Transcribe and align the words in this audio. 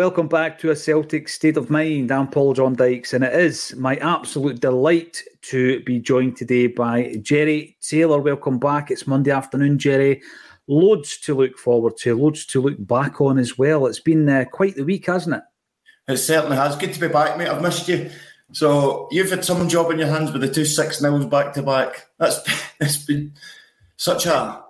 Welcome 0.00 0.28
back 0.28 0.58
to 0.60 0.70
a 0.70 0.76
Celtic 0.76 1.28
State 1.28 1.58
of 1.58 1.68
Mind. 1.68 2.10
I'm 2.10 2.26
Paul 2.26 2.54
John 2.54 2.74
Dykes, 2.74 3.12
and 3.12 3.22
it 3.22 3.34
is 3.34 3.74
my 3.76 3.96
absolute 3.96 4.58
delight 4.58 5.22
to 5.42 5.80
be 5.80 5.98
joined 5.98 6.38
today 6.38 6.68
by 6.68 7.16
Jerry 7.20 7.76
Taylor. 7.82 8.18
Welcome 8.18 8.58
back. 8.58 8.90
It's 8.90 9.06
Monday 9.06 9.30
afternoon, 9.30 9.78
Jerry. 9.78 10.22
Loads 10.68 11.18
to 11.18 11.34
look 11.34 11.58
forward 11.58 11.98
to, 11.98 12.16
loads 12.16 12.46
to 12.46 12.62
look 12.62 12.76
back 12.86 13.20
on 13.20 13.36
as 13.38 13.58
well. 13.58 13.84
It's 13.84 14.00
been 14.00 14.26
uh, 14.26 14.46
quite 14.50 14.74
the 14.74 14.86
week, 14.86 15.04
hasn't 15.04 15.36
it? 15.36 15.42
It 16.10 16.16
certainly 16.16 16.56
has. 16.56 16.76
Good 16.76 16.94
to 16.94 17.00
be 17.00 17.08
back, 17.08 17.36
mate. 17.36 17.48
I've 17.48 17.60
missed 17.60 17.86
you. 17.86 18.10
So 18.52 19.06
you've 19.10 19.28
had 19.28 19.44
some 19.44 19.68
job 19.68 19.90
in 19.90 19.98
your 19.98 20.08
hands 20.08 20.32
with 20.32 20.40
the 20.40 20.48
two 20.50 20.64
six 20.64 21.02
nils 21.02 21.26
back 21.26 21.52
to 21.52 21.62
back. 21.62 22.06
That's 22.16 22.40
it's 22.80 23.04
been 23.04 23.34
such 23.98 24.24
a 24.24 24.64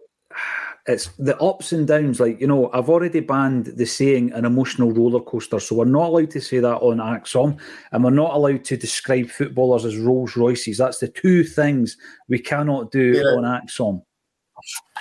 it's 0.91 1.07
the 1.19 1.39
ups 1.41 1.73
and 1.73 1.87
downs. 1.87 2.21
Like 2.21 2.41
you 2.41 2.47
know, 2.47 2.71
I've 2.73 2.89
already 2.91 3.21
banned 3.21 3.67
the 3.67 3.87
saying 3.87 4.33
"an 4.33 4.45
emotional 4.45 4.93
roller 4.93 5.21
coaster," 5.21 5.61
so 5.61 5.77
we're 5.77 5.85
not 5.85 6.09
allowed 6.09 6.31
to 6.33 6.41
say 6.41 6.59
that 6.59 6.77
on 6.83 6.99
ACSOM, 6.99 7.59
and 7.93 8.05
we're 8.05 8.11
not 8.11 8.35
allowed 8.35 8.65
to 8.65 8.77
describe 8.77 9.29
footballers 9.29 9.85
as 9.85 9.97
Rolls 9.97 10.37
Royces. 10.37 10.79
That's 10.79 10.99
the 10.99 11.09
two 11.09 11.45
things 11.45 11.97
we 12.29 12.39
cannot 12.39 12.91
do 12.91 13.13
Yeah. 13.13 13.23
on 13.37 13.45
ACSOM. 13.45 14.03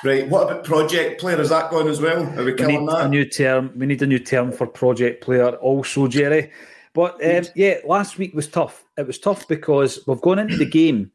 right. 0.04 0.30
What 0.30 0.44
about 0.44 0.64
project 0.64 1.20
player? 1.20 1.42
Is 1.42 1.50
that 1.50 1.70
going 1.70 1.88
as 1.88 2.00
well? 2.00 2.24
Are 2.40 2.46
we 2.46 2.54
We 2.54 2.66
need 2.78 2.90
a 2.90 3.08
new 3.10 3.26
term. 3.26 3.72
We 3.76 3.86
need 3.86 4.02
a 4.02 4.08
new 4.08 4.20
term 4.20 4.52
for 4.52 4.66
project 4.68 5.22
player, 5.24 5.50
also, 5.58 6.08
Jerry. 6.08 6.52
But 6.94 7.24
um, 7.24 7.46
yeah, 7.56 7.76
last 7.86 8.18
week 8.18 8.34
was 8.34 8.48
tough. 8.48 8.86
It 8.98 9.06
was 9.06 9.20
tough 9.20 9.48
because 9.48 10.00
we've 10.08 10.22
gone 10.22 10.40
into 10.40 10.58
the 10.58 10.66
game, 10.66 11.12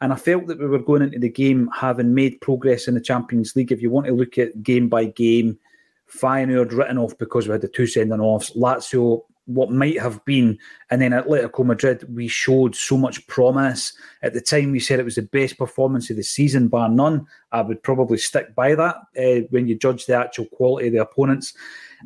and 0.00 0.12
I 0.12 0.16
felt 0.16 0.46
that 0.46 0.58
we 0.58 0.66
were 0.66 0.78
going 0.78 1.02
into 1.02 1.18
the 1.18 1.28
game 1.28 1.68
having 1.74 2.14
made 2.14 2.40
progress 2.40 2.86
in 2.86 2.94
the 2.94 3.00
Champions 3.00 3.56
League. 3.56 3.72
If 3.72 3.82
you 3.82 3.90
want 3.90 4.06
to 4.06 4.12
look 4.12 4.38
at 4.38 4.62
game 4.62 4.88
by 4.88 5.06
game, 5.06 5.58
Feyenoord 6.08 6.76
written 6.76 6.98
off 6.98 7.18
because 7.18 7.46
we 7.46 7.52
had 7.52 7.62
the 7.62 7.68
two 7.68 7.86
sending 7.86 8.20
offs. 8.20 8.50
Lazio, 8.56 9.22
what 9.46 9.72
might 9.72 10.00
have 10.00 10.24
been, 10.24 10.58
and 10.90 11.00
then 11.00 11.12
Atletico 11.12 11.64
Madrid, 11.64 12.04
we 12.14 12.28
showed 12.28 12.76
so 12.76 12.96
much 12.96 13.26
promise. 13.26 13.92
At 14.22 14.34
the 14.34 14.40
time, 14.40 14.72
we 14.72 14.80
said 14.80 15.00
it 15.00 15.04
was 15.04 15.16
the 15.16 15.22
best 15.22 15.58
performance 15.58 16.10
of 16.10 16.16
the 16.16 16.22
season, 16.22 16.68
bar 16.68 16.88
none. 16.88 17.26
I 17.50 17.62
would 17.62 17.82
probably 17.82 18.18
stick 18.18 18.54
by 18.54 18.74
that 18.74 18.96
uh, 19.18 19.46
when 19.50 19.66
you 19.66 19.74
judge 19.74 20.06
the 20.06 20.16
actual 20.16 20.46
quality 20.46 20.88
of 20.88 20.92
the 20.92 21.02
opponents. 21.02 21.54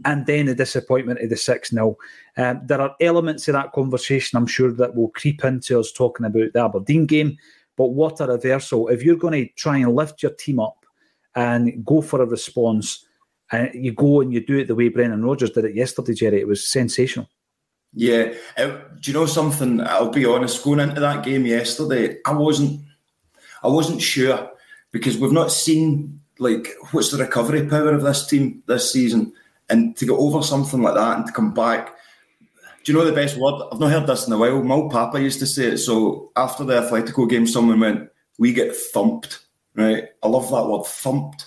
And 0.06 0.24
then 0.24 0.46
the 0.46 0.54
disappointment 0.54 1.20
of 1.20 1.28
the 1.28 1.36
6 1.36 1.70
0. 1.70 1.98
Um, 2.38 2.60
there 2.64 2.80
are 2.80 2.96
elements 3.00 3.46
of 3.48 3.52
that 3.52 3.72
conversation, 3.72 4.38
I'm 4.38 4.46
sure, 4.46 4.72
that 4.72 4.94
will 4.94 5.08
creep 5.08 5.44
into 5.44 5.78
us 5.78 5.92
talking 5.92 6.24
about 6.24 6.54
the 6.54 6.64
Aberdeen 6.64 7.04
game. 7.04 7.36
But 7.76 7.88
what 7.88 8.20
a 8.20 8.26
reversal. 8.26 8.88
If 8.88 9.02
you're 9.02 9.16
going 9.16 9.46
to 9.46 9.52
try 9.54 9.78
and 9.78 9.94
lift 9.94 10.22
your 10.22 10.32
team 10.32 10.60
up 10.60 10.84
and 11.34 11.84
go 11.84 12.02
for 12.02 12.22
a 12.22 12.26
response, 12.26 13.06
and 13.50 13.70
you 13.74 13.92
go 13.92 14.20
and 14.20 14.32
you 14.32 14.44
do 14.44 14.58
it 14.58 14.68
the 14.68 14.74
way 14.74 14.88
Brendan 14.88 15.24
Rodgers 15.24 15.50
did 15.50 15.64
it 15.64 15.74
yesterday, 15.74 16.14
Jerry, 16.14 16.40
it 16.40 16.48
was 16.48 16.66
sensational. 16.66 17.28
Yeah. 17.94 18.32
Uh, 18.56 18.78
do 19.00 19.10
you 19.10 19.12
know 19.12 19.26
something? 19.26 19.80
I'll 19.82 20.10
be 20.10 20.24
honest. 20.24 20.64
Going 20.64 20.80
into 20.80 21.00
that 21.00 21.24
game 21.24 21.44
yesterday, 21.46 22.18
I 22.26 22.32
wasn't. 22.32 22.80
I 23.62 23.68
wasn't 23.68 24.02
sure 24.02 24.50
because 24.90 25.18
we've 25.18 25.32
not 25.32 25.52
seen 25.52 26.20
like 26.38 26.68
what's 26.90 27.10
the 27.10 27.18
recovery 27.18 27.66
power 27.66 27.92
of 27.92 28.02
this 28.02 28.26
team 28.26 28.62
this 28.66 28.92
season, 28.92 29.32
and 29.68 29.96
to 29.96 30.06
get 30.06 30.14
over 30.14 30.42
something 30.42 30.82
like 30.82 30.94
that 30.94 31.18
and 31.18 31.26
to 31.26 31.32
come 31.32 31.52
back. 31.52 31.94
Do 32.84 32.92
you 32.92 32.98
know 32.98 33.04
the 33.04 33.12
best 33.12 33.36
word? 33.36 33.62
I've 33.72 33.80
not 33.80 33.90
heard 33.90 34.06
this 34.06 34.26
in 34.26 34.32
a 34.32 34.38
while. 34.38 34.62
My 34.62 34.88
papa 34.90 35.20
used 35.20 35.38
to 35.40 35.46
say 35.46 35.66
it. 35.66 35.78
So 35.78 36.32
after 36.36 36.64
the 36.64 36.82
Atletico 36.82 37.28
game, 37.28 37.46
someone 37.46 37.80
went, 37.80 38.10
"We 38.38 38.52
get 38.52 38.74
thumped." 38.74 39.38
Right? 39.74 40.08
I 40.22 40.28
love 40.28 40.50
that 40.50 40.66
word, 40.66 40.84
thumped. 40.84 41.46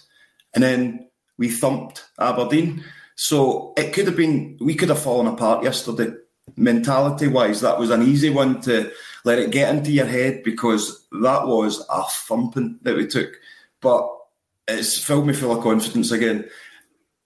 And 0.53 0.63
then 0.63 1.09
we 1.37 1.49
thumped 1.49 2.05
Aberdeen. 2.19 2.83
So 3.15 3.73
it 3.77 3.93
could 3.93 4.07
have 4.07 4.15
been, 4.15 4.57
we 4.59 4.75
could 4.75 4.89
have 4.89 5.01
fallen 5.01 5.27
apart 5.27 5.63
yesterday. 5.63 6.11
Mentality 6.55 7.27
wise, 7.27 7.61
that 7.61 7.79
was 7.79 7.89
an 7.89 8.03
easy 8.03 8.29
one 8.29 8.61
to 8.61 8.91
let 9.23 9.39
it 9.39 9.51
get 9.51 9.73
into 9.73 9.91
your 9.91 10.05
head 10.05 10.43
because 10.43 11.05
that 11.11 11.47
was 11.47 11.85
a 11.89 12.03
thumping 12.03 12.79
that 12.83 12.95
we 12.95 13.07
took. 13.07 13.29
But 13.81 14.09
it's 14.67 14.97
filled 14.97 15.27
me 15.27 15.33
full 15.33 15.55
of 15.55 15.63
confidence 15.63 16.11
again. 16.11 16.49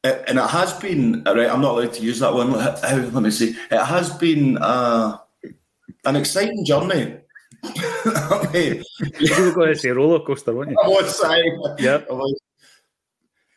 It- 0.04 0.24
and 0.28 0.40
it 0.40 0.50
has 0.50 0.74
been, 0.80 1.24
right, 1.26 1.50
I'm 1.50 1.62
not 1.62 1.78
allowed 1.78 1.94
to 1.94 2.02
use 2.04 2.20
that 2.20 2.34
one. 2.34 2.52
Let 2.54 2.81
let 3.13 3.24
me 3.24 3.31
see. 3.31 3.56
It 3.72 3.84
has 3.86 4.12
been 4.18 4.57
uh, 4.57 5.18
an 6.06 6.16
exciting 6.16 6.63
journey. 6.66 7.18
Mean, 8.54 8.84
You 9.19 9.44
were 9.44 9.51
going 9.51 9.74
to 9.74 9.75
say 9.78 9.90
roller 9.90 10.24
coaster, 10.25 10.54
weren't 10.56 10.72
you? 10.72 10.78
I 10.84 10.88
was 10.88 11.19
saying. 11.22 11.57
Was- 12.10 12.42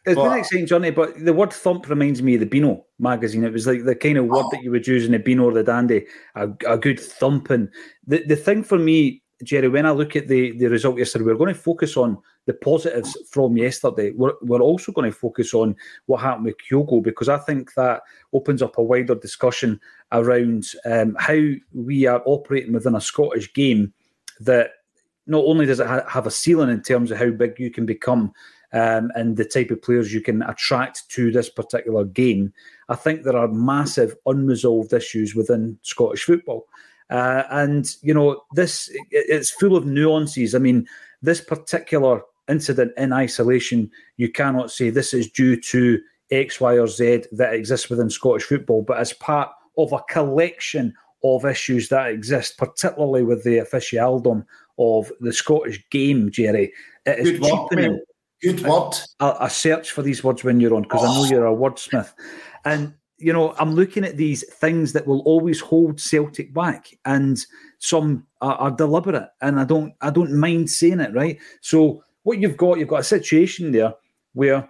It's 0.04 0.16
been 0.16 0.32
an 0.32 0.38
exciting 0.38 0.66
journey, 0.66 0.90
but 0.90 1.24
the 1.24 1.32
word 1.32 1.52
thump 1.52 1.88
reminds 1.88 2.20
me 2.22 2.34
of 2.34 2.40
the 2.40 2.46
Beano 2.46 2.86
magazine. 2.98 3.44
It 3.44 3.52
was 3.52 3.68
like 3.68 3.84
the 3.84 3.94
kind 3.94 4.18
of 4.18 4.26
word 4.26 4.46
that 4.50 4.62
you 4.64 4.72
would 4.72 4.86
use 4.86 5.04
in 5.06 5.12
the 5.12 5.20
Beano 5.20 5.44
or 5.44 5.52
the 5.52 5.62
Dandy, 5.62 6.06
a, 6.34 6.48
a 6.66 6.76
good 6.76 6.98
thumping. 6.98 7.68
The 8.08 8.24
the 8.26 8.34
thing 8.34 8.64
for 8.64 8.78
me, 8.80 9.22
Jerry, 9.44 9.68
when 9.68 9.86
I 9.86 9.92
look 9.92 10.16
at 10.16 10.26
the, 10.26 10.58
the 10.58 10.66
result 10.66 10.98
yesterday, 10.98 11.24
we're 11.24 11.36
going 11.36 11.54
to 11.54 11.60
focus 11.60 11.96
on 11.96 12.18
the 12.46 12.54
positives 12.54 13.16
from 13.30 13.56
yesterday. 13.56 14.12
We're, 14.12 14.32
we're 14.42 14.60
also 14.60 14.92
going 14.92 15.10
to 15.10 15.16
focus 15.16 15.54
on 15.54 15.76
what 16.06 16.20
happened 16.20 16.46
with 16.46 16.56
Kyogo 16.58 17.02
because 17.02 17.28
I 17.28 17.38
think 17.38 17.74
that 17.74 18.02
opens 18.32 18.62
up 18.62 18.78
a 18.78 18.82
wider 18.82 19.14
discussion 19.14 19.80
around 20.10 20.64
um, 20.84 21.16
how 21.18 21.38
we 21.72 22.06
are 22.06 22.22
operating 22.26 22.72
within 22.72 22.94
a 22.94 23.00
Scottish 23.00 23.52
game 23.52 23.92
that 24.40 24.70
not 25.26 25.44
only 25.44 25.66
does 25.66 25.80
it 25.80 25.86
ha- 25.86 26.08
have 26.08 26.26
a 26.26 26.30
ceiling 26.30 26.70
in 26.70 26.82
terms 26.82 27.10
of 27.10 27.18
how 27.18 27.30
big 27.30 27.58
you 27.58 27.70
can 27.70 27.86
become 27.86 28.32
um, 28.72 29.10
and 29.14 29.36
the 29.36 29.44
type 29.44 29.70
of 29.70 29.82
players 29.82 30.12
you 30.12 30.20
can 30.20 30.42
attract 30.42 31.08
to 31.10 31.30
this 31.30 31.48
particular 31.48 32.04
game, 32.04 32.52
I 32.88 32.96
think 32.96 33.22
there 33.22 33.36
are 33.36 33.48
massive 33.48 34.16
unresolved 34.26 34.92
issues 34.92 35.34
within 35.34 35.78
Scottish 35.82 36.24
football. 36.24 36.66
Uh, 37.10 37.44
and, 37.50 37.94
you 38.00 38.14
know, 38.14 38.42
this 38.54 38.90
it's 39.10 39.50
full 39.50 39.76
of 39.76 39.84
nuances. 39.84 40.54
I 40.54 40.58
mean, 40.58 40.86
this 41.20 41.42
particular 41.42 42.22
incident 42.48 42.92
in 42.96 43.12
isolation, 43.12 43.90
you 44.16 44.30
cannot 44.30 44.70
say 44.70 44.90
this 44.90 45.14
is 45.14 45.30
due 45.30 45.60
to 45.60 46.00
X, 46.30 46.60
Y, 46.60 46.78
or 46.78 46.86
Z 46.86 47.24
that 47.32 47.54
exists 47.54 47.88
within 47.88 48.10
Scottish 48.10 48.44
football, 48.44 48.82
but 48.82 48.98
as 48.98 49.12
part 49.12 49.50
of 49.78 49.92
a 49.92 50.02
collection 50.08 50.94
of 51.24 51.44
issues 51.44 51.88
that 51.88 52.10
exist, 52.10 52.58
particularly 52.58 53.22
with 53.22 53.44
the 53.44 53.58
officialdom 53.58 54.44
of 54.78 55.10
the 55.20 55.32
Scottish 55.32 55.84
game, 55.90 56.30
Jerry. 56.30 56.72
It 57.06 57.18
is 57.18 57.30
Good 57.38 57.42
cheapening. 57.42 58.00
Good 58.42 58.62
word. 58.66 58.94
I, 59.20 59.36
I, 59.40 59.48
search 59.48 59.92
for 59.92 60.02
these 60.02 60.24
words 60.24 60.42
when 60.42 60.58
you're 60.58 60.74
on 60.74 60.82
because 60.82 61.02
oh. 61.02 61.06
I 61.06 61.14
know 61.14 61.22
oh. 61.22 61.30
you're 61.30 61.46
a 61.46 61.54
wordsmith. 61.54 62.12
And, 62.64 62.94
you 63.18 63.32
know, 63.32 63.54
I'm 63.58 63.74
looking 63.74 64.04
at 64.04 64.16
these 64.16 64.44
things 64.54 64.92
that 64.94 65.06
will 65.06 65.20
always 65.20 65.60
hold 65.60 66.00
Celtic 66.00 66.52
back. 66.52 66.88
And 67.04 67.38
some 67.78 68.26
are, 68.40 68.56
are 68.56 68.70
deliberate. 68.72 69.28
And 69.40 69.60
I 69.60 69.64
don't 69.64 69.94
I 70.00 70.10
don't 70.10 70.32
mind 70.32 70.70
saying 70.70 71.00
it, 71.00 71.14
right? 71.14 71.38
So 71.60 72.02
what 72.22 72.38
you've 72.38 72.56
got, 72.56 72.78
you've 72.78 72.88
got 72.88 73.00
a 73.00 73.04
situation 73.04 73.72
there 73.72 73.94
where 74.34 74.68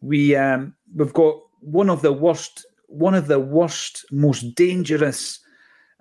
we 0.00 0.36
um, 0.36 0.74
we've 0.94 1.12
got 1.12 1.36
one 1.60 1.90
of 1.90 2.02
the 2.02 2.12
worst, 2.12 2.66
one 2.86 3.14
of 3.14 3.26
the 3.28 3.40
worst, 3.40 4.04
most 4.10 4.54
dangerous. 4.54 5.40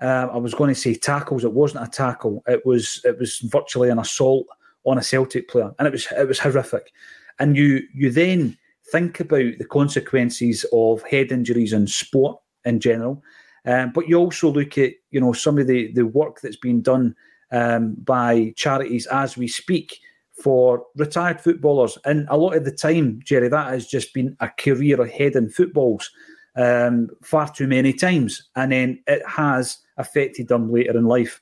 Uh, 0.01 0.27
I 0.31 0.37
was 0.37 0.55
going 0.55 0.73
to 0.73 0.79
say 0.79 0.95
tackles. 0.95 1.43
It 1.43 1.53
wasn't 1.53 1.87
a 1.87 1.91
tackle. 1.91 2.43
It 2.47 2.65
was 2.65 3.01
it 3.03 3.19
was 3.19 3.39
virtually 3.39 3.89
an 3.89 3.99
assault 3.99 4.47
on 4.83 4.97
a 4.97 5.03
Celtic 5.03 5.47
player, 5.47 5.71
and 5.77 5.87
it 5.87 5.91
was 5.91 6.07
it 6.17 6.27
was 6.27 6.39
horrific. 6.39 6.91
And 7.39 7.55
you 7.55 7.81
you 7.93 8.11
then 8.11 8.57
think 8.91 9.19
about 9.19 9.57
the 9.57 9.65
consequences 9.65 10.65
of 10.73 11.03
head 11.03 11.31
injuries 11.31 11.73
in 11.73 11.87
sport 11.87 12.39
in 12.65 12.79
general, 12.79 13.23
um, 13.65 13.91
but 13.93 14.07
you 14.07 14.17
also 14.17 14.51
look 14.51 14.77
at 14.77 14.93
you 15.11 15.21
know 15.21 15.33
some 15.33 15.57
of 15.57 15.67
the 15.67 15.91
the 15.93 16.05
work 16.05 16.41
that's 16.41 16.57
been 16.57 16.81
done 16.81 17.15
um, 17.51 17.95
by 18.03 18.53
charities 18.55 19.05
as 19.07 19.37
we 19.37 19.47
speak 19.47 19.99
for 20.33 20.85
retired 20.95 21.41
footballers. 21.41 21.97
And 22.05 22.27
a 22.29 22.37
lot 22.37 22.55
of 22.55 22.65
the 22.65 22.71
time, 22.71 23.19
Jerry, 23.23 23.49
that 23.49 23.71
has 23.71 23.87
just 23.87 24.13
been 24.13 24.35
a 24.39 24.49
career 24.49 25.01
ahead 25.01 25.35
in 25.35 25.49
footballs 25.49 26.09
um, 26.55 27.09
far 27.23 27.51
too 27.51 27.67
many 27.67 27.93
times. 27.93 28.49
And 28.55 28.71
then 28.71 29.03
it 29.07 29.21
has 29.27 29.77
affected 29.97 30.47
them 30.47 30.71
later 30.71 30.97
in 30.97 31.05
life. 31.05 31.41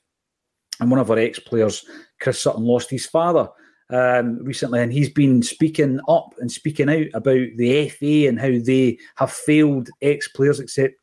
And 0.80 0.90
one 0.90 1.00
of 1.00 1.10
our 1.10 1.18
ex 1.18 1.38
players, 1.38 1.84
Chris 2.20 2.40
Sutton, 2.42 2.64
lost 2.64 2.90
his 2.90 3.06
father 3.06 3.48
um, 3.90 4.38
recently, 4.44 4.80
and 4.80 4.92
he's 4.92 5.10
been 5.10 5.42
speaking 5.42 6.00
up 6.08 6.34
and 6.38 6.50
speaking 6.50 6.88
out 6.88 7.06
about 7.12 7.48
the 7.56 7.88
FA 7.88 8.28
and 8.28 8.40
how 8.40 8.52
they 8.64 8.98
have 9.16 9.32
failed 9.32 9.90
ex 10.00 10.28
players, 10.28 10.60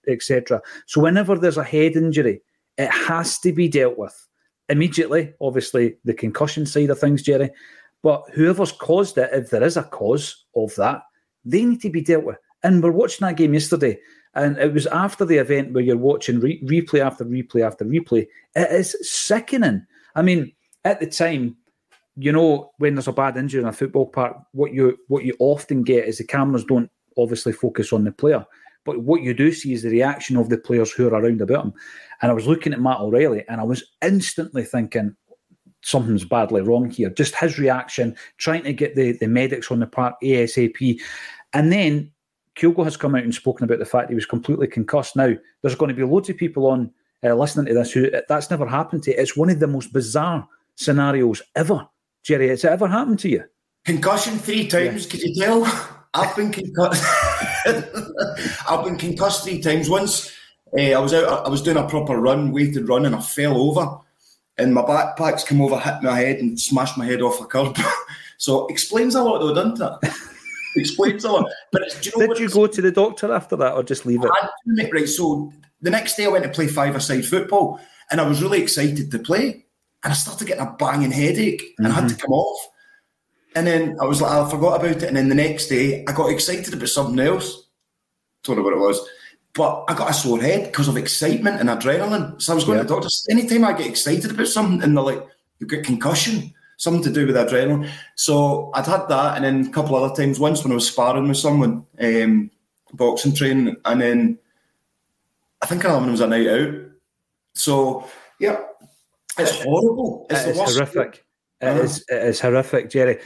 etc. 0.07 0.61
So, 0.87 1.01
whenever 1.01 1.37
there's 1.37 1.57
a 1.57 1.63
head 1.63 1.95
injury, 1.95 2.41
it 2.77 2.89
has 2.89 3.39
to 3.39 3.51
be 3.51 3.67
dealt 3.67 3.97
with 3.97 4.26
immediately. 4.69 5.33
Obviously, 5.41 5.97
the 6.05 6.13
concussion 6.13 6.65
side 6.65 6.89
of 6.89 6.99
things, 6.99 7.21
Jerry, 7.21 7.49
but 8.03 8.23
whoever's 8.33 8.71
caused 8.71 9.17
it, 9.17 9.29
if 9.33 9.49
there 9.49 9.63
is 9.63 9.77
a 9.77 9.83
cause 9.83 10.45
of 10.55 10.73
that, 10.75 11.01
they 11.45 11.65
need 11.65 11.81
to 11.81 11.89
be 11.89 12.01
dealt 12.01 12.25
with. 12.25 12.37
And 12.63 12.81
we're 12.83 12.91
watching 12.91 13.25
that 13.25 13.37
game 13.37 13.53
yesterday, 13.53 13.99
and 14.33 14.57
it 14.57 14.73
was 14.73 14.87
after 14.87 15.25
the 15.25 15.37
event 15.37 15.73
where 15.73 15.83
you're 15.83 15.97
watching 15.97 16.39
re- 16.39 16.61
replay 16.63 16.99
after 16.99 17.25
replay 17.25 17.65
after 17.65 17.85
replay. 17.85 18.27
It 18.55 18.71
is 18.71 18.95
sickening. 19.01 19.85
I 20.15 20.21
mean, 20.21 20.51
at 20.83 20.99
the 20.99 21.07
time, 21.07 21.57
you 22.15 22.31
know, 22.31 22.71
when 22.77 22.95
there's 22.95 23.07
a 23.07 23.13
bad 23.13 23.37
injury 23.37 23.61
in 23.61 23.67
a 23.67 23.73
football 23.73 24.07
park, 24.07 24.37
what 24.51 24.73
you 24.73 24.97
what 25.07 25.23
you 25.23 25.35
often 25.39 25.83
get 25.83 26.07
is 26.07 26.17
the 26.17 26.23
cameras 26.23 26.65
don't 26.65 26.89
obviously 27.17 27.53
focus 27.53 27.93
on 27.93 28.03
the 28.03 28.11
player, 28.11 28.45
but 28.87 29.01
what 29.01 29.21
you 29.21 29.33
do 29.33 29.51
see 29.51 29.73
is 29.73 29.83
the 29.83 29.89
reaction 29.89 30.37
of 30.37 30.49
the 30.49 30.57
players 30.57 30.91
who 30.91 31.07
are 31.07 31.13
around 31.13 31.41
about 31.41 31.65
him. 31.65 31.73
And 32.21 32.31
I 32.31 32.33
was 32.33 32.47
looking 32.47 32.73
at 32.73 32.81
Matt 32.81 33.01
O'Riley 33.01 33.43
and 33.49 33.61
I 33.61 33.65
was 33.65 33.83
instantly 34.01 34.63
thinking, 34.63 35.15
something's 35.81 36.25
badly 36.25 36.61
wrong 36.61 36.89
here. 36.89 37.09
Just 37.09 37.35
his 37.35 37.59
reaction, 37.59 38.15
trying 38.37 38.63
to 38.63 38.73
get 38.73 38.95
the, 38.95 39.11
the 39.11 39.27
medics 39.27 39.69
on 39.69 39.81
the 39.81 39.87
park 39.87 40.15
ASAP. 40.23 40.99
And 41.53 41.71
then 41.71 42.11
Kyogo 42.55 42.85
has 42.85 42.97
come 42.97 43.13
out 43.13 43.23
and 43.23 43.35
spoken 43.35 43.65
about 43.65 43.79
the 43.79 43.85
fact 43.85 44.09
he 44.09 44.15
was 44.15 44.25
completely 44.25 44.67
concussed. 44.67 45.17
Now, 45.17 45.33
there's 45.61 45.75
going 45.75 45.89
to 45.89 45.95
be 45.95 46.03
loads 46.03 46.29
of 46.29 46.37
people 46.37 46.65
on 46.67 46.91
uh, 47.23 47.35
listening 47.35 47.65
to 47.65 47.73
this 47.73 47.91
who 47.91 48.09
that's 48.29 48.49
never 48.49 48.65
happened 48.65 49.03
to. 49.03 49.11
It's 49.11 49.35
one 49.35 49.49
of 49.49 49.59
the 49.59 49.67
most 49.67 49.91
bizarre 49.91 50.47
scenarios 50.75 51.41
ever. 51.55 51.87
Jerry, 52.23 52.47
has 52.49 52.63
it 52.63 52.71
ever 52.71 52.87
happened 52.87 53.19
to 53.19 53.29
you? 53.29 53.43
Concussion 53.85 54.37
three 54.37 54.67
times, 54.67 55.05
yeah. 55.05 55.11
could 55.11 55.21
you 55.21 55.35
tell? 55.35 55.65
I've 56.13 56.35
been 56.35 56.51
concussed. 56.51 57.03
I've 58.69 58.85
been 58.85 58.97
concussed 58.97 59.43
three 59.43 59.61
times. 59.61 59.89
Once 59.89 60.33
uh, 60.77 60.91
I 60.91 60.99
was 60.99 61.13
out, 61.13 61.45
I 61.45 61.49
was 61.49 61.61
doing 61.61 61.77
a 61.77 61.87
proper 61.87 62.19
run, 62.19 62.51
weighted 62.51 62.87
run, 62.87 63.05
and 63.05 63.15
I 63.15 63.21
fell 63.21 63.57
over 63.57 63.99
and 64.57 64.73
my 64.73 64.81
backpack's 64.81 65.43
come 65.43 65.61
over, 65.61 65.77
hit 65.79 66.01
my 66.01 66.17
head, 66.17 66.37
and 66.37 66.59
smashed 66.59 66.97
my 66.97 67.05
head 67.05 67.21
off 67.21 67.39
a 67.41 67.45
curb. 67.45 67.77
so 68.37 68.67
explains 68.67 69.15
a 69.15 69.23
lot, 69.23 69.39
though, 69.39 69.53
doesn't 69.53 69.81
it? 70.03 70.13
explains 70.75 71.23
a 71.25 71.31
lot. 71.31 71.49
But 71.71 72.05
you 72.05 72.11
know 72.17 72.27
did 72.27 72.39
you 72.39 72.49
go 72.49 72.67
to 72.67 72.81
the 72.81 72.91
doctor 72.91 73.33
after 73.33 73.55
that, 73.57 73.73
or 73.73 73.83
just 73.83 74.05
leave 74.05 74.23
it? 74.23 74.29
right. 74.91 75.07
So 75.07 75.51
the 75.81 75.89
next 75.89 76.15
day, 76.15 76.25
I 76.25 76.29
went 76.29 76.43
to 76.43 76.49
play 76.49 76.67
five-a-side 76.67 77.25
football, 77.25 77.79
and 78.11 78.19
I 78.19 78.27
was 78.27 78.41
really 78.41 78.61
excited 78.61 79.11
to 79.11 79.19
play, 79.19 79.65
and 80.03 80.11
I 80.11 80.13
started 80.13 80.47
getting 80.47 80.65
a 80.65 80.75
banging 80.77 81.11
headache, 81.11 81.63
and 81.77 81.87
mm-hmm. 81.87 81.97
I 81.97 82.01
had 82.01 82.09
to 82.09 82.15
mm-hmm. 82.15 82.25
come 82.25 82.33
off. 82.33 82.67
And 83.57 83.65
then 83.65 83.97
I 83.99 84.05
was 84.05 84.21
like, 84.21 84.31
I 84.31 84.47
forgot 84.47 84.79
about 84.79 84.97
it, 84.97 85.03
and 85.03 85.17
then 85.17 85.29
the 85.29 85.35
next 85.35 85.65
day, 85.65 86.05
I 86.07 86.11
got 86.11 86.29
excited 86.29 86.71
about 86.71 86.89
something 86.89 87.17
else. 87.17 87.67
Don't 88.43 88.57
know 88.57 88.61
what 88.61 88.73
it 88.73 88.79
was. 88.79 89.01
But 89.55 89.85
I 89.89 89.95
got 89.95 90.11
a 90.11 90.13
sore 90.13 90.39
head 90.39 90.65
because 90.65 90.87
of 90.87 90.95
excitement 90.95 91.59
and 91.59 91.67
adrenaline. 91.67 92.39
So 92.39 92.51
I 92.51 92.55
was 92.55 92.65
going 92.65 92.77
yeah. 92.77 92.83
to 92.83 92.87
the 92.87 92.93
doctor. 92.93 93.09
Anytime 93.31 93.65
I 93.65 93.73
get 93.73 93.87
excited 93.87 94.29
about 94.29 94.45
something 94.45 94.83
and 94.83 94.95
they're 94.95 95.03
like, 95.03 95.25
you've 95.57 95.71
got 95.71 95.83
concussion, 95.83 96.53
something 96.77 97.01
to 97.01 97.09
do 97.11 97.25
with 97.25 97.35
adrenaline. 97.35 97.89
So 98.13 98.69
I'd 98.75 98.85
had 98.85 99.07
that, 99.07 99.37
and 99.37 99.43
then 99.43 99.65
a 99.65 99.71
couple 99.71 99.95
other 99.95 100.13
times. 100.13 100.39
Once 100.39 100.63
when 100.63 100.71
I 100.71 100.75
was 100.75 100.87
sparring 100.87 101.27
with 101.27 101.37
someone, 101.37 101.83
um, 101.99 102.51
boxing 102.93 103.33
training, 103.33 103.75
and 103.85 103.99
then 103.99 104.37
I 105.63 105.65
think 105.65 105.83
another 105.83 106.01
one 106.01 106.11
was 106.11 106.21
a 106.21 106.27
night 106.27 106.47
out. 106.47 106.75
So 107.55 108.07
yeah, 108.39 108.61
it's 109.39 109.63
horrible. 109.63 110.27
It's 110.29 110.59
horrific. 110.59 111.25
It 111.59 111.65
uh-huh. 111.65 111.81
is, 111.81 112.05
it 112.07 112.23
is 112.23 112.39
horrific, 112.39 112.91
Jerry. 112.91 113.19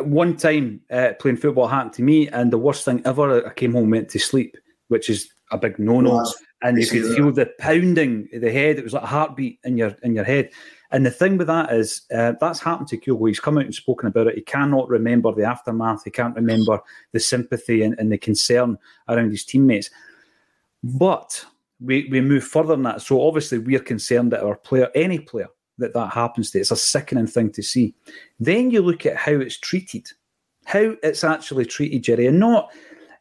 One 0.00 0.36
time 0.36 0.80
uh, 0.90 1.12
playing 1.20 1.36
football 1.36 1.68
happened 1.68 1.92
to 1.94 2.02
me, 2.02 2.28
and 2.28 2.52
the 2.52 2.58
worst 2.58 2.84
thing 2.84 3.02
ever, 3.04 3.46
I 3.46 3.52
came 3.52 3.72
home, 3.72 3.90
went 3.90 4.08
to 4.10 4.18
sleep, 4.18 4.56
which 4.88 5.08
is 5.08 5.28
a 5.50 5.58
big 5.58 5.78
no-no. 5.78 6.24
and 6.62 6.80
you 6.80 6.86
could 6.86 7.14
feel 7.14 7.30
the 7.30 7.52
pounding 7.58 8.28
of 8.32 8.40
the 8.40 8.50
head. 8.50 8.78
It 8.78 8.84
was 8.84 8.94
like 8.94 9.02
a 9.02 9.06
heartbeat 9.06 9.60
in 9.64 9.76
your 9.76 9.94
in 10.02 10.14
your 10.14 10.24
head. 10.24 10.50
And 10.90 11.04
the 11.04 11.10
thing 11.10 11.36
with 11.36 11.48
that 11.48 11.72
is, 11.72 12.02
uh, 12.14 12.34
that's 12.40 12.60
happened 12.60 12.88
to 12.88 12.96
Kyogo. 12.96 13.26
He's 13.26 13.40
come 13.40 13.58
out 13.58 13.64
and 13.64 13.74
spoken 13.74 14.06
about 14.06 14.28
it. 14.28 14.36
He 14.36 14.42
cannot 14.42 14.88
remember 14.88 15.32
the 15.32 15.42
aftermath. 15.42 16.04
He 16.04 16.10
can't 16.10 16.36
remember 16.36 16.80
the 17.10 17.18
sympathy 17.18 17.82
and, 17.82 17.98
and 17.98 18.12
the 18.12 18.18
concern 18.18 18.78
around 19.08 19.30
his 19.30 19.44
teammates. 19.44 19.90
But 20.84 21.44
we, 21.80 22.08
we 22.10 22.20
move 22.20 22.44
further 22.44 22.74
than 22.74 22.84
that. 22.84 23.02
So 23.02 23.26
obviously, 23.26 23.58
we're 23.58 23.80
concerned 23.80 24.32
that 24.32 24.44
our 24.44 24.56
player, 24.56 24.88
any 24.94 25.18
player 25.18 25.48
that 25.78 25.94
that 25.94 26.12
happens 26.12 26.50
to, 26.50 26.60
it's 26.60 26.70
a 26.70 26.76
sickening 26.76 27.26
thing 27.26 27.50
to 27.52 27.62
see. 27.62 27.94
Then 28.38 28.70
you 28.70 28.82
look 28.82 29.06
at 29.06 29.16
how 29.16 29.32
it's 29.32 29.58
treated, 29.58 30.08
how 30.64 30.96
it's 31.02 31.24
actually 31.24 31.66
treated, 31.66 32.02
Jerry, 32.02 32.26
and 32.26 32.38
not 32.38 32.72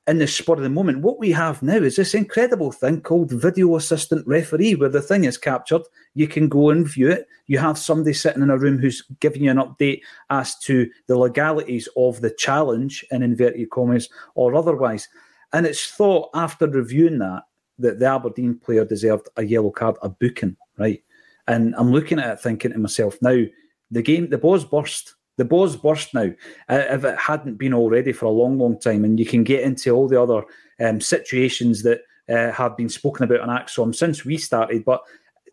in 0.06 0.18
the 0.18 0.28
spur 0.28 0.54
of 0.54 0.62
the 0.62 0.70
moment. 0.70 1.02
What 1.02 1.18
we 1.18 1.32
have 1.32 1.64
now 1.64 1.78
is 1.78 1.96
this 1.96 2.14
incredible 2.14 2.72
thing 2.72 3.02
called 3.02 3.32
video 3.32 3.76
assistant 3.78 4.28
referee, 4.28 4.76
where 4.76 4.90
the 4.90 5.02
thing 5.02 5.24
is 5.24 5.38
captured. 5.38 5.84
You 6.14 6.28
can 6.28 6.50
go 6.50 6.70
and 6.70 6.88
view 6.88 7.10
it. 7.10 7.26
You 7.48 7.58
have 7.60 7.78
somebody 7.78 8.14
sitting 8.14 8.44
in 8.44 8.50
a 8.50 8.58
room 8.58 8.80
who's 8.80 9.02
giving 9.22 9.46
you 9.46 9.52
an 9.52 9.58
update 9.58 10.02
as 10.30 10.60
to 10.60 10.90
the 11.08 11.18
legalities 11.18 11.88
of 11.96 12.20
the 12.22 12.32
challenge, 12.32 13.06
in 13.12 13.24
inverted 13.24 13.70
commas, 13.70 14.10
or 14.36 14.56
otherwise. 14.56 15.08
And 15.54 15.66
it's 15.66 15.90
thought 15.90 16.30
after 16.34 16.68
reviewing 16.68 17.20
that 17.20 17.44
that 17.80 18.00
the 18.00 18.06
Aberdeen 18.06 18.60
player 18.60 18.86
deserved 18.86 19.30
a 19.38 19.44
yellow 19.44 19.72
card, 19.72 19.96
a 20.02 20.10
booking, 20.10 20.56
right? 20.78 21.04
And 21.48 21.76
I'm 21.76 21.92
looking 21.92 22.20
at 22.20 22.32
it 22.32 22.40
thinking 22.40 22.72
to 22.72 22.80
myself, 22.80 23.18
now 23.22 23.44
the 23.92 24.02
game, 24.02 24.30
the 24.30 24.38
ball's 24.38 24.66
burst 24.66 25.16
the 25.38 25.46
ball's 25.46 25.76
burst 25.76 26.14
now. 26.14 26.32
Uh, 26.70 26.84
if 26.90 27.04
it 27.04 27.18
hadn't 27.18 27.56
been 27.56 27.74
already 27.74 28.12
for 28.12 28.26
a 28.26 28.32
long, 28.32 28.60
long 28.60 28.80
time, 28.80 29.04
and 29.04 29.20
you 29.20 29.26
can 29.26 29.44
get 29.44 29.64
into 29.64 29.92
all 29.92 30.08
the 30.08 30.22
other 30.22 30.44
um, 30.80 31.02
situations 31.02 31.84
that 31.84 32.02
uh, 32.30 32.52
have 32.52 32.78
been 32.78 32.90
spoken 32.90 33.24
about 33.24 33.42
on 33.42 33.50
ACSOM 33.50 33.96
since 33.96 34.24
we 34.24 34.38
started. 34.38 34.86
But 34.86 35.02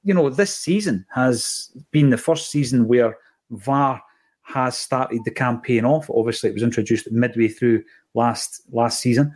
you 0.02 0.14
know, 0.14 0.30
this 0.30 0.56
season 0.56 1.06
has 1.14 1.70
been 1.90 2.10
the 2.10 2.18
first 2.18 2.50
season 2.50 2.88
where 2.88 3.16
VAR 3.50 4.02
has 4.42 4.76
started 4.76 5.20
the 5.24 5.30
campaign 5.30 5.84
off. 5.84 6.10
Obviously, 6.10 6.50
it 6.50 6.54
was 6.54 6.62
introduced 6.62 7.10
midway 7.10 7.48
through 7.48 7.82
last 8.14 8.62
last 8.72 9.00
season, 9.00 9.32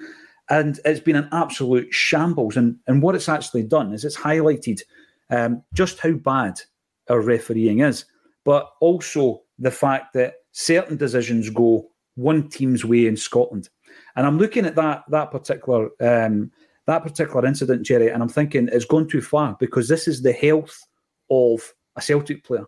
and 0.50 0.78
it's 0.84 1.00
been 1.00 1.16
an 1.16 1.28
absolute 1.32 1.92
shambles. 1.92 2.56
And 2.56 2.76
and 2.86 3.02
what 3.02 3.14
it's 3.14 3.28
actually 3.28 3.62
done 3.62 3.94
is 3.94 4.04
it's 4.04 4.16
highlighted 4.16 4.82
um, 5.30 5.62
just 5.72 5.98
how 5.98 6.12
bad 6.12 6.60
our 7.08 7.20
refereeing 7.20 7.80
is, 7.80 8.04
but 8.44 8.70
also 8.80 9.42
the 9.58 9.70
fact 9.70 10.12
that 10.14 10.34
certain 10.52 10.96
decisions 10.96 11.50
go 11.50 11.88
one 12.16 12.48
team's 12.48 12.84
way 12.84 13.06
in 13.06 13.16
Scotland. 13.16 13.68
And 14.16 14.26
I'm 14.26 14.38
looking 14.38 14.66
at 14.66 14.76
that 14.76 15.04
that 15.10 15.30
particular 15.30 15.90
um, 16.00 16.50
that 16.86 17.02
particular 17.02 17.46
incident, 17.46 17.82
Jerry, 17.82 18.08
and 18.08 18.22
I'm 18.22 18.28
thinking 18.28 18.68
it's 18.70 18.84
gone 18.84 19.08
too 19.08 19.22
far 19.22 19.56
because 19.58 19.88
this 19.88 20.06
is 20.06 20.22
the 20.22 20.32
health 20.32 20.86
of 21.30 21.60
a 21.96 22.02
Celtic 22.02 22.44
player. 22.44 22.66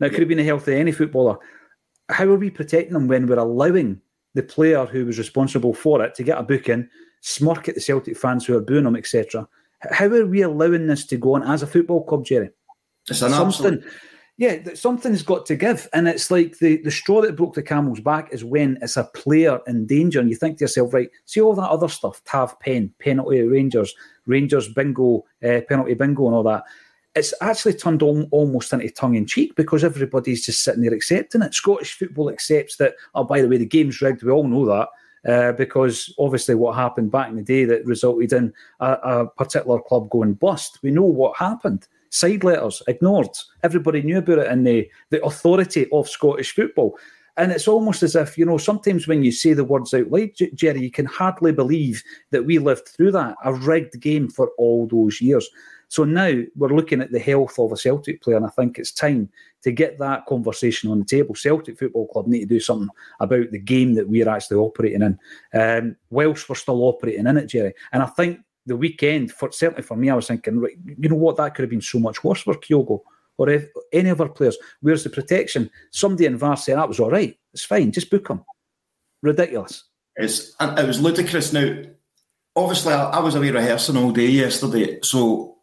Now 0.00 0.06
it 0.06 0.10
could 0.10 0.20
have 0.20 0.28
been 0.28 0.38
the 0.38 0.44
health 0.44 0.68
of 0.68 0.74
any 0.74 0.92
footballer. 0.92 1.38
How 2.08 2.24
are 2.24 2.36
we 2.36 2.50
protecting 2.50 2.94
them 2.94 3.08
when 3.08 3.26
we're 3.26 3.38
allowing 3.38 4.00
the 4.34 4.42
player 4.42 4.86
who 4.86 5.04
was 5.04 5.18
responsible 5.18 5.74
for 5.74 6.02
it 6.02 6.14
to 6.14 6.22
get 6.22 6.38
a 6.38 6.42
booking, 6.42 6.88
smirk 7.20 7.68
at 7.68 7.74
the 7.74 7.80
Celtic 7.80 8.16
fans 8.16 8.46
who 8.46 8.56
are 8.56 8.62
booing 8.62 8.86
him, 8.86 8.96
etc.? 8.96 9.46
How 9.90 10.06
are 10.06 10.26
we 10.26 10.42
allowing 10.42 10.86
this 10.86 11.06
to 11.06 11.16
go 11.16 11.34
on 11.34 11.42
as 11.42 11.62
a 11.62 11.66
football 11.66 12.04
club, 12.04 12.24
Jerry? 12.24 12.50
It's 13.08 13.22
an 13.22 13.32
absolute 13.32 13.84
yeah, 14.38 14.58
something's 14.74 15.24
got 15.24 15.46
to 15.46 15.56
give. 15.56 15.88
And 15.92 16.06
it's 16.06 16.30
like 16.30 16.58
the, 16.58 16.80
the 16.82 16.92
straw 16.92 17.20
that 17.22 17.34
broke 17.34 17.54
the 17.54 17.62
camel's 17.62 17.98
back 17.98 18.32
is 18.32 18.44
when 18.44 18.78
it's 18.80 18.96
a 18.96 19.02
player 19.02 19.58
in 19.66 19.84
danger 19.84 20.20
and 20.20 20.30
you 20.30 20.36
think 20.36 20.58
to 20.58 20.64
yourself, 20.64 20.94
right, 20.94 21.10
see 21.24 21.40
all 21.40 21.54
that 21.56 21.68
other 21.68 21.88
stuff, 21.88 22.22
Tav 22.24 22.58
Pen, 22.60 22.94
penalty 23.00 23.42
Rangers, 23.42 23.92
Rangers 24.26 24.72
bingo, 24.72 25.24
uh, 25.44 25.60
penalty 25.68 25.94
bingo 25.94 26.26
and 26.26 26.36
all 26.36 26.44
that. 26.44 26.62
It's 27.16 27.34
actually 27.40 27.72
turned 27.72 28.00
on, 28.04 28.28
almost 28.30 28.72
into 28.72 28.88
tongue 28.90 29.16
in 29.16 29.26
cheek 29.26 29.56
because 29.56 29.82
everybody's 29.82 30.46
just 30.46 30.62
sitting 30.62 30.82
there 30.82 30.94
accepting 30.94 31.42
it. 31.42 31.52
Scottish 31.52 31.98
football 31.98 32.30
accepts 32.30 32.76
that, 32.76 32.94
oh, 33.16 33.24
by 33.24 33.42
the 33.42 33.48
way, 33.48 33.56
the 33.56 33.66
game's 33.66 34.00
rigged. 34.00 34.22
We 34.22 34.30
all 34.30 34.46
know 34.46 34.66
that. 34.66 34.88
Uh, 35.26 35.52
because 35.52 36.14
obviously 36.18 36.54
what 36.54 36.76
happened 36.76 37.10
back 37.10 37.28
in 37.28 37.36
the 37.36 37.42
day 37.42 37.64
that 37.64 37.84
resulted 37.84 38.32
in 38.32 38.52
a, 38.80 38.92
a 38.92 39.26
particular 39.26 39.80
club 39.80 40.08
going 40.10 40.34
bust. 40.34 40.78
We 40.82 40.92
know 40.92 41.02
what 41.02 41.36
happened 41.36 41.88
side 42.10 42.44
letters 42.44 42.82
ignored. 42.88 43.28
Everybody 43.62 44.02
knew 44.02 44.18
about 44.18 44.38
it 44.38 44.50
in 44.50 44.64
the, 44.64 44.88
the 45.10 45.22
authority 45.24 45.86
of 45.92 46.08
Scottish 46.08 46.54
football. 46.54 46.98
And 47.36 47.52
it's 47.52 47.68
almost 47.68 48.02
as 48.02 48.16
if, 48.16 48.36
you 48.36 48.44
know, 48.44 48.58
sometimes 48.58 49.06
when 49.06 49.22
you 49.22 49.30
say 49.30 49.52
the 49.52 49.64
words 49.64 49.94
out 49.94 50.10
loud, 50.10 50.30
Jerry, 50.54 50.82
you 50.82 50.90
can 50.90 51.06
hardly 51.06 51.52
believe 51.52 52.02
that 52.30 52.44
we 52.44 52.58
lived 52.58 52.88
through 52.88 53.12
that, 53.12 53.36
a 53.44 53.54
rigged 53.54 54.00
game 54.00 54.28
for 54.28 54.50
all 54.58 54.88
those 54.88 55.20
years. 55.20 55.48
So 55.86 56.04
now 56.04 56.42
we're 56.56 56.74
looking 56.74 57.00
at 57.00 57.12
the 57.12 57.20
health 57.20 57.58
of 57.58 57.72
a 57.72 57.76
Celtic 57.76 58.22
player, 58.22 58.36
and 58.36 58.44
I 58.44 58.50
think 58.50 58.78
it's 58.78 58.92
time 58.92 59.28
to 59.62 59.72
get 59.72 59.98
that 59.98 60.26
conversation 60.26 60.90
on 60.90 61.00
the 61.00 61.04
table. 61.04 61.34
Celtic 61.34 61.78
Football 61.78 62.08
Club 62.08 62.26
need 62.26 62.40
to 62.40 62.46
do 62.46 62.60
something 62.60 62.88
about 63.20 63.50
the 63.50 63.58
game 63.58 63.94
that 63.94 64.08
we're 64.08 64.28
actually 64.28 64.58
operating 64.58 65.02
in. 65.02 65.18
Um, 65.60 65.96
whilst 66.10 66.48
we're 66.48 66.54
still 66.54 66.82
operating 66.84 67.26
in 67.26 67.36
it, 67.36 67.46
Jerry. 67.46 67.74
And 67.92 68.02
I 68.02 68.06
think 68.06 68.40
the 68.66 68.76
weekend, 68.76 69.32
for 69.32 69.50
certainly 69.50 69.82
for 69.82 69.96
me, 69.96 70.10
I 70.10 70.14
was 70.14 70.28
thinking, 70.28 70.64
you 70.98 71.08
know 71.08 71.16
what, 71.16 71.36
that 71.36 71.54
could 71.54 71.62
have 71.62 71.70
been 71.70 71.80
so 71.80 71.98
much 71.98 72.22
worse 72.22 72.42
for 72.42 72.54
Kyogo 72.54 73.00
or 73.38 73.48
if, 73.48 73.68
any 73.92 74.10
of 74.10 74.20
our 74.20 74.28
players. 74.28 74.58
Where's 74.80 75.04
the 75.04 75.10
protection? 75.10 75.70
Somebody 75.90 76.26
in 76.26 76.36
VAR 76.36 76.56
said 76.56 76.76
that 76.76 76.88
was 76.88 77.00
all 77.00 77.10
right. 77.10 77.36
It's 77.52 77.64
fine. 77.64 77.92
Just 77.92 78.10
book 78.10 78.28
him. 78.28 78.44
Ridiculous. 79.22 79.84
It's 80.16 80.54
it 80.60 80.86
was 80.86 81.00
ludicrous. 81.00 81.52
Now, 81.52 81.82
obviously, 82.56 82.92
I, 82.92 83.10
I 83.10 83.18
was 83.20 83.36
away 83.36 83.50
rehearsing 83.50 83.96
all 83.96 84.10
day 84.10 84.26
yesterday, 84.26 84.98
so 85.02 85.57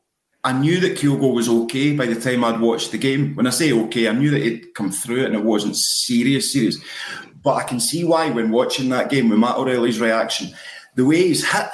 I 0.45 0.53
knew 0.53 0.79
that 0.79 0.97
Kyogo 0.97 1.33
was 1.33 1.49
okay 1.49 1.95
by 1.95 2.05
the 2.05 2.21
time 2.21 2.43
I'd 2.43 2.61
watched 2.61 2.91
the 2.91 2.99
game. 2.99 3.35
When 3.35 3.47
I 3.47 3.49
say 3.49 3.73
okay, 3.73 4.07
I 4.07 4.11
knew 4.13 4.29
that 4.29 4.43
he'd 4.43 4.75
come 4.75 4.91
through 4.91 5.23
it 5.23 5.25
and 5.25 5.35
it 5.35 5.43
wasn't 5.43 5.75
serious, 5.75 6.53
serious. 6.53 6.77
But 7.43 7.55
I 7.55 7.63
can 7.63 7.79
see 7.79 8.03
why 8.03 8.29
when 8.29 8.51
watching 8.51 8.89
that 8.89 9.09
game 9.09 9.29
with 9.29 9.39
Matt 9.39 9.57
O'Riley's 9.57 9.99
reaction, 9.99 10.53
the 10.95 11.03
way 11.03 11.27
he's 11.27 11.51
hit 11.51 11.67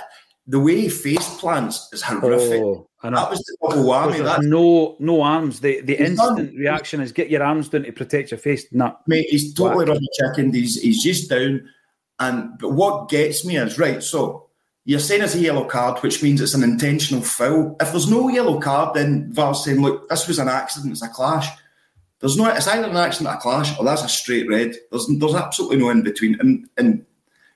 the 0.48 0.60
way 0.60 0.82
he 0.82 0.90
face 0.90 1.40
plants 1.40 1.90
is 1.92 2.02
horrific. 2.02 2.62
Oh, 2.64 2.88
that 3.04 3.30
was 3.30 3.40
the 3.40 3.58
double 3.62 3.84
whammy. 3.84 4.24
That's, 4.24 4.46
no, 4.46 4.96
no 5.00 5.22
arms. 5.22 5.60
The 5.60 5.82
the 5.82 6.00
instant 6.00 6.38
done. 6.38 6.56
reaction 6.56 7.02
is 7.02 7.12
get 7.12 7.30
your 7.30 7.44
arms 7.44 7.70
down 7.70 7.84
to 7.84 7.92
protect 7.92 8.32
your 8.32 8.38
face. 8.38 8.66
Nah, 8.72 8.94
mate, 9.06 9.28
he's 9.30 9.54
totally 9.54 9.86
run 9.86 10.00
chicken. 10.14 10.54
He's 10.54 10.82
he's 10.82 11.04
just 11.04 11.30
down. 11.30 11.70
And 12.20 12.58
but 12.58 12.72
what 12.72 13.10
gets 13.10 13.44
me 13.44 13.58
is 13.58 13.78
right. 13.78 14.02
So 14.02 14.50
you're 14.86 15.00
saying 15.00 15.22
it's 15.22 15.36
a 15.36 15.40
yellow 15.40 15.66
card, 15.66 16.00
which 16.00 16.24
means 16.24 16.42
it's 16.42 16.54
an 16.54 16.64
intentional 16.64 17.22
foul. 17.22 17.76
If 17.80 17.92
there's 17.92 18.10
no 18.10 18.30
yellow 18.30 18.60
card, 18.60 18.96
then 18.96 19.32
VAR's 19.32 19.64
saying, 19.64 19.82
look, 19.82 20.10
this 20.10 20.28
was 20.28 20.40
an 20.40 20.48
accident. 20.48 20.92
It's 20.92 21.04
a 21.04 21.08
clash. 21.08 21.48
There's 22.20 22.38
no. 22.38 22.48
It's 22.48 22.68
either 22.68 22.90
an 22.90 22.98
accident, 22.98 23.36
a 23.36 23.40
clash, 23.40 23.78
or 23.78 23.86
that's 23.86 24.04
a 24.04 24.10
straight 24.10 24.48
red. 24.48 24.76
There's 24.92 25.08
there's 25.08 25.36
absolutely 25.36 25.78
no 25.78 25.90
in 25.90 26.04
between. 26.04 26.40
And 26.40 26.70
and 26.78 27.06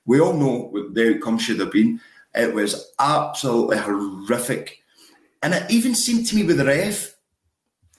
we 0.05 0.19
all 0.19 0.33
know 0.33 0.69
what 0.71 0.93
the 0.93 1.15
outcome 1.15 1.37
should 1.37 1.59
have 1.59 1.71
been. 1.71 1.99
It 2.33 2.53
was 2.53 2.91
absolutely 2.99 3.77
horrific. 3.77 4.79
And 5.41 5.53
it 5.53 5.69
even 5.69 5.93
seemed 5.95 6.25
to 6.27 6.35
me 6.35 6.43
with 6.43 6.57
the 6.57 6.65
ref, 6.65 7.15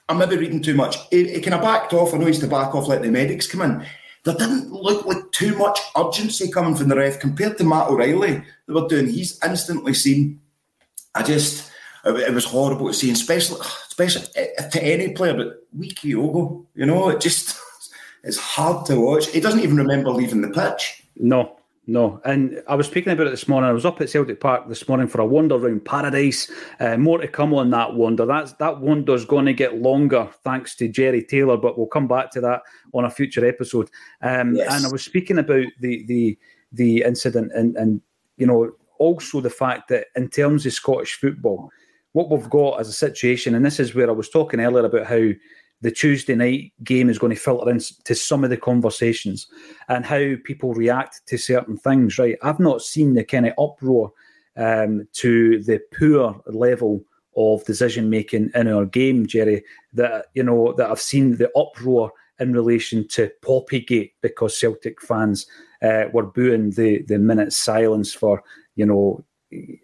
I'm 0.09 0.19
maybe 0.19 0.37
reading 0.37 0.63
too 0.63 0.75
much. 0.75 0.97
He, 1.11 1.33
he 1.33 1.41
kind 1.41 1.55
of 1.55 1.63
backed 1.63 1.93
off. 1.93 2.13
I 2.13 2.19
know 2.19 2.27
he's 2.27 2.41
to 2.41 2.49
back 2.49 2.75
off, 2.75 2.89
let 2.89 3.03
the 3.03 3.11
medics 3.11 3.47
come 3.47 3.63
in. 3.63 3.87
There 4.27 4.35
didn't 4.35 4.73
look 4.73 5.07
like 5.07 5.31
too 5.31 5.57
much 5.57 5.79
urgency 5.97 6.51
coming 6.51 6.75
from 6.75 6.89
the 6.89 6.97
ref 6.97 7.21
compared 7.21 7.59
to 7.59 7.65
Matt 7.65 7.89
O'Riley. 7.89 8.43
They 8.67 8.75
were 8.75 8.89
doing, 8.89 9.07
he's 9.09 9.39
instantly 9.45 9.95
seen. 9.95 10.41
I 11.15 11.23
just, 11.23 11.71
it, 12.05 12.35
was 12.35 12.45
horrible 12.45 12.89
to 12.89 12.93
see, 12.93 13.13
especially, 13.13 13.61
especially 13.87 14.27
eh, 14.35 14.69
to 14.69 14.83
any 14.83 15.13
player, 15.13 15.35
but 15.35 15.65
we 15.73 15.91
Kyogo, 15.91 16.67
you 16.75 16.87
know, 16.87 17.11
it 17.11 17.21
just, 17.21 17.57
it's 18.25 18.37
hard 18.37 18.85
to 18.87 19.01
watch. 19.01 19.29
He 19.29 19.39
doesn't 19.39 19.61
even 19.61 19.77
remember 19.77 20.11
leaving 20.11 20.41
the 20.41 20.49
pitch. 20.49 21.05
No, 21.15 21.57
no, 21.89 22.21
and 22.25 22.63
I 22.69 22.75
was 22.75 22.89
speaking 22.89 23.13
about 23.13 23.29
it 23.29 23.31
this 23.31 23.47
morning. 23.47 23.71
I 23.71 23.73
was 23.73 23.87
up 23.87 24.01
at 24.01 24.11
Celtic 24.11 24.41
Park 24.41 24.69
this 24.69 24.89
morning 24.89 25.07
for 25.07 25.21
a 25.21 25.27
wander 25.27 25.55
around 25.55 25.85
paradise. 25.85 26.51
Uh, 26.81 26.97
more 26.97 27.19
to 27.19 27.29
come 27.29 27.55
on 27.55 27.71
that 27.71 27.95
wander. 27.95 28.27
That's 28.27 28.55
that 28.55 28.81
wander's 28.81 29.25
going 29.25 29.47
to 29.47 29.53
get 29.53 29.81
longer 29.81 30.29
thanks 30.43 30.75
to 30.77 30.89
Jerry 30.89 31.23
Taylor, 31.23 31.57
but 31.57 31.79
we'll 31.79 31.87
come 31.87 32.09
back 32.09 32.33
to 32.33 32.41
that 32.41 32.63
on 32.93 33.05
a 33.05 33.11
future 33.11 33.47
episode. 33.47 33.89
Um, 34.21 34.57
yes. 34.57 34.75
And 34.75 34.85
I 34.85 34.89
was 34.91 35.05
speaking 35.05 35.39
about 35.39 35.67
the 35.81 36.05
the 36.07 36.37
the 36.73 37.03
incident, 37.03 37.53
and 37.55 37.77
and 37.77 38.01
you 38.37 38.49
know 38.49 38.73
also 38.99 39.41
the 39.41 39.49
fact 39.49 39.89
that 39.91 40.09
in 40.17 40.29
terms 40.29 40.67
of 40.67 40.73
Scottish 40.73 41.15
football, 41.15 41.71
what 42.13 42.31
we've 42.31 42.51
got 42.51 42.81
as 42.81 42.89
a 42.89 42.93
situation, 42.93 43.55
and 43.55 43.65
this 43.65 43.79
is 43.79 43.95
where 43.95 44.09
I 44.09 44.13
was 44.13 44.29
talking 44.29 44.59
earlier 44.59 44.85
about 44.85 45.07
how 45.07 45.29
the 45.83 45.91
Tuesday 45.91 46.35
night 46.35 46.73
game 46.85 47.09
is 47.09 47.19
going 47.19 47.35
to 47.35 47.41
filter 47.41 47.71
into 47.71 48.15
some 48.15 48.45
of 48.45 48.51
the 48.51 48.57
conversations 48.57 49.47
and 49.89 50.05
how 50.05 50.35
people 50.45 50.75
react 50.75 51.21
to 51.27 51.37
certain 51.37 51.77
things. 51.77 52.19
Right, 52.19 52.37
I've 52.43 52.61
not 52.61 52.83
seen 52.83 53.15
the 53.15 53.25
kind 53.25 53.47
of 53.47 53.53
uproar 53.59 54.13
um, 54.57 55.07
to 55.15 55.63
the 55.63 55.81
poor 55.99 56.41
level 56.47 57.03
of 57.37 57.65
decision 57.65 58.09
making 58.09 58.51
in 58.55 58.69
our 58.69 58.87
game, 58.87 59.27
Jerry. 59.27 59.63
That 59.93 60.27
you 60.35 60.43
know 60.43 60.73
that 60.75 60.91
I've 60.91 61.01
seen 61.01 61.37
the 61.37 61.51
uproar 61.57 62.13
in 62.39 62.53
relation 62.53 63.07
to 63.09 63.31
Poppygate 63.43 64.13
because 64.23 64.59
Celtic 64.59 65.01
fans 65.01 65.47
uh, 65.83 66.05
were 66.13 66.27
booing 66.27 66.71
the 66.71 67.03
the 67.03 67.19
minute 67.19 67.53
silence 67.53 68.13
for 68.15 68.43
you 68.77 68.87
know 68.87 69.25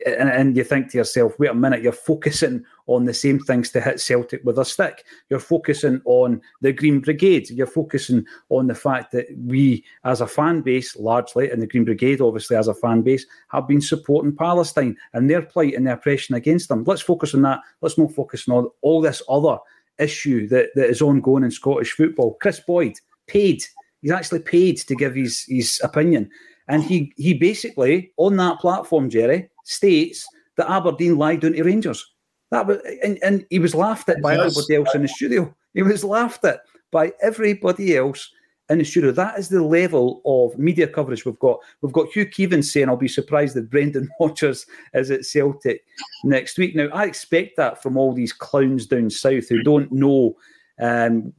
and, 0.07 0.29
and, 0.29 0.57
you 0.57 0.65
think 0.65 0.91
to 0.91 0.99
yourself, 0.99 1.39
wait 1.39 1.51
a 1.51 1.55
minute, 1.55 1.83
you're 1.83 1.93
focusing 1.93 2.65
on 2.87 3.05
the 3.05 3.15
same 3.15 3.39
things 3.39 3.71
to 3.71 3.81
hit 3.81 4.01
Celtic 4.01 4.43
with 4.45 4.59
a 4.59 4.65
stick. 4.65 5.05
You're 5.29 5.41
focusing 5.41 6.01
on 6.05 6.41
the 6.61 6.73
Green 6.73 7.01
Brigade. 7.01 7.51
You're 7.51 7.67
focusing 7.67 8.25
on 8.49 8.67
the 8.67 8.75
fact 8.75 9.13
that 9.13 9.27
we, 9.47 9.85
as 10.05 10.21
a 10.21 10.27
fan 10.27 10.61
base, 10.61 10.97
largely, 10.97 11.51
and 11.51 11.63
the 11.63 11.67
Green 11.67 11.85
Brigade, 11.85 12.21
obviously, 12.21 12.57
as 12.57 12.69
a 12.69 12.75
fan 12.75 13.03
base, 13.03 13.27
have 13.49 13.69
been 13.69 13.81
supporting 13.81 14.35
Palestine 14.35 14.97
and 15.13 15.29
their 15.29 15.43
plight 15.43 15.75
and 15.75 15.87
their 15.87 15.95
oppression 15.95 16.35
against 16.35 16.69
them. 16.69 16.85
Let's 16.85 17.03
focus 17.03 17.35
on 17.35 17.43
that. 17.43 17.61
Let's 17.81 17.99
not 17.99 18.13
focus 18.13 18.49
on 18.49 18.55
all, 18.55 18.75
all 18.83 19.01
this 19.01 19.23
other 19.29 19.59
issue 19.99 20.49
that, 20.49 20.71
that 20.75 20.89
is 20.89 21.03
ongoing 21.03 21.45
in 21.45 21.51
Scottish 21.51 21.93
football. 21.93 22.35
Kris 22.41 22.61
Boyd, 22.61 22.95
paid. 23.27 23.65
He's 24.01 24.11
actually 24.11 24.41
paid 24.41 24.79
to 24.79 24.95
give 24.95 25.15
his, 25.15 25.45
his 25.49 25.81
opinion. 25.83 26.31
And 26.69 26.83
he, 26.83 27.13
he 27.17 27.35
basically, 27.35 28.13
on 28.17 28.37
that 28.37 28.61
platform, 28.61 29.11
Jerry, 29.11 29.49
states 29.65 30.27
that 30.57 30.71
Aberdeen 30.71 31.17
lied 31.17 31.41
down 31.41 31.53
to 31.53 31.63
Rangers. 31.63 32.13
That 32.51 32.67
was, 32.67 32.79
and, 33.03 33.19
and 33.23 33.47
he 33.49 33.59
was 33.59 33.75
laughed 33.75 34.09
at 34.09 34.21
by 34.21 34.35
everybody 34.35 34.75
else 34.77 34.95
in 34.95 35.03
the 35.03 35.09
studio. 35.09 35.55
He 35.73 35.83
was 35.83 36.05
laughed 36.05 36.45
at 36.45 36.61
by 36.91 37.13
everybody 37.23 37.97
else 37.97 38.31
in 38.69 38.79
the 38.79 38.85
studio. 38.85 39.11
That 39.11 39.39
is 39.39 39.49
the 39.49 39.63
level 39.63 40.21
of 40.25 40.59
media 40.59 40.87
coverage 40.87 41.25
we've 41.25 41.39
got. 41.39 41.61
We've 41.81 41.93
got 41.93 42.11
Hugh 42.11 42.27
Keevins 42.27 42.71
saying, 42.71 42.89
I'll 42.89 42.97
be 42.97 43.09
surprised 43.09 43.55
that 43.57 43.71
Brendan 43.71 44.09
Rodgers 44.21 44.67
is 44.93 45.11
at 45.11 45.25
Celtic 45.25 45.85
next 46.25 46.59
week. 46.59 46.77
Now, 46.77 46.89
I 46.93 47.05
expect 47.05 47.57
that 47.57 47.83
from 47.83 47.97
all 47.97 48.13
these 48.13 48.33
clowns 48.33 48.87
down 48.87 49.09
south 49.11 49.49
who 49.49 49.63
don't 49.63 49.91
know 49.91 50.37
um, 50.79 51.33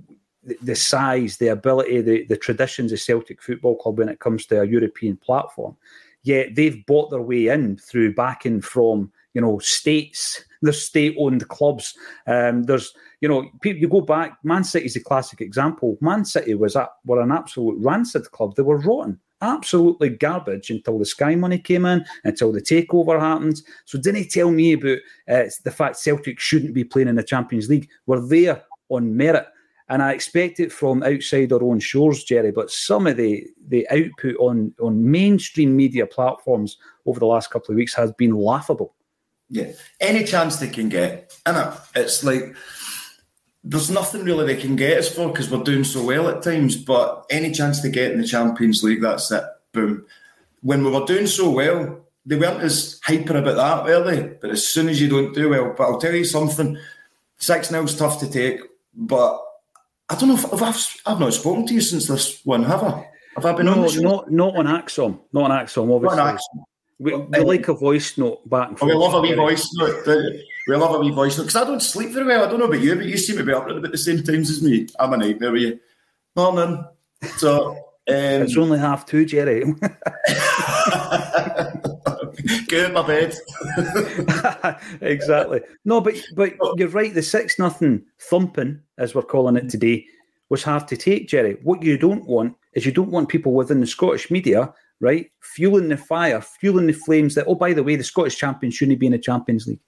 the, 0.44 0.58
the, 0.64 0.76
size, 0.76 1.38
the 1.38 1.50
ability, 1.50 2.02
the, 2.02 2.26
the 2.26 2.38
traditions 2.38 2.92
of 2.92 3.00
Celtic 3.00 3.42
Football 3.42 3.76
Club 3.76 4.00
when 4.00 4.10
it 4.10 4.20
comes 4.20 4.46
to 4.48 4.62
a 4.62 4.66
European 4.66 5.18
platform 5.18 5.78
yet 6.24 6.56
they've 6.56 6.86
bought 6.86 7.10
their 7.10 7.22
way 7.22 7.48
in 7.48 7.78
through 7.78 8.16
backing 8.16 8.62
from 8.62 9.12
you 9.34 9.42
know 9.42 9.60
states. 9.60 10.44
There's 10.62 10.82
state-owned 10.82 11.48
clubs. 11.50 11.94
Um, 12.26 12.64
there's 12.64 12.94
you 13.22 13.28
know 13.28 13.50
you 13.64 13.88
go 13.88 14.02
back. 14.02 14.38
Man 14.44 14.64
City's 14.64 14.96
a 14.96 15.04
classic 15.04 15.42
example. 15.42 15.98
Man 16.02 16.26
City 16.26 16.56
was 16.56 16.76
at, 16.76 16.90
were 17.06 17.22
an 17.22 17.32
absolute 17.32 17.78
rancid 17.80 18.32
club. 18.32 18.56
They 18.56 18.64
were 18.64 18.78
rotten 18.78 19.20
absolutely 19.44 20.10
garbage 20.10 20.70
until 20.70 20.98
the 20.98 21.06
Sky 21.06 21.36
money 21.36 21.60
came 21.60 21.86
in, 21.86 22.06
until 22.24 22.52
the 22.52 22.62
takeover 22.62 23.20
happened. 23.20 23.62
So 23.86 24.00
didn't 24.00 24.24
he 24.24 24.28
tell 24.28 24.50
me 24.50 24.74
about 24.74 25.00
uh, 25.30 25.44
the 25.64 25.72
fact 25.72 25.98
Celtic 25.98 26.40
shouldn't 26.40 26.74
be 26.74 26.84
playing 26.84 27.10
in 27.10 27.16
the 27.16 27.24
Champions 27.24 27.70
League. 27.70 27.90
We're 28.06 28.26
there 28.26 28.64
on 28.90 29.16
merit. 29.16 29.46
And 29.94 30.02
I 30.02 30.12
expect 30.12 30.60
it 30.60 30.72
from 30.72 31.04
outside 31.04 31.54
our 31.54 31.62
own 31.62 31.80
shores, 31.80 32.24
Jerry. 32.24 32.52
But 32.52 32.72
some 32.72 33.06
of 33.06 33.16
the 33.16 33.46
the 33.68 33.88
output 33.92 34.36
on 34.40 34.74
on 34.82 35.12
mainstream 35.12 35.76
media 35.76 36.08
platforms 36.08 36.78
over 37.06 37.20
the 37.20 37.28
last 37.28 37.52
couple 37.52 37.72
of 37.72 37.78
weeks 37.78 37.94
has 37.94 38.12
been 38.14 38.36
laughable. 38.36 38.96
Yeah, 39.50 39.72
any 40.00 40.24
chance 40.24 40.58
they 40.58 40.70
can 40.70 40.90
get, 40.90 41.38
and 41.46 41.78
it's 41.96 42.24
like 42.24 42.56
there's 43.64 43.92
nothing 43.92 44.26
really 44.26 44.48
they 44.48 44.60
can 44.60 44.76
get 44.76 44.98
us 44.98 45.14
for 45.14 45.28
because 45.28 45.52
we're 45.52 45.64
doing 45.64 45.84
so 45.84 46.04
well 46.04 46.28
at 46.28 46.42
times. 46.42 46.76
But 46.76 47.28
any 47.30 47.52
chance 47.52 47.84
they 47.84 47.92
get 47.92 48.14
in 48.14 48.20
the 48.20 48.28
Champions 48.28 48.82
League, 48.82 49.04
that's 49.04 49.30
it. 49.30 49.44
Boom. 49.74 50.08
When 50.62 50.84
we 50.84 50.90
were 50.90 51.06
doing 51.06 51.28
so 51.28 51.52
well, 51.52 52.04
they 52.26 52.36
weren't 52.36 52.64
as 52.64 53.00
hyper 53.04 53.38
about 53.38 53.58
that, 53.58 53.84
were 53.84 54.04
they? 54.12 54.38
But 54.42 54.50
as 54.50 54.70
soon 54.70 54.90
as 54.90 55.00
you 55.00 55.08
don't 55.08 55.36
do 55.36 55.50
well, 55.50 55.76
but 55.78 55.84
I'll 55.84 56.00
tell 56.00 56.16
you 56.16 56.26
something, 56.26 56.80
six 57.38 57.70
nil's 57.70 57.96
tough 57.96 58.20
to 58.22 58.32
take. 58.32 58.60
But 58.96 59.40
I 60.10 60.16
don't 60.16 60.30
know 60.30 60.36
if, 60.36 60.46
if 60.52 60.62
I've 60.62 60.96
I've 61.06 61.20
not 61.20 61.34
spoken 61.34 61.66
to 61.68 61.74
you 61.74 61.82
since 61.82 62.08
this 62.08 62.42
one, 62.44 62.64
have 62.64 62.84
I? 62.84 63.10
Have 63.36 63.46
I 63.46 63.54
been 63.54 63.66
no, 63.66 63.84
on 63.84 63.90
show? 63.90 64.02
not 64.02 64.32
not 64.32 64.56
on 64.56 64.66
ACSOM, 64.66 65.20
not 65.32 65.50
on 65.50 65.66
ACSOM, 65.66 65.96
obviously. 65.96 66.18
Not 66.18 66.28
on 66.28 66.36
ACSOM. 66.36 66.64
We, 67.00 67.16
we 67.16 67.40
like 67.40 67.68
a 67.68 67.74
voice 67.74 68.18
note 68.18 68.48
back 68.50 68.70
and 68.70 68.80
forth. 68.80 68.90
we 68.90 68.96
love 68.96 69.14
a 69.16 69.22
wee 69.22 69.34
voice 69.34 69.68
note. 69.74 70.06
we? 70.06 70.48
We 70.68 70.76
love 70.76 70.96
a 70.96 71.00
wee 71.00 71.10
voice 71.10 71.38
note 71.38 71.46
because 71.46 71.62
I 71.62 71.66
don't 71.66 71.82
sleep 71.82 72.12
very 72.12 72.26
well. 72.26 72.46
I 72.46 72.50
don't 72.50 72.60
know 72.60 72.66
about 72.66 72.82
you, 72.82 72.96
but 72.96 73.06
you 73.06 73.18
seem 73.18 73.38
to 73.38 73.44
be 73.44 73.52
up 73.52 73.66
at 73.66 73.78
about 73.78 73.92
the 73.92 73.98
same 73.98 74.24
times 74.24 74.50
as 74.50 74.62
me. 74.62 74.88
I'm 75.00 75.14
a 75.14 75.18
nightmare 75.18 75.52
with 75.52 75.62
you. 75.62 75.80
Morning. 76.36 76.86
So, 77.38 77.72
um, 77.76 77.78
It's 78.08 78.58
only 78.58 78.80
half 78.80 79.06
two, 79.06 79.26
Jerry. 79.26 79.64
out 82.74 82.94
my 82.94 83.06
bed. 83.06 83.36
exactly. 85.02 85.62
No, 85.86 86.02
but 86.02 86.16
but 86.36 86.54
you're 86.78 86.90
right. 86.90 87.14
The 87.14 87.22
six 87.22 87.60
nothing 87.60 88.04
thumping, 88.20 88.80
as 88.98 89.16
we're 89.16 89.24
calling 89.24 89.56
it 89.56 89.70
today, 89.70 90.06
was 90.50 90.64
hard 90.64 90.88
to 90.90 90.98
take, 90.98 91.28
Jerry. 91.28 91.58
What 91.64 91.84
you 91.84 91.98
don't 91.98 92.26
want 92.26 92.56
is 92.74 92.86
you 92.86 92.92
don't 92.92 93.12
want 93.12 93.30
people 93.30 93.54
within 93.54 93.82
the 93.82 93.88
Scottish 93.88 94.30
media, 94.32 94.74
right, 95.00 95.32
fueling 95.42 95.90
the 95.90 95.98
fire, 95.98 96.42
fueling 96.42 96.88
the 96.88 96.94
flames. 96.94 97.36
That 97.36 97.48
oh, 97.48 97.56
by 97.56 97.74
the 97.74 97.84
way, 97.84 97.96
the 97.96 98.04
Scottish 98.04 98.38
champions 98.38 98.76
shouldn't 98.76 99.00
be 99.00 99.08
in 99.08 99.14
the 99.14 99.20
Champions 99.20 99.68
League. 99.68 99.82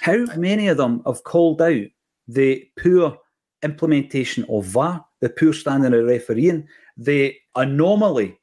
How 0.00 0.24
many 0.36 0.68
of 0.68 0.78
them 0.78 1.02
have 1.06 1.24
called 1.24 1.60
out 1.60 1.84
the 2.26 2.66
poor 2.82 3.18
implementation 3.62 4.46
of 4.48 4.64
VAR, 4.64 5.04
the 5.20 5.28
poor 5.28 5.52
standing 5.52 5.92
of 5.92 6.06
refereeing, 6.06 6.66
the 6.96 7.34
anomaly 7.56 8.39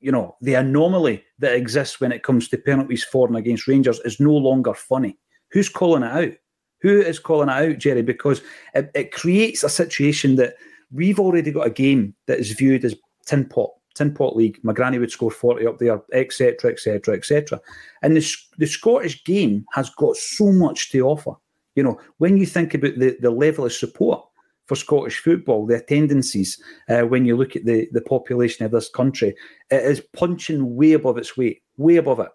you 0.00 0.12
know, 0.12 0.36
the 0.40 0.54
anomaly 0.54 1.24
that 1.38 1.54
exists 1.54 2.00
when 2.00 2.12
it 2.12 2.22
comes 2.22 2.48
to 2.48 2.58
penalties 2.58 3.04
for 3.04 3.26
and 3.26 3.36
against 3.36 3.66
Rangers 3.66 4.00
is 4.00 4.20
no 4.20 4.32
longer 4.32 4.74
funny. 4.74 5.16
Who's 5.50 5.68
calling 5.68 6.02
it 6.02 6.12
out? 6.12 6.34
Who 6.80 7.00
is 7.00 7.18
calling 7.18 7.48
it 7.48 7.52
out, 7.52 7.78
Jerry? 7.78 8.02
Because 8.02 8.42
it, 8.74 8.90
it 8.94 9.12
creates 9.12 9.64
a 9.64 9.68
situation 9.68 10.36
that 10.36 10.54
we've 10.92 11.18
already 11.18 11.50
got 11.50 11.66
a 11.66 11.70
game 11.70 12.14
that 12.26 12.38
is 12.38 12.52
viewed 12.52 12.84
as 12.84 12.94
tin 13.26 13.46
pot, 13.46 13.70
tin 13.94 14.14
pot 14.14 14.36
league. 14.36 14.58
My 14.62 14.72
granny 14.72 14.98
would 14.98 15.10
score 15.10 15.30
40 15.30 15.66
up 15.66 15.78
there, 15.78 16.00
etc., 16.12 16.70
etc., 16.70 17.16
etc. 17.16 17.60
And 18.02 18.16
the, 18.16 18.36
the 18.58 18.66
Scottish 18.66 19.24
game 19.24 19.64
has 19.72 19.90
got 19.90 20.16
so 20.16 20.52
much 20.52 20.90
to 20.92 21.00
offer. 21.00 21.32
You 21.74 21.82
know, 21.82 22.00
when 22.18 22.36
you 22.36 22.46
think 22.46 22.74
about 22.74 22.98
the, 22.98 23.16
the 23.20 23.30
level 23.30 23.64
of 23.64 23.72
support 23.72 24.27
for 24.68 24.76
Scottish 24.76 25.18
football, 25.18 25.66
the 25.66 25.76
attendances, 25.76 26.62
uh, 26.88 27.00
when 27.00 27.24
you 27.24 27.36
look 27.36 27.56
at 27.56 27.64
the, 27.64 27.88
the 27.92 28.02
population 28.02 28.64
of 28.64 28.70
this 28.70 28.88
country, 28.90 29.34
it 29.70 29.82
is 29.82 30.02
punching 30.12 30.76
way 30.76 30.92
above 30.92 31.18
its 31.18 31.36
weight, 31.36 31.62
way 31.78 31.96
above 31.96 32.20
it. 32.20 32.28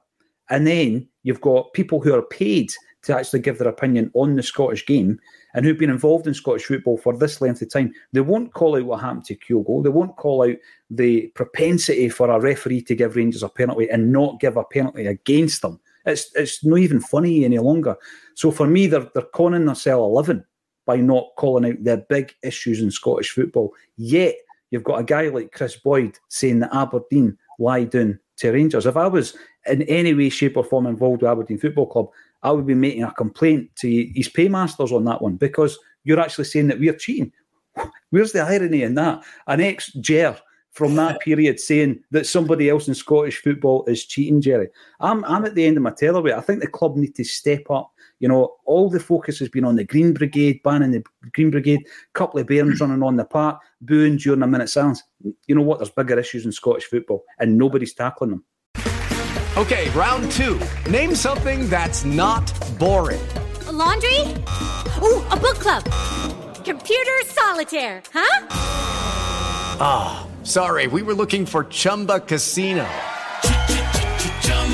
And 0.49 0.67
then 0.67 1.07
you've 1.21 1.41
got 1.41 1.73
people 1.73 2.01
who 2.01 2.13
are 2.13 2.23
paid 2.23 2.73
to 3.03 3.15
actually 3.15 3.41
give 3.41 3.59
their 3.59 3.67
opinion 3.69 4.09
on 4.15 4.35
the 4.35 4.43
Scottish 4.43 4.85
game 4.85 5.19
and 5.53 5.63
who've 5.63 5.77
been 5.77 5.89
involved 5.89 6.25
in 6.25 6.33
Scottish 6.33 6.65
football 6.65 6.97
for 6.97 7.15
this 7.15 7.39
length 7.39 7.61
of 7.61 7.71
time. 7.71 7.93
They 8.13 8.21
won't 8.21 8.53
call 8.53 8.77
out 8.77 8.85
what 8.85 9.01
happened 9.01 9.25
to 9.25 9.35
Kyogo. 9.35 9.83
They 9.83 9.89
won't 9.89 10.15
call 10.15 10.49
out 10.49 10.55
the 10.89 11.27
propensity 11.35 12.09
for 12.09 12.29
a 12.29 12.39
referee 12.39 12.81
to 12.83 12.95
give 12.95 13.15
Rangers 13.15 13.43
a 13.43 13.49
penalty 13.49 13.89
and 13.89 14.11
not 14.11 14.39
give 14.39 14.57
a 14.57 14.63
penalty 14.63 15.05
against 15.05 15.61
them. 15.61 15.79
It's 16.05 16.31
it's 16.35 16.65
not 16.65 16.79
even 16.79 16.99
funny 16.99 17.45
any 17.45 17.59
longer. 17.59 17.95
So 18.35 18.51
for 18.51 18.67
me, 18.67 18.87
they're 18.87 19.09
they're 19.13 19.23
conning 19.33 19.65
themselves 19.65 20.03
a 20.03 20.15
living 20.15 20.43
by 20.85 20.97
not 20.97 21.29
calling 21.37 21.71
out 21.71 21.83
the 21.83 22.05
big 22.09 22.33
issues 22.43 22.81
in 22.81 22.91
Scottish 22.91 23.31
football. 23.31 23.73
Yet 23.97 24.35
you've 24.71 24.83
got 24.83 24.99
a 24.99 25.03
guy 25.03 25.29
like 25.29 25.51
Kris 25.51 25.75
Boyd 25.75 26.17
saying 26.29 26.59
that 26.59 26.75
Aberdeen 26.75 27.37
lie 27.59 27.85
down 27.85 28.19
to 28.37 28.51
Rangers. 28.51 28.85
If 28.85 28.97
I 28.97 29.07
was 29.07 29.35
in 29.67 29.83
any 29.83 30.13
way, 30.13 30.29
shape, 30.29 30.57
or 30.57 30.63
form 30.63 30.87
involved 30.87 31.21
with 31.21 31.31
Aberdeen 31.31 31.59
Football 31.59 31.87
Club, 31.87 32.09
I 32.41 32.51
would 32.51 32.67
be 32.67 32.73
making 32.73 33.03
a 33.03 33.11
complaint 33.11 33.69
to 33.77 34.11
his 34.13 34.27
paymasters 34.27 34.91
on 34.91 35.05
that 35.05 35.21
one 35.21 35.35
because 35.35 35.77
you're 36.03 36.19
actually 36.19 36.45
saying 36.45 36.67
that 36.67 36.79
we're 36.79 36.93
cheating. 36.93 37.31
Where's 38.09 38.33
the 38.33 38.41
irony 38.41 38.83
in 38.83 38.95
that? 38.95 39.23
An 39.47 39.61
ex 39.61 39.91
Jer 39.93 40.37
from 40.71 40.95
that 40.95 41.19
period 41.21 41.59
saying 41.59 42.03
that 42.11 42.27
somebody 42.27 42.69
else 42.69 42.87
in 42.87 42.95
Scottish 42.95 43.41
football 43.41 43.85
is 43.85 44.05
cheating, 44.05 44.41
Jerry. 44.41 44.67
I'm 44.99 45.23
I'm 45.25 45.45
at 45.45 45.55
the 45.55 45.65
end 45.65 45.77
of 45.77 45.83
my 45.83 45.91
tether. 45.91 46.35
I 46.35 46.41
think 46.41 46.59
the 46.59 46.67
club 46.67 46.97
need 46.97 47.15
to 47.15 47.23
step 47.23 47.69
up. 47.69 47.92
You 48.23 48.29
know, 48.29 48.55
all 48.63 48.89
the 48.89 49.01
focus 49.01 49.37
has 49.39 49.49
been 49.49 49.65
on 49.65 49.75
the 49.75 49.83
Green 49.83 50.13
Brigade, 50.13 50.63
banning 50.63 50.91
the 50.91 51.03
Green 51.33 51.51
Brigade, 51.51 51.85
couple 52.13 52.39
of 52.39 52.47
bairns 52.47 52.79
running 52.79 53.03
on 53.03 53.17
the 53.17 53.25
park, 53.25 53.59
booing 53.81 54.15
during 54.15 54.41
a 54.41 54.47
minute 54.47 54.69
silence. 54.69 55.03
You 55.45 55.55
know 55.55 55.61
what? 55.61 55.79
There's 55.79 55.89
bigger 55.89 56.17
issues 56.17 56.45
in 56.45 56.53
Scottish 56.53 56.85
football, 56.85 57.25
and 57.39 57.57
nobody's 57.57 57.93
tackling 57.93 58.29
them. 58.29 58.45
Okay, 59.57 59.89
round 59.89 60.31
two. 60.31 60.57
Name 60.89 61.15
something 61.15 61.69
that's 61.69 62.05
not 62.05 62.49
boring. 62.79 63.19
A 63.67 63.73
laundry? 63.73 64.21
Ooh, 65.01 65.21
a 65.27 65.35
book 65.35 65.59
club. 65.59 65.83
Computer 66.63 67.19
solitaire, 67.25 68.01
huh? 68.13 68.47
Ah, 69.81 70.25
oh, 70.25 70.45
sorry, 70.45 70.87
we 70.87 71.01
were 71.01 71.13
looking 71.13 71.45
for 71.45 71.65
Chumba 71.65 72.21
Casino. 72.21 72.87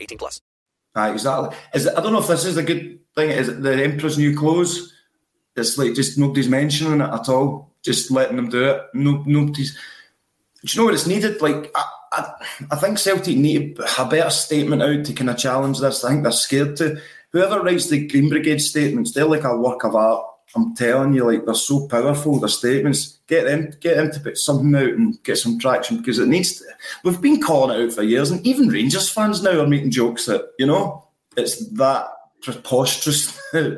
18 0.00 0.18
plus. 0.18 0.40
Ah, 0.94 1.12
exactly. 1.12 1.56
Is 1.74 1.86
I 1.86 2.00
don't 2.00 2.12
know 2.12 2.20
if 2.20 2.28
this 2.28 2.44
is 2.44 2.56
a 2.56 2.62
good 2.62 2.98
thing. 3.14 3.30
Is 3.30 3.48
it 3.48 3.62
the 3.62 3.84
Emperor's 3.84 4.18
New 4.18 4.36
Clothes? 4.36 4.92
It's 5.54 5.78
like 5.78 5.94
just 5.94 6.18
nobody's 6.18 6.48
mentioning 6.48 7.00
it 7.00 7.10
at 7.10 7.28
all. 7.28 7.74
Just 7.82 8.10
letting 8.10 8.36
them 8.36 8.48
do 8.48 8.64
it. 8.64 8.82
No, 8.94 9.22
nobody's. 9.26 9.74
Do 9.74 9.80
you 10.64 10.80
know 10.80 10.84
what 10.86 10.94
it's 10.94 11.06
needed? 11.06 11.40
Like 11.40 11.70
I, 11.74 11.84
I, 12.12 12.32
I 12.70 12.76
think 12.76 12.98
Celtic 12.98 13.36
need 13.36 13.78
a 13.78 14.04
better 14.06 14.30
statement 14.30 14.82
out 14.82 15.04
to 15.04 15.12
kind 15.12 15.30
of 15.30 15.36
challenge 15.36 15.80
this. 15.80 16.04
I 16.04 16.10
think 16.10 16.22
they're 16.22 16.32
scared 16.32 16.76
to. 16.76 17.00
Whoever 17.30 17.60
writes 17.60 17.88
the 17.88 18.06
Green 18.06 18.30
Brigade 18.30 18.60
statements, 18.60 19.12
they're 19.12 19.26
like 19.26 19.44
a 19.44 19.56
work 19.56 19.84
of 19.84 19.94
art. 19.94 20.24
I'm 20.54 20.74
telling 20.74 21.12
you, 21.12 21.24
like 21.24 21.44
they're 21.44 21.54
so 21.54 21.88
powerful. 21.88 22.38
Their 22.38 22.48
statements. 22.48 23.18
Get 23.26 23.44
them, 23.44 23.72
get 23.80 23.96
them 23.96 24.12
to 24.12 24.20
put 24.20 24.38
something 24.38 24.74
out 24.76 24.94
and 24.94 25.20
get 25.24 25.38
some 25.38 25.58
traction 25.58 25.96
because 25.98 26.20
it 26.20 26.28
needs. 26.28 26.58
To, 26.58 26.64
we've 27.02 27.20
been 27.20 27.42
calling 27.42 27.76
it 27.78 27.84
out 27.84 27.92
for 27.92 28.02
years, 28.04 28.30
and 28.30 28.46
even 28.46 28.68
Rangers 28.68 29.10
fans 29.10 29.42
now 29.42 29.60
are 29.60 29.66
making 29.66 29.90
jokes 29.90 30.26
that 30.26 30.52
you 30.58 30.66
know 30.66 31.08
it's 31.36 31.66
that 31.70 32.06
preposterous. 32.42 33.38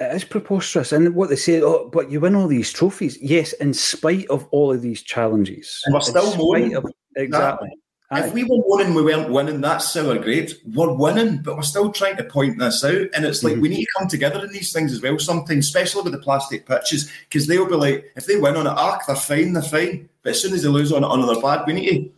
It 0.00 0.14
is 0.14 0.22
preposterous. 0.22 0.92
And 0.92 1.12
what 1.16 1.28
they 1.28 1.34
say, 1.34 1.60
oh, 1.60 1.88
but 1.92 2.08
you 2.08 2.20
win 2.20 2.36
all 2.36 2.46
these 2.46 2.72
trophies. 2.72 3.20
Yes, 3.20 3.52
in 3.54 3.74
spite 3.74 4.28
of 4.28 4.46
all 4.52 4.72
of 4.72 4.80
these 4.80 5.02
challenges. 5.02 5.82
And 5.84 5.92
we're 5.92 6.00
still 6.00 6.36
moaning. 6.36 6.76
of- 6.76 6.86
exactly. 7.16 7.68
If 8.10 8.32
we 8.32 8.44
were 8.44 8.62
winning, 8.64 8.94
we 8.94 9.02
weren't 9.02 9.30
winning. 9.30 9.60
That's 9.60 9.92
sour 9.92 10.18
grapes. 10.18 10.54
We're 10.64 10.94
winning, 10.94 11.42
but 11.42 11.56
we're 11.56 11.62
still 11.62 11.92
trying 11.92 12.16
to 12.16 12.24
point 12.24 12.58
this 12.58 12.82
out. 12.82 13.08
And 13.14 13.26
it's 13.26 13.44
like 13.44 13.54
mm-hmm. 13.54 13.62
we 13.62 13.68
need 13.68 13.84
to 13.84 13.90
come 13.98 14.08
together 14.08 14.42
in 14.44 14.50
these 14.50 14.72
things 14.72 14.94
as 14.94 15.02
well. 15.02 15.18
Sometimes, 15.18 15.66
especially 15.66 16.02
with 16.02 16.12
the 16.12 16.18
plastic 16.18 16.66
pitches, 16.66 17.12
because 17.28 17.46
they'll 17.46 17.68
be 17.68 17.74
like, 17.74 18.10
if 18.16 18.24
they 18.24 18.36
win 18.36 18.56
on 18.56 18.66
it, 18.66 18.70
arc, 18.70 19.06
they're 19.06 19.14
fine, 19.14 19.52
they're 19.52 19.62
fine. 19.62 20.08
But 20.22 20.30
as 20.30 20.40
soon 20.40 20.54
as 20.54 20.62
they 20.62 20.68
lose 20.70 20.90
on 20.90 21.04
it, 21.04 21.06
on 21.06 21.20
it, 21.20 21.42
bad. 21.42 21.66
We 21.66 21.74
need 21.74 21.88
to 21.88 22.10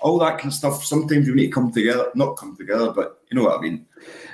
all 0.00 0.18
that 0.18 0.38
kind 0.38 0.46
of 0.46 0.54
stuff. 0.54 0.84
Sometimes 0.84 1.26
we 1.26 1.34
need 1.34 1.46
to 1.46 1.52
come 1.52 1.72
together, 1.72 2.10
not 2.14 2.36
come 2.36 2.56
together, 2.56 2.92
but 2.92 3.22
you 3.30 3.36
know 3.36 3.44
what 3.44 3.58
I 3.58 3.62
mean. 3.62 3.86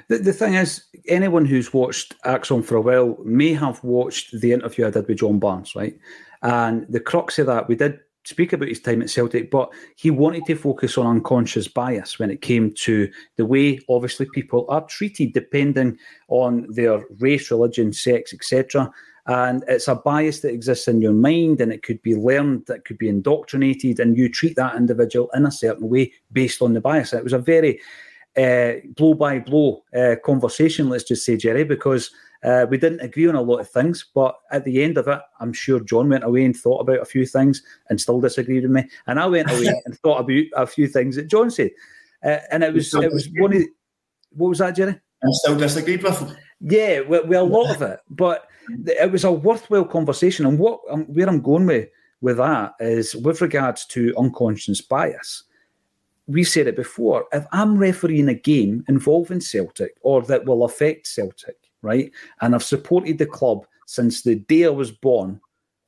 The, 0.08 0.18
the 0.18 0.32
thing 0.32 0.54
is, 0.54 0.84
anyone 1.06 1.44
who's 1.44 1.72
watched 1.72 2.20
ACSOM 2.22 2.64
for 2.64 2.76
a 2.76 2.80
while 2.80 3.16
may 3.24 3.54
have 3.54 3.82
watched 3.82 4.40
the 4.40 4.52
interview 4.52 4.86
I 4.86 4.90
did 4.90 5.08
with 5.08 5.18
John 5.18 5.38
Barnes, 5.38 5.74
right? 5.74 5.98
And 6.42 6.86
the 6.88 7.00
crux 7.00 7.38
of 7.38 7.46
that, 7.46 7.68
we 7.68 7.76
did 7.76 8.00
speak 8.24 8.52
about 8.52 8.68
his 8.68 8.80
time 8.80 9.02
at 9.02 9.10
Celtic, 9.10 9.50
but 9.50 9.70
he 9.96 10.10
wanted 10.10 10.46
to 10.46 10.54
focus 10.54 10.96
on 10.96 11.06
unconscious 11.06 11.66
bias 11.68 12.18
when 12.18 12.30
it 12.30 12.40
came 12.40 12.72
to 12.72 13.10
the 13.36 13.44
way, 13.44 13.80
obviously, 13.88 14.26
people 14.32 14.64
are 14.68 14.86
treated 14.86 15.32
depending 15.32 15.98
on 16.28 16.66
their 16.70 17.04
race, 17.18 17.50
religion, 17.50 17.92
sex, 17.92 18.32
etc. 18.32 18.90
And 19.26 19.64
it's 19.68 19.88
a 19.88 19.94
bias 19.94 20.40
that 20.40 20.52
exists 20.52 20.88
in 20.88 21.00
your 21.00 21.12
mind, 21.12 21.60
and 21.60 21.72
it 21.72 21.82
could 21.82 22.02
be 22.02 22.16
learned, 22.16 22.66
that 22.66 22.84
could 22.84 22.98
be 22.98 23.08
indoctrinated, 23.08 24.00
and 24.00 24.16
you 24.16 24.28
treat 24.28 24.56
that 24.56 24.76
individual 24.76 25.30
in 25.34 25.46
a 25.46 25.52
certain 25.52 25.88
way 25.88 26.12
based 26.32 26.62
on 26.62 26.74
the 26.74 26.80
bias. 26.80 27.12
It 27.12 27.24
was 27.24 27.32
a 27.32 27.38
very 27.38 27.80
blow 28.96 29.14
by 29.14 29.38
blow 29.38 29.84
conversation, 30.24 30.88
let's 30.88 31.04
just 31.04 31.24
say, 31.24 31.36
Jerry, 31.36 31.64
because 31.64 32.10
uh, 32.42 32.66
we 32.68 32.76
didn't 32.76 33.00
agree 33.00 33.28
on 33.28 33.34
a 33.34 33.40
lot 33.40 33.58
of 33.58 33.70
things, 33.70 34.06
but 34.14 34.36
at 34.50 34.64
the 34.64 34.82
end 34.82 34.98
of 34.98 35.08
it, 35.08 35.20
I'm 35.40 35.52
sure 35.52 35.80
John 35.80 36.08
went 36.08 36.24
away 36.24 36.44
and 36.44 36.56
thought 36.56 36.80
about 36.80 37.00
a 37.00 37.04
few 37.04 37.24
things 37.24 37.62
and 37.88 38.00
still 38.00 38.20
disagreed 38.20 38.62
with 38.62 38.72
me, 38.72 38.88
and 39.06 39.20
I 39.20 39.26
went 39.26 39.50
away 39.50 39.72
and 39.84 39.98
thought 39.98 40.20
about 40.20 40.44
a 40.62 40.66
few 40.66 40.88
things 40.88 41.16
that 41.16 41.28
John 41.28 41.50
said, 41.50 41.70
uh, 42.24 42.38
and 42.50 42.62
it 42.64 42.72
was 42.72 42.92
it 42.94 43.12
was 43.12 43.28
one 43.36 43.56
of 43.56 43.62
what 44.34 44.48
was 44.48 44.58
that, 44.58 44.76
Jerry? 44.76 44.92
I 44.92 45.28
still 45.30 45.56
disagreed 45.56 46.02
with 46.02 46.18
him. 46.18 46.36
Yeah, 46.60 47.00
with, 47.00 47.26
with 47.26 47.38
a 47.38 47.42
lot 47.42 47.70
of 47.70 47.82
it, 47.82 48.00
but 48.10 48.48
it 48.68 49.10
was 49.10 49.24
a 49.24 49.32
worthwhile 49.32 49.84
conversation. 49.84 50.46
And 50.46 50.58
what 50.58 50.80
um, 50.90 51.04
where 51.04 51.28
I'm 51.28 51.40
going 51.40 51.66
with 51.66 51.88
with 52.20 52.36
that 52.38 52.74
is 52.80 53.14
with 53.16 53.40
regards 53.40 53.84
to 53.86 54.14
unconscious 54.16 54.80
bias. 54.80 55.44
We 56.28 56.44
said 56.44 56.68
it 56.68 56.76
before. 56.76 57.26
If 57.32 57.44
I'm 57.52 57.76
refereeing 57.76 58.28
a 58.28 58.34
game 58.34 58.84
involving 58.88 59.40
Celtic 59.40 59.96
or 60.02 60.22
that 60.22 60.44
will 60.44 60.64
affect 60.64 61.08
Celtic, 61.08 61.56
right, 61.82 62.10
and 62.40 62.54
I've 62.54 62.62
supported 62.62 63.18
the 63.18 63.26
club 63.26 63.66
since 63.86 64.22
the 64.22 64.36
day 64.36 64.64
I 64.64 64.70
was 64.70 64.90
born, 64.90 65.40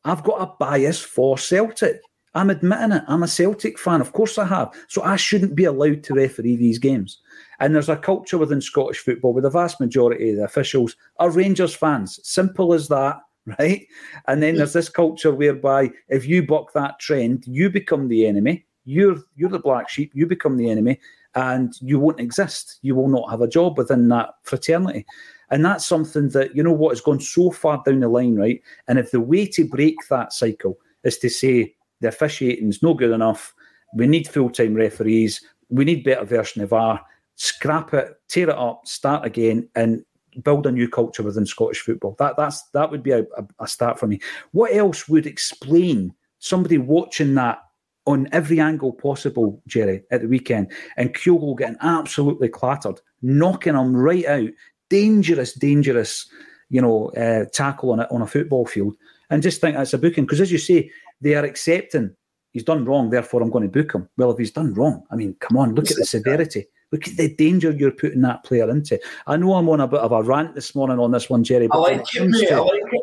I've 0.04 0.22
got 0.22 0.42
a 0.42 0.54
bias 0.58 1.00
for 1.00 1.38
Celtic. 1.38 2.00
I'm 2.34 2.50
admitting 2.50 2.92
it. 2.92 3.04
I'm 3.06 3.22
a 3.22 3.28
Celtic 3.28 3.78
fan. 3.78 4.00
Of 4.00 4.12
course 4.12 4.38
I 4.38 4.44
have. 4.44 4.72
So 4.88 5.02
I 5.02 5.16
shouldn't 5.16 5.54
be 5.54 5.64
allowed 5.64 6.02
to 6.04 6.14
referee 6.14 6.56
these 6.56 6.78
games. 6.78 7.20
And 7.60 7.74
there's 7.74 7.88
a 7.88 7.96
culture 7.96 8.36
within 8.36 8.60
Scottish 8.60 8.98
football 8.98 9.32
where 9.32 9.42
the 9.42 9.50
vast 9.50 9.80
majority 9.80 10.30
of 10.30 10.36
the 10.36 10.44
officials 10.44 10.96
are 11.18 11.30
Rangers 11.30 11.74
fans. 11.74 12.18
Simple 12.24 12.74
as 12.74 12.88
that, 12.88 13.20
right? 13.58 13.86
And 14.26 14.42
then 14.42 14.56
there's 14.56 14.72
this 14.72 14.88
culture 14.88 15.32
whereby 15.32 15.90
if 16.08 16.26
you 16.26 16.44
buck 16.44 16.72
that 16.72 16.98
trend, 16.98 17.44
you 17.46 17.70
become 17.70 18.08
the 18.08 18.26
enemy. 18.26 18.66
You're 18.84 19.16
you're 19.34 19.48
the 19.48 19.58
black 19.58 19.88
sheep. 19.88 20.10
You 20.14 20.26
become 20.26 20.58
the 20.58 20.68
enemy, 20.68 21.00
and 21.34 21.74
you 21.80 21.98
won't 21.98 22.20
exist. 22.20 22.78
You 22.82 22.94
will 22.94 23.08
not 23.08 23.30
have 23.30 23.40
a 23.40 23.48
job 23.48 23.78
within 23.78 24.08
that 24.08 24.30
fraternity. 24.42 25.06
And 25.50 25.64
that's 25.64 25.86
something 25.86 26.30
that, 26.30 26.56
you 26.56 26.62
know 26.62 26.72
what, 26.72 26.90
has 26.90 27.00
gone 27.00 27.20
so 27.20 27.50
far 27.50 27.82
down 27.84 28.00
the 28.00 28.08
line, 28.08 28.36
right? 28.36 28.62
And 28.88 28.98
if 28.98 29.10
the 29.10 29.20
way 29.20 29.46
to 29.48 29.68
break 29.68 29.96
that 30.10 30.32
cycle 30.32 30.78
is 31.02 31.18
to 31.18 31.28
say 31.28 31.74
the 32.00 32.08
officiating's 32.08 32.82
no 32.82 32.94
good 32.94 33.10
enough, 33.12 33.54
we 33.94 34.06
need 34.06 34.28
full 34.28 34.50
time 34.50 34.74
referees, 34.74 35.40
we 35.68 35.84
need 35.84 36.04
better 36.04 36.24
version 36.24 36.62
of 36.62 36.70
VAR, 36.70 37.00
scrap 37.36 37.94
it, 37.94 38.14
tear 38.28 38.50
it 38.50 38.56
up, 38.56 38.86
start 38.86 39.24
again, 39.24 39.68
and 39.74 40.04
build 40.42 40.66
a 40.66 40.72
new 40.72 40.88
culture 40.88 41.22
within 41.22 41.46
Scottish 41.46 41.80
football. 41.80 42.16
That 42.18 42.36
that's 42.36 42.62
that 42.70 42.90
would 42.90 43.02
be 43.02 43.12
a, 43.12 43.20
a, 43.20 43.46
a 43.60 43.68
start 43.68 43.98
for 43.98 44.06
me. 44.06 44.20
What 44.52 44.74
else 44.74 45.08
would 45.08 45.26
explain 45.26 46.14
somebody 46.38 46.78
watching 46.78 47.34
that 47.34 47.58
on 48.06 48.28
every 48.32 48.60
angle 48.60 48.92
possible, 48.92 49.62
Jerry, 49.66 50.02
at 50.10 50.22
the 50.22 50.28
weekend, 50.28 50.70
and 50.96 51.14
Kyogo 51.14 51.56
getting 51.56 51.78
absolutely 51.80 52.48
clattered, 52.48 53.00
knocking 53.22 53.74
him 53.74 53.96
right 53.96 54.26
out, 54.26 54.50
dangerous, 54.90 55.54
dangerous, 55.54 56.28
you 56.68 56.82
know, 56.82 57.08
uh, 57.10 57.46
tackle 57.52 57.92
on 57.92 58.00
a, 58.00 58.08
on 58.10 58.22
a 58.22 58.26
football 58.26 58.66
field, 58.66 58.94
and 59.30 59.42
just 59.42 59.60
think 59.60 59.76
that's 59.76 59.94
a 59.94 59.98
booking 59.98 60.24
because, 60.24 60.40
as 60.40 60.52
you 60.52 60.58
say, 60.58 60.90
they 61.20 61.34
are 61.34 61.44
accepting 61.44 62.14
he's 62.54 62.64
done 62.64 62.86
wrong, 62.86 63.10
therefore 63.10 63.42
I'm 63.42 63.50
going 63.50 63.68
to 63.70 63.82
book 63.82 63.94
him. 63.94 64.08
Well, 64.16 64.30
if 64.30 64.38
he's 64.38 64.52
done 64.52 64.72
wrong, 64.72 65.04
I 65.10 65.16
mean, 65.16 65.36
come 65.40 65.58
on, 65.58 65.74
look 65.74 65.90
at 65.90 65.96
the 65.96 66.06
severity. 66.06 66.66
Look 66.92 67.08
at 67.08 67.16
the 67.16 67.34
danger 67.34 67.72
you're 67.72 67.90
putting 67.90 68.22
that 68.22 68.44
player 68.44 68.70
into. 68.70 69.00
I 69.26 69.36
know 69.36 69.54
I'm 69.54 69.68
on 69.68 69.80
a 69.80 69.88
bit 69.88 70.00
of 70.00 70.12
a 70.12 70.22
rant 70.22 70.54
this 70.54 70.74
morning 70.76 71.00
on 71.00 71.10
this 71.10 71.28
one, 71.28 71.42
Jerry. 71.42 71.66
But 71.66 71.78
I 71.78 71.96
like 71.96 72.14
it, 72.14 72.28
mate. 72.28 72.52
I 72.52 72.58
like 72.60 72.82
it. 72.92 73.02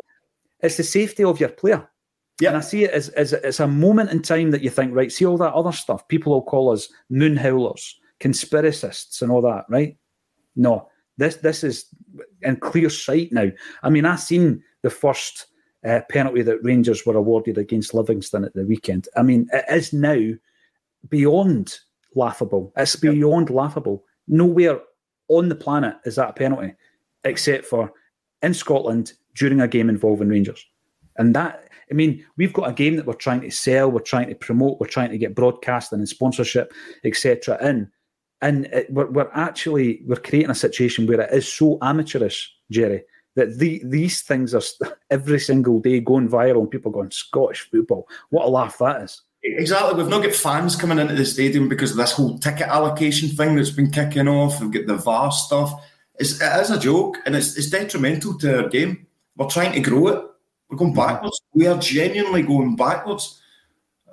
It's 0.60 0.78
the 0.78 0.82
safety 0.82 1.24
of 1.24 1.38
your 1.38 1.50
player. 1.50 1.86
Yeah. 2.42 2.48
And 2.48 2.56
I 2.56 2.60
see 2.60 2.82
it 2.82 2.90
as, 2.90 3.08
as 3.10 3.32
it's 3.32 3.60
a 3.60 3.68
moment 3.68 4.10
in 4.10 4.20
time 4.20 4.50
that 4.50 4.62
you 4.62 4.70
think, 4.70 4.92
right, 4.92 5.12
see 5.12 5.24
all 5.24 5.38
that 5.38 5.54
other 5.54 5.70
stuff. 5.70 6.08
People 6.08 6.32
will 6.32 6.42
call 6.42 6.72
us 6.72 6.88
moon 7.08 7.36
howlers, 7.36 8.00
conspiracists, 8.18 9.22
and 9.22 9.30
all 9.30 9.42
that, 9.42 9.64
right? 9.68 9.96
No, 10.56 10.88
this 11.18 11.36
this 11.36 11.62
is 11.62 11.86
in 12.40 12.56
clear 12.56 12.90
sight 12.90 13.30
now. 13.30 13.48
I 13.84 13.90
mean, 13.90 14.04
I've 14.04 14.18
seen 14.18 14.60
the 14.82 14.90
first 14.90 15.46
uh, 15.86 16.00
penalty 16.10 16.42
that 16.42 16.64
Rangers 16.64 17.06
were 17.06 17.16
awarded 17.16 17.58
against 17.58 17.94
Livingston 17.94 18.44
at 18.44 18.54
the 18.54 18.66
weekend. 18.66 19.06
I 19.16 19.22
mean, 19.22 19.48
it 19.52 19.64
is 19.70 19.92
now 19.92 20.20
beyond 21.08 21.78
laughable. 22.16 22.72
It's 22.76 22.96
beyond 22.96 23.50
laughable. 23.50 24.02
Nowhere 24.26 24.80
on 25.28 25.48
the 25.48 25.54
planet 25.54 25.94
is 26.04 26.16
that 26.16 26.30
a 26.30 26.32
penalty, 26.32 26.74
except 27.22 27.66
for 27.66 27.92
in 28.42 28.52
Scotland 28.52 29.12
during 29.36 29.60
a 29.60 29.68
game 29.68 29.88
involving 29.88 30.28
Rangers. 30.28 30.66
And 31.16 31.34
that, 31.34 31.68
I 31.90 31.94
mean, 31.94 32.24
we've 32.36 32.52
got 32.52 32.68
a 32.68 32.72
game 32.72 32.96
that 32.96 33.06
we're 33.06 33.14
trying 33.14 33.40
to 33.42 33.50
sell, 33.50 33.90
we're 33.90 34.00
trying 34.00 34.28
to 34.28 34.34
promote, 34.34 34.80
we're 34.80 34.86
trying 34.86 35.10
to 35.10 35.18
get 35.18 35.34
broadcasting 35.34 35.98
and 35.98 36.08
sponsorship, 36.08 36.72
etc. 37.04 37.58
in. 37.66 37.90
And 38.40 38.66
it, 38.66 38.90
we're, 38.90 39.10
we're 39.10 39.30
actually 39.34 40.02
we're 40.06 40.16
creating 40.16 40.50
a 40.50 40.54
situation 40.54 41.06
where 41.06 41.20
it 41.20 41.32
is 41.32 41.52
so 41.52 41.78
amateurish, 41.80 42.52
Jerry, 42.70 43.04
that 43.36 43.58
the, 43.58 43.80
these 43.84 44.22
things 44.22 44.54
are 44.54 44.62
every 45.10 45.38
single 45.38 45.80
day 45.80 46.00
going 46.00 46.28
viral 46.28 46.60
and 46.60 46.70
people 46.70 46.90
going 46.90 47.10
Scottish 47.10 47.70
football. 47.70 48.08
What 48.30 48.46
a 48.46 48.48
laugh 48.48 48.78
that 48.78 49.02
is! 49.02 49.22
Exactly. 49.44 49.94
We've 49.94 50.10
not 50.10 50.22
got 50.22 50.34
fans 50.34 50.76
coming 50.76 50.98
into 50.98 51.14
the 51.14 51.24
stadium 51.24 51.68
because 51.68 51.90
of 51.90 51.96
this 51.96 52.12
whole 52.12 52.38
ticket 52.38 52.68
allocation 52.68 53.28
thing 53.28 53.56
that's 53.56 53.70
been 53.70 53.90
kicking 53.90 54.28
off. 54.28 54.60
We've 54.60 54.70
got 54.70 54.86
the 54.86 54.96
VAR 54.96 55.32
stuff. 55.32 55.72
It's, 56.18 56.40
it 56.40 56.60
is 56.60 56.70
a 56.70 56.78
joke 56.78 57.18
and 57.26 57.34
it's, 57.34 57.56
it's 57.56 57.70
detrimental 57.70 58.38
to 58.38 58.62
our 58.62 58.68
game. 58.68 59.06
We're 59.36 59.48
trying 59.48 59.72
to 59.72 59.80
grow 59.80 60.08
it. 60.08 60.24
We're 60.72 60.78
going 60.78 60.94
backwards. 60.94 61.38
We 61.52 61.66
are 61.66 61.78
genuinely 61.78 62.40
going 62.40 62.76
backwards. 62.76 63.42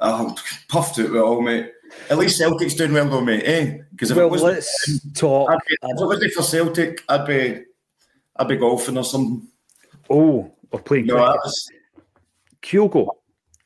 I'm 0.02 0.36
puffed 0.68 1.00
out 1.00 1.10
with 1.10 1.22
all, 1.22 1.42
mate. 1.42 1.72
At 2.10 2.18
least 2.18 2.38
Celtic's 2.38 2.74
doing 2.74 2.92
well, 2.92 3.10
though, 3.10 3.22
mate. 3.22 3.44
Eh? 3.46 3.78
Because 3.92 4.12
if 4.12 4.18
well, 4.18 4.26
it 4.26 4.32
was 4.32 4.44
let's 4.44 5.00
talk. 5.14 5.50
I'd 5.50 5.60
be, 5.66 5.78
if 5.82 6.02
it 6.02 6.06
wasn't 6.06 6.34
for 6.34 6.44
Celtic, 6.44 7.02
I'd 7.08 7.26
be, 7.26 7.62
I'd 8.36 8.48
be 8.50 8.58
golfing 8.58 8.98
or 8.98 9.06
something. 9.06 9.48
Oh, 10.10 10.52
or 10.72 10.80
playing 10.82 11.06
no, 11.06 11.16
cricket. 11.16 11.42
was... 11.46 11.72
Kyogo. 12.62 13.08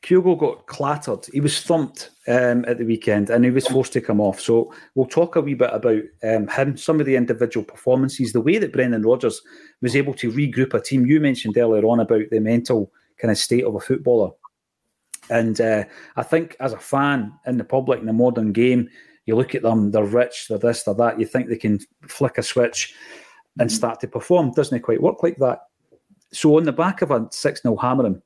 Kyogo 0.00 0.38
got 0.38 0.66
clattered. 0.66 1.26
He 1.32 1.40
was 1.40 1.60
thumped 1.62 2.10
um, 2.26 2.64
at 2.66 2.78
the 2.78 2.84
weekend 2.84 3.30
and 3.30 3.44
he 3.44 3.50
was 3.50 3.66
forced 3.66 3.92
to 3.92 4.00
come 4.00 4.20
off. 4.20 4.40
So 4.40 4.72
we'll 4.94 5.06
talk 5.06 5.36
a 5.36 5.40
wee 5.40 5.54
bit 5.54 5.70
about 5.72 6.02
um, 6.22 6.48
him, 6.48 6.76
some 6.76 7.00
of 7.00 7.06
the 7.06 7.16
individual 7.16 7.64
performances, 7.64 8.32
the 8.32 8.40
way 8.40 8.58
that 8.58 8.72
Brendan 8.72 9.02
Rodgers 9.02 9.42
was 9.82 9.94
able 9.94 10.14
to 10.14 10.32
regroup 10.32 10.74
a 10.74 10.80
team. 10.80 11.06
You 11.06 11.20
mentioned 11.20 11.56
earlier 11.56 11.84
on 11.84 12.00
about 12.00 12.30
the 12.30 12.40
mental 12.40 12.90
kind 13.18 13.30
of 13.30 13.38
state 13.38 13.64
of 13.64 13.74
a 13.74 13.80
footballer. 13.80 14.30
And 15.30 15.60
uh, 15.60 15.84
I 16.16 16.22
think 16.22 16.56
as 16.60 16.72
a 16.72 16.78
fan 16.78 17.32
in 17.46 17.56
the 17.56 17.64
public 17.64 18.00
in 18.00 18.06
the 18.06 18.12
modern 18.12 18.52
game, 18.52 18.88
you 19.26 19.36
look 19.36 19.54
at 19.54 19.62
them, 19.62 19.90
they're 19.90 20.04
rich, 20.04 20.48
they're 20.48 20.58
this, 20.58 20.82
they're 20.82 20.94
that. 20.94 21.18
You 21.18 21.26
think 21.26 21.48
they 21.48 21.56
can 21.56 21.80
flick 22.06 22.36
a 22.36 22.42
switch 22.42 22.94
and 23.58 23.70
start 23.72 24.00
to 24.00 24.08
perform. 24.08 24.52
Doesn't 24.52 24.76
it 24.76 24.80
quite 24.82 25.00
work 25.00 25.22
like 25.22 25.36
that? 25.38 25.60
So 26.32 26.56
on 26.58 26.64
the 26.64 26.72
back 26.72 27.00
of 27.00 27.10
a 27.10 27.26
6 27.30 27.62
0 27.62 27.76
hammering, 27.76 28.20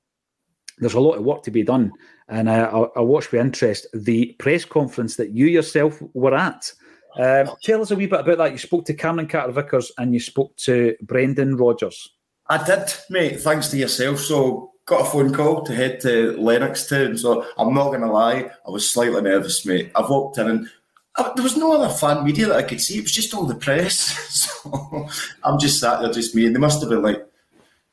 there's 0.81 0.95
a 0.95 1.01
lot 1.01 1.17
of 1.17 1.25
work 1.25 1.43
to 1.45 1.51
be 1.51 1.63
done. 1.63 1.93
And 2.29 2.51
I, 2.51 2.65
I, 2.65 2.81
I 2.97 3.01
watched 3.01 3.33
with 3.33 3.41
interest 3.41 3.87
the 3.95 4.37
press 4.39 4.65
conference 4.65 5.17
that 5.17 5.31
you 5.31 5.47
yourself 5.47 6.01
were 6.15 6.35
at. 6.35 6.73
Um, 7.19 7.51
tell 7.63 7.83
us 7.83 7.91
a 7.91 7.97
wee 7.97 8.07
bit 8.07 8.21
about 8.21 8.39
that. 8.39 8.53
You 8.53 8.59
spoke 8.59 8.85
to 8.87 8.95
Cameron 8.95 9.29
Carter 9.29 9.53
Vickers 9.53 9.91
and 9.99 10.15
you 10.15 10.21
spoke 10.21 10.57
to 10.59 10.95
Brendan 11.03 11.57
Rodgers. 11.57 12.11
I 12.49 12.65
did, 12.65 12.93
mate, 13.11 13.41
thanks 13.41 13.69
to 13.69 13.77
yourself. 13.77 14.21
So, 14.21 14.73
got 14.87 15.03
a 15.03 15.11
phone 15.11 15.35
call 15.35 15.65
to 15.65 15.75
head 15.75 16.01
to 16.01 16.35
Lennoxtown. 16.39 17.19
So, 17.19 17.47
I'm 17.59 17.75
not 17.75 17.89
going 17.89 18.01
to 18.03 18.11
lie, 18.11 18.51
I 18.67 18.71
was 18.71 18.91
slightly 18.91 19.21
nervous, 19.21 19.67
mate. 19.67 19.91
I 19.95 20.01
walked 20.01 20.39
in 20.39 20.49
and 20.49 20.69
I, 21.17 21.33
there 21.35 21.43
was 21.43 21.57
no 21.57 21.73
other 21.73 21.93
fan 21.93 22.25
media 22.25 22.47
that 22.47 22.57
I 22.57 22.63
could 22.63 22.81
see. 22.81 22.99
It 22.99 23.03
was 23.03 23.13
just 23.13 23.35
all 23.35 23.45
the 23.45 23.55
press. 23.55 23.97
so, 24.63 25.09
I'm 25.45 25.59
just 25.59 25.81
sat 25.81 26.01
there, 26.01 26.13
just 26.13 26.35
me. 26.35 26.47
And 26.47 26.55
they 26.55 26.61
must 26.61 26.81
have 26.81 26.91
been 26.91 27.03
like, 27.03 27.28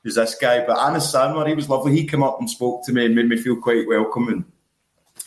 who's 0.06 0.16
this 0.16 0.36
guy? 0.36 0.64
But 0.66 0.78
Anis 0.78 1.12
Sanwar, 1.12 1.48
he 1.48 1.56
was 1.56 1.68
lovely. 1.68 1.92
He 1.92 2.06
came 2.06 2.24
up 2.24 2.40
and 2.40 2.50
spoke 2.50 2.86
to 2.86 2.94
me 2.94 3.08
and 3.08 3.16
made 3.16 3.28
me 3.28 3.38
feel 3.38 3.58
quite 3.58 3.88
welcome. 3.88 4.30
And, 4.30 4.46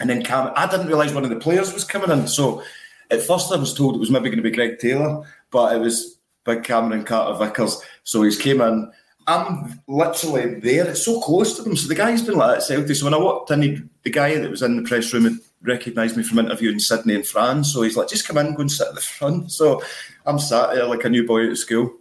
and 0.01 0.09
then 0.09 0.23
Cam, 0.23 0.53
I 0.55 0.71
didn't 0.71 0.87
realise 0.87 1.13
one 1.13 1.25
of 1.25 1.31
the 1.31 1.37
players 1.37 1.75
was 1.75 1.85
coming 1.85 2.17
in. 2.17 2.29
So 2.29 2.63
at 3.11 3.23
first 3.23 3.53
I 3.53 3.57
was 3.57 3.75
told 3.75 3.97
it 3.97 4.01
was 4.01 4.11
maybe 4.11 4.31
going 4.31 4.37
to 4.37 4.43
be 4.43 4.53
Greg 4.53 4.79
Taylor, 4.79 5.27
but 5.51 5.75
it 5.75 5.81
was 5.81 6.19
Big 6.45 6.63
Cameron 6.63 7.05
Carter 7.05 7.37
Vickers. 7.45 7.83
So 8.05 8.23
he's 8.23 8.39
came 8.39 8.61
in. 8.61 8.91
I'm 9.27 9.83
literally 9.89 10.61
there. 10.61 10.89
It's 10.89 11.05
so 11.05 11.21
close 11.21 11.57
to 11.57 11.63
them. 11.63 11.77
So 11.77 11.89
the 11.89 11.95
guy's 11.97 12.23
been 12.23 12.39
like 12.39 12.59
at 12.59 12.63
Celtic. 12.63 12.97
So 12.97 13.05
when 13.05 13.15
I 13.15 13.19
walked 13.19 13.51
in, 13.51 13.63
he, 13.63 13.79
the 14.05 14.11
guy 14.11 14.39
that 14.39 14.51
was 14.51 14.63
in 14.63 14.77
the 14.77 14.89
press 14.89 15.13
room 15.13 15.25
had 15.25 15.39
recognised 15.61 16.17
me 16.17 16.23
from 16.23 16.39
interviewing 16.39 16.79
Sydney 16.79 17.17
and 17.17 17.27
France. 17.27 17.73
So 17.73 17.83
he's 17.83 17.97
like, 17.97 18.09
just 18.09 18.29
come 18.29 18.39
in, 18.39 18.55
go 18.55 18.61
and 18.61 18.73
sit 18.73 18.87
at 18.87 18.95
the 18.95 19.01
front. 19.01 19.51
So 19.51 19.83
I'm 20.25 20.39
sat 20.39 20.73
there 20.73 20.87
like 20.87 21.05
a 21.05 21.11
new 21.11 21.27
boy 21.27 21.51
at 21.51 21.59
school. 21.59 21.99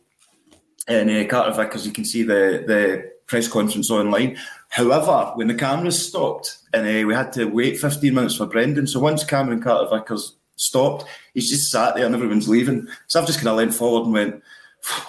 And 0.87 1.09
uh, 1.09 1.25
Carter 1.27 1.53
Vickers, 1.53 1.85
you 1.85 1.91
can 1.91 2.05
see 2.05 2.23
the, 2.23 2.63
the 2.65 3.11
press 3.27 3.47
conference 3.47 3.91
online. 3.91 4.37
However, 4.69 5.31
when 5.35 5.47
the 5.47 5.55
cameras 5.55 6.07
stopped 6.07 6.57
and 6.73 6.85
uh, 6.85 7.07
we 7.07 7.13
had 7.13 7.33
to 7.33 7.45
wait 7.45 7.79
15 7.79 8.13
minutes 8.13 8.35
for 8.35 8.45
Brendan, 8.45 8.87
so 8.87 8.99
once 8.99 9.23
Cameron 9.23 9.61
Carter 9.61 9.95
Vickers 9.95 10.35
stopped, 10.55 11.05
he's 11.33 11.49
just 11.49 11.71
sat 11.71 11.95
there 11.95 12.05
and 12.05 12.15
everyone's 12.15 12.49
leaving. 12.49 12.87
So 13.07 13.19
I've 13.19 13.27
just 13.27 13.39
kind 13.39 13.49
of 13.49 13.57
leant 13.57 13.73
forward 13.73 14.05
and 14.05 14.13
went, 14.13 14.43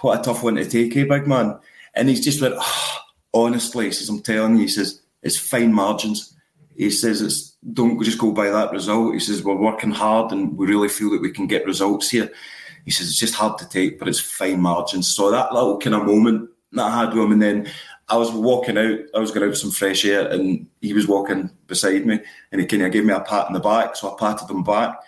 what 0.01 0.21
a 0.21 0.23
tough 0.23 0.43
one 0.43 0.57
to 0.57 0.69
take, 0.69 0.97
eh, 0.97 1.05
big 1.05 1.27
man? 1.27 1.59
And 1.95 2.09
he's 2.09 2.25
just 2.25 2.41
went, 2.41 2.55
oh, 2.57 2.99
honestly, 3.35 3.87
he 3.87 3.93
says, 3.93 4.09
I'm 4.09 4.21
telling 4.21 4.57
you, 4.57 4.63
he 4.63 4.69
says, 4.69 5.01
it's 5.23 5.39
fine 5.39 5.73
margins. 5.73 6.35
He 6.77 6.91
says, 6.91 7.21
it's 7.21 7.57
don't 7.73 8.03
just 8.05 8.19
go 8.19 8.31
by 8.31 8.51
that 8.51 8.71
result. 8.71 9.15
He 9.15 9.21
says, 9.21 9.43
we're 9.43 9.55
working 9.55 9.91
hard 9.91 10.33
and 10.33 10.57
we 10.57 10.67
really 10.67 10.89
feel 10.89 11.11
that 11.11 11.21
we 11.21 11.33
can 11.33 11.47
get 11.47 11.67
results 11.67 12.09
here. 12.09 12.31
He 12.85 12.91
says, 12.91 13.09
it's 13.09 13.19
just 13.19 13.35
hard 13.35 13.59
to 13.59 13.69
take, 13.69 13.99
but 13.99 14.09
it's 14.09 14.21
fine 14.21 14.61
margins. 14.61 15.09
So 15.09 15.31
that 15.31 15.53
little 15.53 15.79
kind 15.79 15.97
of 15.97 16.07
moment 16.07 16.51
that 16.73 16.85
I 16.85 17.01
had 17.01 17.15
with 17.15 17.25
him, 17.25 17.33
and 17.33 17.43
then 17.43 17.71
I 18.09 18.17
was 18.17 18.31
walking 18.31 18.79
out, 18.79 18.99
I 19.15 19.19
was 19.19 19.31
going 19.31 19.47
out 19.47 19.53
for 19.53 19.59
some 19.59 19.71
fresh 19.71 20.05
air, 20.05 20.29
and 20.29 20.67
he 20.81 20.93
was 20.93 21.07
walking 21.07 21.51
beside 21.67 22.07
me, 22.07 22.21
and 22.53 22.61
he 22.61 22.67
kind 22.67 22.83
of 22.83 22.93
gave 22.93 23.05
me 23.05 23.13
a 23.13 23.21
pat 23.21 23.47
on 23.47 23.53
the 23.53 23.61
back, 23.61 23.97
so 23.97 24.13
I 24.13 24.19
patted 24.19 24.51
him 24.51 24.63
back. 24.63 24.99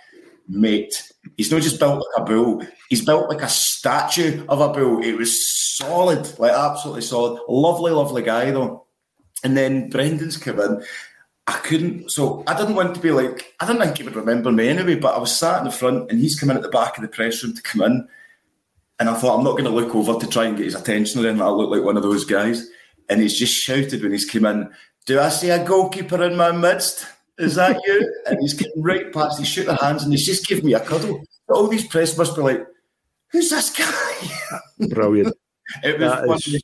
Mate, 0.48 1.12
he's 1.36 1.52
not 1.52 1.62
just 1.62 1.78
built 1.78 2.04
like 2.04 2.22
a 2.22 2.24
bull, 2.24 2.66
he's 2.88 3.04
built 3.04 3.28
like 3.28 3.42
a 3.42 3.48
statue 3.48 4.44
of 4.48 4.60
a 4.60 4.72
bull. 4.72 5.02
It 5.02 5.16
was 5.16 5.76
solid, 5.76 6.38
like 6.38 6.52
absolutely 6.52 7.02
solid. 7.02 7.40
Lovely, 7.48 7.92
lovely 7.92 8.22
guy 8.22 8.50
though. 8.50 8.86
And 9.44 9.56
then 9.56 9.88
Brendan's 9.88 10.36
come 10.36 10.60
in. 10.60 10.82
I 11.46 11.52
couldn't, 11.52 12.10
so 12.10 12.44
I 12.46 12.56
didn't 12.56 12.76
want 12.76 12.94
to 12.94 13.00
be 13.00 13.10
like, 13.10 13.54
I 13.58 13.66
didn't 13.66 13.82
think 13.82 13.98
he 13.98 14.04
would 14.04 14.14
remember 14.14 14.52
me 14.52 14.68
anyway, 14.68 14.94
but 14.94 15.14
I 15.14 15.18
was 15.18 15.36
sat 15.36 15.58
in 15.58 15.64
the 15.64 15.72
front 15.72 16.10
and 16.10 16.20
he's 16.20 16.38
coming 16.38 16.56
at 16.56 16.62
the 16.62 16.68
back 16.68 16.96
of 16.96 17.02
the 17.02 17.08
press 17.08 17.42
room 17.42 17.54
to 17.54 17.62
come 17.62 17.82
in. 17.82 18.08
And 18.98 19.08
I 19.08 19.14
thought, 19.14 19.38
I'm 19.38 19.44
not 19.44 19.52
going 19.52 19.64
to 19.64 19.70
look 19.70 19.94
over 19.94 20.18
to 20.18 20.26
try 20.26 20.44
and 20.44 20.56
get 20.56 20.66
his 20.66 20.74
attention, 20.74 21.20
or 21.20 21.22
then 21.24 21.40
I 21.40 21.48
look 21.48 21.70
like 21.70 21.82
one 21.82 21.96
of 21.96 22.02
those 22.02 22.24
guys 22.24 22.68
and 23.10 23.20
he's 23.20 23.36
just 23.36 23.54
shouted 23.54 24.02
when 24.02 24.12
he's 24.12 24.24
come 24.24 24.46
in, 24.46 24.70
Do 25.04 25.20
I 25.20 25.28
see 25.28 25.50
a 25.50 25.62
goalkeeper 25.62 26.22
in 26.22 26.36
my 26.36 26.52
midst? 26.52 27.06
Is 27.38 27.56
that 27.56 27.78
you? 27.84 28.14
and 28.26 28.38
he's 28.40 28.54
getting 28.54 28.80
right 28.80 29.12
past, 29.12 29.38
he's 29.38 29.48
shooting 29.48 29.74
the 29.74 29.84
hands 29.84 30.04
and 30.04 30.12
he's 30.12 30.24
just 30.24 30.46
giving 30.46 30.64
me 30.64 30.74
a 30.74 30.80
cuddle. 30.80 31.22
All 31.48 31.66
these 31.66 31.86
press 31.86 32.16
must 32.16 32.36
be 32.36 32.42
like, 32.42 32.66
Who's 33.32 33.50
this 33.50 33.70
guy? 33.70 34.88
Brilliant. 34.88 35.36
it 35.84 35.98
was 35.98 36.10
that 36.10 36.26
one 36.26 36.36
of 36.36 36.44
the 36.44 36.62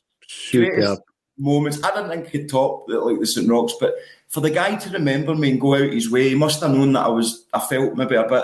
greatest 0.51 1.01
moments. 1.37 1.83
I 1.83 1.91
didn't 1.91 2.09
think 2.09 2.27
he 2.27 2.39
could 2.39 2.49
top 2.49 2.85
like 2.87 3.19
the 3.19 3.27
St. 3.27 3.49
Roch's, 3.49 3.75
but 3.79 3.95
for 4.27 4.41
the 4.41 4.49
guy 4.49 4.75
to 4.75 4.89
remember 4.89 5.35
me 5.35 5.51
and 5.51 5.61
go 5.61 5.75
out 5.75 5.93
his 5.93 6.11
way, 6.11 6.29
he 6.29 6.35
must 6.35 6.61
have 6.61 6.71
known 6.71 6.93
that 6.93 7.05
I 7.05 7.09
was 7.09 7.45
I 7.53 7.59
felt 7.59 7.95
maybe 7.95 8.15
a 8.15 8.23
bit 8.23 8.43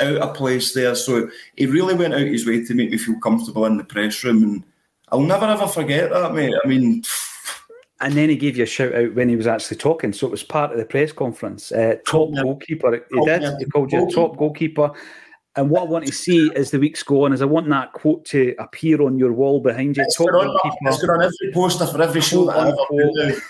out 0.00 0.16
of 0.16 0.34
place 0.34 0.74
there. 0.74 0.94
So 0.94 1.30
he 1.56 1.66
really 1.66 1.94
went 1.94 2.14
out 2.14 2.20
his 2.20 2.46
way 2.46 2.64
to 2.64 2.74
make 2.74 2.90
me 2.90 2.98
feel 2.98 3.18
comfortable 3.20 3.66
in 3.66 3.76
the 3.76 3.84
press 3.84 4.24
room 4.24 4.42
and 4.42 4.64
I'll 5.12 5.20
never 5.20 5.46
ever 5.46 5.66
forget 5.66 6.10
that, 6.10 6.34
mate. 6.34 6.54
I 6.64 6.68
mean, 6.68 7.02
and 8.00 8.14
then 8.14 8.28
he 8.28 8.36
gave 8.36 8.56
you 8.56 8.64
a 8.64 8.66
shout 8.66 8.94
out 8.94 9.14
when 9.14 9.28
he 9.28 9.36
was 9.36 9.46
actually 9.46 9.76
talking. 9.76 10.12
So 10.12 10.26
it 10.26 10.30
was 10.30 10.42
part 10.42 10.72
of 10.72 10.78
the 10.78 10.84
press 10.84 11.12
conference. 11.12 11.72
Uh, 11.72 11.96
top 12.06 12.32
goalkeeper. 12.34 13.04
He 13.12 13.24
did. 13.24 13.42
He 13.58 13.64
called 13.66 13.92
you 13.92 14.06
a 14.06 14.10
top 14.10 14.36
goalkeeper. 14.36 14.92
And 15.56 15.68
what 15.68 15.82
I 15.82 15.84
want 15.86 16.06
to 16.06 16.12
see 16.12 16.50
as 16.54 16.70
the 16.70 16.78
weeks 16.78 17.02
go 17.02 17.24
on 17.24 17.32
is 17.32 17.42
I 17.42 17.46
want 17.46 17.68
that 17.70 17.92
quote 17.92 18.24
to 18.26 18.54
appear 18.60 19.02
on 19.02 19.18
your 19.18 19.32
wall 19.32 19.60
behind 19.60 19.96
you. 19.96 20.04
It's 20.04 20.16
top 20.16 20.28
on. 20.28 20.56
It's 20.82 21.02
on 21.02 21.22
every 21.22 21.52
poster 21.52 21.86
for 21.86 22.00
every 22.00 22.20
show 22.20 22.44
that 22.46 22.56
I 22.56 22.68
ever 22.68 23.10
do. 23.14 23.40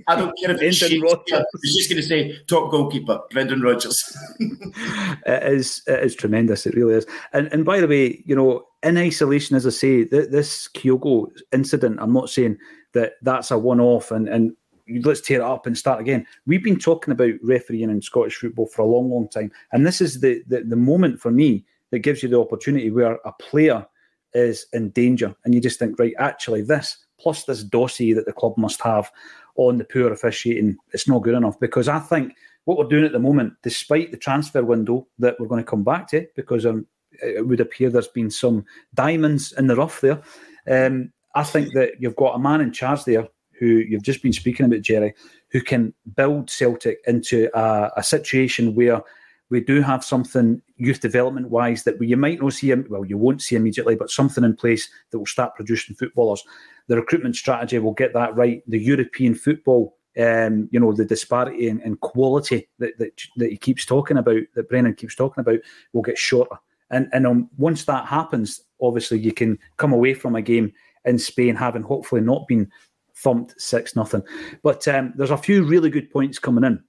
I 0.06 0.16
don't 0.16 0.36
care 0.38 0.52
if 0.52 0.62
it's. 0.62 0.80
He's 0.80 1.76
just 1.76 1.90
going 1.90 2.00
to 2.00 2.02
say 2.02 2.38
top 2.46 2.70
goalkeeper, 2.70 3.20
Brendan 3.30 3.62
Rodgers. 3.62 4.16
it 4.38 5.52
is. 5.52 5.82
It 5.88 6.04
is 6.04 6.14
tremendous. 6.14 6.66
It 6.66 6.74
really 6.74 6.94
is. 6.94 7.06
And 7.32 7.52
and 7.52 7.64
by 7.64 7.80
the 7.80 7.88
way, 7.88 8.22
you 8.24 8.36
know, 8.36 8.64
in 8.84 8.96
isolation, 8.96 9.56
as 9.56 9.66
I 9.66 9.70
say, 9.70 10.04
th- 10.04 10.30
this 10.30 10.68
Kyogo 10.68 11.26
incident. 11.52 11.98
I'm 12.00 12.12
not 12.12 12.30
saying 12.30 12.58
that 12.92 13.14
that's 13.22 13.50
a 13.50 13.58
one 13.58 13.80
off 13.80 14.12
and, 14.12 14.28
and 14.28 14.52
let's 14.88 15.20
tear 15.20 15.40
it 15.40 15.44
up 15.44 15.66
and 15.66 15.76
start 15.76 16.00
again. 16.00 16.26
We've 16.46 16.62
been 16.62 16.78
talking 16.78 17.12
about 17.12 17.34
refereeing 17.42 17.90
in 17.90 18.02
Scottish 18.02 18.36
football 18.36 18.66
for 18.66 18.82
a 18.82 18.86
long, 18.86 19.10
long 19.10 19.28
time. 19.28 19.50
And 19.72 19.86
this 19.86 20.00
is 20.00 20.20
the, 20.20 20.42
the, 20.46 20.62
the 20.62 20.76
moment 20.76 21.20
for 21.20 21.30
me 21.30 21.64
that 21.90 22.00
gives 22.00 22.22
you 22.22 22.28
the 22.28 22.40
opportunity 22.40 22.90
where 22.90 23.18
a 23.24 23.32
player 23.32 23.86
is 24.34 24.66
in 24.72 24.90
danger 24.90 25.34
and 25.44 25.54
you 25.54 25.60
just 25.60 25.78
think, 25.78 25.98
right, 25.98 26.14
actually, 26.18 26.62
this 26.62 26.98
plus 27.18 27.44
this 27.44 27.62
dossier 27.62 28.12
that 28.12 28.26
the 28.26 28.32
club 28.32 28.54
must 28.58 28.82
have 28.82 29.10
on 29.56 29.78
the 29.78 29.84
poor 29.84 30.12
officiating, 30.12 30.76
it's 30.92 31.08
not 31.08 31.22
good 31.22 31.34
enough 31.34 31.58
because 31.60 31.88
I 31.88 32.00
think 32.00 32.34
what 32.64 32.76
we're 32.76 32.88
doing 32.88 33.04
at 33.04 33.12
the 33.12 33.18
moment, 33.18 33.54
despite 33.62 34.10
the 34.10 34.16
transfer 34.16 34.64
window 34.64 35.06
that 35.18 35.38
we're 35.38 35.46
going 35.46 35.62
to 35.62 35.70
come 35.70 35.84
back 35.84 36.08
to, 36.08 36.26
because 36.34 36.66
um, 36.66 36.86
it 37.22 37.46
would 37.46 37.60
appear 37.60 37.90
there's 37.90 38.08
been 38.08 38.30
some 38.30 38.64
diamonds 38.94 39.52
in 39.52 39.66
the 39.66 39.76
rough 39.76 40.00
there. 40.00 40.20
Um, 40.68 41.12
I 41.34 41.44
think 41.44 41.72
that 41.74 42.00
you've 42.00 42.16
got 42.16 42.34
a 42.34 42.38
man 42.38 42.60
in 42.60 42.72
charge 42.72 43.04
there 43.04 43.28
who 43.58 43.66
you've 43.66 44.02
just 44.02 44.22
been 44.22 44.32
speaking 44.32 44.66
about, 44.66 44.82
Jerry, 44.82 45.14
who 45.50 45.60
can 45.60 45.94
build 46.16 46.50
Celtic 46.50 46.98
into 47.06 47.48
a, 47.58 47.90
a 47.96 48.02
situation 48.02 48.74
where 48.74 49.02
we 49.50 49.60
do 49.60 49.82
have 49.82 50.04
something 50.04 50.60
youth 50.76 51.00
development 51.00 51.50
wise 51.50 51.84
that 51.84 52.00
you 52.00 52.16
might 52.16 52.40
not 52.40 52.52
see, 52.54 52.74
well, 52.74 53.04
you 53.04 53.18
won't 53.18 53.42
see 53.42 53.56
immediately, 53.56 53.94
but 53.94 54.10
something 54.10 54.42
in 54.42 54.56
place 54.56 54.88
that 55.10 55.18
will 55.18 55.26
start 55.26 55.54
producing 55.54 55.94
footballers. 55.94 56.42
The 56.88 56.96
recruitment 56.96 57.36
strategy 57.36 57.78
will 57.78 57.92
get 57.92 58.12
that 58.14 58.34
right. 58.34 58.62
The 58.66 58.78
European 58.78 59.34
football, 59.34 59.96
um, 60.18 60.68
you 60.72 60.80
know, 60.80 60.92
the 60.92 61.04
disparity 61.04 61.68
in, 61.68 61.80
in 61.82 61.96
quality 61.96 62.68
that, 62.78 62.98
that, 62.98 63.22
that 63.36 63.50
he 63.50 63.56
keeps 63.56 63.84
talking 63.84 64.16
about, 64.16 64.42
that 64.54 64.68
Brendan 64.68 64.94
keeps 64.94 65.14
talking 65.14 65.42
about, 65.42 65.60
will 65.92 66.02
get 66.02 66.18
shorter. 66.18 66.56
And 66.90 67.08
and 67.12 67.26
um, 67.26 67.50
once 67.56 67.84
that 67.84 68.06
happens, 68.06 68.60
obviously 68.80 69.18
you 69.18 69.32
can 69.32 69.58
come 69.78 69.92
away 69.92 70.14
from 70.14 70.36
a 70.36 70.42
game 70.42 70.72
in 71.04 71.18
Spain, 71.18 71.56
having 71.56 71.82
hopefully 71.82 72.20
not 72.20 72.46
been 72.46 72.70
thumped 73.16 73.60
six 73.60 73.96
nothing. 73.96 74.22
But 74.62 74.86
um, 74.88 75.12
there's 75.16 75.30
a 75.30 75.36
few 75.36 75.64
really 75.64 75.90
good 75.90 76.10
points 76.10 76.38
coming 76.38 76.64
in. 76.64 76.82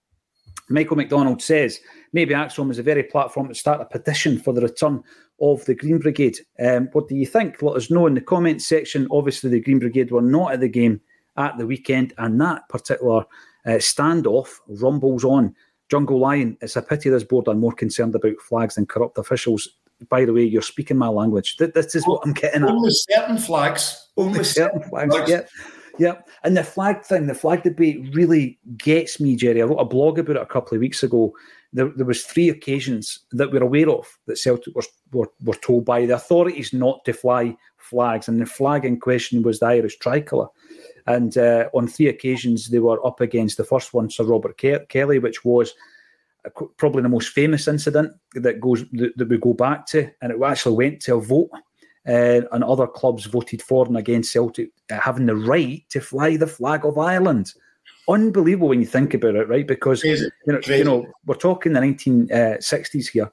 Michael 0.70 0.98
McDonald 0.98 1.42
says 1.42 1.80
maybe 2.12 2.34
ACSOM 2.34 2.72
is 2.72 2.80
a 2.80 2.84
very 2.84 3.04
platform 3.04 3.48
to 3.48 3.56
start 3.56 3.82
a 3.82 3.86
petition 3.86 4.40
for 4.40 4.54
the 4.54 4.62
return 4.62 5.04
of 5.40 5.64
the 5.66 5.76
Green 5.76 6.00
Brigade. 6.00 6.40
Um, 6.60 6.90
what 6.94 7.08
do 7.08 7.16
you 7.16 7.26
think? 7.26 7.62
Let 7.62 7.76
us 7.76 7.92
know 7.92 8.08
in 8.08 8.16
the 8.16 8.22
comments 8.22 8.66
section. 8.66 9.08
Obviously, 9.12 9.50
the 9.50 9.62
Green 9.62 9.80
Brigade 9.80 10.12
were 10.12 10.22
not 10.22 10.54
at 10.54 10.62
the 10.62 10.70
game 10.70 11.02
at 11.38 11.58
the 11.58 11.68
weekend, 11.68 12.14
and 12.18 12.40
that 12.42 12.68
particular 12.70 13.26
uh, 13.66 13.72
standoff 13.72 14.60
rumbles 14.68 15.24
on. 15.24 15.54
Jungle 15.90 16.20
Lion, 16.20 16.58
it's 16.62 16.78
a 16.78 16.82
pity 16.82 17.10
this 17.10 17.24
board 17.24 17.48
are 17.48 17.54
more 17.54 17.74
concerned 17.74 18.16
about 18.16 18.40
flags 18.40 18.76
than 18.76 18.88
corrupt 18.88 19.20
officials 19.20 19.68
by 20.10 20.26
the 20.26 20.34
way, 20.34 20.44
you're 20.44 20.62
speaking 20.62 20.98
my 20.98 21.08
language. 21.08 21.58
This 21.58 21.96
is 21.96 22.06
what 22.06 22.22
I'm 22.26 22.34
getting 22.34 22.64
at. 22.64 22.70
Only 22.70 22.92
certain 22.92 23.38
flags. 23.38 24.10
Only 24.18 24.44
certain 24.44 24.82
flags. 24.84 25.16
flags. 25.16 25.30
Yeah. 25.30 25.42
Yeah. 25.98 26.16
And 26.44 26.58
the 26.58 26.64
flag 26.64 27.04
thing, 27.04 27.28
the 27.28 27.34
flag 27.34 27.64
debate 27.64 28.14
really 28.14 28.60
gets 28.78 29.20
me, 29.20 29.36
Jerry. 29.36 29.62
I 29.62 29.66
wrote 29.66 29.78
a 29.78 29.86
blog 29.86 30.20
about 30.20 30.36
it 30.36 30.42
a 30.42 30.46
couple 30.46 30.76
of 30.76 30.82
weeks 30.82 31.04
ago. 31.04 31.34
There, 31.74 31.90
there 31.96 32.06
was 32.06 32.24
three 32.24 32.50
occasions 32.50 33.20
that 33.32 33.52
we're 33.52 33.64
aware 33.64 33.90
of 33.90 34.08
that 34.28 34.38
Celtic 34.38 34.76
were, 34.76 34.84
were, 35.12 35.32
were 35.44 35.56
told 35.56 35.86
by 35.86 36.06
the 36.06 36.16
authorities 36.16 36.74
not 36.74 37.04
to 37.06 37.14
fly 37.14 37.56
flags. 37.78 38.28
And 38.28 38.42
the 38.42 38.46
flag 38.46 38.86
in 38.86 39.00
question 39.00 39.42
was 39.42 39.60
the 39.60 39.68
Irish 39.68 39.98
tricolour. 40.00 40.48
And 41.08 41.38
uh, 41.38 41.70
on 41.74 41.88
three 41.88 42.08
occasions, 42.08 42.70
they 42.70 42.80
were 42.80 43.06
up 43.06 43.22
against 43.22 43.58
the 43.58 43.64
first 43.64 43.94
one, 43.94 44.10
Sir 44.10 44.24
Robert 44.24 44.58
Ke- 44.58 44.88
Kelly, 44.90 45.20
which 45.20 45.46
was 45.46 45.74
probably 46.78 47.02
the 47.02 47.10
most 47.10 47.30
famous 47.30 47.68
incident 47.68 48.14
that 48.36 48.60
goes 48.60 48.84
that, 48.94 49.18
that 49.18 49.30
we 49.30 49.38
go 49.38 49.54
back 49.54 49.86
to, 49.88 50.10
and 50.22 50.32
it 50.32 50.42
actually 50.44 50.76
went 50.76 51.02
to 51.02 51.16
a 51.16 51.22
vote, 51.22 51.50
uh, 52.08 52.42
and 52.52 52.64
other 52.64 52.88
clubs 52.88 53.26
voted 53.26 53.62
for 53.62 53.86
and 53.86 53.98
against 53.98 54.32
Celtic 54.32 54.70
uh, 54.92 55.00
having 55.00 55.26
the 55.26 55.36
right 55.36 55.84
to 55.90 56.00
fly 56.00 56.38
the 56.38 56.48
flag 56.48 56.86
of 56.86 56.98
Ireland. 56.98 57.54
Unbelievable 58.08 58.70
when 58.70 58.82
you 58.82 58.86
think 58.86 59.14
about 59.16 59.36
it, 59.36 59.50
right? 59.50 59.66
Because 59.66 60.02
Crazy. 60.02 60.30
you 60.46 60.54
know, 60.54 60.60
Crazy. 60.60 60.78
you 60.80 60.84
know, 60.84 61.08
we're 61.26 61.36
talking 61.36 61.74
the 61.74 61.80
1960s 61.80 63.08
uh, 63.08 63.12
here, 63.12 63.32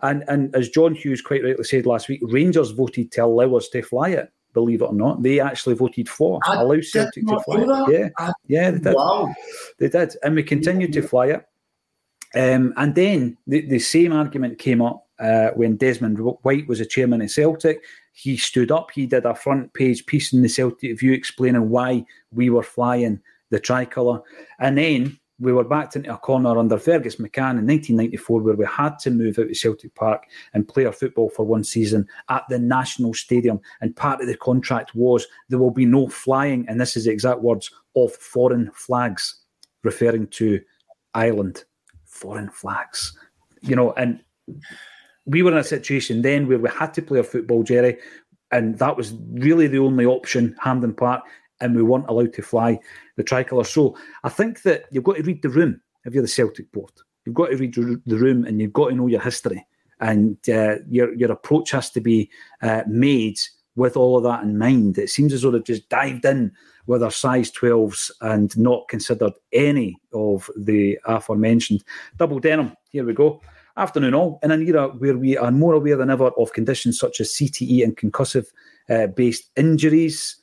and 0.00 0.24
and 0.28 0.54
as 0.56 0.70
John 0.70 0.94
Hughes 0.94 1.20
quite 1.20 1.44
rightly 1.44 1.64
said 1.64 1.84
last 1.84 2.08
week, 2.08 2.20
Rangers 2.22 2.70
voted 2.70 3.12
to 3.12 3.24
allow 3.24 3.54
us 3.56 3.68
to 3.68 3.82
fly 3.82 4.10
it. 4.10 4.32
Believe 4.54 4.80
it 4.80 4.86
or 4.86 4.94
not, 4.94 5.22
they 5.22 5.38
actually 5.38 5.74
voted 5.74 6.08
for 6.08 6.40
I 6.46 6.62
allow 6.62 6.80
Celtic 6.80 7.26
to 7.26 7.40
fly 7.40 7.56
it. 7.60 7.92
Yeah, 7.92 8.08
I, 8.16 8.32
yeah, 8.46 8.70
they 8.70 8.78
did. 8.78 8.94
Wow. 8.94 9.34
They 9.78 9.90
did, 9.90 10.16
and 10.22 10.34
we 10.34 10.42
continued 10.42 10.94
to 10.94 11.02
fly 11.02 11.26
it. 11.26 11.46
Um, 12.34 12.72
and 12.76 12.94
then 12.94 13.36
the, 13.46 13.66
the, 13.66 13.78
same 13.78 14.12
argument 14.12 14.58
came 14.58 14.82
up 14.82 15.06
uh, 15.18 15.48
when 15.50 15.76
Desmond 15.76 16.18
White 16.18 16.66
was 16.66 16.80
a 16.80 16.86
chairman 16.86 17.22
of 17.22 17.30
Celtic. 17.30 17.82
He 18.18 18.38
stood 18.38 18.70
up, 18.70 18.92
he 18.92 19.04
did 19.04 19.26
a 19.26 19.34
front 19.34 19.74
page 19.74 20.06
piece 20.06 20.32
in 20.32 20.40
the 20.40 20.48
Celtic 20.48 20.98
View 20.98 21.12
explaining 21.12 21.68
why 21.68 22.06
we 22.32 22.48
were 22.48 22.62
flying 22.62 23.20
the 23.50 23.60
tricolour. 23.60 24.22
And 24.58 24.78
then 24.78 25.18
we 25.38 25.52
were 25.52 25.64
backed 25.64 25.96
into 25.96 26.10
a 26.10 26.16
corner 26.16 26.58
under 26.58 26.78
Fergus 26.78 27.16
McCann 27.16 27.58
in 27.58 27.66
1994 27.66 28.40
where 28.40 28.54
we 28.54 28.64
had 28.64 28.98
to 29.00 29.10
move 29.10 29.38
out 29.38 29.50
of 29.50 29.56
Celtic 29.56 29.94
Park 29.94 30.24
and 30.54 30.66
play 30.66 30.86
our 30.86 30.92
football 30.92 31.28
for 31.28 31.44
one 31.44 31.62
season 31.62 32.08
at 32.30 32.44
the 32.48 32.58
National 32.58 33.12
Stadium. 33.12 33.60
And 33.82 33.94
part 33.94 34.22
of 34.22 34.28
the 34.28 34.36
contract 34.38 34.94
was 34.94 35.26
there 35.50 35.58
will 35.58 35.70
be 35.70 35.84
no 35.84 36.08
flying, 36.08 36.64
and 36.70 36.80
this 36.80 36.96
is 36.96 37.04
the 37.04 37.10
exact 37.10 37.42
words, 37.42 37.70
of 37.94 38.12
foreign 38.14 38.70
flags, 38.72 39.42
referring 39.84 40.28
to 40.28 40.58
Ireland 41.12 41.64
foreign 42.06 42.48
flags, 42.48 43.14
you 43.60 43.76
know, 43.76 43.92
and 43.92 44.20
we 45.26 45.42
were 45.42 45.52
in 45.52 45.58
a 45.58 45.64
situation 45.64 46.22
then 46.22 46.46
where 46.46 46.58
we 46.58 46.70
had 46.70 46.94
to 46.94 47.02
play 47.02 47.18
our 47.18 47.24
football, 47.24 47.62
Jerry, 47.62 47.98
and 48.52 48.78
that 48.78 48.96
was 48.96 49.14
really 49.32 49.66
the 49.66 49.78
only 49.78 50.06
option, 50.06 50.56
Hampden 50.60 50.94
Park, 50.94 51.24
and 51.60 51.74
we 51.74 51.82
weren't 51.82 52.08
allowed 52.08 52.32
to 52.34 52.42
fly 52.42 52.78
the 53.16 53.24
tricolour. 53.24 53.64
So 53.64 53.96
I 54.24 54.28
think 54.28 54.62
that 54.62 54.84
you've 54.90 55.04
got 55.04 55.16
to 55.16 55.22
read 55.22 55.42
the 55.42 55.48
room 55.48 55.80
if 56.04 56.14
you're 56.14 56.22
the 56.22 56.28
Celtic 56.28 56.70
board. 56.72 56.92
You've 57.24 57.34
got 57.34 57.50
to 57.50 57.56
read 57.56 57.74
the 57.74 58.16
room 58.16 58.44
and 58.44 58.60
you've 58.60 58.72
got 58.72 58.90
to 58.90 58.94
know 58.94 59.08
your 59.08 59.20
history. 59.20 59.66
And 59.98 60.36
uh, 60.48 60.76
your 60.88 61.14
your 61.14 61.32
approach 61.32 61.70
has 61.70 61.90
to 61.92 62.02
be 62.02 62.30
uh, 62.60 62.82
made 62.86 63.38
with 63.76 63.96
all 63.96 64.16
of 64.16 64.24
that 64.24 64.42
in 64.42 64.58
mind. 64.58 64.98
It 64.98 65.08
seems 65.08 65.32
as 65.32 65.42
though 65.42 65.50
they've 65.50 65.64
just 65.64 65.88
dived 65.88 66.24
in 66.26 66.52
with 66.86 67.00
their 67.00 67.10
size 67.10 67.50
12s 67.50 68.10
and 68.20 68.56
not 68.58 68.88
considered 68.88 69.32
any 69.52 69.96
of 70.12 70.50
the 70.56 70.98
aforementioned. 71.06 71.82
Double 72.16 72.38
denim, 72.38 72.76
here 72.90 73.04
we 73.04 73.14
go. 73.14 73.40
Afternoon 73.78 74.14
all, 74.14 74.38
in 74.42 74.50
an 74.50 74.66
era 74.66 74.88
where 74.88 75.18
we 75.18 75.36
are 75.36 75.50
more 75.50 75.74
aware 75.74 75.96
than 75.96 76.10
ever 76.10 76.28
of 76.38 76.52
conditions 76.52 76.98
such 76.98 77.20
as 77.20 77.30
CTE 77.32 77.84
and 77.84 77.96
concussive 77.96 78.46
uh, 78.88 79.08
based 79.08 79.50
injuries. 79.56 80.36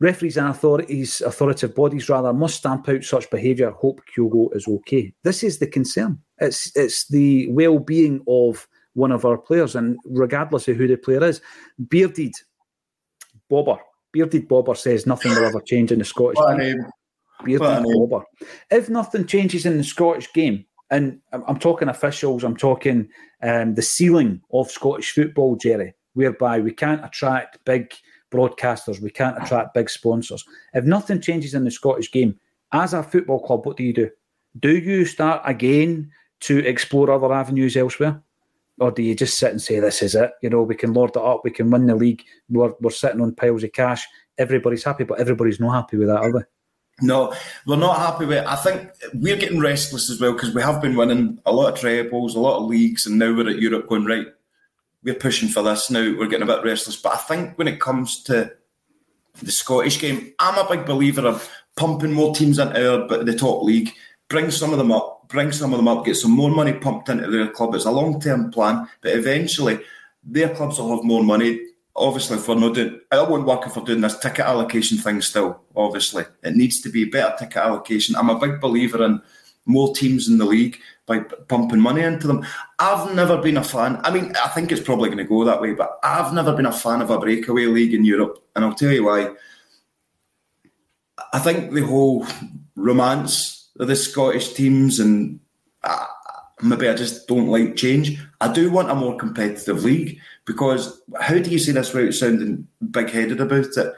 Referees 0.00 0.36
and 0.36 0.48
authorities, 0.48 1.20
authoritative 1.20 1.74
bodies 1.74 2.08
rather, 2.08 2.32
must 2.32 2.56
stamp 2.56 2.88
out 2.88 3.04
such 3.04 3.30
behaviour. 3.30 3.70
Hope 3.70 4.02
Kyogo 4.06 4.54
is 4.54 4.68
okay. 4.68 5.12
This 5.22 5.42
is 5.42 5.58
the 5.58 5.66
concern. 5.66 6.18
It's 6.38 6.76
it's 6.76 7.08
the 7.08 7.48
well-being 7.50 8.22
of 8.28 8.68
one 8.94 9.12
of 9.12 9.24
our 9.24 9.38
players, 9.38 9.74
and 9.74 9.98
regardless 10.04 10.68
of 10.68 10.76
who 10.76 10.86
the 10.86 10.96
player 10.96 11.24
is, 11.24 11.40
bearded 11.88 12.34
bobber, 13.48 13.78
bearded 14.12 14.46
bobber 14.48 14.74
says 14.74 15.06
nothing 15.06 15.32
will 15.32 15.44
ever 15.44 15.60
change 15.60 15.90
in 15.90 15.98
the 15.98 16.04
Scottish 16.04 16.38
game. 16.56 16.86
Bearded 17.44 17.84
bobber. 17.84 18.24
If 18.70 18.88
nothing 18.88 19.26
changes 19.26 19.66
in 19.66 19.78
the 19.78 19.84
Scottish 19.84 20.32
game, 20.32 20.64
and 20.90 21.20
I'm 21.32 21.58
talking 21.58 21.88
officials, 21.88 22.44
I'm 22.44 22.56
talking 22.56 23.08
um, 23.42 23.74
the 23.74 23.82
ceiling 23.82 24.40
of 24.52 24.70
Scottish 24.70 25.12
football, 25.12 25.56
Jerry, 25.56 25.94
whereby 26.12 26.60
we 26.60 26.72
can't 26.72 27.04
attract 27.04 27.64
big 27.64 27.92
broadcasters, 28.30 29.00
we 29.00 29.10
can't 29.10 29.42
attract 29.42 29.74
big 29.74 29.88
sponsors. 29.88 30.44
If 30.72 30.84
nothing 30.84 31.20
changes 31.20 31.54
in 31.54 31.64
the 31.64 31.70
Scottish 31.70 32.10
game, 32.10 32.38
as 32.72 32.92
a 32.92 33.02
football 33.02 33.40
club, 33.40 33.64
what 33.66 33.76
do 33.76 33.84
you 33.84 33.92
do? 33.92 34.10
Do 34.58 34.76
you 34.76 35.04
start 35.04 35.42
again 35.44 36.10
to 36.40 36.58
explore 36.66 37.10
other 37.10 37.32
avenues 37.32 37.76
elsewhere? 37.76 38.20
Or 38.80 38.90
do 38.90 39.02
you 39.02 39.14
just 39.14 39.38
sit 39.38 39.52
and 39.52 39.62
say, 39.62 39.78
this 39.78 40.02
is 40.02 40.16
it? 40.16 40.32
You 40.42 40.50
know, 40.50 40.62
we 40.62 40.74
can 40.74 40.92
lord 40.92 41.10
it 41.10 41.16
up, 41.22 41.42
we 41.44 41.50
can 41.52 41.70
win 41.70 41.86
the 41.86 41.94
league, 41.94 42.24
we're, 42.48 42.74
we're 42.80 42.90
sitting 42.90 43.20
on 43.20 43.34
piles 43.34 43.62
of 43.62 43.72
cash, 43.72 44.04
everybody's 44.36 44.82
happy, 44.82 45.04
but 45.04 45.20
everybody's 45.20 45.60
not 45.60 45.72
happy 45.72 45.96
with 45.96 46.08
that, 46.08 46.18
are 46.18 46.32
they? 46.32 46.44
No, 47.00 47.34
we're 47.66 47.76
not 47.76 47.98
happy 47.98 48.24
with 48.24 48.38
it. 48.38 48.46
I 48.46 48.56
think 48.56 48.90
we're 49.14 49.36
getting 49.36 49.60
restless 49.60 50.10
as 50.10 50.20
well 50.20 50.32
because 50.32 50.54
we 50.54 50.62
have 50.62 50.80
been 50.80 50.96
winning 50.96 51.40
a 51.44 51.52
lot 51.52 51.72
of 51.72 51.78
trebles, 51.80 52.36
a 52.36 52.40
lot 52.40 52.58
of 52.58 52.68
leagues, 52.68 53.06
and 53.06 53.18
now 53.18 53.34
we're 53.34 53.50
at 53.50 53.58
Europe 53.58 53.88
going, 53.88 54.04
right, 54.04 54.28
we're 55.02 55.14
pushing 55.14 55.48
for 55.48 55.62
this 55.62 55.90
now. 55.90 56.14
We're 56.16 56.28
getting 56.28 56.48
a 56.48 56.52
bit 56.52 56.64
restless. 56.64 56.96
But 56.96 57.14
I 57.14 57.18
think 57.18 57.58
when 57.58 57.68
it 57.68 57.80
comes 57.80 58.22
to 58.24 58.52
the 59.42 59.52
Scottish 59.52 60.00
game, 60.00 60.32
I'm 60.38 60.58
a 60.58 60.68
big 60.68 60.86
believer 60.86 61.26
of 61.26 61.50
pumping 61.76 62.12
more 62.12 62.34
teams 62.34 62.58
into 62.58 62.76
our, 62.76 63.24
the 63.24 63.34
top 63.34 63.62
league, 63.62 63.92
bring 64.28 64.50
some 64.50 64.72
of 64.72 64.78
them 64.78 64.92
up, 64.92 65.28
bring 65.28 65.52
some 65.52 65.72
of 65.72 65.78
them 65.78 65.88
up, 65.88 66.04
get 66.04 66.14
some 66.14 66.30
more 66.30 66.50
money 66.50 66.72
pumped 66.72 67.08
into 67.08 67.28
their 67.28 67.48
club. 67.48 67.74
It's 67.74 67.84
a 67.84 67.90
long 67.90 68.20
term 68.20 68.50
plan, 68.50 68.88
but 69.00 69.12
eventually 69.12 69.80
their 70.22 70.54
clubs 70.54 70.78
will 70.78 70.94
have 70.94 71.04
more 71.04 71.22
money. 71.22 71.60
Obviously, 71.96 72.38
we're 72.38 72.60
not 72.60 72.74
doing, 72.74 73.00
I 73.12 73.22
won't 73.22 73.46
work 73.46 73.66
if 73.66 73.76
we're 73.76 73.84
doing 73.84 74.00
this 74.00 74.18
ticket 74.18 74.44
allocation 74.44 74.98
thing 74.98 75.20
still. 75.20 75.60
Obviously, 75.76 76.24
it 76.42 76.56
needs 76.56 76.80
to 76.80 76.88
be 76.88 77.04
better 77.04 77.36
ticket 77.38 77.58
allocation. 77.58 78.16
I'm 78.16 78.30
a 78.30 78.38
big 78.38 78.60
believer 78.60 79.04
in 79.04 79.22
more 79.66 79.94
teams 79.94 80.28
in 80.28 80.38
the 80.38 80.44
league 80.44 80.78
by 81.06 81.20
pumping 81.20 81.80
money 81.80 82.02
into 82.02 82.26
them. 82.26 82.44
I've 82.78 83.14
never 83.14 83.40
been 83.40 83.56
a 83.56 83.64
fan. 83.64 84.00
I 84.02 84.10
mean, 84.10 84.34
I 84.42 84.48
think 84.48 84.72
it's 84.72 84.82
probably 84.82 85.08
going 85.08 85.18
to 85.18 85.24
go 85.24 85.44
that 85.44 85.60
way, 85.60 85.72
but 85.72 85.98
I've 86.02 86.34
never 86.34 86.54
been 86.54 86.66
a 86.66 86.72
fan 86.72 87.00
of 87.00 87.10
a 87.10 87.18
breakaway 87.18 87.66
league 87.66 87.94
in 87.94 88.04
Europe, 88.04 88.44
and 88.56 88.64
I'll 88.64 88.74
tell 88.74 88.92
you 88.92 89.04
why. 89.04 89.34
I 91.32 91.38
think 91.38 91.72
the 91.72 91.82
whole 91.82 92.26
romance 92.76 93.70
of 93.78 93.88
the 93.88 93.96
Scottish 93.96 94.52
teams, 94.52 94.98
and 95.00 95.40
uh, 95.82 96.06
maybe 96.60 96.88
I 96.88 96.94
just 96.94 97.26
don't 97.28 97.48
like 97.48 97.76
change. 97.76 98.18
I 98.40 98.52
do 98.52 98.70
want 98.70 98.90
a 98.90 98.94
more 98.94 99.16
competitive 99.16 99.84
league 99.84 100.18
because 100.44 101.00
how 101.20 101.38
do 101.38 101.50
you 101.50 101.58
say 101.58 101.72
this 101.72 101.92
without 101.92 102.14
sounding 102.14 102.66
big 102.90 103.10
headed 103.10 103.40
about 103.40 103.76
it? 103.76 103.94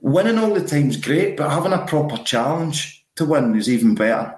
Winning 0.00 0.38
all 0.38 0.54
the 0.54 0.66
time's 0.66 0.96
great, 0.96 1.36
but 1.36 1.50
having 1.50 1.72
a 1.72 1.86
proper 1.86 2.16
challenge 2.18 3.04
to 3.16 3.24
win 3.24 3.54
is 3.54 3.68
even 3.68 3.94
better. 3.94 4.34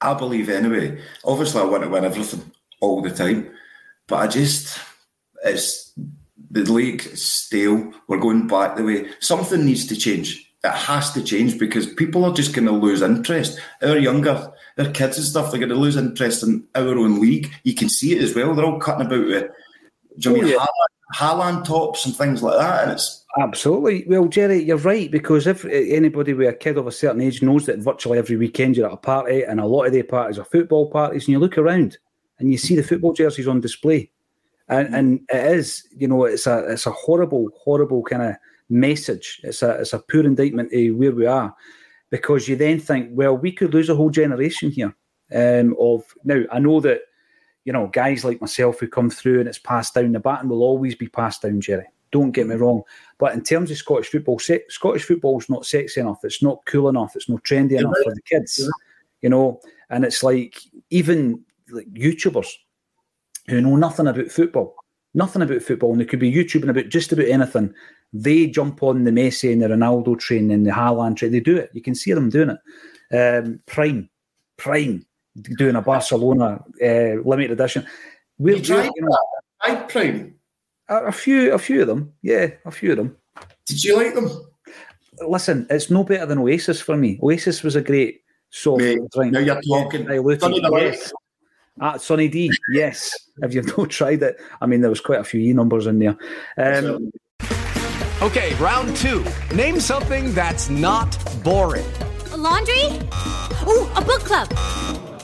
I 0.00 0.14
believe 0.14 0.48
anyway. 0.48 1.00
Obviously, 1.24 1.60
I 1.60 1.64
want 1.64 1.82
to 1.84 1.88
win 1.88 2.04
everything 2.04 2.52
all 2.80 3.00
the 3.00 3.10
time, 3.10 3.50
but 4.06 4.16
I 4.16 4.26
just 4.28 4.78
it's 5.44 5.92
the 6.50 6.62
league 6.64 7.06
is 7.06 7.22
stale. 7.22 7.92
We're 8.06 8.18
going 8.18 8.46
back 8.46 8.76
the 8.76 8.84
way 8.84 9.10
something 9.20 9.64
needs 9.64 9.86
to 9.86 9.96
change. 9.96 10.44
It 10.64 10.70
has 10.70 11.12
to 11.12 11.22
change 11.22 11.58
because 11.58 11.86
people 11.94 12.24
are 12.24 12.32
just 12.32 12.54
going 12.54 12.66
to 12.66 12.72
lose 12.72 13.02
interest. 13.02 13.60
Our 13.82 13.96
younger, 13.96 14.52
our 14.76 14.90
kids 14.90 15.16
and 15.16 15.26
stuff, 15.26 15.50
they're 15.50 15.60
going 15.60 15.68
to 15.70 15.76
lose 15.76 15.96
interest 15.96 16.42
in 16.42 16.66
our 16.74 16.98
own 16.98 17.20
league. 17.20 17.52
You 17.62 17.74
can 17.74 17.88
see 17.88 18.16
it 18.16 18.22
as 18.22 18.34
well. 18.34 18.54
They're 18.54 18.64
all 18.64 18.80
cutting 18.80 19.06
about 19.06 19.26
with, 19.26 19.50
do 20.18 20.30
you 20.30 20.36
oh, 20.36 20.40
mean 20.40 20.52
yeah. 20.52 21.62
tops 21.64 22.06
and 22.06 22.14
things 22.14 22.42
like 22.42 22.58
that, 22.58 22.84
and 22.84 22.92
it's 22.92 23.24
Absolutely. 23.38 24.04
Well, 24.08 24.26
Jerry, 24.26 24.64
you're 24.64 24.78
right 24.78 25.10
because 25.10 25.46
if 25.46 25.64
anybody 25.64 26.32
with 26.32 26.48
a 26.48 26.52
kid 26.52 26.78
of 26.78 26.86
a 26.86 26.92
certain 26.92 27.20
age 27.20 27.42
knows 27.42 27.66
that 27.66 27.78
virtually 27.78 28.18
every 28.18 28.36
weekend 28.36 28.76
you're 28.76 28.86
at 28.86 28.92
a 28.92 28.96
party, 28.96 29.42
and 29.42 29.60
a 29.60 29.66
lot 29.66 29.84
of 29.84 29.92
the 29.92 30.02
parties 30.02 30.38
are 30.38 30.44
football 30.44 30.90
parties, 30.90 31.24
and 31.24 31.32
you 31.32 31.38
look 31.38 31.58
around 31.58 31.98
and 32.38 32.50
you 32.50 32.58
see 32.58 32.74
the 32.74 32.82
football 32.82 33.12
jerseys 33.12 33.46
on 33.46 33.60
display, 33.60 34.10
and 34.68 34.88
mm. 34.88 34.98
and 34.98 35.20
it 35.28 35.52
is, 35.52 35.86
you 35.96 36.08
know, 36.08 36.24
it's 36.24 36.46
a 36.46 36.64
it's 36.70 36.86
a 36.86 36.90
horrible, 36.90 37.48
horrible 37.56 38.02
kind 38.02 38.22
of 38.22 38.36
message. 38.70 39.40
It's 39.44 39.62
a 39.62 39.80
it's 39.80 39.92
a 39.92 40.00
poor 40.00 40.24
indictment 40.24 40.72
of 40.72 40.96
where 40.96 41.12
we 41.12 41.26
are, 41.26 41.54
because 42.10 42.48
you 42.48 42.56
then 42.56 42.80
think, 42.80 43.10
well, 43.12 43.36
we 43.36 43.52
could 43.52 43.74
lose 43.74 43.88
a 43.88 43.94
whole 43.94 44.10
generation 44.10 44.70
here. 44.70 44.94
Um, 45.32 45.76
of 45.78 46.02
now, 46.24 46.42
I 46.50 46.58
know 46.58 46.80
that 46.80 47.02
you 47.64 47.72
know 47.72 47.88
guys 47.88 48.24
like 48.24 48.40
myself 48.40 48.80
who 48.80 48.88
come 48.88 49.10
through 49.10 49.40
and 49.40 49.48
it's 49.48 49.58
passed 49.58 49.94
down. 49.94 50.12
The 50.12 50.20
baton 50.20 50.48
will 50.48 50.62
always 50.62 50.94
be 50.94 51.08
passed 51.08 51.42
down, 51.42 51.60
Jerry. 51.60 51.86
Don't 52.10 52.32
get 52.32 52.46
me 52.46 52.54
wrong. 52.54 52.82
But 53.18 53.34
in 53.34 53.42
terms 53.42 53.70
of 53.70 53.76
Scottish 53.76 54.08
football, 54.08 54.38
se- 54.38 54.64
Scottish 54.68 55.04
football 55.04 55.38
is 55.38 55.50
not 55.50 55.66
sexy 55.66 56.00
enough. 56.00 56.20
It's 56.24 56.42
not 56.42 56.64
cool 56.66 56.88
enough. 56.88 57.14
It's 57.14 57.28
not 57.28 57.44
trendy 57.44 57.78
enough 57.78 57.96
for 58.02 58.14
the 58.14 58.22
kids. 58.22 58.68
You 59.20 59.28
know, 59.28 59.60
and 59.90 60.04
it's 60.04 60.22
like 60.22 60.58
even 60.90 61.44
like 61.70 61.92
YouTubers 61.92 62.48
who 63.48 63.60
know 63.60 63.76
nothing 63.76 64.06
about 64.06 64.28
football, 64.28 64.74
nothing 65.14 65.42
about 65.42 65.62
football, 65.62 65.92
and 65.92 66.00
they 66.00 66.04
could 66.06 66.20
be 66.20 66.32
YouTubing 66.32 66.70
about 66.70 66.88
just 66.88 67.12
about 67.12 67.26
anything. 67.26 67.74
They 68.12 68.46
jump 68.46 68.82
on 68.82 69.04
the 69.04 69.10
Messi 69.10 69.52
and 69.52 69.60
the 69.60 69.68
Ronaldo 69.68 70.18
train 70.18 70.50
and 70.50 70.64
the 70.66 70.70
Haaland 70.70 71.16
train. 71.16 71.32
They 71.32 71.40
do 71.40 71.56
it. 71.56 71.70
You 71.74 71.82
can 71.82 71.94
see 71.94 72.12
them 72.12 72.30
doing 72.30 72.56
it. 73.10 73.44
Um, 73.44 73.60
Prime, 73.66 74.08
Prime, 74.56 75.04
doing 75.56 75.76
a 75.76 75.82
Barcelona 75.82 76.62
uh, 76.82 77.22
limited 77.24 77.52
edition. 77.52 77.86
We're, 78.38 78.56
you 78.56 78.62
tried, 78.62 78.90
you 78.94 79.02
know, 79.02 79.18
I 79.62 79.74
Prime. 79.76 80.34
A, 80.88 81.12
few, 81.12 81.52
a 81.52 81.58
few 81.58 81.82
of 81.82 81.88
them. 81.88 82.12
Yeah, 82.22 82.48
a 82.64 82.70
few 82.70 82.92
of 82.92 82.96
them. 82.96 83.16
Did 83.66 83.84
you 83.84 83.96
like 83.96 84.14
them? 84.14 84.30
Listen, 85.20 85.66
it's 85.68 85.90
no 85.90 86.04
better 86.04 86.26
than 86.26 86.38
Oasis 86.38 86.80
for 86.80 86.96
me. 86.96 87.18
Oasis 87.22 87.62
was 87.62 87.76
a 87.76 87.82
great 87.82 88.22
soft 88.50 88.80
Mate, 88.80 89.00
drink. 89.12 89.32
Now 89.32 89.40
you're 89.40 89.60
talking. 89.60 90.06
Sunny, 90.38 90.60
yes. 90.62 91.12
Ah, 91.80 91.96
Sunny 91.96 92.28
D, 92.28 92.50
yes. 92.72 93.12
Have 93.42 93.54
you 93.54 93.62
not 93.62 93.90
tried 93.90 94.22
it? 94.22 94.40
I 94.60 94.66
mean, 94.66 94.80
there 94.80 94.90
was 94.90 95.00
quite 95.00 95.20
a 95.20 95.24
few 95.24 95.40
E 95.40 95.52
numbers 95.52 95.86
in 95.86 95.98
there. 95.98 96.16
Um, 96.56 97.10
okay, 98.22 98.54
round 98.54 98.96
two. 98.96 99.24
Name 99.54 99.78
something 99.78 100.32
that's 100.34 100.68
not 100.68 101.16
boring. 101.44 101.86
A 102.32 102.36
laundry? 102.36 102.98
Ooh, 103.66 103.88
a 103.94 104.02
book 104.04 104.20
club. 104.24 105.07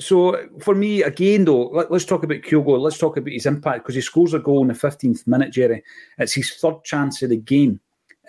So, 0.00 0.48
for 0.60 0.74
me, 0.74 1.02
again, 1.02 1.44
though, 1.44 1.68
let, 1.68 1.90
us 1.90 2.06
talk 2.06 2.24
about 2.24 2.38
Kyogo. 2.38 2.80
Let's 2.80 2.96
talk 2.96 3.18
about 3.18 3.32
his 3.32 3.44
impact 3.44 3.84
because 3.84 3.94
he 3.94 4.00
scores 4.00 4.32
a 4.32 4.38
goal 4.38 4.62
in 4.62 4.68
the 4.68 4.74
15th 4.74 5.26
minute, 5.26 5.52
Jerry. 5.52 5.84
It's 6.18 6.32
his 6.32 6.54
third 6.54 6.82
chance 6.84 7.20
of 7.22 7.28
the 7.28 7.36
game. 7.36 7.80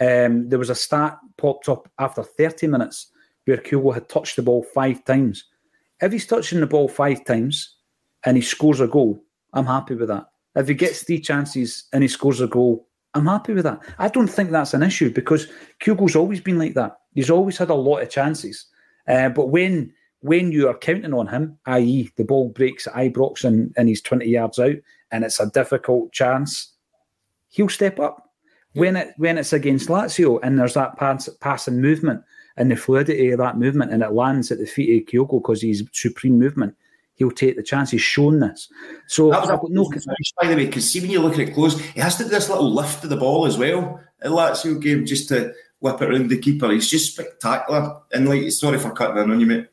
Um, 0.01 0.49
there 0.49 0.59
was 0.59 0.69
a 0.69 0.75
stat 0.75 1.17
popped 1.37 1.69
up 1.69 1.89
after 1.97 2.23
30 2.23 2.67
minutes 2.67 3.07
where 3.45 3.57
Kyogo 3.57 3.93
had 3.93 4.09
touched 4.09 4.35
the 4.35 4.41
ball 4.41 4.63
five 4.73 5.05
times. 5.05 5.45
If 6.01 6.11
he's 6.11 6.27
touching 6.27 6.59
the 6.59 6.67
ball 6.67 6.89
five 6.89 7.23
times 7.23 7.77
and 8.25 8.35
he 8.35 8.43
scores 8.43 8.81
a 8.81 8.87
goal, 8.87 9.23
I'm 9.53 9.65
happy 9.65 9.95
with 9.95 10.09
that. 10.09 10.25
If 10.55 10.67
he 10.67 10.73
gets 10.73 11.03
three 11.03 11.19
chances 11.19 11.85
and 11.93 12.03
he 12.03 12.09
scores 12.09 12.41
a 12.41 12.47
goal, 12.47 12.87
I'm 13.13 13.27
happy 13.27 13.53
with 13.53 13.63
that. 13.63 13.79
I 13.97 14.09
don't 14.09 14.27
think 14.27 14.51
that's 14.51 14.73
an 14.73 14.83
issue 14.83 15.13
because 15.13 15.47
Kyogo's 15.81 16.15
always 16.15 16.41
been 16.41 16.59
like 16.59 16.73
that. 16.73 16.97
He's 17.13 17.29
always 17.29 17.57
had 17.57 17.69
a 17.69 17.75
lot 17.75 18.01
of 18.01 18.09
chances. 18.09 18.65
Uh, 19.07 19.29
but 19.29 19.47
when 19.47 19.93
when 20.21 20.51
you 20.51 20.67
are 20.67 20.77
counting 20.77 21.13
on 21.13 21.27
him, 21.27 21.57
i.e., 21.65 22.11
the 22.15 22.23
ball 22.23 22.49
breaks 22.49 22.87
at 22.87 22.93
Ibrox 22.93 23.43
and, 23.43 23.73
and 23.75 23.89
he's 23.89 24.01
20 24.01 24.25
yards 24.25 24.59
out 24.59 24.75
and 25.11 25.23
it's 25.23 25.39
a 25.39 25.49
difficult 25.49 26.11
chance, 26.11 26.73
he'll 27.49 27.69
step 27.69 27.99
up. 27.99 28.29
When 28.73 28.95
it 28.95 29.13
when 29.17 29.37
it's 29.37 29.51
against 29.51 29.89
Lazio 29.89 30.39
and 30.41 30.57
there's 30.57 30.75
that 30.75 30.95
pass, 30.95 31.27
passing 31.41 31.81
movement 31.81 32.23
and 32.55 32.71
the 32.71 32.77
fluidity 32.77 33.31
of 33.31 33.39
that 33.39 33.57
movement 33.57 33.91
and 33.91 34.01
it 34.01 34.13
lands 34.13 34.49
at 34.49 34.59
the 34.59 34.65
feet 34.65 35.01
of 35.01 35.07
Kyogo 35.09 35.41
because 35.41 35.61
he's 35.61 35.83
supreme 35.91 36.39
movement, 36.39 36.73
he'll 37.15 37.31
take 37.31 37.57
the 37.57 37.63
chance. 37.63 37.91
He's 37.91 38.01
shown 38.01 38.39
this. 38.39 38.69
So 39.07 39.29
That 39.29 39.41
was 39.41 39.49
I've 39.49 39.59
got 39.59 39.71
no 39.71 39.83
finish, 39.85 40.33
by 40.41 40.47
the 40.47 40.55
way, 40.55 40.67
because 40.67 40.89
see 40.89 41.01
when 41.01 41.09
you 41.09 41.19
look 41.19 41.33
at 41.33 41.49
it 41.49 41.53
close, 41.53 41.77
he 41.79 41.99
has 41.99 42.15
to 42.17 42.23
do 42.23 42.29
this 42.29 42.47
little 42.47 42.71
lift 42.71 43.03
of 43.03 43.09
the 43.09 43.17
ball 43.17 43.45
as 43.45 43.57
well 43.57 43.99
at 44.21 44.31
Lazio 44.31 44.81
game 44.81 45.05
just 45.05 45.27
to 45.29 45.53
whip 45.81 46.01
it 46.01 46.09
around 46.09 46.29
the 46.29 46.37
keeper. 46.37 46.71
He's 46.71 46.89
just 46.89 47.11
spectacular. 47.11 47.99
And 48.13 48.29
like, 48.29 48.49
sorry 48.51 48.79
for 48.79 48.91
cutting 48.91 49.21
in 49.21 49.31
on 49.31 49.39
you, 49.41 49.47
mate. 49.47 49.67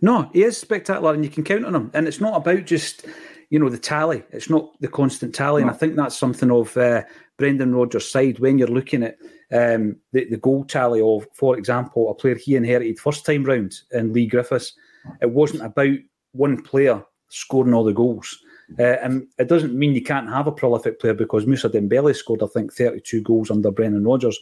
No, 0.00 0.30
he 0.32 0.42
is 0.42 0.58
spectacular, 0.58 1.14
and 1.14 1.24
you 1.24 1.30
can 1.30 1.44
count 1.44 1.64
on 1.64 1.74
him. 1.74 1.90
And 1.94 2.06
it's 2.06 2.20
not 2.20 2.36
about 2.36 2.64
just, 2.66 3.06
you 3.50 3.58
know, 3.58 3.68
the 3.68 3.78
tally. 3.78 4.22
It's 4.30 4.50
not 4.50 4.78
the 4.80 4.88
constant 4.88 5.34
tally. 5.34 5.62
And 5.62 5.70
I 5.70 5.74
think 5.74 5.96
that's 5.96 6.16
something 6.16 6.50
of 6.50 6.76
uh, 6.76 7.02
Brendan 7.38 7.74
Rodgers' 7.74 8.10
side 8.10 8.38
when 8.38 8.58
you're 8.58 8.68
looking 8.68 9.02
at 9.02 9.16
um, 9.52 9.96
the, 10.12 10.28
the 10.28 10.36
goal 10.36 10.64
tally 10.64 11.00
of, 11.00 11.26
for 11.34 11.56
example, 11.56 12.10
a 12.10 12.14
player 12.14 12.34
he 12.34 12.56
inherited 12.56 12.98
first 12.98 13.24
time 13.24 13.44
round 13.44 13.74
in 13.92 14.12
Leigh 14.12 14.26
Griffiths. 14.26 14.72
It 15.20 15.30
wasn't 15.30 15.62
about 15.62 15.96
one 16.32 16.62
player 16.62 17.04
scoring 17.28 17.74
all 17.74 17.84
the 17.84 17.92
goals. 17.92 18.38
Uh, 18.78 18.96
and 19.02 19.26
it 19.38 19.48
doesn't 19.48 19.74
mean 19.74 19.94
you 19.94 20.02
can't 20.02 20.28
have 20.28 20.46
a 20.46 20.52
prolific 20.52 20.98
player 20.98 21.14
because 21.14 21.46
Moussa 21.46 21.68
Dembele 21.68 22.16
scored, 22.16 22.42
I 22.42 22.46
think, 22.46 22.72
32 22.72 23.22
goals 23.22 23.50
under 23.50 23.70
Brendan 23.70 24.04
Rodgers. 24.04 24.38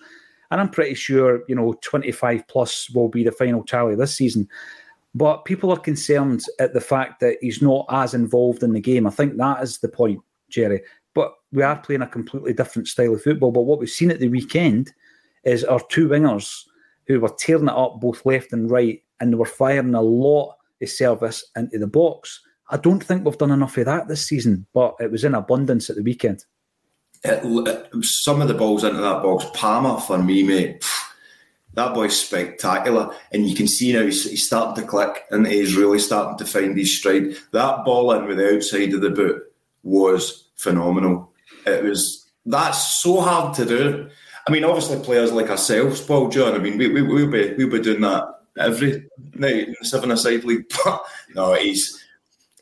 And 0.51 0.61
I'm 0.61 0.69
pretty 0.69 0.95
sure, 0.95 1.43
you 1.49 1.55
know, 1.55 1.75
25 1.83 2.47
plus 2.47 2.91
will 2.91 3.09
be 3.09 3.25
the 3.25 3.33
final 3.33 3.65
tally 3.65 3.97
this 3.97 4.15
season. 4.15 4.49
But 5.15 5.45
people 5.45 5.71
are 5.71 5.79
concerned 5.79 6.43
at 6.59 6.73
the 6.73 6.81
fact 6.81 7.21
that 7.21 7.37
he's 7.41 7.61
not 7.61 7.87
as 7.91 8.15
involved 8.15 8.63
in 8.63 8.73
the 8.73 8.81
game. 8.81 9.07
I 9.07 9.11
think 9.11 9.37
that 9.37 9.63
is 9.63 9.79
the 9.79 9.89
point, 9.89 10.21
Jerry. 10.49 10.83
But 11.15 11.35
we 11.53 11.63
are 11.63 11.77
playing 11.77 12.03
a 12.03 12.07
completely 12.07 12.55
different 12.55 12.89
style 12.89 13.15
of 13.15 13.23
football. 13.23 13.53
But 13.53 13.63
what 13.63 13.79
we've 13.79 13.91
seen 13.91 14.11
at 14.11 14.21
the 14.21 14.29
weekend 14.29 14.93
is 15.45 15.65
our 15.65 15.81
two 15.89 16.09
wingers 16.09 16.63
who 17.07 17.21
were 17.21 17.35
tearing 17.39 17.69
it 17.69 17.75
up 17.75 18.01
both 18.01 18.25
left 18.25 18.53
and 18.53 18.71
right, 18.71 19.03
and 19.21 19.33
they 19.33 19.37
were 19.37 19.45
firing 19.45 19.95
a 19.95 20.01
lot 20.01 20.57
of 20.81 20.89
service 20.89 21.45
into 21.57 21.79
the 21.79 21.87
box. 21.87 22.41
I 22.71 22.79
don't 22.79 23.05
think 23.05 23.25
we've 23.25 23.37
done 23.37 23.51
enough 23.51 23.77
of 23.77 23.85
that 23.85 24.09
this 24.09 24.27
season, 24.27 24.67
but 24.73 24.95
it 24.99 25.11
was 25.11 25.25
in 25.25 25.35
abundance 25.35 25.91
at 25.91 25.97
the 25.97 26.03
weekend. 26.03 26.45
It, 27.25 27.41
it, 27.45 28.05
some 28.05 28.41
of 28.41 28.49
the 28.49 28.55
balls 28.55 28.83
into 28.83 29.01
that 29.01 29.23
box, 29.23 29.45
Palma 29.53 30.01
for 30.01 30.19
me, 30.19 30.43
mate. 30.43 30.85
That 31.75 31.95
boy's 31.95 32.19
spectacular, 32.19 33.15
and 33.33 33.49
you 33.49 33.57
can 33.57 33.67
see 33.67 33.93
now 33.93 34.03
he's, 34.03 34.29
he's 34.29 34.47
starting 34.47 34.83
to 34.83 34.89
click, 34.89 35.25
and 35.31 35.47
he's 35.47 35.77
really 35.77 35.99
starting 35.99 36.37
to 36.39 36.45
find 36.45 36.77
his 36.77 36.97
stride. 36.97 37.35
That 37.53 37.85
ball 37.85 38.13
in 38.13 38.27
with 38.27 38.39
the 38.39 38.57
outside 38.57 38.93
of 38.93 39.01
the 39.01 39.11
boot 39.11 39.43
was 39.83 40.49
phenomenal. 40.57 41.33
It 41.67 41.83
was 41.83 42.27
that's 42.45 43.01
so 43.03 43.21
hard 43.21 43.55
to 43.55 43.65
do. 43.65 44.11
I 44.47 44.51
mean, 44.51 44.65
obviously, 44.65 45.03
players 45.03 45.33
like 45.33 45.51
ourselves, 45.51 46.01
Paul 46.01 46.29
John. 46.29 46.55
I 46.55 46.59
mean, 46.59 46.77
we, 46.77 46.89
we 46.89 47.03
we'll 47.03 47.31
be 47.31 47.55
we'll 47.55 47.71
be 47.71 47.81
doing 47.81 48.01
that 48.03 48.25
every 48.59 49.09
night 49.35 49.69
in 49.69 49.77
the 49.81 49.87
seven-a-side 49.87 50.45
league. 50.45 50.67
But 50.85 51.03
no, 51.35 51.55
he's 51.55 52.03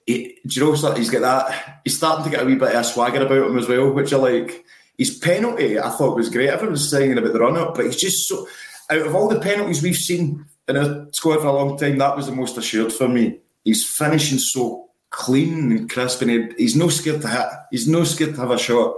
he, 0.07 0.39
do 0.47 0.61
you 0.61 0.67
know 0.67 0.95
he's 0.95 1.11
got 1.11 1.23
that? 1.23 1.81
He's 1.85 1.97
starting 1.97 2.25
to 2.25 2.31
get 2.31 2.43
a 2.43 2.45
wee 2.45 2.57
bit 2.57 2.75
of 2.75 2.87
swagger 2.87 3.25
about 3.25 3.51
him 3.51 3.59
as 3.59 3.69
well, 3.69 3.93
which 3.93 4.13
I 4.13 4.17
like. 4.17 4.65
His 4.99 5.17
penalty, 5.17 5.79
I 5.79 5.89
thought 5.89 6.15
was 6.15 6.29
great. 6.29 6.51
Everyone 6.51 6.73
was 6.73 6.91
saying 6.91 7.17
about 7.17 7.33
the 7.33 7.41
run-up, 7.41 7.75
but 7.75 7.87
he's 7.87 7.97
just 7.97 8.29
so. 8.29 8.47
Out 8.91 9.07
of 9.07 9.14
all 9.14 9.28
the 9.28 9.41
penalties 9.41 9.82
we've 9.82 9.97
seen 9.97 10.45
in 10.68 10.76
a 10.76 11.07
squad 11.12 11.38
for 11.38 11.47
a 11.47 11.53
long 11.53 11.78
time, 11.78 11.99
that 11.99 12.16
was 12.16 12.26
the 12.26 12.32
most 12.32 12.59
assured 12.59 12.93
for 12.93 13.09
me. 13.09 13.38
He's 13.64 13.88
finishing 13.88 14.38
so 14.38 14.88
clean 15.11 15.72
and 15.72 15.91
crisp, 15.91 16.22
and 16.22 16.30
he, 16.30 16.49
he's 16.57 16.76
no 16.76 16.88
scared 16.88 17.22
to 17.22 17.28
hit. 17.28 17.49
He's 17.70 17.88
no 17.88 18.05
scared 18.05 18.34
to 18.34 18.41
have 18.41 18.51
a 18.51 18.59
shot, 18.59 18.95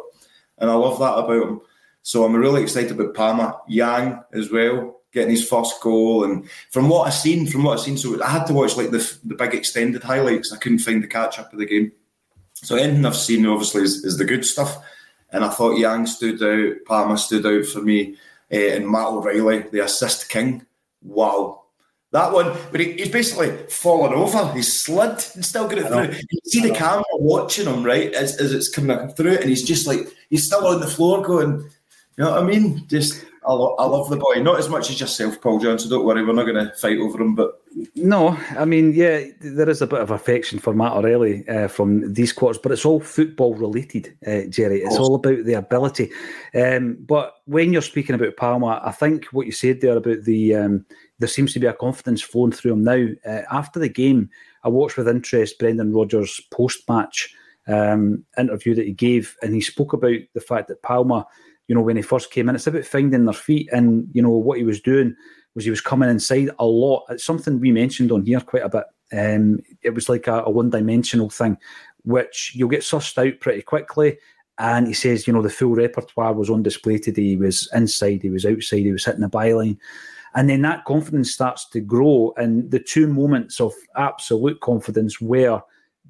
and 0.59 0.71
I 0.71 0.75
love 0.75 0.99
that 0.99 1.15
about 1.15 1.49
him. 1.49 1.61
So 2.03 2.25
I'm 2.25 2.35
really 2.35 2.63
excited 2.63 2.93
about 2.93 3.15
Palma, 3.15 3.59
Yang 3.69 4.23
as 4.33 4.51
well, 4.51 5.01
getting 5.13 5.31
his 5.31 5.49
first 5.49 5.81
goal. 5.81 6.25
And 6.25 6.49
from 6.71 6.89
what 6.89 7.07
I've 7.07 7.15
seen, 7.15 7.47
from 7.47 7.65
what 7.65 7.79
I've 7.79 7.85
seen, 7.85 7.97
so 7.97 8.23
I 8.23 8.29
had 8.29 8.47
to 8.47 8.55
watch 8.55 8.77
like 8.77 8.91
the 8.91 9.19
the 9.25 9.35
big 9.35 9.55
extended 9.55 10.03
highlights. 10.03 10.53
I 10.53 10.57
couldn't 10.57 10.79
find 10.81 11.03
the 11.03 11.09
catch 11.09 11.39
up 11.39 11.53
of 11.53 11.59
the 11.59 11.67
game. 11.67 11.93
So 12.55 12.77
anything 12.77 13.05
I've 13.05 13.17
seen 13.17 13.47
obviously 13.47 13.83
is, 13.83 14.05
is 14.05 14.19
the 14.19 14.25
good 14.25 14.45
stuff. 14.45 14.77
And 15.31 15.45
I 15.45 15.49
thought 15.49 15.79
Yang 15.79 16.07
stood 16.07 16.43
out, 16.43 16.85
Palma 16.87 17.17
stood 17.17 17.47
out 17.47 17.65
for 17.67 17.81
me, 17.81 18.17
uh, 18.53 18.57
and 18.57 18.89
Matt 18.89 19.09
O'Riley, 19.09 19.65
the 19.71 19.85
assist 19.85 20.29
king. 20.29 20.67
Wow. 21.03 21.63
That 22.13 22.33
one, 22.33 22.55
but 22.71 22.81
he, 22.81 22.93
he's 22.93 23.09
basically 23.09 23.57
fallen 23.69 24.13
over. 24.13 24.53
He's 24.53 24.83
slid 24.83 25.25
and 25.35 25.45
still 25.45 25.67
got 25.67 25.79
it 25.79 25.87
through. 25.87 26.15
You 26.31 26.41
see 26.45 26.61
the 26.61 26.75
camera 26.75 27.05
watching 27.15 27.67
him, 27.67 27.83
right, 27.83 28.13
as, 28.13 28.39
as 28.39 28.53
it's 28.53 28.69
coming 28.69 29.09
through, 29.09 29.37
and 29.37 29.49
he's 29.49 29.65
just 29.65 29.87
like, 29.87 30.01
he's 30.29 30.45
still 30.45 30.67
on 30.67 30.81
the 30.81 30.87
floor 30.87 31.23
going, 31.23 31.71
you 32.19 32.25
know 32.25 32.33
what 32.33 32.43
I 32.43 32.47
mean? 32.47 32.87
Just, 32.87 33.25
I, 33.47 33.53
lo- 33.53 33.75
I 33.79 33.87
love 33.87 34.09
the 34.09 34.17
boy. 34.17 34.41
Not 34.41 34.59
as 34.59 34.69
much 34.69 34.91
as 34.91 35.01
yourself, 35.01 35.41
Paul 35.41 35.59
John. 35.59 35.79
So 35.79 35.89
Don't 35.89 36.05
worry, 36.05 36.25
we're 36.25 36.33
not 36.33 36.47
going 36.47 36.65
to 36.65 36.73
fight 36.75 36.99
over 36.99 37.21
him, 37.21 37.35
but 37.35 37.61
No, 37.97 38.39
I 38.51 38.65
mean, 38.65 38.93
yeah, 38.93 39.25
there 39.41 39.69
is 39.69 39.83
a 39.83 39.87
bit 39.87 40.01
of 40.01 40.11
affection 40.11 40.59
for 40.59 40.73
Matt 40.73 40.93
O'Riley 40.93 41.49
uh, 41.49 41.69
from 41.69 42.13
these 42.13 42.33
quarters, 42.33 42.61
but 42.63 42.71
it's 42.73 42.85
all 42.85 43.01
football 43.01 43.55
related, 43.55 44.17
uh, 44.27 44.43
Jerry. 44.49 44.83
It's 44.83 44.97
all 44.97 45.15
about 45.17 45.45
the 45.45 45.55
ability. 45.55 46.11
Um, 46.55 46.99
but 47.01 47.35
when 47.47 47.73
you're 47.73 47.83
speaking 47.83 48.15
about 48.15 48.37
Palma, 48.37 48.81
I 48.85 48.93
think 48.93 49.27
what 49.27 49.47
you 49.47 49.53
said 49.53 49.81
there 49.81 49.97
about 49.97 50.23
the 50.25 50.55
um, 50.55 50.87
there 51.19 51.29
seems 51.29 51.53
to 51.55 51.61
be 51.61 51.67
a 51.67 51.73
confidence 51.73 52.23
flowing 52.23 52.53
through 52.53 52.73
him 52.73 52.85
now. 52.85 53.07
Uh, 53.27 53.43
after 53.51 53.79
the 53.79 53.89
game, 53.89 54.31
I 54.65 54.69
watched 54.69 54.97
with 54.97 55.09
interest 55.09 55.59
Brendan 55.59 55.93
Rodgers' 55.93 56.41
post 56.53 56.89
match 56.89 57.35
um, 57.67 58.25
interview 58.39 58.75
that 58.75 58.87
he 58.87 58.93
gave, 58.93 59.37
and 59.43 59.55
he 59.55 59.61
spoke 59.61 59.93
about 59.93 60.19
the 60.35 60.41
fact 60.41 60.69
that 60.69 60.83
Palma, 60.83 61.27
you 61.69 61.75
know, 61.75 61.81
when 61.83 61.97
he 61.97 62.03
first 62.03 62.31
came 62.31 62.49
in, 62.49 62.55
it's 62.55 62.67
about 62.67 62.85
finding 62.85 63.25
their 63.25 63.35
feet, 63.35 63.69
and 63.73 64.09
you 64.13 64.23
know 64.23 64.31
what 64.31 64.59
he 64.59 64.65
was 64.65 64.81
doing 64.81 65.15
was 65.55 65.65
he 65.65 65.71
was 65.71 65.81
coming 65.81 66.09
inside 66.09 66.51
a 66.59 66.67
lot. 66.67 67.05
It's 67.11 67.25
something 67.25 67.61
we 67.61 67.73
mentioned 67.73 68.11
on 68.11 68.25
here 68.25 68.41
quite 68.41 68.65
a 68.65 68.69
bit. 68.69 68.85
Um, 69.13 69.61
it 69.83 69.91
was 69.91 70.09
like 70.09 70.27
a, 70.27 70.43
a 70.45 70.51
one-dimensional 70.51 71.29
thing, 71.29 71.59
which 72.05 72.53
you'll 72.55 72.71
get 72.71 72.81
sussed 72.81 73.19
out 73.19 73.39
pretty 73.41 73.61
quickly. 73.61 74.19
And 74.59 74.87
he 74.87 74.95
says, 74.95 75.27
you 75.27 75.33
know, 75.33 75.43
the 75.43 75.51
full 75.51 75.75
repertoire 75.75 76.33
was 76.33 76.49
on 76.49 76.63
display 76.63 76.99
today. 76.99 77.23
He 77.23 77.37
was 77.37 77.69
inside, 77.75 78.23
he 78.23 78.31
was 78.31 78.47
outside, 78.47 78.85
he 78.85 78.93
was 78.93 79.05
hitting 79.05 79.21
the 79.21 79.29
byline. 79.29 79.77
And 80.35 80.49
then 80.49 80.63
that 80.63 80.85
confidence 80.87 81.33
starts 81.33 81.69
to 81.71 81.81
grow. 81.81 82.33
And 82.37 82.71
the 82.71 82.79
two 82.79 83.07
moments 83.07 83.61
of 83.61 83.75
absolute 83.97 84.61
confidence 84.61 85.21
were 85.21 85.61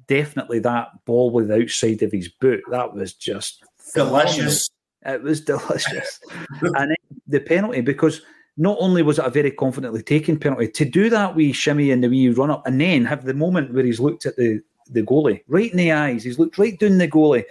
definitely 0.07 0.59
that 0.59 0.89
ball 1.05 1.31
with 1.31 1.49
the 1.49 1.63
outside 1.63 2.01
of 2.01 2.11
his 2.11 2.29
boot. 2.29 2.61
That 2.69 2.93
was 2.93 3.13
just 3.13 3.63
delicious. 3.93 4.69
It 5.05 5.21
was 5.21 5.41
delicious. 5.45 6.19
and 6.61 6.89
then 6.91 6.95
the 7.27 7.39
penalty, 7.39 7.81
because 7.81 8.21
not 8.57 8.77
only 8.79 9.01
was 9.01 9.19
it 9.19 9.25
a 9.25 9.29
very 9.29 9.51
confidently 9.51 10.03
taken 10.03 10.39
penalty, 10.39 10.67
to 10.67 10.85
do 10.85 11.09
that 11.09 11.35
wee 11.35 11.51
shimmy 11.51 11.91
and 11.91 12.03
the 12.03 12.09
wee 12.09 12.29
run 12.29 12.51
up, 12.51 12.65
and 12.65 12.79
then 12.79 13.05
have 13.05 13.25
the 13.25 13.33
moment 13.33 13.73
where 13.73 13.83
he's 13.83 13.99
looked 13.99 14.25
at 14.25 14.35
the, 14.35 14.61
the 14.89 15.01
goalie 15.01 15.41
right 15.47 15.71
in 15.71 15.77
the 15.77 15.91
eyes, 15.91 16.23
he's 16.23 16.39
looked 16.39 16.57
right 16.57 16.77
down 16.79 16.97
the 16.97 17.07
goalie, 17.07 17.45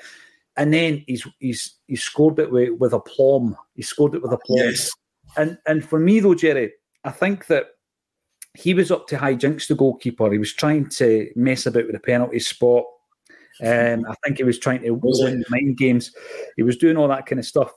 and 0.56 0.72
then 0.72 1.02
he's 1.06 1.26
he's 1.38 1.76
he's 1.88 2.02
scored 2.02 2.38
it 2.38 2.50
with, 2.50 2.78
with 2.78 2.92
aplomb. 2.92 3.56
He 3.74 3.82
scored 3.82 4.14
it 4.14 4.22
with 4.22 4.32
aplomb. 4.32 4.58
Yes. 4.58 4.90
And 5.36 5.58
and 5.66 5.84
for 5.84 5.98
me 5.98 6.20
though, 6.20 6.34
Jerry, 6.34 6.72
I 7.04 7.10
think 7.10 7.46
that 7.46 7.68
he 8.54 8.74
was 8.74 8.90
up 8.90 9.06
to 9.08 9.18
high 9.18 9.34
jinks, 9.34 9.66
the 9.66 9.74
goalkeeper. 9.74 10.30
He 10.30 10.38
was 10.38 10.52
trying 10.52 10.88
to 10.90 11.30
mess 11.34 11.66
about 11.66 11.86
with 11.86 11.94
the 11.94 12.00
penalty 12.00 12.38
spot. 12.38 12.84
Um, 13.62 14.04
I 14.08 14.14
think 14.24 14.38
he 14.38 14.44
was 14.44 14.58
trying 14.58 14.82
to 14.82 14.90
win 14.90 15.40
the 15.40 15.44
mind 15.48 15.76
games. 15.76 16.12
He 16.56 16.62
was 16.62 16.76
doing 16.76 16.96
all 16.96 17.08
that 17.08 17.26
kind 17.26 17.38
of 17.38 17.46
stuff. 17.46 17.72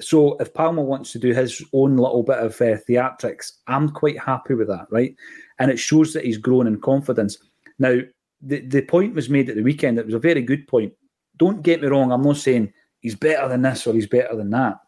So 0.00 0.36
if 0.38 0.54
Palma 0.54 0.82
wants 0.82 1.12
to 1.12 1.18
do 1.18 1.32
his 1.32 1.62
own 1.72 1.96
little 1.96 2.22
bit 2.22 2.38
of 2.38 2.52
uh, 2.60 2.78
theatrics, 2.88 3.52
I'm 3.66 3.90
quite 3.90 4.18
happy 4.18 4.54
with 4.54 4.68
that, 4.68 4.86
right? 4.90 5.14
And 5.58 5.70
it 5.70 5.78
shows 5.78 6.12
that 6.12 6.24
he's 6.24 6.38
grown 6.38 6.66
in 6.66 6.80
confidence. 6.80 7.38
Now, 7.78 7.98
the, 8.40 8.60
the 8.60 8.82
point 8.82 9.14
was 9.14 9.28
made 9.28 9.50
at 9.50 9.56
the 9.56 9.62
weekend. 9.62 9.98
It 9.98 10.06
was 10.06 10.14
a 10.14 10.20
very 10.20 10.42
good 10.42 10.68
point. 10.68 10.92
Don't 11.36 11.62
get 11.62 11.82
me 11.82 11.88
wrong. 11.88 12.12
I'm 12.12 12.22
not 12.22 12.36
saying 12.36 12.72
he's 13.00 13.16
better 13.16 13.48
than 13.48 13.62
this 13.62 13.86
or 13.86 13.94
he's 13.94 14.06
better 14.06 14.36
than 14.36 14.50
that. 14.50 14.78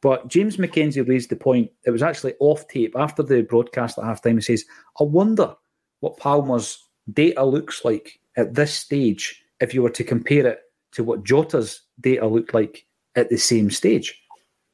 But 0.00 0.28
James 0.28 0.56
McKenzie 0.56 1.06
raised 1.08 1.30
the 1.30 1.36
point. 1.36 1.70
It 1.84 1.90
was 1.90 2.02
actually 2.02 2.34
off 2.40 2.66
tape 2.68 2.94
after 2.96 3.22
the 3.22 3.42
broadcast 3.42 3.98
at 3.98 4.04
halftime. 4.04 4.34
He 4.34 4.40
says, 4.40 4.64
I 5.00 5.04
wonder 5.04 5.54
what 6.00 6.16
Palma's 6.16 6.88
data 7.12 7.44
looks 7.44 7.84
like 7.84 8.20
at 8.36 8.54
this 8.54 8.74
stage 8.74 9.41
if 9.62 9.72
you 9.72 9.80
were 9.80 9.90
to 9.90 10.04
compare 10.04 10.46
it 10.46 10.60
to 10.92 11.04
what 11.04 11.24
Jota's 11.24 11.80
data 12.00 12.26
looked 12.26 12.52
like 12.52 12.84
at 13.16 13.30
the 13.30 13.38
same 13.38 13.70
stage. 13.70 14.18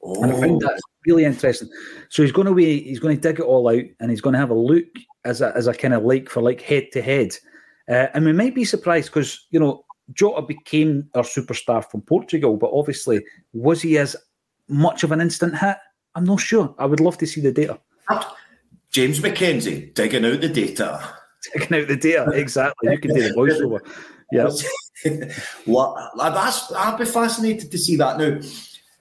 And 0.03 0.33
I 0.33 0.41
found 0.41 0.61
that 0.63 0.81
really 1.07 1.25
interesting. 1.25 1.69
So 2.09 2.23
he's 2.23 2.33
going 2.33 2.47
to 2.47 2.55
be, 2.55 2.81
he's 2.83 3.01
going 3.01 3.17
to 3.17 3.21
dig 3.21 3.41
it 3.41 3.45
all 3.45 3.69
out, 3.69 3.85
and 4.01 4.11
he's 4.11 4.21
going 4.21 4.33
to 4.33 4.39
have 4.39 4.51
a 4.51 4.55
look 4.55 4.87
as 5.25 5.41
a 5.41 5.53
as 5.57 5.67
a 5.67 5.75
kind 5.75 5.95
of 5.95 6.05
like 6.05 6.29
for 6.29 6.41
like 6.41 6.61
head 6.61 6.89
to 6.93 7.03
head. 7.03 7.31
Uh, 7.89 8.07
and 8.15 8.25
we 8.25 8.33
might 8.33 8.55
be 8.55 8.65
surprised 8.65 9.09
because 9.09 9.47
you 9.51 9.59
know 9.59 9.85
Jota 10.13 10.43
became 10.43 11.09
our 11.15 11.23
superstar 11.23 11.85
from 11.85 12.03
Portugal, 12.03 12.57
but 12.57 12.71
obviously 12.73 13.25
was 13.53 13.83
he 13.83 13.99
as 13.99 14.17
much 14.69 15.03
of 15.03 15.13
an 15.13 15.21
instant 15.21 15.59
hit? 15.59 15.77
I'm 16.15 16.25
not 16.25 16.41
sure. 16.41 16.75
I 16.79 16.87
would 16.87 17.01
love 17.01 17.19
to 17.19 17.27
see 17.27 17.41
the 17.41 17.53
data. 17.53 17.79
James 18.91 19.21
McKenzie 19.21 19.93
digging 19.95 20.25
out 20.25 20.41
the 20.41 20.49
data. 20.49 21.15
Digging 21.53 21.81
out 21.81 21.89
the 21.89 21.97
data, 21.97 22.31
exactly. 22.31 22.91
You 22.91 22.99
can 22.99 23.15
do 23.15 23.23
the 23.23 23.35
voiceover. 23.35 23.81
Yeah. 24.31 24.51
well, 25.67 26.11
that's 26.17 26.73
I'd 26.73 26.99
be 26.99 27.05
fascinated 27.05 27.71
to 27.71 27.79
see 27.79 27.97
that 27.97 28.19
now. 28.19 28.41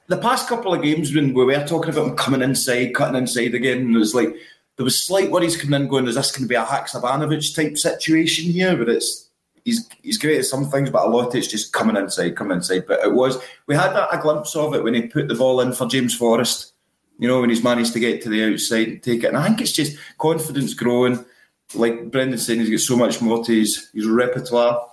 The 0.07 0.17
past 0.17 0.47
couple 0.47 0.73
of 0.73 0.81
games 0.81 1.13
when 1.13 1.33
we 1.33 1.45
were 1.45 1.67
talking 1.67 1.91
about 1.91 2.07
him 2.07 2.15
coming 2.15 2.41
inside, 2.41 2.93
cutting 2.95 3.17
inside 3.17 3.53
again, 3.53 3.93
it 3.93 3.97
was 3.97 4.15
like 4.15 4.33
there 4.77 4.83
was 4.83 5.05
slight 5.05 5.31
worries 5.31 5.59
coming 5.59 5.81
in, 5.81 5.87
going, 5.87 6.07
"Is 6.07 6.15
this 6.15 6.31
going 6.31 6.43
to 6.43 6.47
be 6.47 6.55
a 6.55 6.63
Haksabanovic 6.63 7.55
type 7.55 7.77
situation 7.77 8.51
here?" 8.51 8.77
But 8.77 8.89
it's 8.89 9.29
he's 9.65 9.89
he's 10.01 10.17
great 10.17 10.39
at 10.39 10.45
some 10.45 10.69
things, 10.69 10.89
but 10.91 11.05
a 11.05 11.09
lot 11.09 11.35
it's 11.35 11.47
just 11.47 11.73
coming 11.73 11.97
inside, 11.97 12.35
coming 12.37 12.57
inside. 12.57 12.85
But 12.87 13.01
it 13.03 13.13
was 13.13 13.37
we 13.65 13.75
had 13.75 13.91
a, 13.93 14.09
a 14.17 14.21
glimpse 14.21 14.55
of 14.55 14.75
it 14.75 14.83
when 14.83 14.93
he 14.93 15.07
put 15.07 15.27
the 15.27 15.35
ball 15.35 15.59
in 15.61 15.73
for 15.73 15.87
James 15.87 16.15
Forrest. 16.15 16.73
You 17.19 17.27
know, 17.27 17.41
when 17.41 17.49
he's 17.49 17.63
managed 17.63 17.93
to 17.93 17.99
get 17.99 18.21
to 18.21 18.29
the 18.29 18.53
outside 18.53 18.87
and 18.87 19.03
take 19.03 19.23
it. 19.23 19.29
And 19.29 19.37
I 19.37 19.47
think 19.47 19.61
it's 19.61 19.71
just 19.71 19.97
confidence 20.19 20.75
growing. 20.75 21.25
Like 21.73 22.11
Brendan 22.11 22.37
saying, 22.37 22.59
he's 22.59 22.69
got 22.69 22.79
so 22.79 22.95
much 22.95 23.21
more 23.21 23.43
to 23.43 23.51
his, 23.51 23.89
his 23.93 24.05
repertoire 24.07 24.87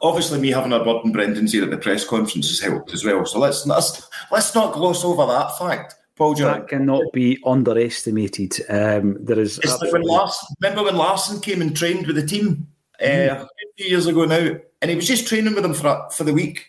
obviously 0.00 0.40
me 0.40 0.50
having 0.50 0.72
a 0.72 0.82
word 0.82 1.04
in 1.04 1.12
Brendan's 1.12 1.54
ear 1.54 1.64
at 1.64 1.70
the 1.70 1.78
press 1.78 2.04
conference 2.04 2.48
has 2.48 2.60
helped 2.60 2.92
as 2.92 3.04
well. 3.04 3.24
So 3.26 3.38
let's 3.38 3.66
let's 3.66 4.08
let's 4.30 4.54
not 4.54 4.74
gloss 4.74 5.04
over 5.04 5.26
that 5.26 5.58
fact. 5.58 5.96
Paul 6.16 6.34
John. 6.34 6.60
That 6.60 6.68
cannot 6.68 7.12
be 7.12 7.42
underestimated. 7.44 8.54
Um, 8.68 9.16
there 9.24 9.38
is. 9.38 9.58
It's 9.58 9.80
like 9.80 9.92
when 9.92 10.02
Larsson, 10.02 10.54
remember 10.60 10.84
when 10.84 10.96
Larsson 10.96 11.40
came 11.40 11.62
and 11.62 11.76
trained 11.76 12.06
with 12.06 12.16
the 12.16 12.26
team 12.26 12.68
uh, 13.00 13.04
mm. 13.04 13.42
a 13.42 13.48
few 13.76 13.86
years 13.88 14.06
ago 14.06 14.24
now, 14.24 14.56
and 14.80 14.90
he 14.90 14.96
was 14.96 15.06
just 15.06 15.26
training 15.26 15.54
with 15.54 15.62
them 15.62 15.74
for 15.74 16.08
for 16.12 16.24
the 16.24 16.34
week, 16.34 16.66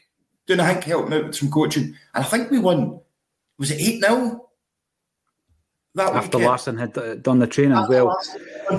doing 0.47 0.59
a 0.59 0.65
hink 0.65 0.83
helping 0.85 1.13
out 1.13 1.25
with 1.25 1.35
some 1.35 1.51
coaching, 1.51 1.83
and 1.83 1.95
I 2.13 2.23
think 2.23 2.51
we 2.51 2.59
won. 2.59 2.99
Was 3.59 3.69
it 3.69 3.79
eight 3.79 4.03
0 4.03 4.42
that 5.95 6.13
after 6.13 6.37
weekend. 6.37 6.43
Larsson 6.45 6.77
had 6.77 6.97
uh, 6.97 7.15
done 7.15 7.39
the 7.39 7.47
training 7.47 7.77
as 7.77 7.87
well. 7.87 8.17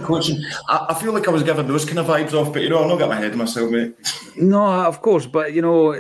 Coaching, 0.03 0.43
I, 0.69 0.87
I, 0.91 0.95
feel 0.95 1.12
like 1.12 1.29
I 1.29 1.31
was 1.31 1.43
giving 1.43 1.67
those 1.67 1.85
kind 1.85 1.99
of 1.99 2.07
vibes 2.07 2.33
off, 2.33 2.53
but 2.53 2.62
you 2.62 2.69
know, 2.69 2.83
I'm 2.83 2.89
not 2.89 2.97
getting 2.97 3.11
my 3.11 3.21
head 3.21 3.33
of 3.33 3.39
myself, 3.39 3.71
mate. 3.71 3.95
No, 4.37 4.65
of 4.65 5.01
course, 5.01 5.27
but 5.27 5.53
you 5.53 5.62
know, 5.62 5.93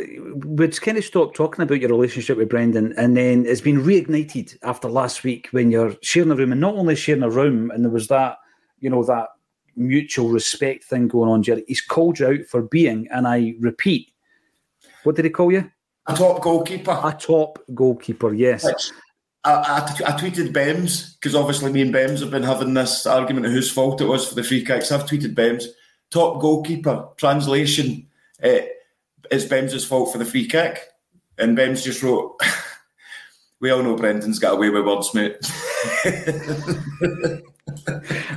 we'd 0.44 0.80
kind 0.80 0.98
of 0.98 1.04
stopped 1.04 1.36
talking 1.36 1.62
about 1.62 1.80
your 1.80 1.90
relationship 1.90 2.36
with 2.36 2.48
Brendan, 2.48 2.94
and 2.96 3.16
then 3.16 3.46
it's 3.46 3.60
been 3.60 3.82
reignited 3.82 4.56
after 4.62 4.88
last 4.88 5.22
week 5.22 5.48
when 5.52 5.70
you're 5.70 5.94
sharing 6.02 6.30
a 6.32 6.36
room, 6.36 6.52
and 6.52 6.60
not 6.60 6.74
only 6.74 6.96
sharing 6.96 7.22
a 7.22 7.30
room, 7.30 7.70
and 7.70 7.84
there 7.84 7.92
was 7.92 8.08
that, 8.08 8.38
you 8.80 8.90
know, 8.90 9.04
that 9.04 9.28
mutual 9.76 10.28
respect 10.30 10.84
thing 10.84 11.08
going 11.08 11.30
on, 11.30 11.42
Jerry. 11.42 11.64
He's 11.68 11.80
called 11.80 12.18
you 12.18 12.26
out 12.26 12.46
for 12.48 12.62
being, 12.62 13.06
and 13.12 13.28
I 13.28 13.54
repeat, 13.60 14.10
what 15.04 15.16
did 15.16 15.26
he 15.26 15.30
call 15.30 15.52
you? 15.52 15.70
A 16.06 16.14
top 16.14 16.42
goalkeeper. 16.42 17.00
A 17.02 17.12
top 17.12 17.60
goalkeeper, 17.72 18.34
yes. 18.34 18.64
Which, 18.64 18.90
I, 19.44 19.52
I, 19.52 19.78
I 20.06 20.12
tweeted 20.12 20.52
Bems 20.52 21.14
because 21.14 21.34
obviously 21.34 21.72
me 21.72 21.82
and 21.82 21.92
Bems 21.92 22.20
have 22.20 22.30
been 22.30 22.42
having 22.42 22.74
this 22.74 23.06
argument 23.06 23.46
of 23.46 23.52
whose 23.52 23.70
fault 23.70 24.00
it 24.00 24.06
was 24.06 24.26
for 24.26 24.34
the 24.34 24.42
free 24.42 24.64
kicks. 24.64 24.90
I've 24.90 25.06
tweeted 25.06 25.34
Bems, 25.34 25.66
top 26.10 26.40
goalkeeper. 26.40 27.08
Translation: 27.16 28.06
uh, 28.42 28.60
It's 29.30 29.44
Bems' 29.44 29.86
fault 29.86 30.12
for 30.12 30.18
the 30.18 30.24
free 30.24 30.46
kick, 30.46 30.80
and 31.38 31.56
Bems 31.56 31.84
just 31.84 32.02
wrote. 32.02 32.40
we 33.60 33.70
all 33.70 33.82
know 33.82 33.96
Brendan's 33.96 34.38
got 34.38 34.54
away 34.54 34.68
with 34.68 34.84
words, 34.84 35.14
mate. 35.14 35.36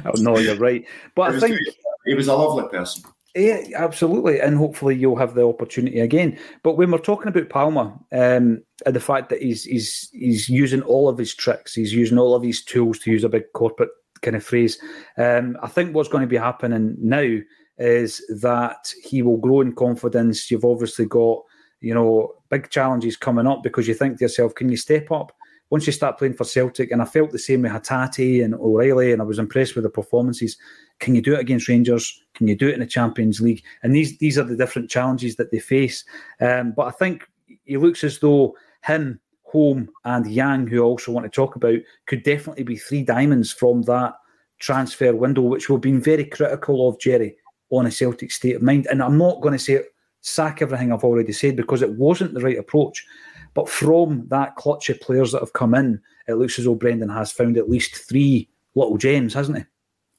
oh, 0.06 0.14
no, 0.16 0.38
you're 0.38 0.56
right. 0.56 0.86
But 1.16 1.36
I 1.36 1.40
think 1.42 1.60
he 2.06 2.14
was 2.14 2.30
a 2.30 2.34
lovely 2.34 2.70
person. 2.70 3.04
Yeah, 3.36 3.62
absolutely, 3.76 4.40
and 4.40 4.58
hopefully 4.58 4.96
you'll 4.96 5.18
have 5.18 5.34
the 5.34 5.46
opportunity 5.46 6.00
again. 6.00 6.40
But 6.64 6.78
when 6.78 6.92
we're 6.92 6.98
talking 6.98 7.28
about 7.28 7.50
Palma 7.50 8.00
um, 8.14 8.64
and 8.86 8.96
the 8.96 9.00
fact 9.00 9.30
that 9.30 9.42
he's 9.42 9.64
he's 9.64 10.10
he's 10.12 10.50
using 10.50 10.82
all 10.84 11.10
of 11.10 11.18
his 11.18 11.34
tricks, 11.34 11.74
he's 11.74 11.94
using 11.94 12.18
all 12.18 12.36
of 12.36 12.44
his 12.44 12.64
tools 12.64 13.00
to 13.00 13.12
use 13.12 13.24
a 13.24 13.30
big 13.30 13.52
corporate 13.54 13.90
kind 14.22 14.36
of 14.36 14.44
phrase. 14.44 14.80
Um, 15.18 15.58
I 15.62 15.68
think 15.68 15.96
what's 15.96 16.10
going 16.10 16.22
to 16.22 16.28
be 16.28 16.38
happening 16.38 16.96
now 17.00 17.38
is 17.78 18.24
that 18.42 18.94
he 19.04 19.22
will 19.22 19.38
grow 19.38 19.62
in 19.62 19.74
confidence. 19.74 20.50
You've 20.50 20.66
obviously 20.66 21.06
got 21.06 21.44
you 21.82 21.94
know 21.94 22.34
big 22.50 22.70
challenges 22.70 23.18
coming 23.18 23.48
up 23.48 23.64
because 23.64 23.88
you 23.88 23.94
think 23.94 24.18
to 24.18 24.26
yourself, 24.26 24.54
can 24.56 24.70
you 24.70 24.78
step 24.78 25.12
up? 25.12 25.32
Once 25.70 25.86
you 25.86 25.92
start 25.92 26.18
playing 26.18 26.34
for 26.34 26.46
Celtic, 26.46 26.92
and 26.92 27.02
I 27.02 27.06
felt 27.06 27.32
the 27.32 27.40
same 27.40 27.64
with 27.64 27.74
Hatate 27.74 28.44
and 28.44 28.56
O'Riley, 28.56 29.12
and 29.12 29.22
I 29.22 29.26
was 29.26 29.38
impressed 29.38 29.76
with 29.76 29.84
the 29.84 29.90
performances. 29.90 30.58
Can 31.00 31.14
you 31.14 31.22
do 31.22 31.34
it 31.34 31.42
against 31.42 31.68
Rangers? 31.68 32.22
Can 32.36 32.48
you 32.48 32.56
do 32.56 32.70
it 32.70 32.74
in 32.74 32.80
the 32.80 32.86
Champions 32.86 33.42
League? 33.42 33.64
And 33.84 33.94
these 33.94 34.18
these 34.20 34.38
are 34.38 34.44
the 34.44 34.56
different 34.56 34.90
challenges 34.90 35.36
that 35.36 35.52
they 35.52 35.60
face. 35.60 36.06
Um, 36.40 36.74
but 36.76 36.88
I 36.88 36.92
think 36.92 37.28
he 37.66 37.78
looks 37.78 38.04
as 38.04 38.20
though 38.20 38.56
him, 38.88 39.20
Holm, 39.44 39.90
and 40.06 40.30
Yang, 40.30 40.68
who 40.68 40.82
I 40.82 40.86
also 40.86 41.12
want 41.12 41.26
to 41.26 41.30
talk 41.30 41.56
about, 41.56 41.80
could 42.08 42.24
definitely 42.24 42.64
be 42.64 42.78
three 42.78 43.04
diamonds 43.04 43.52
from 43.52 43.84
that 43.84 44.16
transfer 44.60 45.16
window, 45.16 45.42
which 45.42 45.70
we've 45.70 45.80
been 45.80 46.02
very 46.02 46.26
critical 46.26 46.90
of 46.90 47.00
Jerry 47.00 47.36
on 47.70 47.86
a 47.86 47.92
Celtic 47.92 48.32
state 48.32 48.56
of 48.56 48.62
mind. 48.62 48.88
And 48.90 49.02
I'm 49.02 49.18
not 49.18 49.42
going 49.42 49.54
to 49.54 49.60
say 49.60 49.82
sack 50.22 50.62
everything 50.62 50.92
I've 50.92 51.04
already 51.04 51.32
said 51.32 51.56
because 51.56 51.82
it 51.82 51.92
wasn't 51.92 52.34
the 52.34 52.42
right 52.42 52.58
approach. 52.58 53.06
But 53.54 53.70
from 53.70 54.28
that 54.30 54.56
clutch 54.56 54.90
of 54.90 55.02
players 55.02 55.32
that 55.32 55.42
have 55.42 55.54
come 55.54 55.74
in, 55.74 56.02
it 56.28 56.34
looks 56.34 56.60
as 56.60 56.66
though 56.66 56.76
Brendan 56.76 57.10
has 57.10 57.32
found 57.32 57.58
at 57.58 57.70
least 57.70 57.96
three 57.96 58.50
little 58.76 58.98
gems, 58.98 59.34
hasn't 59.34 59.58
he? 59.58 59.64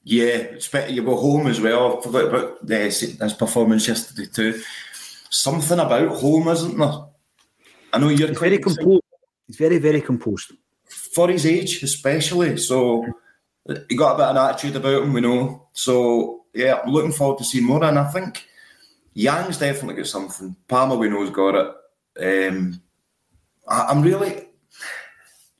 Yeah, 0.03 0.55
you 0.87 1.03
were 1.03 1.15
home 1.15 1.47
as 1.47 1.61
well. 1.61 1.97
I 1.97 2.01
forgot 2.01 2.25
about 2.25 2.65
this, 2.65 3.01
his 3.01 3.33
performance 3.33 3.87
yesterday 3.87 4.27
too. 4.31 4.61
Something 5.29 5.79
about 5.79 6.17
Holm, 6.17 6.47
isn't 6.47 6.77
there? 6.77 7.08
I 7.93 7.97
know 7.97 8.09
you're 8.09 8.33
very 8.33 8.57
composed. 8.57 9.03
He's 9.47 9.57
very, 9.57 9.77
very 9.77 10.01
composed. 10.01 10.51
For 11.13 11.27
his 11.29 11.45
age, 11.45 11.83
especially. 11.83 12.57
So 12.57 13.05
he 13.87 13.95
got 13.95 14.13
a 14.13 14.17
bit 14.17 14.25
of 14.25 14.35
an 14.35 14.49
attitude 14.49 14.75
about 14.75 15.03
him, 15.03 15.13
we 15.13 15.21
know. 15.21 15.67
So 15.73 16.45
yeah, 16.53 16.81
I'm 16.83 16.91
looking 16.91 17.11
forward 17.11 17.39
to 17.39 17.43
seeing 17.43 17.65
more. 17.65 17.83
And 17.83 17.97
I 17.97 18.05
think 18.11 18.45
Yang's 19.13 19.57
definitely 19.57 19.95
got 19.95 20.07
something. 20.07 20.55
Palma, 20.67 20.95
we 20.95 21.09
know's 21.09 21.29
got 21.29 21.55
it. 21.55 22.47
Um, 22.49 22.81
I, 23.67 23.91
am 23.91 24.01
really. 24.01 24.47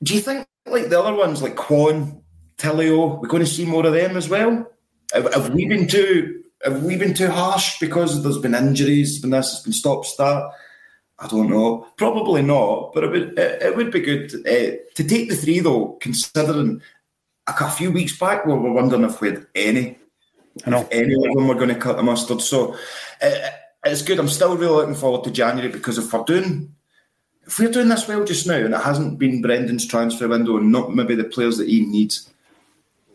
Do 0.02 0.14
you 0.14 0.20
think 0.20 0.46
like 0.66 0.88
the 0.88 1.00
other 1.00 1.14
ones, 1.14 1.42
like 1.42 1.56
Kwon, 1.56 2.22
Tilio, 2.58 3.20
we're 3.20 3.28
going 3.28 3.44
to 3.44 3.50
see 3.50 3.66
more 3.66 3.86
of 3.86 3.92
them 3.92 4.16
as 4.16 4.28
well? 4.28 4.70
Have, 5.12 5.32
have, 5.34 5.50
we 5.50 5.66
been 5.66 5.88
too 5.88 6.42
have 6.62 6.82
we 6.82 6.96
been 6.96 7.14
too 7.14 7.28
harsh 7.30 7.78
because 7.78 8.22
there's 8.22 8.38
been 8.38 8.54
injuries, 8.54 9.18
been 9.18 9.30
this, 9.30 9.52
has 9.52 9.62
been 9.62 9.72
stop 9.72 10.04
start? 10.04 10.52
I 11.20 11.26
don't 11.26 11.50
know. 11.50 11.86
Probably 11.96 12.40
not, 12.42 12.94
but 12.94 13.04
it 13.04 13.10
would 13.10 13.38
it, 13.38 13.62
it 13.62 13.76
would 13.76 13.90
be 13.90 14.00
good 14.00 14.34
uh, 14.34 14.76
to 14.94 15.04
take 15.04 15.28
the 15.28 15.36
three 15.36 15.60
though. 15.60 15.98
Considering 16.00 16.80
a 17.46 17.70
few 17.70 17.92
weeks 17.92 18.18
back 18.18 18.46
we 18.46 18.54
were 18.54 18.72
wondering 18.72 19.04
if 19.04 19.20
we 19.20 19.28
had 19.28 19.46
any, 19.54 19.98
I 20.64 20.70
know. 20.70 20.88
any 20.90 21.14
of 21.14 21.34
them 21.34 21.46
were 21.46 21.54
going 21.54 21.68
to 21.68 21.74
cut 21.74 21.96
the 21.96 22.02
mustard. 22.02 22.40
So 22.40 22.74
uh, 23.20 23.48
it's 23.84 24.02
good. 24.02 24.18
I'm 24.18 24.28
still 24.28 24.56
really 24.56 24.72
looking 24.72 24.94
forward 24.94 25.24
to 25.24 25.30
January 25.30 25.70
because 25.70 25.98
if 25.98 26.12
we're 26.12 26.24
doing 26.24 26.74
if 27.46 27.58
we're 27.58 27.70
doing 27.70 27.88
this 27.88 28.08
well 28.08 28.24
just 28.24 28.46
now 28.46 28.54
and 28.54 28.74
it 28.74 28.80
hasn't 28.80 29.18
been 29.18 29.42
Brendan's 29.42 29.86
transfer 29.86 30.28
window 30.28 30.56
and 30.56 30.72
not 30.72 30.94
maybe 30.94 31.14
the 31.14 31.24
players 31.24 31.58
that 31.58 31.68
he 31.68 31.84
needs, 31.84 32.30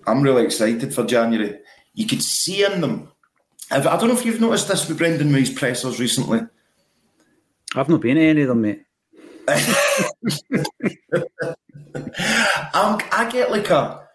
I'm 0.06 0.22
really 0.22 0.44
excited 0.44 0.94
for 0.94 1.06
January. 1.06 1.60
You 1.94 2.06
could 2.06 2.22
see 2.22 2.64
in 2.64 2.82
them. 2.82 3.12
I 3.72 3.80
don't 3.80 4.10
know 4.10 4.18
if 4.18 4.26
you've 4.26 4.42
noticed 4.42 4.68
this 4.68 4.88
with 4.88 4.98
Brendan 4.98 5.32
May's 5.32 5.52
pressers 5.52 6.00
recently. 6.00 6.42
I've 7.76 7.90
not 7.90 8.02
been 8.02 8.16
to 8.16 8.22
any 8.22 8.42
of 8.42 8.48
them, 8.48 8.62
mate. 8.62 8.84
i 12.74 13.30
get 13.32 13.52
like 13.52 13.70
a. 13.70 14.08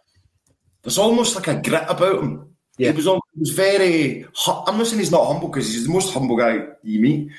There's 0.83 0.99
almost 0.99 1.37
like 1.37 1.49
a 1.49 1.61
grit 1.61 1.85
about 1.89 2.23
him. 2.23 2.47
Yeah. 2.79 2.93
He 2.93 2.97
was, 2.97 3.05
he 3.05 3.41
was 3.41 3.51
very. 3.51 4.25
I'm 4.67 4.79
not 4.79 4.87
saying 4.87 5.01
he's 5.01 5.11
not 5.11 5.27
humble 5.27 5.49
because 5.49 5.73
he's 5.73 5.87
the 5.87 5.93
most 5.93 6.13
humble 6.15 6.37
guy 6.37 6.69
you 6.83 7.01
meet, 7.01 7.31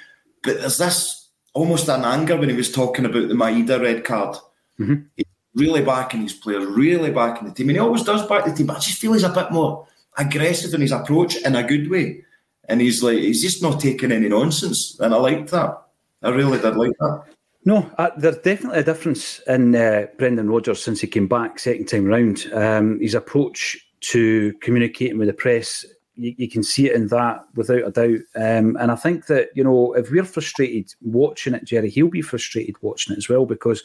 but 0.44 0.60
there's 0.60 0.78
this 0.78 1.30
almost 1.54 1.90
an 1.90 2.06
anger 2.06 2.38
when 2.38 2.50
he 2.50 2.56
was 2.56 2.72
talking 2.72 3.06
about 3.06 3.28
the 3.28 3.34
Maeda 3.34 3.82
red 3.82 4.04
card. 4.04 4.38
Mm-hmm. 4.80 5.22
really 5.54 5.84
backing 5.84 6.22
his 6.22 6.34
players, 6.34 6.66
really 6.66 7.12
backing 7.12 7.48
the 7.48 7.54
team, 7.54 7.70
and 7.70 7.76
he 7.76 7.80
always 7.80 8.04
does 8.04 8.26
back 8.28 8.46
the 8.46 8.54
team. 8.54 8.68
But 8.68 8.78
I 8.78 8.80
just 8.80 9.00
feel 9.00 9.14
he's 9.14 9.24
a 9.24 9.30
bit 9.30 9.52
more 9.52 9.88
aggressive 10.18 10.74
in 10.74 10.82
his 10.82 10.92
approach 10.92 11.36
in 11.38 11.56
a 11.56 11.64
good 11.64 11.90
way, 11.90 12.24
and 12.70 12.82
he's 12.82 13.04
like 13.04 13.20
he's 13.20 13.42
just 13.42 13.62
not 13.62 13.80
taking 13.80 14.12
any 14.12 14.30
nonsense, 14.30 15.00
and 15.00 15.14
I 15.14 15.18
like 15.18 15.48
that. 15.48 15.82
I 16.24 16.30
really 16.30 16.60
did 16.60 16.76
like 16.76 16.92
that. 17.00 17.24
No, 17.64 17.90
uh, 17.98 18.10
there's 18.18 18.38
definitely 18.38 18.80
a 18.80 18.84
difference 18.84 19.40
in 19.48 19.76
uh, 19.76 20.08
Brendan 20.18 20.50
Rodgers 20.50 20.84
since 20.84 21.02
he 21.02 21.08
came 21.08 21.28
back 21.28 21.60
second 21.60 21.88
time 21.88 22.06
round. 22.06 22.50
Um, 22.54 23.00
his 23.00 23.14
approach 23.14 23.78
to 24.02 24.54
communicating 24.62 25.20
with 25.20 25.28
the 25.28 25.34
press, 25.34 25.86
you, 26.16 26.34
you, 26.38 26.50
can 26.50 26.64
see 26.64 26.90
it 26.90 26.96
in 26.96 27.08
that 27.10 27.42
without 27.54 27.88
a 27.88 27.92
doubt. 27.92 28.20
Um, 28.36 28.78
and 28.78 28.92
I 28.92 28.96
think 28.96 29.28
that 29.28 29.50
you 29.54 29.64
know 29.64 29.94
if 29.94 30.10
we're 30.10 30.26
frustrated 30.26 30.92
watching 31.02 31.54
it, 31.54 31.66
Jerry, 31.66 31.90
he'll 31.90 32.10
be 32.10 32.24
frustrated 32.24 32.76
watching 32.82 33.14
it 33.14 33.18
as 33.18 33.30
well 33.30 33.46
because 33.46 33.84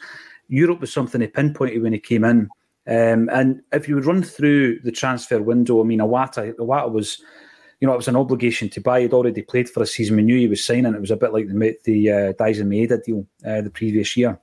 Europe 0.48 0.80
was 0.80 0.92
something 0.92 1.20
he 1.20 1.26
pinpointed 1.26 1.82
when 1.82 1.92
he 1.92 1.98
came 1.98 2.24
in. 2.24 2.48
Um, 2.88 3.28
and 3.30 3.62
if 3.72 3.88
you 3.88 3.96
would 3.96 4.06
run 4.06 4.22
through 4.22 4.80
the 4.80 4.92
transfer 4.92 5.42
window, 5.42 5.82
I 5.82 5.84
mean, 5.84 5.98
Iwata, 5.98 6.54
Iwata 6.54 6.90
was 6.90 7.20
you 7.80 7.86
know, 7.86 7.92
it 7.92 7.98
was 7.98 8.08
an 8.08 8.16
obligation 8.16 8.68
to 8.70 8.80
buy. 8.80 9.02
He'd 9.02 9.12
already 9.12 9.42
played 9.42 9.68
for 9.68 9.82
a 9.82 9.86
season. 9.86 10.16
We 10.16 10.22
knew 10.22 10.38
he 10.38 10.48
was 10.48 10.64
signing. 10.64 10.94
It 10.94 11.00
was 11.00 11.10
a 11.10 11.16
bit 11.16 11.32
like 11.32 11.48
the 11.48 11.76
the 11.84 12.10
uh, 12.10 12.32
Daizen 12.34 12.68
Maeda 12.68 13.02
deal 13.04 13.26
uh, 13.44 13.62
the 13.62 13.70
previous 13.70 14.16
year. 14.16 14.38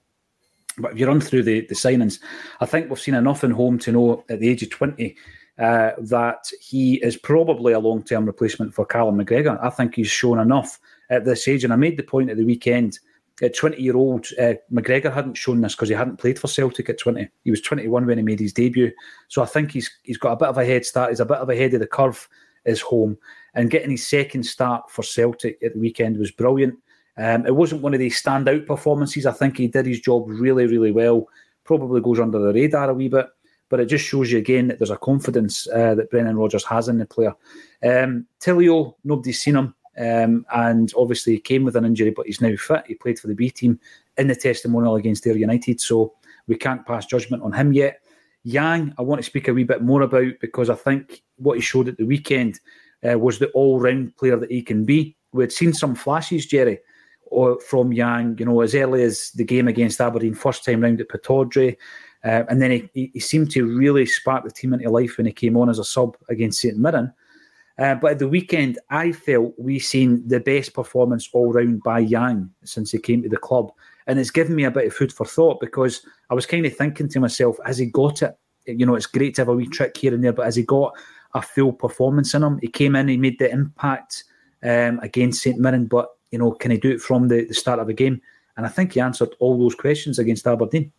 But 0.77 0.93
if 0.93 0.99
you 0.99 1.07
run 1.07 1.21
through 1.21 1.43
the, 1.43 1.61
the 1.61 1.75
signings, 1.75 2.19
I 2.59 2.65
think 2.65 2.89
we've 2.89 2.99
seen 2.99 3.13
enough 3.13 3.43
in 3.43 3.51
Holm 3.51 3.77
to 3.79 3.91
know 3.91 4.23
at 4.29 4.39
the 4.39 4.49
age 4.49 4.63
of 4.63 4.71
20 4.71 5.15
uh, 5.59 5.91
that 5.99 6.49
he 6.59 6.95
is 6.95 7.15
probably 7.15 7.73
a 7.73 7.79
long 7.79 8.03
term 8.03 8.25
replacement 8.25 8.73
for 8.73 8.85
Callum 8.85 9.23
McGregor. 9.23 9.59
I 9.63 9.69
think 9.69 9.95
he's 9.95 10.07
shown 10.07 10.39
enough 10.39 10.79
at 11.09 11.25
this 11.25 11.47
age. 11.47 11.63
And 11.63 11.73
I 11.73 11.75
made 11.75 11.97
the 11.97 12.03
point 12.03 12.29
at 12.29 12.37
the 12.37 12.45
weekend 12.45 12.99
at 13.41 13.55
20 13.55 13.81
year 13.81 13.95
old, 13.95 14.27
uh, 14.39 14.53
McGregor 14.71 15.13
hadn't 15.13 15.35
shown 15.35 15.61
this 15.61 15.75
because 15.75 15.89
he 15.89 15.95
hadn't 15.95 16.17
played 16.17 16.39
for 16.39 16.47
Celtic 16.47 16.89
at 16.89 16.99
20. 16.99 17.27
He 17.43 17.51
was 17.51 17.61
21 17.61 18.05
when 18.05 18.17
he 18.17 18.23
made 18.23 18.39
his 18.39 18.53
debut. 18.53 18.91
So 19.27 19.41
I 19.41 19.45
think 19.45 19.71
he's 19.71 19.89
he's 20.03 20.17
got 20.17 20.33
a 20.33 20.37
bit 20.37 20.49
of 20.49 20.57
a 20.57 20.65
head 20.65 20.85
start. 20.85 21.09
He's 21.09 21.19
a 21.19 21.25
bit 21.25 21.37
of 21.37 21.49
a 21.49 21.55
head 21.55 21.73
of 21.73 21.79
the 21.79 21.87
curve, 21.87 22.27
is 22.65 22.81
Holm. 22.81 23.17
And 23.53 23.69
getting 23.69 23.91
his 23.91 24.07
second 24.07 24.43
start 24.43 24.89
for 24.89 25.03
Celtic 25.03 25.61
at 25.63 25.73
the 25.73 25.79
weekend 25.79 26.17
was 26.17 26.31
brilliant. 26.31 26.75
Um, 27.17 27.45
it 27.45 27.55
wasn't 27.55 27.81
one 27.81 27.93
of 27.93 27.99
these 27.99 28.21
standout 28.21 28.65
performances. 28.65 29.25
I 29.25 29.31
think 29.31 29.57
he 29.57 29.67
did 29.67 29.85
his 29.85 29.99
job 29.99 30.25
really, 30.27 30.65
really 30.65 30.91
well. 30.91 31.27
Probably 31.63 32.01
goes 32.01 32.19
under 32.19 32.39
the 32.39 32.53
radar 32.53 32.89
a 32.89 32.93
wee 32.93 33.09
bit, 33.09 33.27
but 33.69 33.79
it 33.79 33.85
just 33.85 34.05
shows 34.05 34.31
you 34.31 34.39
again 34.39 34.67
that 34.67 34.79
there's 34.79 34.89
a 34.89 34.97
confidence 34.97 35.67
uh, 35.67 35.95
that 35.95 36.09
Brendan 36.09 36.37
Rodgers 36.37 36.65
has 36.65 36.87
in 36.87 36.97
the 36.97 37.05
player. 37.05 37.33
Um, 37.83 38.25
Tilio, 38.39 38.95
nobody's 39.03 39.41
seen 39.41 39.55
him, 39.55 39.75
um, 39.97 40.45
and 40.53 40.91
obviously 40.97 41.33
he 41.33 41.39
came 41.39 41.63
with 41.63 41.75
an 41.75 41.85
injury, 41.85 42.09
but 42.09 42.25
he's 42.25 42.41
now 42.41 42.55
fit. 42.55 42.85
He 42.87 42.95
played 42.95 43.19
for 43.19 43.27
the 43.27 43.35
B 43.35 43.49
team 43.49 43.79
in 44.17 44.27
the 44.27 44.35
testimonial 44.35 44.95
against 44.95 45.27
Ayr 45.27 45.37
United, 45.37 45.79
so 45.79 46.13
we 46.47 46.55
can't 46.55 46.85
pass 46.85 47.05
judgment 47.05 47.43
on 47.43 47.53
him 47.53 47.73
yet. 47.73 48.02
Yang, 48.43 48.93
I 48.97 49.01
want 49.01 49.19
to 49.19 49.25
speak 49.25 49.47
a 49.47 49.53
wee 49.53 49.63
bit 49.63 49.81
more 49.81 50.01
about 50.01 50.33
because 50.41 50.69
I 50.69 50.75
think 50.75 51.23
what 51.37 51.55
he 51.55 51.61
showed 51.61 51.87
at 51.87 51.97
the 51.97 52.05
weekend 52.05 52.59
uh, 53.09 53.17
was 53.17 53.39
the 53.39 53.49
all-round 53.51 54.15
player 54.17 54.37
that 54.37 54.51
he 54.51 54.61
can 54.61 54.85
be. 54.85 55.15
We 55.31 55.43
had 55.43 55.51
seen 55.51 55.73
some 55.73 55.95
flashes, 55.95 56.45
Jerry, 56.45 56.79
or 57.25 57.59
from 57.61 57.93
Yang, 57.93 58.37
you 58.39 58.45
know, 58.45 58.61
as 58.61 58.75
early 58.75 59.03
as 59.03 59.31
the 59.31 59.45
game 59.45 59.67
against 59.67 60.01
Aberdeen, 60.01 60.35
first 60.35 60.63
time 60.63 60.81
round 60.81 61.01
at 61.01 61.09
Pittodrie. 61.09 61.77
Uh, 62.23 62.43
and 62.49 62.61
then 62.61 62.89
he, 62.93 63.11
he, 63.13 63.19
seemed 63.19 63.51
to 63.51 63.65
really 63.65 64.05
spark 64.05 64.45
the 64.45 64.51
team 64.51 64.73
into 64.73 64.89
life 64.89 65.17
when 65.17 65.25
he 65.25 65.33
came 65.33 65.57
on 65.57 65.69
as 65.69 65.79
a 65.79 65.83
sub 65.83 66.15
against 66.29 66.61
St 66.61 66.77
Mirren. 66.77 67.11
Uh, 67.77 67.95
but 67.95 68.11
at 68.11 68.19
the 68.19 68.27
weekend, 68.27 68.79
I 68.89 69.11
felt 69.11 69.53
we 69.57 69.79
seen 69.79 70.25
the 70.27 70.39
best 70.39 70.73
performance 70.73 71.27
all 71.33 71.51
round 71.51 71.83
by 71.83 71.99
Yang 71.99 72.49
since 72.63 72.91
he 72.91 72.99
came 72.99 73.23
to 73.23 73.29
the 73.29 73.37
club. 73.37 73.71
And 74.07 74.19
it's 74.19 74.31
given 74.31 74.55
me 74.55 74.63
a 74.63 74.71
bit 74.71 74.87
of 74.87 74.93
food 74.93 75.13
for 75.13 75.25
thought 75.25 75.59
because 75.59 76.05
I 76.29 76.33
was 76.33 76.45
kind 76.45 76.65
of 76.65 76.75
thinking 76.75 77.09
to 77.09 77.19
myself, 77.19 77.57
has 77.65 77.77
he 77.77 77.85
got 77.87 78.21
it? 78.21 78.37
You 78.65 78.85
know, 78.85 78.95
it's 78.95 79.05
great 79.05 79.35
to 79.35 79.41
have 79.41 79.49
a 79.49 79.53
wee 79.53 79.67
trick 79.67 79.97
here 79.97 80.13
and 80.13 80.23
there, 80.23 80.33
but 80.33 80.45
has 80.45 80.55
he 80.55 80.63
got 80.63 80.93
a 81.33 81.41
full 81.41 81.73
performance 81.73 82.33
in 82.33 82.43
him? 82.43 82.59
He 82.59 82.67
came 82.67 82.95
in, 82.95 83.07
he 83.07 83.17
made 83.17 83.39
the 83.39 83.51
impact 83.51 84.23
um, 84.63 84.99
against 85.01 85.41
St 85.41 85.59
Mirren, 85.59 85.85
but 85.85 86.09
you 86.31 86.39
know, 86.39 86.51
can 86.51 86.71
he 86.71 86.77
do 86.77 86.91
it 86.91 87.01
from 87.01 87.27
the, 87.27 87.45
the 87.45 87.53
start 87.53 87.79
of 87.79 87.87
the 87.87 87.93
game? 87.93 88.21
And 88.57 88.65
I 88.65 88.69
think 88.69 88.93
he 88.93 88.99
answered 88.99 89.35
all 89.39 89.57
those 89.57 89.75
questions 89.75 90.19
against 90.19 90.47
Aberdeen. 90.47 90.91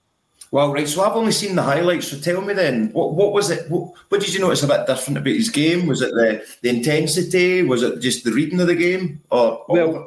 Well, 0.50 0.72
right. 0.72 0.88
So 0.88 1.02
I've 1.02 1.16
only 1.16 1.32
seen 1.32 1.56
the 1.56 1.62
highlights. 1.62 2.08
So 2.08 2.18
tell 2.18 2.40
me 2.40 2.54
then, 2.54 2.90
what, 2.92 3.14
what 3.14 3.32
was 3.32 3.50
it? 3.50 3.68
What, 3.70 3.92
what, 4.08 4.20
did 4.20 4.32
you 4.32 4.40
notice 4.40 4.62
a 4.62 4.68
bit 4.68 4.86
different 4.86 5.18
about 5.18 5.34
his 5.34 5.48
game? 5.48 5.86
Was 5.86 6.02
it 6.02 6.12
the, 6.12 6.46
the 6.62 6.68
intensity? 6.68 7.62
Was 7.62 7.82
it 7.82 8.00
just 8.00 8.24
the 8.24 8.30
reading 8.30 8.60
of 8.60 8.68
the 8.68 8.76
game? 8.76 9.20
Or 9.30 9.64
well, 9.68 9.92
well, 9.92 10.06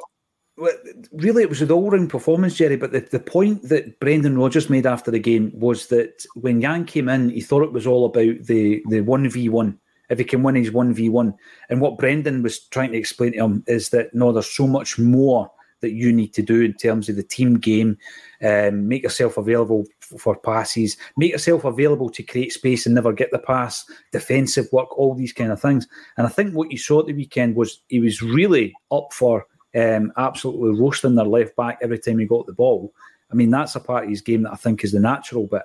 really, 1.12 1.42
it 1.42 1.48
was 1.48 1.62
an 1.62 1.70
all-round 1.70 2.10
performance, 2.10 2.56
Jerry. 2.56 2.76
But 2.76 2.92
the, 2.92 3.00
the 3.00 3.20
point 3.20 3.62
that 3.68 3.98
Brendan 4.00 4.38
Rodgers 4.38 4.70
made 4.70 4.86
after 4.86 5.10
the 5.10 5.18
game 5.18 5.52
was 5.54 5.88
that 5.88 6.24
when 6.34 6.60
Yang 6.60 6.84
came 6.86 7.08
in, 7.08 7.30
he 7.30 7.40
thought 7.40 7.62
it 7.62 7.72
was 7.72 7.86
all 7.86 8.06
about 8.06 8.44
the 8.44 8.82
the 8.88 9.00
one 9.02 9.28
v 9.28 9.48
one 9.48 9.78
if 10.08 10.18
he 10.18 10.24
can 10.24 10.42
win 10.42 10.54
his 10.54 10.70
1v1. 10.70 11.34
And 11.68 11.80
what 11.80 11.98
Brendan 11.98 12.42
was 12.42 12.60
trying 12.60 12.92
to 12.92 12.98
explain 12.98 13.32
to 13.32 13.38
him 13.38 13.64
is 13.66 13.90
that 13.90 14.14
no, 14.14 14.32
there's 14.32 14.50
so 14.50 14.66
much 14.66 14.98
more 14.98 15.50
that 15.80 15.92
you 15.92 16.12
need 16.12 16.34
to 16.34 16.42
do 16.42 16.62
in 16.62 16.74
terms 16.74 17.08
of 17.08 17.16
the 17.16 17.22
team 17.22 17.58
game. 17.58 17.96
Um, 18.42 18.88
make 18.88 19.04
yourself 19.04 19.36
available 19.36 19.84
f- 20.02 20.20
for 20.20 20.36
passes, 20.36 20.96
make 21.16 21.32
yourself 21.32 21.64
available 21.64 22.10
to 22.10 22.22
create 22.22 22.52
space 22.52 22.84
and 22.84 22.94
never 22.94 23.12
get 23.12 23.30
the 23.30 23.38
pass, 23.38 23.84
defensive 24.10 24.68
work, 24.72 24.96
all 24.98 25.14
these 25.14 25.32
kind 25.32 25.52
of 25.52 25.60
things. 25.60 25.86
And 26.16 26.26
I 26.26 26.30
think 26.30 26.54
what 26.54 26.72
you 26.72 26.78
saw 26.78 27.00
at 27.00 27.06
the 27.06 27.12
weekend 27.12 27.54
was 27.54 27.80
he 27.88 28.00
was 28.00 28.22
really 28.22 28.74
up 28.90 29.12
for 29.12 29.46
um, 29.74 30.12
absolutely 30.16 30.80
roasting 30.80 31.14
their 31.14 31.26
left 31.26 31.56
back 31.56 31.78
every 31.82 31.98
time 31.98 32.18
he 32.18 32.26
got 32.26 32.46
the 32.46 32.52
ball. 32.52 32.92
I 33.30 33.34
mean, 33.34 33.50
that's 33.50 33.76
a 33.76 33.80
part 33.80 34.04
of 34.04 34.10
his 34.10 34.22
game 34.22 34.42
that 34.42 34.52
I 34.52 34.56
think 34.56 34.84
is 34.84 34.92
the 34.92 35.00
natural 35.00 35.46
bit. 35.46 35.62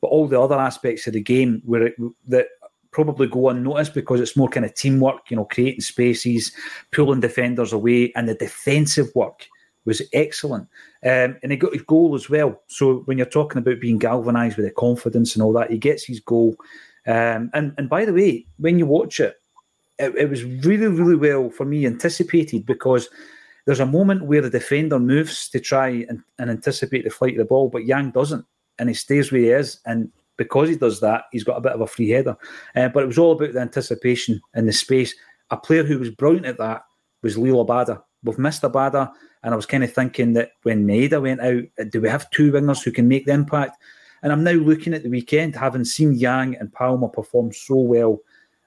But 0.00 0.08
all 0.08 0.26
the 0.26 0.40
other 0.40 0.58
aspects 0.58 1.06
of 1.06 1.12
the 1.12 1.20
game 1.20 1.62
where 1.64 1.86
it, 1.88 1.94
that 2.28 2.48
probably 2.90 3.26
go 3.26 3.48
unnoticed 3.48 3.94
because 3.94 4.20
it's 4.20 4.36
more 4.36 4.48
kind 4.48 4.66
of 4.66 4.74
teamwork, 4.74 5.30
you 5.30 5.36
know, 5.36 5.44
creating 5.44 5.80
spaces, 5.80 6.52
pulling 6.92 7.20
defenders 7.20 7.72
away, 7.72 8.12
and 8.14 8.28
the 8.28 8.34
defensive 8.34 9.08
work 9.14 9.46
was 9.84 10.02
excellent. 10.12 10.68
Um, 11.04 11.36
and 11.42 11.50
he 11.50 11.56
got 11.56 11.72
his 11.72 11.82
goal 11.82 12.14
as 12.14 12.30
well. 12.30 12.62
So 12.68 12.98
when 13.06 13.18
you're 13.18 13.26
talking 13.26 13.58
about 13.58 13.80
being 13.80 13.98
galvanised 13.98 14.56
with 14.56 14.66
the 14.66 14.72
confidence 14.72 15.34
and 15.34 15.42
all 15.42 15.52
that, 15.54 15.70
he 15.70 15.78
gets 15.78 16.04
his 16.04 16.20
goal. 16.20 16.56
Um, 17.06 17.50
and 17.52 17.74
and 17.78 17.88
by 17.88 18.04
the 18.04 18.12
way, 18.12 18.46
when 18.58 18.78
you 18.78 18.86
watch 18.86 19.18
it, 19.18 19.36
it, 19.98 20.14
it 20.16 20.30
was 20.30 20.44
really 20.44 20.86
really 20.86 21.16
well 21.16 21.50
for 21.50 21.64
me 21.64 21.84
anticipated 21.84 22.64
because 22.64 23.08
there's 23.64 23.80
a 23.80 23.86
moment 23.86 24.24
where 24.24 24.40
the 24.40 24.50
defender 24.50 24.98
moves 24.98 25.48
to 25.50 25.60
try 25.60 25.88
and, 26.08 26.22
and 26.38 26.50
anticipate 26.50 27.04
the 27.04 27.10
flight 27.10 27.34
of 27.34 27.38
the 27.38 27.44
ball, 27.44 27.68
but 27.68 27.86
Yang 27.86 28.10
doesn't, 28.10 28.44
and 28.78 28.88
he 28.88 28.94
stays 28.94 29.30
where 29.30 29.40
he 29.40 29.50
is, 29.50 29.78
and 29.86 30.10
because 30.36 30.68
he 30.68 30.76
does 30.76 31.00
that, 31.00 31.24
he's 31.30 31.44
got 31.44 31.58
a 31.58 31.60
bit 31.60 31.72
of 31.72 31.80
a 31.80 31.86
free 31.86 32.08
header. 32.08 32.36
Uh, 32.74 32.88
but 32.88 33.02
it 33.02 33.06
was 33.06 33.18
all 33.18 33.32
about 33.32 33.52
the 33.52 33.60
anticipation 33.60 34.40
and 34.54 34.66
the 34.66 34.72
space. 34.72 35.14
A 35.50 35.56
player 35.56 35.84
who 35.84 35.98
was 35.98 36.10
brilliant 36.10 36.46
at 36.46 36.58
that 36.58 36.84
was 37.22 37.36
Liel 37.36 37.64
Abada. 37.64 38.02
We've 38.24 38.38
missed 38.38 38.62
Abada, 38.62 39.12
and 39.42 39.52
I 39.52 39.56
was 39.56 39.66
kind 39.66 39.84
of 39.84 39.92
thinking 39.92 40.32
that 40.32 40.52
when 40.62 40.86
Maeda 40.86 41.20
went 41.20 41.40
out, 41.40 41.62
uh, 41.78 41.84
do 41.84 42.00
we 42.00 42.08
have 42.08 42.30
two 42.30 42.50
wingers 42.50 42.82
who 42.82 42.90
can 42.90 43.08
make 43.08 43.26
the 43.26 43.32
impact? 43.32 43.78
And 44.22 44.32
I'm 44.32 44.44
now 44.44 44.52
looking 44.52 44.94
at 44.94 45.02
the 45.02 45.10
weekend, 45.10 45.54
having 45.56 45.84
seen 45.84 46.14
Yang 46.14 46.56
and 46.56 46.72
Palma 46.72 47.08
perform 47.08 47.52
so 47.52 47.76
well, 47.76 48.18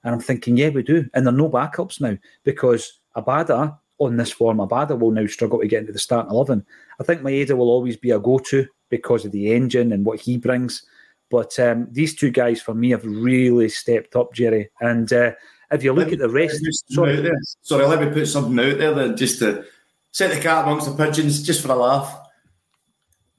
and 0.04 0.14
I'm 0.14 0.22
thinking, 0.22 0.58
yeah, 0.58 0.70
we 0.70 0.84
do. 0.84 1.10
And 1.14 1.26
there 1.26 1.34
are 1.34 1.38
no 1.38 1.50
backups 1.50 2.00
now 2.00 2.18
because 2.44 3.00
Abada 3.18 3.78
on 4.00 4.18
this 4.18 4.32
form, 4.32 4.58
Abada 4.58 4.98
will 4.98 5.12
now 5.12 5.26
struggle 5.28 5.60
to 5.60 5.68
get 5.68 5.82
into 5.82 5.94
the 5.94 6.00
starting 6.00 6.32
11. 6.32 6.66
I 7.00 7.04
think 7.04 7.22
Maeda 7.22 7.56
will 7.56 7.70
always 7.70 7.98
be 7.98 8.12
a 8.12 8.20
go 8.20 8.40
to 8.40 8.68
because 8.90 9.26
of 9.26 9.32
the 9.32 9.52
engine 9.52 9.92
and 9.92 10.06
what 10.06 10.20
he 10.20 10.38
brings. 10.38 10.84
But 11.30 11.58
um, 11.60 11.88
these 11.92 12.16
two 12.16 12.30
guys, 12.30 12.62
for 12.62 12.74
me, 12.74 12.92
have 12.92 13.06
really 13.06 13.70
stepped 13.70 14.16
up, 14.16 14.34
Jerry. 14.34 14.70
And 14.80 15.12
uh, 15.12 15.32
if 15.72 15.84
you 15.84 15.94
look 15.94 16.12
at 16.12 16.20
the 16.20 16.30
rest, 16.30 16.62
sorry, 16.90 17.32
sorry, 17.62 17.86
let 17.86 18.02
me 18.02 18.14
put 18.14 18.28
something 18.28 18.60
out 18.60 18.78
there 18.78 18.94
then, 18.94 19.18
just 19.18 19.40
to 19.40 19.66
set 20.12 20.32
the 20.32 20.40
cat 20.40 20.66
amongst 20.66 20.86
the 20.86 21.04
pigeons, 21.04 21.42
just 21.42 21.62
for 21.62 21.72
a 21.72 21.76
laugh. 21.76 22.22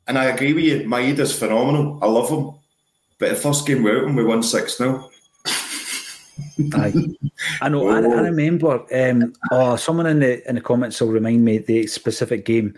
And 0.09 0.19
I 0.19 0.27
agree 0.27 0.53
with 0.53 0.65
you, 0.65 0.81
Maeda's 0.81 1.37
phenomenal. 1.37 1.99
I 2.03 2.07
love 2.07 2.29
him. 2.29 2.53
But 3.19 3.31
the 3.31 3.37
first 3.37 3.67
game 3.67 3.83
we're 3.83 4.01
out 4.01 4.09
and 4.09 4.17
we 4.17 4.25
won 4.25 4.43
6 4.43 4.77
0. 4.77 5.11
Aye. 6.75 6.93
I 7.61 7.69
know. 7.69 7.89
I, 7.89 7.99
I, 7.99 8.21
remember. 8.21 8.85
Um, 8.95 9.33
oh, 9.51 9.77
someone 9.77 10.07
in 10.07 10.21
the 10.21 10.49
in 10.49 10.57
the 10.57 10.61
comments 10.61 11.01
will 11.01 11.09
remind 11.09 11.45
me 11.45 11.59
the 11.59 11.87
specific 11.87 12.45
game. 12.45 12.75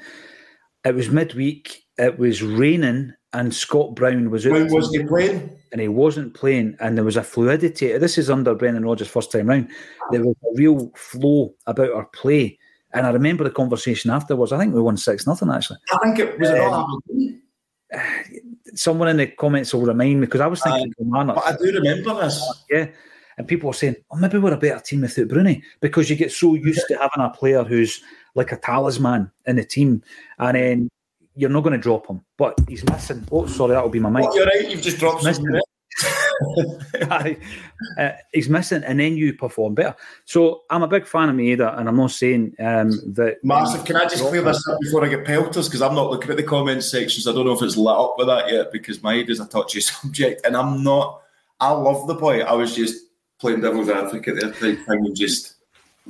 It 0.85 0.95
was 0.95 1.11
midweek. 1.11 1.85
It 1.97 2.19
was 2.19 2.43
raining, 2.43 3.13
and 3.33 3.55
Scott 3.55 3.95
Brown 3.95 4.31
was 4.31 4.47
out. 4.47 4.53
When 4.53 4.73
was 4.73 4.91
he 4.91 5.05
playing? 5.05 5.57
And 5.73 5.81
he 5.81 5.89
wasn't 5.89 6.35
playing, 6.35 6.77
and 6.81 6.97
there 6.97 7.05
was 7.05 7.17
a 7.17 7.23
fluidity. 7.23 7.97
This 7.99 8.17
is 8.17 8.31
under 8.31 8.55
Brendan 8.55 8.85
Rodgers' 8.85 9.09
first 9.09 9.33
time 9.33 9.49
round. 9.49 9.69
There 10.11 10.25
was 10.25 10.37
a 10.43 10.57
real 10.57 10.91
flow 10.97 11.55
about 11.67 11.93
our 11.93 12.07
play, 12.07 12.59
and 12.95 13.07
I 13.07 13.11
remember 13.11 13.45
the 13.45 13.51
conversation 13.51 14.11
afterwards. 14.11 14.53
I 14.53 14.59
think 14.59 14.75
we 14.75 14.81
won 14.81 14.97
six 14.97 15.27
nothing 15.27 15.51
actually. 15.51 15.79
I 15.93 15.99
think 16.05 16.19
it 16.21 16.39
was 16.39 16.51
um, 16.51 17.43
Someone 18.75 19.09
in 19.09 19.17
the 19.17 19.27
comments 19.27 19.75
will 19.75 19.87
remind 19.87 20.21
me 20.21 20.27
because 20.27 20.41
I 20.41 20.47
was 20.47 20.63
thinking, 20.63 20.93
uh, 21.15 21.25
but 21.25 21.45
I 21.45 21.57
do 21.57 21.73
remember 21.73 22.15
this. 22.23 22.65
Yeah. 22.71 22.89
And 23.39 23.47
people 23.47 23.69
were 23.69 23.75
saying, 23.75 23.97
oh, 24.11 24.17
maybe 24.17 24.39
we're 24.39 24.53
a 24.53 24.59
better 24.59 24.81
team 24.81 25.03
without 25.03 25.29
Broony 25.29 25.63
because 25.81 26.11
you 26.11 26.17
get 26.17 26.33
so 26.33 26.55
used 26.55 26.85
to 26.89 26.95
having 26.95 27.25
a 27.25 27.31
player 27.31 27.65
who's 27.65 28.03
like 28.35 28.53
a 28.53 28.57
talisman 28.57 29.31
in 29.47 29.57
the 29.57 29.65
team. 29.65 30.03
And 30.39 30.57
then 30.57 30.89
you're 31.37 31.51
not 31.51 31.61
going 31.61 31.73
to 31.73 31.79
drop 31.79 32.09
him, 32.09 32.25
but 32.37 32.59
he's 32.69 32.85
missing. 32.91 33.27
Oh, 33.31 33.47
sorry, 33.47 33.73
that'll 33.73 33.89
be 33.89 34.01
my 34.01 34.11
mic. 34.11 34.25
Oh, 34.27 34.35
you're 34.35 34.47
right. 34.47 34.69
You've 34.69 34.83
just 34.83 34.99
dropped 34.99 35.25
missing. 35.25 35.47
uh, 37.99 38.11
he's 38.33 38.49
missing, 38.49 38.83
and 38.85 38.99
then 38.99 39.17
you 39.17 39.33
perform 39.35 39.75
better. 39.75 39.95
So 40.25 40.63
I'm 40.71 40.83
a 40.83 40.89
big 40.89 41.07
fan 41.07 41.29
of 41.29 41.37
Maeda, 41.37 41.79
and 41.79 41.89
I'm 41.89 41.97
not 41.97 42.11
saying 42.11 42.55
um, 42.59 42.91
that. 43.15 43.37
Massive. 43.43 43.85
Can 43.85 43.97
I 43.97 44.05
just 44.05 44.25
clear 44.25 44.43
this 44.43 44.67
up 44.69 44.79
before 44.81 45.05
I 45.05 45.09
get 45.09 45.25
pelters? 45.25 45.69
Because 45.69 45.83
I'm 45.83 45.95
not 45.95 46.11
looking 46.11 46.31
at 46.31 46.37
the 46.37 46.43
comments 46.43 46.91
sections. 46.91 47.27
I 47.27 47.33
don't 47.33 47.47
know 47.47 47.53
if 47.53 47.63
it's 47.63 47.77
lit 47.77 47.97
up 47.97 48.15
with 48.19 48.27
that 48.27 48.51
yet 48.51 48.73
because 48.73 48.99
Maeda's 48.99 49.41
a 49.41 49.47
touchy 49.47 49.81
subject, 49.81 50.45
and 50.45 50.57
I'm 50.57 50.83
not. 50.83 51.23
I 51.61 51.71
love 51.71 52.07
the 52.07 52.15
boy. 52.15 52.41
I 52.41 52.53
was 52.53 52.75
just 52.75 53.08
playing 53.39 53.61
devil's 53.61 53.89
advocate 53.89 54.41
there, 54.41 54.53
thing, 54.53 54.79
and 54.89 55.17
just 55.17 55.59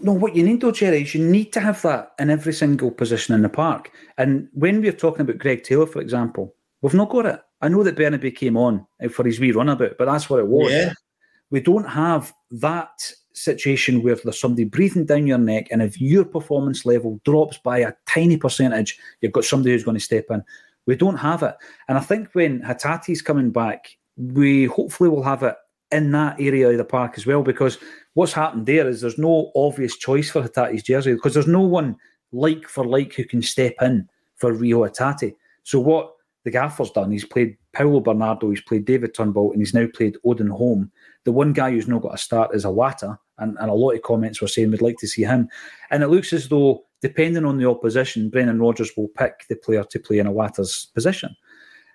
no, 0.03 0.13
what 0.13 0.37
you 0.37 0.43
need 0.45 0.61
though, 0.61 0.71
Jerry, 0.71 1.03
is 1.03 1.15
you 1.15 1.25
need 1.25 1.53
to 1.53 1.61
have 1.61 1.83
that 1.83 2.13
in 2.19 2.31
every 2.31 2.53
single 2.53 2.91
position 2.91 3.35
in 3.35 3.43
the 3.43 3.49
park. 3.49 3.91
And 4.17 4.49
when 4.53 4.81
we're 4.81 4.93
talking 4.93 5.23
about 5.23 5.39
Greg 5.39 5.65
Taylor, 5.65 5.87
for 5.87 6.01
example, 6.01 6.55
we've 6.83 6.95
not 6.95 7.11
got 7.11 7.27
it. 7.27 7.41
I 7.61 7.69
know 7.69 7.83
that 7.83 7.97
Bernabei 7.97 8.35
came 8.35 8.57
on 8.57 8.87
uh, 9.03 9.09
for 9.09 9.25
his 9.25 9.41
wee 9.41 9.51
runabout, 9.51 9.97
but 9.99 10.05
that's 10.05 10.31
what 10.31 10.39
it 10.39 10.47
was. 10.47 10.71
Yeah. 10.71 10.93
We 11.51 11.61
don't 11.61 11.89
have 11.89 12.33
that 12.53 13.13
situation 13.33 14.03
where 14.03 14.15
there's 14.17 14.39
somebody 14.39 14.65
breathing 14.65 15.07
down 15.07 15.27
your 15.27 15.39
neck, 15.39 15.69
and 15.71 15.83
if 15.83 16.01
your 16.01 16.25
performance 16.25 16.87
level 16.87 17.21
drops 17.25 17.59
by 17.59 17.79
a 17.79 17.95
tiny 18.07 18.37
percentage, 18.37 18.99
you've 19.21 19.33
got 19.33 19.45
somebody 19.45 19.73
who's 19.73 19.85
going 19.85 19.97
to 19.97 20.03
step 20.03 20.27
in. 20.31 20.45
We 20.87 20.95
don't 20.95 21.17
have 21.17 21.43
it. 21.43 21.55
And 21.89 21.99
I 21.99 22.01
think 22.01 22.29
when 22.33 22.61
Hatate's 22.63 23.23
coming 23.23 23.51
back, 23.51 23.97
we 24.17 24.67
hopefully 24.67 25.11
will 25.11 25.23
have 25.23 25.43
it 25.43 25.57
in 25.91 26.11
that 26.13 26.41
area 26.41 26.69
of 26.69 26.77
the 26.77 26.85
park 26.85 27.15
as 27.17 27.27
well 27.27 27.43
because 27.43 27.79
what's 28.15 28.33
happened 28.33 28.67
there 28.67 28.89
is 28.89 29.01
there's 29.01 29.19
no 29.19 29.51
obvious 29.55 29.97
choice 29.97 30.31
for 30.31 30.43
Hatate's 30.43 30.83
jersey 30.83 31.15
because 31.15 31.35
there's 31.35 31.47
no 31.47 31.63
one 31.63 31.97
like 32.33 32.69
for 32.69 32.85
like 32.85 33.15
who 33.15 33.25
can 33.25 33.43
step 33.43 33.75
in 33.81 34.09
for 34.37 34.53
Reo 34.53 34.81
Hatate. 34.87 35.35
So 35.63 35.81
what 35.81 36.13
the 36.45 36.51
gaffer's 36.51 36.91
done, 36.91 37.11
he's 37.11 37.25
played 37.25 37.57
Paulo 37.73 38.01
Bernardo, 38.01 38.51
he's 38.51 38.61
played 38.61 38.85
David 38.85 39.15
Turnbull, 39.15 39.53
and 39.53 39.61
he's 39.61 39.75
now 39.75 39.87
played 39.95 40.17
Odin 40.25 40.49
Holm. 40.49 40.91
The 41.25 41.33
one 41.33 41.53
guy 41.53 41.73
who's 41.73 41.89
not 41.89 42.03
got 42.03 42.15
a 42.15 42.19
start 42.19 42.55
is 42.55 42.65
Iwata, 42.65 43.19
and, 43.39 43.57
and 43.61 43.71
a 43.71 43.75
lot 43.75 43.93
of 43.93 44.03
comments 44.03 44.41
were 44.41 44.49
saying 44.49 44.71
we'd 44.71 44.81
like 44.81 44.97
to 44.99 45.09
see 45.09 45.23
him. 45.23 45.49
And 45.91 46.03
it 46.03 46.09
looks 46.09 46.33
as 46.33 46.49
though, 46.49 46.85
depending 47.03 47.45
on 47.45 47.59
the 47.59 47.69
opposition, 47.69 48.31
Brendan 48.31 48.61
Rodgers 48.61 48.91
will 48.97 49.09
pick 49.09 49.47
the 49.49 49.57
player 49.57 49.85
to 49.85 49.99
play 49.99 50.19
in 50.19 50.27
Iwata's 50.27 50.91
position. 50.95 51.37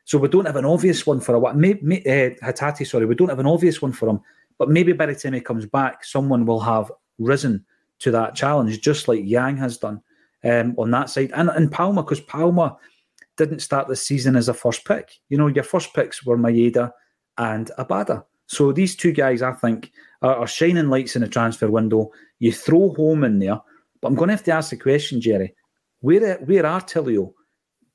So 0.06 0.18
we 0.18 0.28
don't 0.28 0.46
have 0.46 0.56
an 0.56 0.66
obvious 0.66 1.06
one 1.06 1.20
for 1.20 1.36
a 1.36 1.40
uh, 1.40 1.54
Hatate. 1.54 2.88
Sorry, 2.88 3.06
we 3.06 3.16
don't 3.16 3.30
have 3.30 3.40
an 3.40 3.48
obvious 3.48 3.82
one 3.82 3.94
for 3.94 4.10
him. 4.10 4.20
But 4.58 4.70
maybe 4.70 4.94
by 4.94 5.08
the 5.08 5.16
time 5.16 5.34
he 5.34 5.42
comes 5.42 5.66
back, 5.66 6.04
someone 6.04 6.46
will 6.46 6.60
have 6.60 6.92
risen 7.18 7.66
to 8.00 8.12
that 8.12 8.36
challenge, 8.36 8.82
just 8.82 9.08
like 9.08 9.22
Yang 9.24 9.58
has 9.58 9.78
done 9.78 10.02
um, 10.44 10.76
on 10.78 10.92
that 10.92 11.10
side, 11.10 11.32
and 11.34 11.50
and 11.50 11.72
Palma 11.72 12.04
because 12.04 12.20
Palma 12.20 12.78
didn't 13.38 13.60
start 13.60 13.88
the 13.88 13.96
season 13.96 14.36
as 14.36 14.50
a 14.50 14.54
first 14.54 14.86
pick. 14.86 15.20
You 15.30 15.38
know, 15.38 15.48
your 15.48 15.64
first 15.64 15.94
picks 15.94 16.26
were 16.26 16.38
Maeda 16.38 16.92
and 17.38 17.72
Abada. 17.80 18.26
So 18.46 18.72
these 18.72 18.96
two 18.96 19.12
guys, 19.12 19.42
I 19.42 19.54
think, 19.54 19.92
are, 20.22 20.36
are 20.36 20.48
shining 20.48 20.90
lights 20.90 21.16
in 21.16 21.22
the 21.22 21.28
transfer 21.28 21.72
window. 21.72 22.12
You 22.40 22.52
throw 22.52 22.94
Holm 22.94 23.24
in 23.24 23.40
there, 23.40 23.60
but 24.02 24.10
I'm 24.10 24.16
going 24.16 24.28
to 24.28 24.36
have 24.36 24.44
to 24.44 24.52
ask 24.52 24.70
the 24.70 24.78
question, 24.78 25.22
Jerry. 25.22 25.56
Where 26.02 26.38
where 26.40 26.66
are 26.66 26.82
Tilio, 26.82 27.34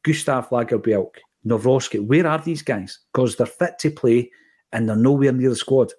Gustav 0.02 0.48
Lagerbielke, 0.48 1.18
Nawrocki? 1.46 2.04
Where 2.04 2.26
are 2.26 2.38
these 2.38 2.62
guys? 2.62 2.98
Because 3.12 3.36
they're 3.36 3.46
fit 3.46 3.78
to 3.80 3.90
play 3.90 4.30
and 4.72 4.88
they're 4.88 4.96
nowhere 4.96 5.32
near 5.32 5.50
the 5.50 5.56
squad. 5.56 5.92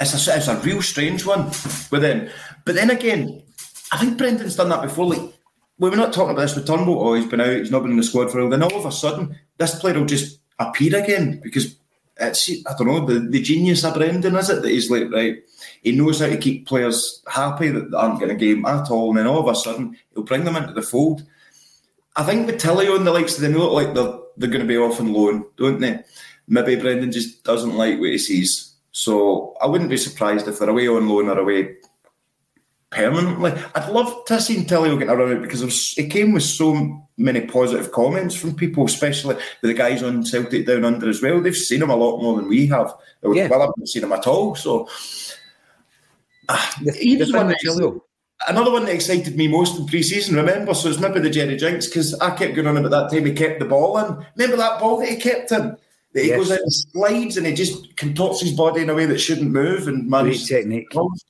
It's 0.00 0.28
a, 0.28 0.36
it's 0.36 0.48
a 0.48 0.56
real 0.58 0.82
strange 0.82 1.24
one 1.24 1.46
with 1.46 2.02
them. 2.02 2.28
But 2.64 2.74
then 2.74 2.90
again, 2.90 3.42
I 3.92 3.98
think 3.98 4.18
Brendan's 4.18 4.56
done 4.56 4.70
that 4.70 4.82
before. 4.82 5.06
Like, 5.06 5.32
we 5.78 5.90
were 5.90 5.96
not 5.96 6.12
talking 6.12 6.32
about 6.32 6.42
this 6.42 6.54
with 6.54 6.66
Turnbull. 6.66 7.00
Oh, 7.00 7.14
he's 7.14 7.26
been 7.26 7.40
out, 7.40 7.56
he's 7.56 7.70
not 7.70 7.82
been 7.82 7.92
in 7.92 7.96
the 7.96 8.02
squad 8.02 8.30
for 8.30 8.38
a 8.38 8.42
while. 8.42 8.50
Then 8.50 8.62
all 8.62 8.78
of 8.78 8.86
a 8.86 8.92
sudden, 8.92 9.38
this 9.58 9.78
player 9.78 9.94
will 9.94 10.06
just 10.06 10.40
appear 10.58 10.96
again 11.00 11.40
because 11.42 11.76
it's, 12.20 12.50
I 12.66 12.74
don't 12.76 12.86
know, 12.86 13.06
the, 13.06 13.20
the 13.20 13.40
genius 13.40 13.84
of 13.84 13.94
Brendan, 13.94 14.36
is 14.36 14.50
it? 14.50 14.62
That 14.62 14.70
he's 14.70 14.90
like, 14.90 15.10
right, 15.10 15.42
he 15.82 15.92
knows 15.92 16.20
how 16.20 16.26
to 16.26 16.36
keep 16.36 16.66
players 16.66 17.22
happy 17.26 17.68
that 17.68 17.94
aren't 17.94 18.20
getting 18.20 18.36
a 18.36 18.38
game 18.38 18.66
at 18.66 18.90
all. 18.90 19.10
And 19.10 19.18
then 19.18 19.26
all 19.26 19.40
of 19.40 19.48
a 19.48 19.58
sudden, 19.58 19.96
he'll 20.14 20.24
bring 20.24 20.44
them 20.44 20.56
into 20.56 20.72
the 20.72 20.82
fold. 20.82 21.24
I 22.14 22.24
think 22.24 22.46
with 22.46 22.60
Tilio 22.60 22.96
and 22.96 23.06
the 23.06 23.12
likes 23.12 23.36
of 23.36 23.42
them, 23.42 23.54
look 23.54 23.72
like 23.72 23.94
they're, 23.94 24.18
they're 24.36 24.50
going 24.50 24.62
to 24.62 24.66
be 24.66 24.78
off 24.78 25.00
on 25.00 25.12
loan, 25.12 25.44
don't 25.56 25.80
they? 25.80 26.00
Maybe 26.48 26.76
Brendan 26.76 27.12
just 27.12 27.44
doesn't 27.44 27.76
like 27.76 27.98
what 27.98 28.10
he 28.10 28.18
sees. 28.18 28.74
So 28.90 29.54
I 29.60 29.66
wouldn't 29.66 29.90
be 29.90 29.96
surprised 29.96 30.48
if 30.48 30.58
they're 30.58 30.68
away 30.68 30.88
on 30.88 31.08
loan 31.08 31.28
or 31.28 31.38
away 31.38 31.76
permanently. 32.90 33.52
I'd 33.74 33.90
love 33.90 34.24
to 34.26 34.40
see 34.40 34.64
Tilio 34.64 34.98
get 34.98 35.08
around 35.08 35.32
it 35.32 35.42
because 35.42 35.94
it 35.96 36.10
came 36.10 36.32
with 36.32 36.42
so 36.42 37.08
many 37.16 37.40
positive 37.42 37.90
comments 37.92 38.34
from 38.34 38.54
people, 38.54 38.84
especially 38.84 39.36
the 39.62 39.72
guys 39.74 40.02
on 40.02 40.24
Celtic 40.24 40.66
Down 40.66 40.84
Under 40.84 41.08
as 41.08 41.22
well. 41.22 41.40
They've 41.40 41.56
seen 41.56 41.82
him 41.82 41.90
a 41.90 41.96
lot 41.96 42.20
more 42.20 42.36
than 42.36 42.48
we 42.48 42.66
have. 42.66 42.92
Yeah. 43.22 43.48
Well, 43.48 43.62
I 43.62 43.66
haven't 43.66 43.88
seen 43.88 44.04
him 44.04 44.12
at 44.12 44.26
all. 44.26 44.54
So 44.54 44.88
uh, 46.48 46.70
he 46.98 47.16
was 47.16 47.32
one 47.32 47.48
that, 47.48 48.00
another 48.48 48.70
one 48.70 48.84
that 48.84 48.94
excited 48.94 49.36
me 49.36 49.48
most 49.48 49.78
in 49.78 49.86
pre-season. 49.86 50.36
Remember, 50.36 50.74
so 50.74 50.88
it's 50.88 51.00
maybe 51.00 51.20
the 51.20 51.30
Jerry 51.30 51.56
Jinks 51.56 51.86
because 51.86 52.14
I 52.14 52.30
kept 52.34 52.54
going 52.54 52.66
on 52.66 52.76
about 52.76 52.90
that 52.90 53.10
time 53.10 53.26
he 53.26 53.32
kept 53.32 53.58
the 53.58 53.66
ball 53.66 53.98
in. 53.98 54.26
Remember 54.36 54.56
that 54.56 54.80
ball 54.80 54.98
that 54.98 55.08
he 55.08 55.16
kept 55.16 55.52
in? 55.52 55.76
That 56.12 56.22
he 56.22 56.28
yes. 56.28 56.38
goes 56.38 56.52
out 56.52 56.60
and 56.60 56.72
slides 56.72 57.36
and 57.38 57.46
he 57.46 57.54
just 57.54 57.96
contorts 57.96 58.42
his 58.42 58.52
body 58.52 58.82
in 58.82 58.90
a 58.90 58.94
way 58.94 59.06
that 59.06 59.18
shouldn't 59.18 59.50
move 59.50 59.88
and 59.88 60.10
Great 60.10 60.40
technique. 60.40 60.88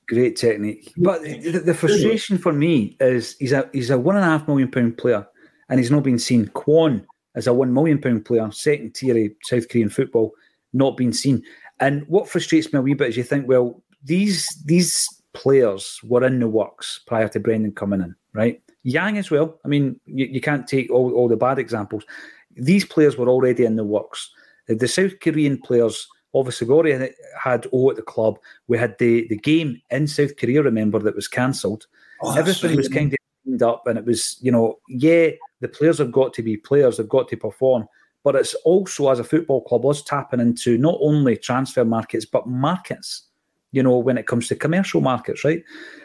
Great 0.09 0.37
technique. 0.37 0.93
But 0.97 1.23
the, 1.23 1.63
the, 1.65 1.75
frustration 1.75 2.37
for 2.37 2.53
me 2.53 2.97
is 2.99 3.37
he's 3.39 3.53
a 3.53 3.71
he's 3.73 3.91
a 3.91 3.99
one 3.99 4.17
and 4.17 4.25
a 4.25 4.29
half 4.29 4.49
million 4.49 4.69
pound 4.69 4.99
player 4.99 5.25
and 5.69 5.79
he's 5.79 5.93
not 5.93 6.03
been 6.03 6.19
seen. 6.19 6.47
Kwon 6.49 7.05
as 7.37 7.47
a 7.47 7.55
one 7.55 7.73
million 7.73 8.01
pound 8.01 8.25
player, 8.25 8.51
second 8.51 8.95
tier 8.95 9.27
of 9.27 9.31
South 9.45 9.69
Korean 9.69 9.89
football, 9.89 10.33
not 10.73 10.97
been 10.97 11.13
seen. 11.13 11.45
And 11.79 12.07
what 12.09 12.29
frustrates 12.29 12.73
me 12.73 12.79
a 12.81 12.83
wee 12.83 12.95
bit 12.95 13.11
is 13.11 13.17
you 13.17 13.23
think, 13.23 13.47
well, 13.47 13.83
these 14.03 14.49
these 14.65 15.09
players 15.35 16.01
were 16.03 16.25
in 16.25 16.41
the 16.41 16.49
works 16.49 17.01
prior 17.07 17.29
to 17.29 17.41
Brendan 17.41 17.73
coming 17.73 18.01
in, 18.01 18.15
right? 18.35 18.61
Yang 18.83 19.19
as 19.19 19.31
well. 19.31 19.59
I 19.65 19.69
mean, 19.69 19.99
you, 20.07 20.27
you 20.27 20.41
can't 20.41 20.67
take 20.67 20.91
all, 20.91 21.13
all 21.13 21.29
the 21.29 21.37
bad 21.37 21.59
examples. 21.59 22.05
These 22.55 22.85
players 22.85 23.17
were 23.17 23.29
already 23.29 23.65
in 23.65 23.77
the 23.77 23.85
works. 23.85 24.31
The 24.69 24.89
South 24.89 25.19
Korean 25.21 25.59
players, 25.59 26.07
obviously, 26.35 26.69
we 26.69 26.75
already 26.75 27.15
had 27.43 27.67
O 27.73 27.91
at 27.91 27.97
the 27.97 28.03
club. 28.03 28.39
We 28.69 28.79
had 28.79 28.97
the, 28.99 29.27
the 29.29 29.37
game 29.37 29.81
in 29.91 30.07
South 30.07 30.37
Korea, 30.37 30.63
remember, 30.63 30.99
that 31.01 31.17
was 31.17 31.29
cancelled. 31.29 31.87
Oh, 32.23 32.37
Everything 32.37 32.77
was 32.77 32.89
kind 32.89 33.13
of 33.13 33.19
cleaned 33.45 33.63
up, 33.63 33.87
and 33.87 33.99
it 33.99 34.05
was, 34.05 34.37
you 34.41 34.53
know, 34.53 34.79
yeah, 34.89 35.31
the 35.61 35.69
players 35.69 35.99
have 35.99 36.13
got 36.13 36.33
to 36.35 36.43
be 36.43 36.57
players, 36.57 36.97
they've 36.97 37.09
got 37.09 37.29
to 37.29 37.37
perform. 37.37 37.87
But 38.25 38.37
it's 38.37 38.55
also, 38.65 39.11
as 39.11 39.19
a 39.19 39.25
football 39.25 39.63
club, 39.63 39.85
us 39.85 40.03
tapping 40.03 40.39
into 40.39 40.79
not 40.79 40.97
only 41.01 41.37
transfer 41.37 41.85
markets, 41.85 42.25
but 42.25 42.47
markets, 42.47 43.29
you 43.73 43.83
know, 43.83 43.97
when 43.97 44.19
it 44.19 44.27
comes 44.27 44.49
to 44.49 44.55
commercial 44.55 45.01
markets, 45.01 45.45
right? 45.45 45.63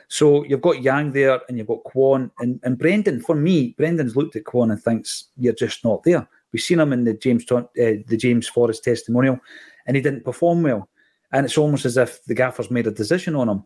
So 0.08 0.44
you've 0.46 0.62
got 0.62 0.82
Yang 0.82 1.12
there 1.12 1.42
and 1.48 1.58
you've 1.58 1.68
got 1.68 1.84
Kwon 1.84 2.32
and, 2.40 2.60
and 2.64 2.78
Brendan. 2.78 3.22
For 3.22 3.36
me, 3.36 3.76
Brendan's 3.78 4.16
looked 4.16 4.36
at 4.36 4.46
Kwon 4.46 4.72
and 4.72 4.82
thinks, 4.82 5.26
you're 5.38 5.54
just 5.54 5.84
not 5.84 6.04
there. 6.04 6.28
We've 6.52 6.62
seen 6.62 6.80
him 6.80 6.94
in 6.94 7.04
the 7.04 7.14
James 7.14 7.46
uh, 7.52 7.66
the 7.76 8.18
James 8.18 8.48
Forrest 8.48 8.86
testimonial, 8.86 9.38
and 9.86 9.98
he 9.98 10.02
didn't 10.02 10.24
perform 10.24 10.64
well. 10.64 10.88
And 11.34 11.46
it's 11.46 11.58
almost 11.58 11.86
as 11.86 11.98
if 11.98 12.24
the 12.24 12.34
gaffers 12.34 12.72
made 12.72 12.88
a 12.88 12.92
decision 12.92 13.36
on 13.36 13.50
him. 13.50 13.64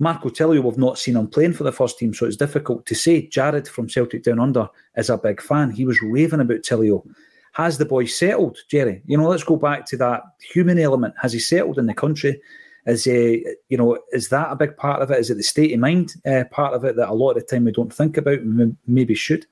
Marco 0.00 0.28
Tilio, 0.28 0.62
we've 0.62 0.78
not 0.78 0.98
seen 0.98 1.14
him 1.14 1.28
playing 1.28 1.52
for 1.52 1.62
the 1.62 1.70
first 1.70 1.98
team, 1.98 2.12
so 2.12 2.26
it's 2.26 2.36
difficult 2.36 2.86
to 2.86 2.94
say. 2.94 3.28
Jared 3.28 3.68
from 3.68 3.88
Celtic 3.88 4.24
Down 4.24 4.40
Under 4.40 4.68
is 4.96 5.10
a 5.10 5.18
big 5.18 5.40
fan. 5.40 5.70
He 5.70 5.84
was 5.84 6.02
raving 6.02 6.40
about 6.40 6.62
Tilio. 6.62 7.04
Has 7.52 7.78
the 7.78 7.84
boy 7.84 8.06
settled, 8.06 8.58
Jerry? 8.68 9.02
You 9.06 9.18
know, 9.18 9.28
let's 9.28 9.44
go 9.44 9.56
back 9.56 9.84
to 9.86 9.96
that 9.98 10.22
human 10.40 10.78
element. 10.78 11.14
Has 11.20 11.32
he 11.32 11.38
settled 11.38 11.78
in 11.78 11.86
the 11.86 11.94
country? 11.94 12.40
Is 12.86 13.04
he, 13.04 13.46
you 13.68 13.76
know, 13.76 13.98
is 14.12 14.28
that 14.30 14.50
a 14.50 14.56
big 14.56 14.76
part 14.76 15.02
of 15.02 15.10
it? 15.10 15.18
Is 15.18 15.30
it 15.30 15.36
the 15.36 15.42
state 15.42 15.72
of 15.72 15.80
mind 15.80 16.14
uh, 16.26 16.44
part 16.50 16.74
of 16.74 16.84
it 16.84 16.96
that 16.96 17.10
a 17.10 17.14
lot 17.14 17.32
of 17.32 17.36
the 17.36 17.42
time 17.42 17.64
we 17.64 17.72
don't 17.72 17.92
think 17.92 18.16
about, 18.16 18.40
maybe 18.86 19.14
should? 19.14 19.46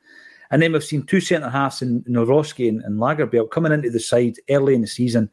And 0.50 0.62
then 0.62 0.72
we've 0.72 0.84
seen 0.84 1.02
two 1.02 1.20
centre 1.20 1.50
halves 1.50 1.82
in 1.82 2.02
Nawrocki 2.04 2.68
and, 2.68 2.82
and 2.82 2.98
Lagerbielke 2.98 3.50
coming 3.50 3.72
into 3.72 3.90
the 3.90 4.00
side 4.00 4.36
early 4.48 4.74
in 4.74 4.80
the 4.80 4.86
season 4.86 5.30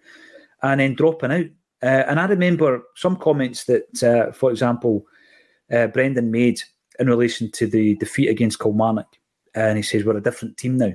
and 0.61 0.81
then 0.81 0.95
dropping 0.95 1.31
out. 1.31 1.45
Uh, 1.81 2.03
and 2.07 2.19
I 2.19 2.25
remember 2.25 2.83
some 2.95 3.15
comments 3.15 3.65
that, 3.65 4.03
uh, 4.03 4.31
for 4.31 4.51
example, 4.51 5.05
uh, 5.71 5.87
Brendan 5.87 6.31
made 6.31 6.61
in 6.99 7.07
relation 7.07 7.51
to 7.51 7.67
the 7.67 7.95
defeat 7.95 8.29
against 8.29 8.59
Kilmarnock. 8.59 9.07
And 9.53 9.77
he 9.77 9.83
says, 9.83 10.03
We're 10.03 10.17
a 10.17 10.21
different 10.21 10.57
team 10.57 10.77
now. 10.77 10.93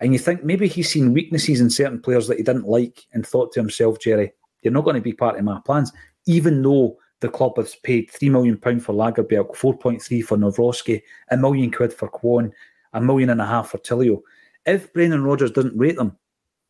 And 0.00 0.12
you 0.12 0.18
think 0.18 0.44
maybe 0.44 0.68
he's 0.68 0.90
seen 0.90 1.14
weaknesses 1.14 1.60
in 1.60 1.70
certain 1.70 2.00
players 2.00 2.28
that 2.28 2.36
he 2.36 2.42
didn't 2.42 2.68
like 2.68 3.06
and 3.12 3.26
thought 3.26 3.52
to 3.52 3.60
himself, 3.60 3.98
Jerry, 3.98 4.32
you're 4.62 4.72
not 4.72 4.84
going 4.84 4.96
to 4.96 5.00
be 5.00 5.12
part 5.12 5.38
of 5.38 5.44
my 5.44 5.60
plans, 5.64 5.92
even 6.26 6.62
though 6.62 6.98
the 7.20 7.28
club 7.28 7.56
has 7.56 7.74
paid 7.76 8.10
£3 8.10 8.30
million 8.30 8.58
for 8.58 8.92
Lagerbielke, 8.92 9.56
4.3 9.56 10.24
for 10.24 10.36
Nawrocki, 10.36 11.02
a 11.30 11.36
million 11.36 11.70
quid 11.70 11.92
for 11.92 12.10
Kwon, 12.10 12.52
a 12.92 13.00
million 13.00 13.30
and 13.30 13.40
a 13.40 13.46
half 13.46 13.70
for 13.70 13.78
Tilio. 13.78 14.20
If 14.66 14.92
Brendan 14.92 15.24
Rodgers 15.24 15.50
doesn't 15.50 15.78
rate 15.78 15.96
them, 15.96 16.16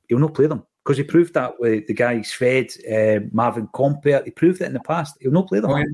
he'll 0.08 0.18
not 0.18 0.34
play 0.34 0.46
them 0.46 0.64
because 0.84 0.98
he 0.98 1.04
proved 1.04 1.34
that 1.34 1.58
with 1.58 1.86
the 1.88 1.94
guy 1.94 2.18
Sved, 2.18 2.76
uh, 2.86 3.26
Marvin 3.32 3.68
Compper. 3.68 4.24
He 4.24 4.30
proved 4.30 4.60
it 4.60 4.66
in 4.66 4.74
the 4.74 4.80
past. 4.80 5.16
He'll 5.20 5.32
not 5.32 5.48
play 5.48 5.60
them. 5.60 5.70
Oh, 5.70 5.76
yeah. 5.76 5.84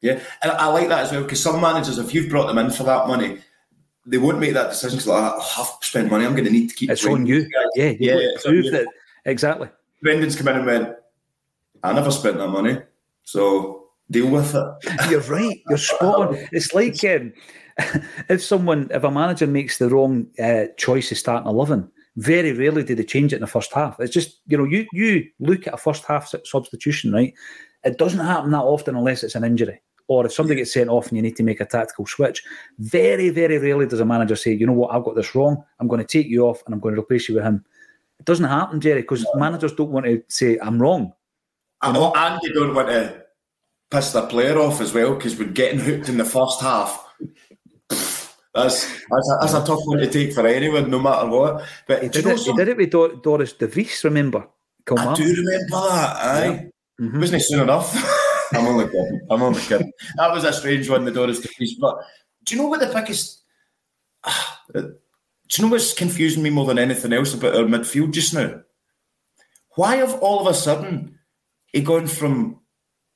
yeah, 0.00 0.20
and 0.42 0.52
I 0.52 0.66
like 0.66 0.88
that 0.88 1.04
as 1.04 1.12
well 1.12 1.22
because 1.22 1.42
some 1.42 1.60
managers, 1.60 1.98
if 1.98 2.12
you've 2.12 2.28
brought 2.28 2.48
them 2.48 2.58
in 2.58 2.70
for 2.70 2.82
that 2.82 3.06
money, 3.06 3.38
they 4.04 4.18
won't 4.18 4.40
make 4.40 4.54
that 4.54 4.70
decision 4.70 4.98
because 4.98 5.06
like, 5.06 5.32
oh, 5.36 5.54
I've 5.58 5.84
spent 5.84 6.10
money. 6.10 6.26
I'm 6.26 6.32
going 6.32 6.44
to 6.44 6.50
need 6.50 6.68
to 6.68 6.74
keep. 6.74 6.90
It's 6.90 7.06
on 7.06 7.24
you. 7.24 7.48
Yeah, 7.76 7.94
yeah, 7.98 8.16
prove 8.44 8.70
that 8.72 8.86
exactly. 9.24 9.68
Brendan's 10.02 10.36
come 10.36 10.48
in 10.48 10.56
and 10.56 10.66
went. 10.66 10.96
I 11.84 11.92
never 11.92 12.10
spent 12.10 12.38
that 12.38 12.48
money, 12.48 12.78
so 13.24 13.88
deal 14.10 14.28
with 14.28 14.54
it. 14.54 15.10
You're 15.10 15.20
right. 15.22 15.60
You're 15.68 15.78
spot 15.78 16.28
on. 16.28 16.46
It's 16.52 16.74
like 16.74 17.02
um, 17.04 17.32
if 18.28 18.42
someone, 18.42 18.88
if 18.90 19.04
a 19.04 19.10
manager 19.10 19.46
makes 19.46 19.78
the 19.78 19.88
wrong 19.88 20.26
uh, 20.42 20.66
choice 20.76 21.10
of 21.10 21.18
starting 21.18 21.48
eleven, 21.48 21.90
very 22.16 22.52
rarely 22.52 22.84
do 22.84 22.94
they 22.94 23.04
change 23.04 23.32
it 23.32 23.36
in 23.36 23.42
the 23.42 23.46
first 23.46 23.72
half. 23.72 23.98
It's 23.98 24.12
just 24.12 24.40
you 24.46 24.58
know 24.58 24.64
you 24.64 24.86
you 24.92 25.26
look 25.40 25.66
at 25.66 25.74
a 25.74 25.78
first 25.78 26.04
half 26.04 26.32
substitution, 26.44 27.12
right? 27.12 27.32
It 27.84 27.98
doesn't 27.98 28.20
happen 28.20 28.52
that 28.52 28.58
often 28.58 28.96
unless 28.96 29.24
it's 29.24 29.34
an 29.34 29.44
injury 29.44 29.80
or 30.08 30.26
if 30.26 30.32
somebody 30.32 30.58
gets 30.58 30.72
sent 30.72 30.90
off 30.90 31.08
and 31.08 31.16
you 31.16 31.22
need 31.22 31.36
to 31.36 31.42
make 31.42 31.60
a 31.60 31.64
tactical 31.64 32.06
switch. 32.06 32.42
Very 32.78 33.30
very 33.30 33.58
rarely 33.58 33.86
does 33.86 34.00
a 34.00 34.04
manager 34.04 34.36
say, 34.36 34.52
you 34.52 34.66
know 34.66 34.72
what, 34.72 34.94
I've 34.94 35.04
got 35.04 35.16
this 35.16 35.34
wrong. 35.34 35.64
I'm 35.80 35.88
going 35.88 36.00
to 36.00 36.06
take 36.06 36.26
you 36.26 36.46
off 36.46 36.62
and 36.66 36.74
I'm 36.74 36.80
going 36.80 36.94
to 36.94 37.00
replace 37.00 37.28
you 37.28 37.36
with 37.36 37.44
him. 37.44 37.64
It 38.18 38.26
doesn't 38.26 38.44
happen, 38.44 38.80
Jerry, 38.80 39.00
because 39.00 39.26
managers 39.34 39.74
don't 39.74 39.90
want 39.90 40.06
to 40.06 40.22
say 40.28 40.58
I'm 40.62 40.80
wrong. 40.80 41.12
You 41.84 41.92
know? 41.92 42.12
And 42.14 42.40
you 42.42 42.52
don't 42.54 42.74
want 42.74 42.88
to 42.88 43.22
piss 43.90 44.12
the 44.12 44.26
player 44.26 44.58
off 44.58 44.80
as 44.80 44.92
well 44.94 45.14
because 45.14 45.36
we're 45.38 45.48
getting 45.48 45.78
hooked 45.80 46.08
in 46.08 46.16
the 46.16 46.24
first 46.24 46.60
half 46.60 47.04
That's 48.54 48.84
that's 49.10 49.30
a, 49.30 49.38
that's 49.40 49.54
a 49.54 49.64
tough 49.64 49.80
one 49.84 49.98
to 49.98 50.10
take 50.10 50.32
for 50.34 50.46
anyone, 50.46 50.90
no 50.90 50.98
matter 50.98 51.26
what. 51.28 51.64
But 51.86 52.02
He 52.02 52.08
did, 52.10 52.26
it, 52.26 52.38
he 52.40 52.52
did 52.52 52.68
it 52.68 52.76
with 52.76 52.90
Dor- 52.90 53.16
Dorus 53.16 53.56
De 53.56 53.66
Vries, 53.66 54.04
remember? 54.04 54.46
Come 54.84 54.98
I 54.98 55.06
on. 55.06 55.14
do 55.16 55.24
remember 55.24 55.88
that. 55.88 56.16
Aye, 56.16 56.70
Mhm. 57.00 57.18
wasn't 57.20 57.40
it 57.42 57.44
soon 57.46 57.60
enough? 57.60 57.94
I'm 58.52 58.66
only 58.66 58.84
kidding. 58.86 59.20
I'm 59.30 59.42
only 59.42 59.60
kidding. 59.62 59.90
That 60.16 60.32
was 60.32 60.44
a 60.44 60.52
strange 60.52 60.88
one, 60.90 61.04
the 61.06 61.10
Dorus 61.12 61.40
de 61.42 61.48
Vries. 61.56 61.74
But 61.80 61.96
do 62.44 62.54
you 62.54 62.60
know 62.62 62.68
what 62.68 62.80
the 62.80 62.86
biggest? 62.92 63.42
do 64.74 64.92
you 65.56 65.64
know 65.64 65.70
what's 65.70 65.94
confusing 65.94 66.42
me 66.42 66.50
more 66.50 66.66
than 66.66 66.78
anything 66.78 67.12
else 67.14 67.32
about 67.32 67.56
our 67.56 67.64
midfield 67.64 68.12
just 68.12 68.34
now? 68.34 68.60
Why 69.76 69.96
have 69.96 70.14
all 70.20 70.40
of 70.40 70.46
a 70.46 70.54
sudden 70.54 71.18
he 71.72 71.80
gone 71.82 72.06
from 72.06 72.60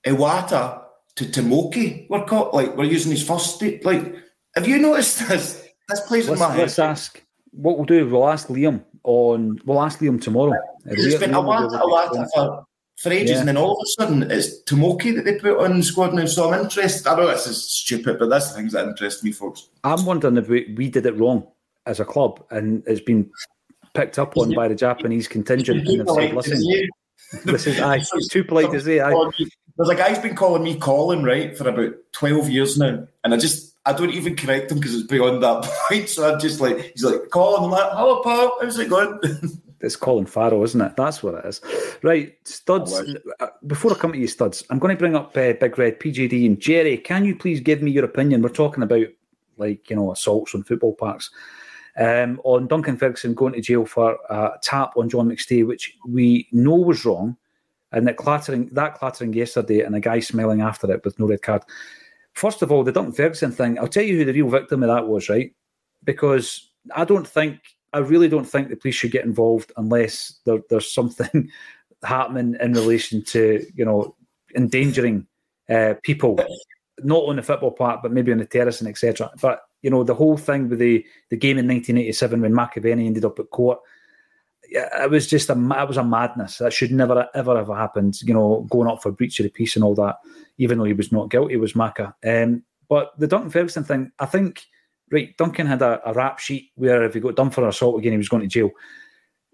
Iwata 0.07 0.82
to 1.16 1.24
Tomoki? 1.24 2.07
We're 2.09 2.24
caught 2.24 2.54
like 2.54 2.76
we're 2.76 2.84
using 2.84 3.11
his 3.12 3.26
first 3.26 3.57
state. 3.57 3.84
Like, 3.84 4.14
have 4.54 4.66
you 4.68 4.78
noticed 4.78 5.28
this? 5.28 5.62
This 5.88 6.00
plays 6.00 6.24
in 6.24 6.30
Let's, 6.30 6.40
my 6.40 6.50
head. 6.50 6.59
let's 6.61 6.78
ask. 6.78 7.22
What 7.52 7.76
we'll 7.76 7.86
do, 7.86 8.07
we'll 8.09 8.28
ask 8.28 8.48
Liam 8.48 8.84
on. 9.04 9.61
We'll 9.64 9.80
ask 9.82 10.00
Liam 10.00 10.20
tomorrow. 10.20 10.52
It's 10.84 11.18
been 11.18 11.30
Liam 11.30 11.44
will 11.44 11.70
be 11.70 11.76
Iwata, 11.76 11.80
Iwata 11.80 12.26
for, 12.34 12.64
for 12.98 13.12
ages, 13.12 13.30
Yeah. 13.30 13.38
and 13.40 13.48
then 13.48 13.57
all 13.57 13.72
of 13.72 13.78
a 13.82 14.02
sudden 14.02 14.30
it's 14.30 14.62
Tomoki 14.64 15.14
that 15.14 15.24
they 15.24 15.38
put 15.38 15.59
on 15.59 15.76
the 15.78 15.82
squad 15.82 16.12
now. 16.12 16.26
So 16.26 16.52
I'm 16.52 16.61
interested. 16.61 17.07
I 17.07 17.16
know 17.16 17.28
this 17.28 17.46
is 17.46 17.62
stupid, 17.62 18.18
but 18.18 18.28
that's 18.28 18.50
the 18.50 18.57
things 18.57 18.72
that 18.72 18.86
interest 18.88 19.22
me, 19.24 19.32
folks. 19.32 19.68
I'm 19.84 20.04
wondering 20.04 20.36
if 20.36 20.48
we, 20.48 20.74
we 20.76 20.90
did 20.90 21.07
it 21.07 21.16
wrong 21.16 21.46
as 21.86 22.00
a 22.00 22.04
club, 22.04 22.44
and 22.50 22.82
it's 22.86 23.00
been 23.00 23.30
picked 23.94 24.18
up 24.18 24.36
on 24.36 24.52
by 24.54 24.68
the 24.68 24.74
Japanese 24.74 25.28
contingent, 25.28 25.86
and 25.86 26.00
they've 26.00 26.09
said, 26.09 26.34
"Listen, 26.34 26.62
this 27.45 27.66
is 27.66 27.81
aye, 27.81 28.03
too 28.31 28.45
polite 28.45 28.70
to 28.72 28.81
say." 28.81 29.01
Aye. 29.01 29.31
There's 29.77 29.91
a 29.91 29.95
guy's 29.95 30.18
been 30.18 30.35
calling 30.35 30.62
me 30.62 30.77
Colin, 30.79 31.22
right, 31.22 31.57
for 31.57 31.68
about 31.68 31.93
12 32.12 32.49
years 32.49 32.79
now. 32.79 33.07
And 33.24 33.35
I 33.35 33.37
just, 33.37 33.74
I 33.85 33.93
don't 33.93 34.11
even 34.14 34.35
correct 34.35 34.72
him 34.72 34.79
because 34.79 34.95
it's 34.95 35.07
beyond 35.07 35.43
that 35.43 35.64
point. 35.89 36.09
So 36.09 36.33
I'm 36.33 36.41
just 36.41 36.62
like, 36.62 36.93
he's 36.93 37.05
like, 37.05 37.29
Colin, 37.31 37.64
I'm 37.64 37.70
like, 37.70 37.91
hello, 37.93 38.22
pal, 38.22 38.57
how's 38.61 38.79
it 38.79 38.89
going? 38.89 39.20
It's 39.83 39.95
Colin 39.95 40.24
Farrell, 40.24 40.64
isn't 40.64 40.81
it? 40.81 40.97
That's 40.97 41.22
what 41.22 41.35
it 41.35 41.45
is. 41.45 41.61
Right, 42.03 42.35
Studs. 42.45 42.99
uh, 43.41 43.47
Before 43.66 43.93
I 43.93 43.95
come 43.95 44.11
to 44.12 44.18
you, 44.18 44.27
Studs, 44.27 44.64
I'm 44.70 44.79
going 44.79 44.97
to 44.97 44.99
bring 44.99 45.14
up 45.14 45.37
uh, 45.37 45.53
Big 45.53 45.79
Red, 45.79 46.01
PJD, 46.01 46.47
and 46.47 46.59
Jerry. 46.59 46.97
Can 46.97 47.27
you 47.27 47.37
please 47.37 47.61
give 47.61 47.83
me 47.83 47.91
your 47.91 48.07
opinion? 48.07 48.41
We're 48.41 48.49
talking 48.49 48.83
about 48.83 49.07
like 49.59 49.91
you 49.91 49.97
know 49.97 50.12
assaults 50.12 50.55
on 50.55 50.62
football 50.62 50.95
parks. 50.95 51.31
Um, 51.99 52.40
on 52.44 52.66
Duncan 52.66 52.99
Ferguson 52.99 53.34
going 53.34 53.55
to 53.55 53.61
jail 53.61 53.86
for 53.86 54.18
a 54.28 54.51
tap 54.62 54.97
on 54.97 55.09
John 55.09 55.30
McStay, 55.30 55.66
which 55.66 55.97
we 56.07 56.47
know 56.53 56.74
was 56.74 57.05
wrong, 57.05 57.36
and 57.92 58.07
that 58.07 58.18
clattering 58.18 58.68
that 58.72 58.94
clattering 58.97 59.32
yesterday, 59.32 59.80
and 59.80 59.94
a 59.94 60.01
guy 60.01 60.20
smelling 60.20 60.61
after 60.61 60.90
it 60.92 61.05
with 61.05 61.18
no 61.18 61.26
red 61.26 61.42
card. 61.42 61.62
First 62.34 62.61
of 62.61 62.70
all, 62.70 62.84
the 62.84 62.92
Duncan 62.92 63.14
Ferguson 63.14 63.51
thing. 63.51 63.78
I'll 63.78 63.88
tell 63.88 64.03
you 64.03 64.18
who 64.18 64.24
the 64.26 64.34
real 64.34 64.49
victim 64.49 64.82
of 64.82 64.88
that 64.88 65.09
was, 65.09 65.30
right? 65.30 65.55
Because 66.05 66.70
I 66.94 67.07
don't 67.07 67.26
think, 67.26 67.61
I 67.94 67.99
really 67.99 68.28
don't 68.28 68.44
think 68.44 68.68
the 68.68 68.76
police 68.76 68.97
should 68.97 69.11
get 69.11 69.24
involved 69.24 69.72
unless 69.78 70.38
there, 70.44 70.59
there's 70.68 70.92
something 70.92 71.51
happening 72.05 72.57
in 72.61 72.74
relation 72.74 73.24
to, 73.24 73.66
you 73.74 73.86
know, 73.86 74.14
endangering 74.55 75.26
uh, 75.70 75.94
people, 76.03 76.38
not 77.03 77.24
on 77.24 77.36
the 77.36 77.42
football 77.42 77.70
park, 77.70 78.01
but 78.03 78.12
maybe 78.12 78.32
on 78.32 78.38
the 78.38 78.44
terrace 78.44 78.80
and 78.82 78.88
etc. 78.88 79.30
But 79.40 79.62
you 79.87 79.91
know, 79.91 80.03
the 80.03 80.16
whole 80.16 80.37
thing 80.37 80.68
with 80.68 80.80
the 80.80 81.07
the 81.28 81.37
game 81.37 81.59
in 81.59 81.68
1987 81.68 82.41
when 82.41 82.53
McAvennie 82.53 83.07
ended 83.07 83.24
up 83.24 83.39
at 83.39 83.51
court, 83.51 83.78
it 84.64 85.09
was 85.09 85.28
just 85.28 85.49
a 85.49 85.53
it 85.53 85.87
was 85.89 85.97
a 85.97 86.03
madness. 86.03 86.59
That 86.59 86.72
should 86.72 86.91
never 86.91 87.28
ever 87.37 87.57
have 87.57 87.68
happened. 87.68 88.20
You 88.22 88.34
know, 88.34 88.66
going 88.68 88.89
up 88.89 89.01
for 89.01 89.12
breach 89.12 89.39
of 89.39 89.45
the 89.45 89.51
peace 89.51 89.76
and 89.76 89.84
all 89.84 89.95
that, 89.95 90.16
even 90.59 90.78
though 90.78 90.84
he 90.87 90.93
was 90.93 91.12
not 91.12 91.30
guilty, 91.30 91.57
was 91.57 91.74
Macca. 91.74 92.14
Um, 92.26 92.64
but 92.89 93.12
the 93.20 93.28
Duncan 93.28 93.51
Ferguson 93.51 93.84
thing, 93.84 94.11
I 94.18 94.26
think, 94.26 94.64
right? 95.12 95.37
Duncan 95.37 95.68
had 95.68 95.82
a, 95.82 96.01
a 96.05 96.12
rap 96.14 96.41
sheet 96.41 96.72
where 96.74 97.05
if 97.05 97.14
he 97.14 97.20
got 97.20 97.37
done 97.37 97.51
for 97.51 97.68
assault 97.68 98.01
again, 98.01 98.11
he 98.11 98.18
was 98.18 98.28
going 98.28 98.43
to 98.43 98.49
jail. 98.49 98.72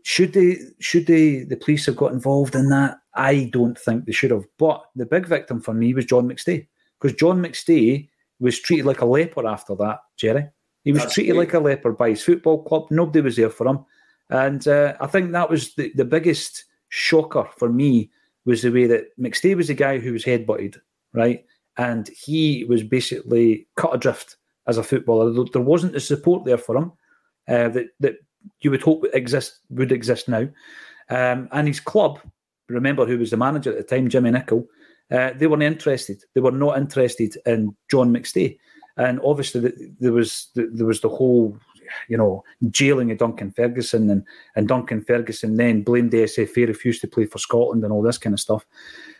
Should 0.02 0.32
they? 0.32 0.56
Should 0.80 1.08
they? 1.08 1.44
The 1.44 1.58
police 1.58 1.84
have 1.84 1.96
got 1.96 2.12
involved 2.12 2.54
in 2.54 2.70
that? 2.70 3.00
I 3.14 3.50
don't 3.52 3.78
think 3.78 4.06
they 4.06 4.12
should 4.12 4.30
have. 4.30 4.46
But 4.56 4.82
the 4.96 5.04
big 5.04 5.26
victim 5.26 5.60
for 5.60 5.74
me 5.74 5.92
was 5.92 6.06
John 6.06 6.26
McStay 6.26 6.66
because 6.98 7.14
John 7.18 7.42
McStay 7.42 8.08
was 8.42 8.60
treated 8.60 8.86
like 8.86 9.00
a 9.00 9.06
leper 9.06 9.46
after 9.46 9.74
that. 9.76 10.00
Jerry, 10.16 10.48
he 10.84 10.92
was 10.92 11.02
That's 11.02 11.14
treated 11.14 11.32
great. 11.36 11.46
like 11.48 11.54
a 11.54 11.60
leper 11.60 11.92
by 11.92 12.10
his 12.10 12.22
football 12.22 12.62
club. 12.64 12.88
Nobody 12.90 13.20
was 13.20 13.36
there 13.36 13.50
for 13.50 13.66
him, 13.66 13.84
and 14.30 14.66
uh, 14.66 14.94
I 15.00 15.06
think 15.06 15.32
that 15.32 15.48
was 15.48 15.74
the, 15.76 15.92
the 15.94 16.04
biggest 16.04 16.64
shocker 16.88 17.48
for 17.56 17.68
me 17.68 18.10
was 18.44 18.62
the 18.62 18.70
way 18.70 18.86
that 18.88 19.16
McStay 19.18 19.56
was 19.56 19.68
the 19.68 19.74
guy 19.74 19.98
who 19.98 20.12
was 20.12 20.24
headbutted, 20.24 20.76
right, 21.14 21.44
and 21.76 22.08
he 22.08 22.64
was 22.68 22.82
basically 22.82 23.66
cut 23.76 23.94
adrift 23.94 24.36
as 24.66 24.76
a 24.78 24.82
footballer. 24.82 25.32
There- 25.32 25.62
wasn't 25.62 25.92
the 25.92 26.00
support 26.00 26.44
there 26.44 26.58
for 26.58 26.76
him 26.76 26.92
uh, 27.48 27.68
that 27.68 27.86
that 28.00 28.14
you 28.60 28.70
would 28.72 28.82
hope 28.82 29.02
would 29.02 29.14
exist 29.14 29.60
would 29.70 29.92
exist 29.92 30.28
now, 30.28 30.48
um, 31.08 31.48
and 31.52 31.68
his 31.68 31.80
club. 31.80 32.18
Remember 32.68 33.04
who 33.04 33.18
was 33.18 33.30
the 33.30 33.36
manager 33.36 33.70
at 33.70 33.76
the 33.76 33.82
time, 33.96 34.08
Jimmy 34.08 34.30
Nicholl. 34.30 34.66
Uh, 35.12 35.32
they 35.36 35.46
weren't 35.46 35.62
interested. 35.62 36.22
They 36.34 36.40
were 36.40 36.50
not 36.50 36.78
interested 36.78 37.36
in 37.44 37.76
John 37.90 38.12
McStay, 38.12 38.58
and 38.96 39.20
obviously 39.24 39.60
the, 39.60 39.94
there 40.00 40.12
was 40.12 40.48
the, 40.54 40.70
there 40.72 40.86
was 40.86 41.00
the 41.00 41.08
whole, 41.08 41.58
you 42.08 42.16
know, 42.16 42.42
jailing 42.70 43.10
of 43.10 43.18
Duncan 43.18 43.50
Ferguson, 43.50 44.08
and 44.08 44.24
and 44.56 44.68
Duncan 44.68 45.02
Ferguson 45.02 45.56
then 45.56 45.82
blamed 45.82 46.12
the 46.12 46.24
SFA, 46.24 46.66
refused 46.66 47.02
to 47.02 47.08
play 47.08 47.26
for 47.26 47.38
Scotland, 47.38 47.84
and 47.84 47.92
all 47.92 48.02
this 48.02 48.18
kind 48.18 48.32
of 48.32 48.40
stuff. 48.40 48.64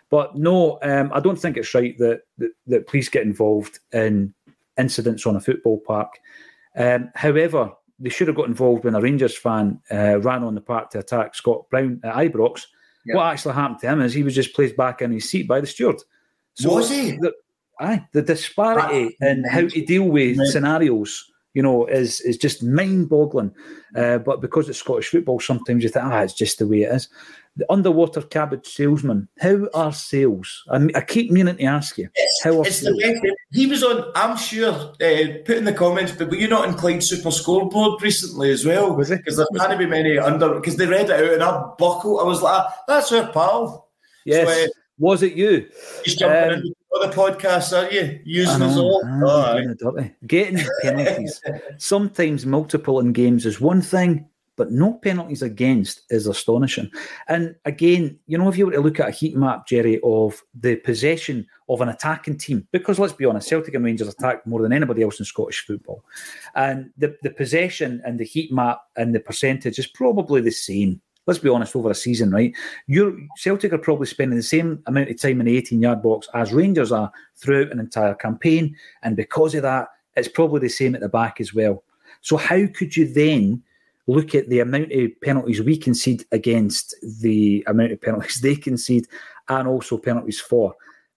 But 0.09 0.37
no, 0.37 0.79
um, 0.83 1.11
I 1.15 1.21
don't 1.21 1.39
think 1.39 1.57
it's 1.57 1.75
right 1.75 1.97
that, 1.99 2.23
that 2.39 2.53
that 2.69 2.87
police 2.87 3.09
get 3.09 3.23
involved 3.23 3.81
in 3.93 4.35
incidents 4.79 5.27
on 5.27 5.37
a 5.37 5.41
football 5.41 5.79
park. 5.79 6.19
Um, 6.75 7.11
however, 7.15 7.73
they 7.99 8.09
should 8.09 8.29
have 8.29 8.37
got 8.37 8.49
involved 8.49 8.85
when 8.85 8.95
a 8.95 9.01
Rangers 9.01 9.37
fan 9.37 9.81
uh, 9.91 10.19
ran 10.21 10.43
on 10.43 10.55
the 10.55 10.61
park 10.61 10.91
to 10.91 10.99
attack 10.99 11.35
Scott 11.35 11.69
Brown 11.71 12.01
at 12.03 12.15
Ibrox. 12.15 12.67
Yeah. 13.05 13.17
What 13.17 13.33
actually 13.33 13.55
happened 13.55 13.81
to 13.81 13.89
him 13.89 14.01
is 14.01 14.15
he 14.15 14.23
was 14.23 14.35
just 14.35 14.55
placed 14.55 14.77
back 14.77 15.03
in 15.03 15.13
his 15.13 15.29
seat 15.29 15.49
by 15.49 15.61
the 15.61 15.67
steward. 15.67 16.01
So 16.55 16.75
was 16.75 16.91
he? 16.91 17.13
The, 17.13 17.33
aye, 17.81 18.07
the 18.13 18.23
disparity 18.23 19.17
in 19.21 19.45
how 19.45 19.67
to 19.67 19.85
deal 19.85 20.05
with 20.05 20.39
scenarios, 20.49 21.31
you 21.55 21.63
know, 21.63 21.87
is 21.87 22.21
is 22.21 22.37
just 22.37 22.63
mind-boggling. 22.63 23.55
Uh, 23.97 24.19
but 24.19 24.41
because 24.41 24.69
it's 24.69 24.79
Scottish 24.79 25.09
football, 25.09 25.41
sometimes 25.41 25.83
you 25.83 25.89
think, 25.89 26.05
ah, 26.05 26.21
it's 26.21 26.35
just 26.35 26.59
the 26.59 26.67
way 26.67 26.83
it 26.83 26.95
is. 26.95 27.09
The 27.57 27.71
underwater 27.71 28.23
cabbage 28.23 28.67
salesman. 28.67 29.29
How 29.39 29.69
are 29.75 29.93
sales? 29.93 30.65
I, 30.71 30.79
mean, 30.79 30.97
I 30.97 31.03
keep 31.03 31.31
meaning 31.31 31.57
to 31.59 31.65
ask 31.65 31.99
you. 31.99 32.09
how 32.43 32.61
are 32.63 32.67
It's 32.67 32.77
sales? 32.79 32.99
He 33.53 33.67
was 33.67 33.83
on, 33.85 34.11
I'm 34.15 34.39
sure, 34.39 34.73
uh, 34.73 35.39
put 35.45 35.59
in 35.59 35.65
the 35.65 35.75
comments, 35.75 36.13
but 36.13 36.31
were 36.31 36.37
you 36.37 36.49
not 36.49 36.67
in 36.67 36.75
Clyde 36.75 37.03
Super 37.03 37.31
Scoreboard 37.31 38.01
recently 38.01 38.51
as 38.51 38.65
well? 38.65 38.97
Was 38.97 39.11
he? 39.11 39.17
Because 39.17 39.37
there 39.37 39.47
can't 39.59 39.79
be 39.79 39.85
many 39.85 40.17
under, 40.19 40.55
because 40.55 40.77
they 40.79 40.87
read 40.87 41.11
it 41.11 41.25
out 41.25 41.35
and 41.35 41.43
I 41.43 41.61
buckled. 41.79 42.21
I 42.21 42.25
was 42.25 42.41
like, 42.41 42.55
ah, 42.59 42.75
that's 42.89 43.13
our 43.13 43.31
pal. 43.33 43.91
Yes. 44.25 44.49
So, 44.49 44.65
uh, 44.65 44.69
Was 44.99 45.23
it 45.23 45.35
you? 45.35 45.69
He's 46.07 46.15
jumping 46.17 46.55
Um, 46.55 46.61
into 46.61 46.75
other 47.03 47.13
podcasts, 47.13 47.77
are 47.77 47.91
you? 47.93 48.19
Using 48.25 48.63
us 48.63 48.77
know, 48.77 48.83
all. 48.83 49.03
aye, 49.29 49.63
Oh, 49.67 49.71
it 49.71 49.79
dirty. 49.79 50.15
Getting 50.27 50.65
penalties. 50.81 51.39
Sometimes 51.77 52.47
multiple 52.47 52.99
in 53.01 53.13
games 53.13 53.45
is 53.45 53.61
one 53.61 53.83
thing, 53.83 54.27
but 54.63 54.71
no 54.71 54.93
penalties 54.93 55.43
against 55.43 56.03
is 56.09 56.29
astonishing. 56.29 56.89
And 57.27 57.57
again, 57.65 58.17
you 58.29 58.39
know, 58.39 58.49
if 58.49 58.57
you 58.57 58.67
were 58.67 58.71
to 58.71 58.81
look 58.81 59.01
at 59.01 59.09
a 59.09 59.11
heat 59.11 59.37
map, 59.37 59.67
Jerry, 59.67 59.99
of 60.05 60.41
the 60.55 60.77
possession 60.77 61.49
of 61.69 61.81
an 61.81 61.89
attacking 61.89 62.39
team, 62.39 62.69
because 62.71 63.01
let's 63.01 63.13
be 63.13 63.25
honest, 63.25 63.49
Celtic 63.49 63.75
and 63.75 63.85
Rangers 63.85 64.07
attack 64.07 64.47
more 64.47 64.63
than 64.63 64.73
anybody 64.73 65.03
else 65.03 65.19
in 65.19 65.25
Scottish 65.25 65.67
football. 65.67 66.05
And 66.55 66.93
the, 66.97 67.17
the 67.25 67.31
possession 67.31 68.01
and 68.05 68.21
the 68.21 68.25
heat 68.25 68.53
map 68.53 68.83
and 68.95 69.13
the 69.13 69.19
percentage 69.19 69.81
is 69.81 69.89
probably 69.89 70.41
the 70.41 70.53
same. 70.53 71.01
Let's 71.27 71.41
be 71.41 71.49
honest, 71.49 71.75
over 71.75 71.91
a 71.91 71.95
season, 71.97 72.31
right? 72.31 72.55
You're, 72.87 73.17
Celtic 73.35 73.73
are 73.73 73.79
probably 73.79 74.07
spending 74.07 74.37
the 74.37 74.45
same 74.45 74.81
amount 74.87 75.11
of 75.11 75.21
time 75.21 75.41
in 75.41 75.47
the 75.47 75.57
18 75.57 75.83
yard 75.83 76.05
box 76.05 76.29
as 76.35 76.53
Rangers 76.53 76.93
are 76.93 77.11
throughout 77.35 77.73
an 77.73 77.81
entire 77.81 78.15
campaign. 78.15 78.77
And 79.03 79.17
because 79.17 79.57
of 79.57 79.63
that, 79.63 79.89
it's 80.15 80.29
probably 80.29 80.61
the 80.61 80.69
same 80.69 80.95
at 80.95 81.01
the 81.01 81.09
back 81.09 81.41
as 81.41 81.53
well. 81.53 81.83
So, 82.21 82.37
how 82.37 82.65
could 82.73 82.97
you 82.97 83.13
then 83.13 83.65
look 84.07 84.35
at 84.35 84.49
the 84.49 84.61
amount 84.61 84.93
of 84.93 85.11
penalties 85.23 85.63
we 85.63 85.77
concede 85.77 86.25
against 86.33 86.95
the 87.21 87.65
amount 87.67 87.93
of 87.93 88.01
penalties 88.01 88.41
they 88.43 88.57
concede 88.57 89.07
and 89.49 89.69
also 89.69 89.97
penalties 89.97 90.41
for? 90.41 90.75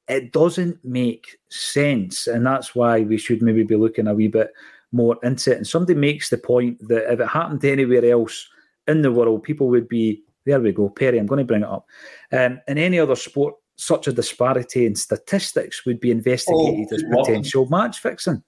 It 0.08 0.32
doesn't 0.32 0.84
make 0.84 1.38
sense. 1.50 2.28
And 2.28 2.46
that's 2.46 2.76
why 2.76 3.02
we 3.02 3.18
should 3.18 3.42
maybe 3.42 3.64
be 3.64 3.76
looking 3.76 4.08
a 4.08 4.14
wee 4.14 4.28
bit 4.28 4.52
more 4.92 5.18
into 5.24 5.52
it. 5.52 5.58
And 5.58 5.68
somebody 5.68 5.98
makes 5.98 6.30
the 6.30 6.38
point 6.38 6.78
that 6.88 7.12
if 7.12 7.20
it 7.20 7.28
happened 7.28 7.66
anywhere 7.66 8.06
else 8.06 8.48
in 8.88 9.02
the 9.02 9.12
world, 9.12 9.42
people 9.44 9.68
would 9.70 9.88
be, 9.88 10.22
there 10.46 10.60
we 10.60 10.72
go, 10.72 10.90
Perry, 10.90 11.18
I'm 11.18 11.26
going 11.26 11.40
to 11.40 11.46
bring 11.46 11.64
it 11.64 11.68
up. 11.68 11.88
Um, 12.32 12.62
in 12.68 12.78
any 12.78 13.00
other 13.00 13.16
sport, 13.16 13.56
such 13.78 14.08
a 14.08 14.14
disparity 14.14 14.86
in 14.86 14.96
statistics 14.96 15.86
would 15.86 16.00
be 16.00 16.12
investigated 16.12 16.88
Oh, 16.92 16.96
as 16.96 17.04
wow. 17.08 17.24
potential 17.24 17.68
match 17.68 18.00
fixing. 18.00 18.44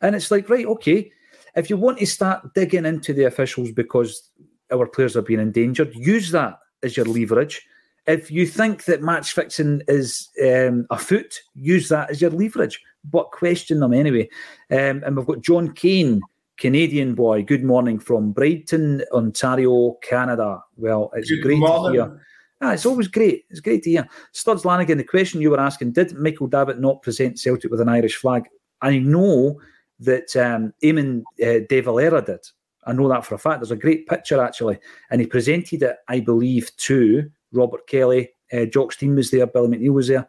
And 0.00 0.14
it's 0.14 0.30
like, 0.30 0.48
right, 0.48 0.64
okay, 0.66 1.10
if 1.56 1.70
you 1.70 1.76
want 1.76 1.98
to 1.98 2.06
start 2.06 2.54
digging 2.54 2.84
into 2.86 3.12
the 3.12 3.24
officials 3.24 3.72
because 3.72 4.30
our 4.72 4.86
players 4.86 5.16
are 5.16 5.22
being 5.22 5.40
endangered, 5.40 5.94
use 5.94 6.30
that 6.32 6.58
as 6.82 6.96
your 6.96 7.06
leverage. 7.06 7.66
If 8.06 8.30
you 8.30 8.46
think 8.46 8.84
that 8.84 9.02
match 9.02 9.32
fixing 9.32 9.82
is 9.88 10.28
um, 10.42 10.86
a 10.90 10.98
foot, 10.98 11.40
use 11.54 11.88
that 11.88 12.10
as 12.10 12.20
your 12.20 12.30
leverage. 12.30 12.80
but 13.10 13.30
question 13.30 13.80
them 13.80 13.92
anyway. 13.92 14.28
Um, 14.70 15.02
and 15.04 15.16
we've 15.16 15.26
got 15.26 15.42
John 15.42 15.72
Kane, 15.72 16.20
Canadian 16.58 17.14
boy. 17.14 17.42
Good 17.42 17.64
morning 17.64 17.98
from 17.98 18.32
Brighton, 18.32 19.02
Ontario, 19.12 19.96
Canada. 20.02 20.62
Well, 20.76 21.10
it's 21.14 21.30
Good 21.30 21.42
great 21.42 21.58
morning. 21.58 21.98
to 22.00 22.06
hear. 22.06 22.20
Ah, 22.60 22.72
it's 22.72 22.86
always 22.86 23.08
great. 23.08 23.44
It's 23.50 23.60
great 23.60 23.82
to 23.82 23.90
hear. 23.90 24.08
Studs 24.32 24.64
Lanigan, 24.64 24.98
the 24.98 25.04
question 25.04 25.40
you 25.40 25.50
were 25.50 25.60
asking, 25.60 25.92
did 25.92 26.16
Michael 26.16 26.46
Davitt 26.46 26.78
not 26.78 27.02
present 27.02 27.38
Celtic 27.38 27.70
with 27.70 27.80
an 27.80 27.88
Irish 27.88 28.16
flag? 28.16 28.44
I 28.80 28.98
know 28.98 29.60
that 30.04 30.34
um, 30.36 30.72
Eamon 30.82 31.22
uh, 31.42 31.64
De 31.68 31.80
Valera 31.80 32.22
did. 32.22 32.40
I 32.86 32.92
know 32.92 33.08
that 33.08 33.24
for 33.24 33.34
a 33.34 33.38
fact. 33.38 33.60
There's 33.60 33.70
a 33.70 33.76
great 33.76 34.06
picture, 34.06 34.42
actually. 34.42 34.78
And 35.10 35.20
he 35.20 35.26
presented 35.26 35.82
it, 35.82 35.96
I 36.08 36.20
believe, 36.20 36.70
to 36.78 37.30
Robert 37.52 37.86
Kelly. 37.86 38.30
Uh, 38.52 38.66
Jock 38.66 38.92
Stein 38.92 39.14
was 39.14 39.30
there, 39.30 39.46
Billy 39.46 39.68
McNeill 39.68 39.94
was 39.94 40.08
there. 40.08 40.26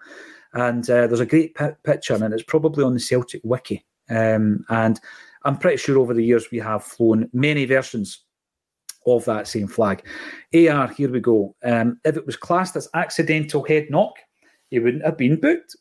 And 0.53 0.89
uh, 0.89 1.07
there's 1.07 1.19
a 1.19 1.25
great 1.25 1.53
pi- 1.55 1.75
picture, 1.83 2.13
and 2.13 2.33
it's 2.33 2.43
probably 2.43 2.83
on 2.83 2.93
the 2.93 2.99
Celtic 2.99 3.41
wiki. 3.43 3.85
Um, 4.09 4.63
and 4.69 4.99
I'm 5.43 5.57
pretty 5.57 5.77
sure 5.77 5.99
over 5.99 6.13
the 6.13 6.23
years 6.23 6.49
we 6.51 6.59
have 6.59 6.83
flown 6.83 7.29
many 7.33 7.65
versions 7.65 8.23
of 9.05 9.25
that 9.25 9.47
same 9.47 9.67
flag. 9.67 10.05
AR, 10.53 10.87
here 10.87 11.11
we 11.11 11.19
go. 11.19 11.55
Um, 11.63 11.99
if 12.05 12.17
it 12.17 12.25
was 12.25 12.37
classed 12.37 12.75
as 12.75 12.87
accidental 12.93 13.63
head 13.63 13.87
knock, 13.89 14.15
he 14.69 14.79
wouldn't 14.79 15.05
have 15.05 15.17
been 15.17 15.39
booked. 15.39 15.75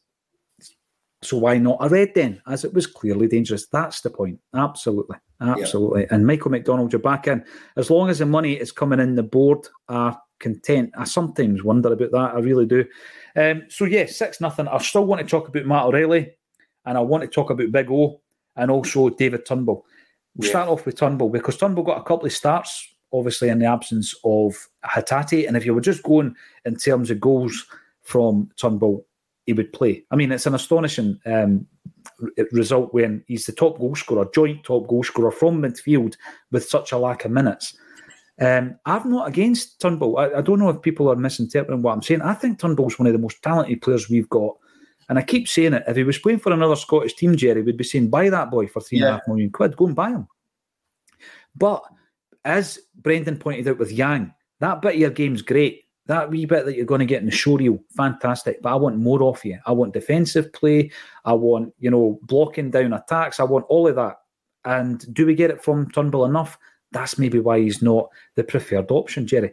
So 1.24 1.38
why 1.38 1.58
not 1.58 1.78
a 1.80 1.88
red 1.88 2.12
then, 2.14 2.40
as 2.46 2.64
it 2.64 2.74
was 2.74 2.86
clearly 2.86 3.26
dangerous? 3.26 3.66
That's 3.66 4.00
the 4.02 4.10
point. 4.10 4.38
Absolutely. 4.54 5.16
Absolutely. 5.40 6.06
And 6.10 6.26
Michael 6.26 6.50
McDonald, 6.50 6.92
you're 6.92 7.00
back 7.00 7.26
in. 7.26 7.44
As 7.76 7.90
long 7.90 8.08
as 8.10 8.18
the 8.18 8.26
money 8.26 8.54
is 8.54 8.72
coming 8.72 9.00
in, 9.00 9.14
the 9.14 9.22
board 9.22 9.66
are 9.88 10.20
content. 10.38 10.90
I 10.96 11.04
sometimes 11.04 11.64
wonder 11.64 11.92
about 11.92 12.10
that. 12.12 12.34
I 12.34 12.38
really 12.40 12.66
do. 12.66 12.84
Um, 13.36 13.62
so, 13.68 13.84
yeah, 13.84 14.06
6 14.06 14.40
nothing. 14.40 14.68
I 14.68 14.78
still 14.78 15.06
want 15.06 15.20
to 15.22 15.26
talk 15.26 15.48
about 15.48 15.66
Matt 15.66 15.84
O'Riley 15.84 16.32
and 16.84 16.98
I 16.98 17.00
want 17.00 17.22
to 17.22 17.28
talk 17.28 17.50
about 17.50 17.72
Big 17.72 17.90
O 17.90 18.20
and 18.56 18.70
also 18.70 19.08
David 19.10 19.46
Turnbull. 19.46 19.84
We'll 20.36 20.46
Yeah. 20.46 20.50
start 20.50 20.68
off 20.68 20.86
with 20.86 20.96
Turnbull 20.96 21.30
because 21.30 21.56
Turnbull 21.56 21.84
got 21.84 22.00
a 22.00 22.04
couple 22.04 22.26
of 22.26 22.32
starts, 22.32 22.94
obviously, 23.12 23.48
in 23.48 23.58
the 23.58 23.66
absence 23.66 24.14
of 24.24 24.68
Hatate. 24.84 25.46
And 25.46 25.56
if 25.56 25.64
you 25.64 25.74
were 25.74 25.80
just 25.80 26.02
going 26.02 26.34
in 26.64 26.76
terms 26.76 27.10
of 27.10 27.20
goals 27.20 27.66
from 28.02 28.50
Turnbull, 28.56 29.06
he 29.46 29.52
would 29.52 29.72
play. 29.72 30.04
I 30.10 30.16
mean, 30.16 30.32
it's 30.32 30.46
an 30.46 30.54
astonishing 30.54 31.18
um, 31.26 31.66
result 32.52 32.94
when 32.94 33.24
he's 33.26 33.46
the 33.46 33.52
top 33.52 33.78
goal 33.78 33.94
scorer, 33.94 34.28
joint 34.34 34.64
top 34.64 34.88
goal 34.88 35.02
scorer 35.02 35.30
from 35.30 35.62
midfield 35.62 36.16
with 36.50 36.68
such 36.68 36.92
a 36.92 36.98
lack 36.98 37.24
of 37.24 37.30
minutes. 37.30 37.76
Um, 38.40 38.76
I'm 38.84 39.10
not 39.10 39.28
against 39.28 39.80
Turnbull. 39.80 40.18
I, 40.18 40.38
I 40.38 40.40
don't 40.40 40.58
know 40.58 40.70
if 40.70 40.82
people 40.82 41.08
are 41.10 41.16
misinterpreting 41.16 41.82
what 41.82 41.92
I'm 41.92 42.02
saying. 42.02 42.22
I 42.22 42.34
think 42.34 42.58
Turnbull's 42.58 42.98
one 42.98 43.06
of 43.06 43.12
the 43.12 43.18
most 43.18 43.42
talented 43.42 43.80
players 43.82 44.10
we've 44.10 44.28
got. 44.28 44.56
And 45.08 45.18
I 45.18 45.22
keep 45.22 45.46
saying 45.46 45.74
it. 45.74 45.84
If 45.86 45.96
he 45.96 46.02
was 46.02 46.18
playing 46.18 46.38
for 46.38 46.52
another 46.52 46.76
Scottish 46.76 47.14
team, 47.14 47.36
Jerry, 47.36 47.62
we'd 47.62 47.76
be 47.76 47.84
saying, 47.84 48.08
buy 48.08 48.30
that 48.30 48.50
boy 48.50 48.66
for 48.66 48.80
three 48.80 48.98
and 48.98 49.08
a 49.08 49.12
half 49.12 49.28
million 49.28 49.50
quid. 49.50 49.76
Go 49.76 49.86
and 49.86 49.94
buy 49.94 50.10
him. 50.10 50.26
But 51.54 51.84
as 52.44 52.78
Brendan 52.96 53.38
pointed 53.38 53.68
out 53.68 53.78
with 53.78 53.92
Yang, 53.92 54.32
that 54.60 54.80
bit 54.80 54.94
of 54.94 55.00
your 55.00 55.10
game's 55.10 55.42
great. 55.42 55.83
That 56.06 56.30
wee 56.30 56.44
bit 56.44 56.66
that 56.66 56.76
you're 56.76 56.84
going 56.84 56.98
to 57.00 57.06
get 57.06 57.20
in 57.20 57.26
the 57.26 57.32
show 57.32 57.56
reel, 57.56 57.78
fantastic. 57.96 58.60
But 58.60 58.72
I 58.72 58.76
want 58.76 58.98
more 58.98 59.22
off 59.22 59.44
you. 59.44 59.58
I 59.64 59.72
want 59.72 59.94
defensive 59.94 60.52
play. 60.52 60.90
I 61.24 61.32
want, 61.32 61.72
you 61.78 61.90
know, 61.90 62.18
blocking 62.22 62.70
down 62.70 62.92
attacks. 62.92 63.40
I 63.40 63.44
want 63.44 63.64
all 63.68 63.88
of 63.88 63.96
that. 63.96 64.18
And 64.64 65.12
do 65.14 65.26
we 65.26 65.34
get 65.34 65.50
it 65.50 65.62
from 65.62 65.90
Turnbull 65.90 66.26
enough? 66.26 66.58
That's 66.92 67.18
maybe 67.18 67.40
why 67.40 67.60
he's 67.60 67.82
not 67.82 68.08
the 68.34 68.44
preferred 68.44 68.90
option, 68.90 69.26
Jerry. 69.26 69.52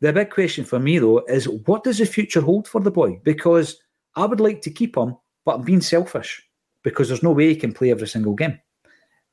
The 0.00 0.12
big 0.12 0.30
question 0.30 0.64
for 0.64 0.78
me, 0.78 0.98
though, 0.98 1.18
is 1.26 1.48
what 1.48 1.84
does 1.84 1.98
the 1.98 2.06
future 2.06 2.40
hold 2.40 2.68
for 2.68 2.80
the 2.80 2.90
boy? 2.90 3.20
Because 3.24 3.80
I 4.14 4.24
would 4.24 4.40
like 4.40 4.62
to 4.62 4.70
keep 4.70 4.96
him, 4.96 5.16
but 5.44 5.56
I'm 5.56 5.62
being 5.62 5.80
selfish 5.80 6.42
because 6.84 7.08
there's 7.08 7.22
no 7.22 7.32
way 7.32 7.48
he 7.48 7.56
can 7.56 7.72
play 7.72 7.90
every 7.90 8.06
single 8.06 8.34
game. 8.34 8.58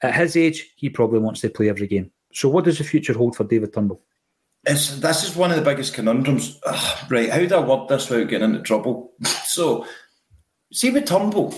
At 0.02 0.16
his 0.16 0.36
age, 0.36 0.74
he 0.76 0.90
probably 0.90 1.20
wants 1.20 1.42
to 1.42 1.50
play 1.50 1.70
every 1.70 1.88
game. 1.88 2.12
So, 2.34 2.50
what 2.50 2.66
does 2.66 2.80
the 2.80 2.84
future 2.84 3.14
hold 3.14 3.36
for 3.36 3.44
David 3.46 3.74
Turnbull? 3.74 4.02
It's, 4.66 4.98
this 4.98 5.24
is 5.24 5.36
one 5.36 5.52
of 5.52 5.58
the 5.58 5.64
biggest 5.64 5.94
conundrums. 5.94 6.60
Ugh, 6.66 7.12
right, 7.12 7.30
how 7.30 7.46
do 7.46 7.56
I 7.56 7.60
word 7.60 7.88
this 7.88 8.10
without 8.10 8.30
getting 8.30 8.50
into 8.50 8.62
trouble? 8.62 9.12
So, 9.56 9.88
see 10.74 10.90
with 10.90 11.06
Turnbull, 11.06 11.56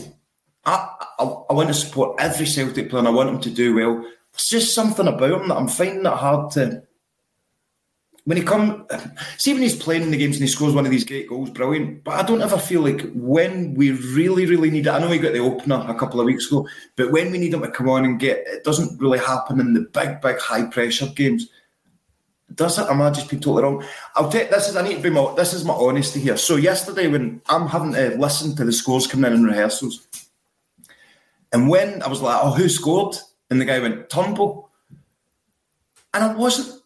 I, 0.65 0.87
I, 1.17 1.23
I 1.23 1.53
want 1.53 1.69
to 1.69 1.73
support 1.73 2.17
every 2.19 2.45
Celtic 2.45 2.91
player 2.91 2.99
and 2.99 3.07
I 3.07 3.11
want 3.11 3.29
him 3.29 3.41
to 3.41 3.49
do 3.49 3.73
well. 3.73 4.01
There's 4.01 4.63
just 4.65 4.75
something 4.75 5.07
about 5.07 5.41
him 5.41 5.47
that 5.47 5.55
I'm 5.57 5.67
finding 5.67 6.05
it 6.05 6.13
hard 6.13 6.51
to. 6.51 6.83
When 8.25 8.37
he 8.37 8.43
come, 8.43 8.85
see 9.37 9.53
when 9.53 9.63
he's 9.63 9.75
playing 9.75 10.03
in 10.03 10.11
the 10.11 10.17
games 10.17 10.35
and 10.35 10.43
he 10.43 10.47
scores 10.47 10.75
one 10.75 10.85
of 10.85 10.91
these 10.91 11.05
great 11.05 11.27
goals, 11.27 11.49
brilliant. 11.49 12.03
But 12.03 12.15
I 12.15 12.23
don't 12.23 12.43
ever 12.43 12.59
feel 12.59 12.81
like 12.81 13.09
when 13.13 13.73
we 13.73 13.91
really, 13.91 14.45
really 14.45 14.69
need 14.69 14.85
it. 14.85 14.91
I 14.91 14.99
know 14.99 15.09
we 15.09 15.17
got 15.17 15.33
the 15.33 15.39
opener 15.39 15.83
a 15.87 15.95
couple 15.95 16.19
of 16.19 16.27
weeks 16.27 16.45
ago, 16.45 16.67
but 16.97 17.11
when 17.11 17.31
we 17.31 17.39
need 17.39 17.53
him 17.53 17.61
to 17.61 17.71
come 17.71 17.89
on 17.89 18.05
and 18.05 18.19
get, 18.19 18.43
it 18.45 18.63
doesn't 18.63 19.01
really 19.01 19.19
happen 19.19 19.59
in 19.59 19.73
the 19.73 19.89
big, 19.93 20.21
big, 20.21 20.37
high 20.37 20.65
pressure 20.65 21.07
games. 21.07 21.49
Does 22.53 22.79
it? 22.79 22.87
Am 22.89 23.01
I 23.01 23.09
just 23.09 23.29
being 23.29 23.41
totally 23.41 23.63
wrong? 23.63 23.83
I'll 24.15 24.31
take 24.31 24.49
this 24.49 24.69
is 24.69 24.75
I 24.75 24.81
need 24.81 24.95
to 24.95 25.01
be 25.01 25.09
my 25.09 25.33
this 25.35 25.53
is 25.53 25.65
my 25.65 25.73
honesty 25.73 26.19
here. 26.19 26.37
So 26.37 26.55
yesterday 26.55 27.07
when 27.07 27.41
I'm 27.49 27.67
having 27.67 27.93
to 27.93 28.17
listen 28.17 28.55
to 28.55 28.65
the 28.65 28.71
scores 28.71 29.05
coming 29.05 29.31
in 29.31 29.39
in 29.39 29.43
rehearsals, 29.43 30.07
and 31.51 31.69
when 31.69 32.01
I 32.01 32.07
was 32.07 32.21
like, 32.21 32.39
"Oh, 32.41 32.51
who 32.51 32.69
scored?" 32.69 33.17
and 33.49 33.61
the 33.61 33.65
guy 33.65 33.79
went 33.79 34.09
Turnbull, 34.09 34.69
and 36.13 36.23
I 36.23 36.35
wasn't, 36.35 36.81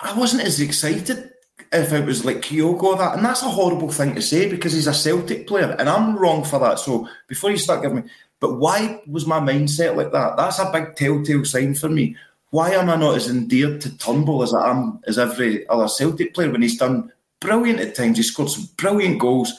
I 0.00 0.18
wasn't 0.18 0.42
as 0.42 0.60
excited 0.60 1.30
if 1.72 1.92
it 1.92 2.04
was 2.04 2.24
like 2.24 2.38
Kyogo 2.38 2.82
or 2.82 2.96
that, 2.96 3.16
and 3.16 3.24
that's 3.24 3.42
a 3.42 3.48
horrible 3.48 3.90
thing 3.90 4.14
to 4.14 4.22
say 4.22 4.48
because 4.48 4.72
he's 4.72 4.86
a 4.86 4.94
Celtic 4.94 5.46
player, 5.46 5.76
and 5.78 5.88
I'm 5.88 6.16
wrong 6.16 6.44
for 6.44 6.58
that. 6.60 6.78
So 6.78 7.08
before 7.26 7.50
you 7.50 7.58
start 7.58 7.82
giving 7.82 7.98
me, 7.98 8.10
but 8.40 8.58
why 8.58 9.00
was 9.06 9.26
my 9.26 9.40
mindset 9.40 9.96
like 9.96 10.12
that? 10.12 10.36
That's 10.36 10.58
a 10.58 10.70
big 10.70 10.96
telltale 10.96 11.44
sign 11.44 11.74
for 11.74 11.88
me. 11.88 12.16
Why 12.54 12.70
am 12.70 12.88
I 12.88 12.94
not 12.94 13.16
as 13.16 13.28
endeared 13.28 13.80
to 13.80 13.98
Turnbull 13.98 14.44
as 14.44 14.54
I 14.54 14.70
am 14.70 15.00
as 15.08 15.18
every 15.18 15.68
other 15.68 15.88
Celtic 15.88 16.34
player 16.34 16.52
when 16.52 16.62
he's 16.62 16.78
done 16.78 17.10
brilliant 17.40 17.80
at 17.80 17.96
times? 17.96 18.16
He 18.16 18.22
scored 18.22 18.48
some 18.48 18.68
brilliant 18.76 19.18
goals. 19.18 19.52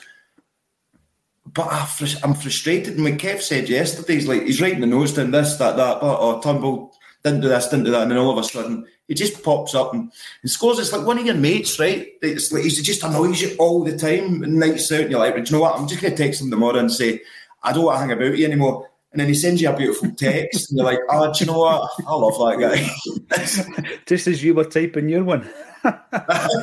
But 1.45 1.67
I 1.73 1.85
I'm 2.23 2.33
frustrated. 2.33 2.95
And 2.95 3.03
when 3.03 3.17
Kev 3.17 3.41
said 3.41 3.67
yesterday, 3.67 4.13
he's 4.13 4.29
like, 4.29 4.43
he's 4.43 4.61
writing 4.61 4.79
the 4.79 4.87
notes 4.87 5.11
down 5.11 5.31
this, 5.31 5.57
that, 5.57 5.75
that, 5.75 5.99
but 5.99 6.19
oh, 6.21 6.39
Turnbull 6.39 6.95
didn't 7.21 7.41
do 7.41 7.49
this, 7.49 7.67
didn't 7.67 7.83
do 7.83 7.91
that. 7.91 8.03
And 8.03 8.11
then 8.11 8.17
all 8.17 8.31
of 8.31 8.37
a 8.37 8.47
sudden, 8.47 8.87
he 9.09 9.13
just 9.13 9.43
pops 9.43 9.75
up 9.75 9.93
and, 9.93 10.09
and 10.41 10.49
scores. 10.49 10.79
It's 10.79 10.93
like 10.93 11.05
one 11.05 11.19
of 11.19 11.25
your 11.25 11.35
mates, 11.35 11.77
right? 11.77 12.07
It's 12.21 12.53
like, 12.53 12.63
he 12.63 12.69
just 12.69 13.03
annoys 13.03 13.41
you 13.41 13.57
all 13.59 13.83
the 13.83 13.97
time 13.97 14.41
and 14.41 14.55
nights 14.55 14.89
out. 14.93 15.01
And 15.01 15.11
you're 15.11 15.19
like, 15.19 15.35
do 15.35 15.41
you 15.41 15.51
know 15.51 15.59
what? 15.59 15.77
I'm 15.77 15.89
just 15.89 16.01
going 16.01 16.15
to 16.15 16.23
text 16.23 16.39
him 16.39 16.49
tomorrow 16.49 16.79
and 16.79 16.89
say, 16.89 17.19
I 17.61 17.73
don't 17.73 17.83
want 17.83 17.97
to 17.97 17.99
hang 17.99 18.11
about 18.13 18.37
you 18.37 18.45
anymore. 18.45 18.89
And 19.15 19.21
then 19.21 19.29
he 19.29 19.33
sends 19.33 19.61
you 19.61 19.69
a 19.69 19.77
beautiful 19.77 20.11
text, 20.11 20.71
and 20.71 20.77
you're 20.77 20.85
like, 20.85 20.99
"Oh, 21.09 21.31
do 21.31 21.39
you 21.39 21.49
know 21.49 21.59
what? 21.59 21.89
I 22.05 22.15
love 22.15 22.37
that 22.37 22.59
guy." 22.59 23.95
Just 24.05 24.27
as 24.27 24.43
you 24.43 24.53
were 24.53 24.65
typing 24.65 25.07
your 25.07 25.23
one. 25.23 25.49
yeah, 25.85 26.01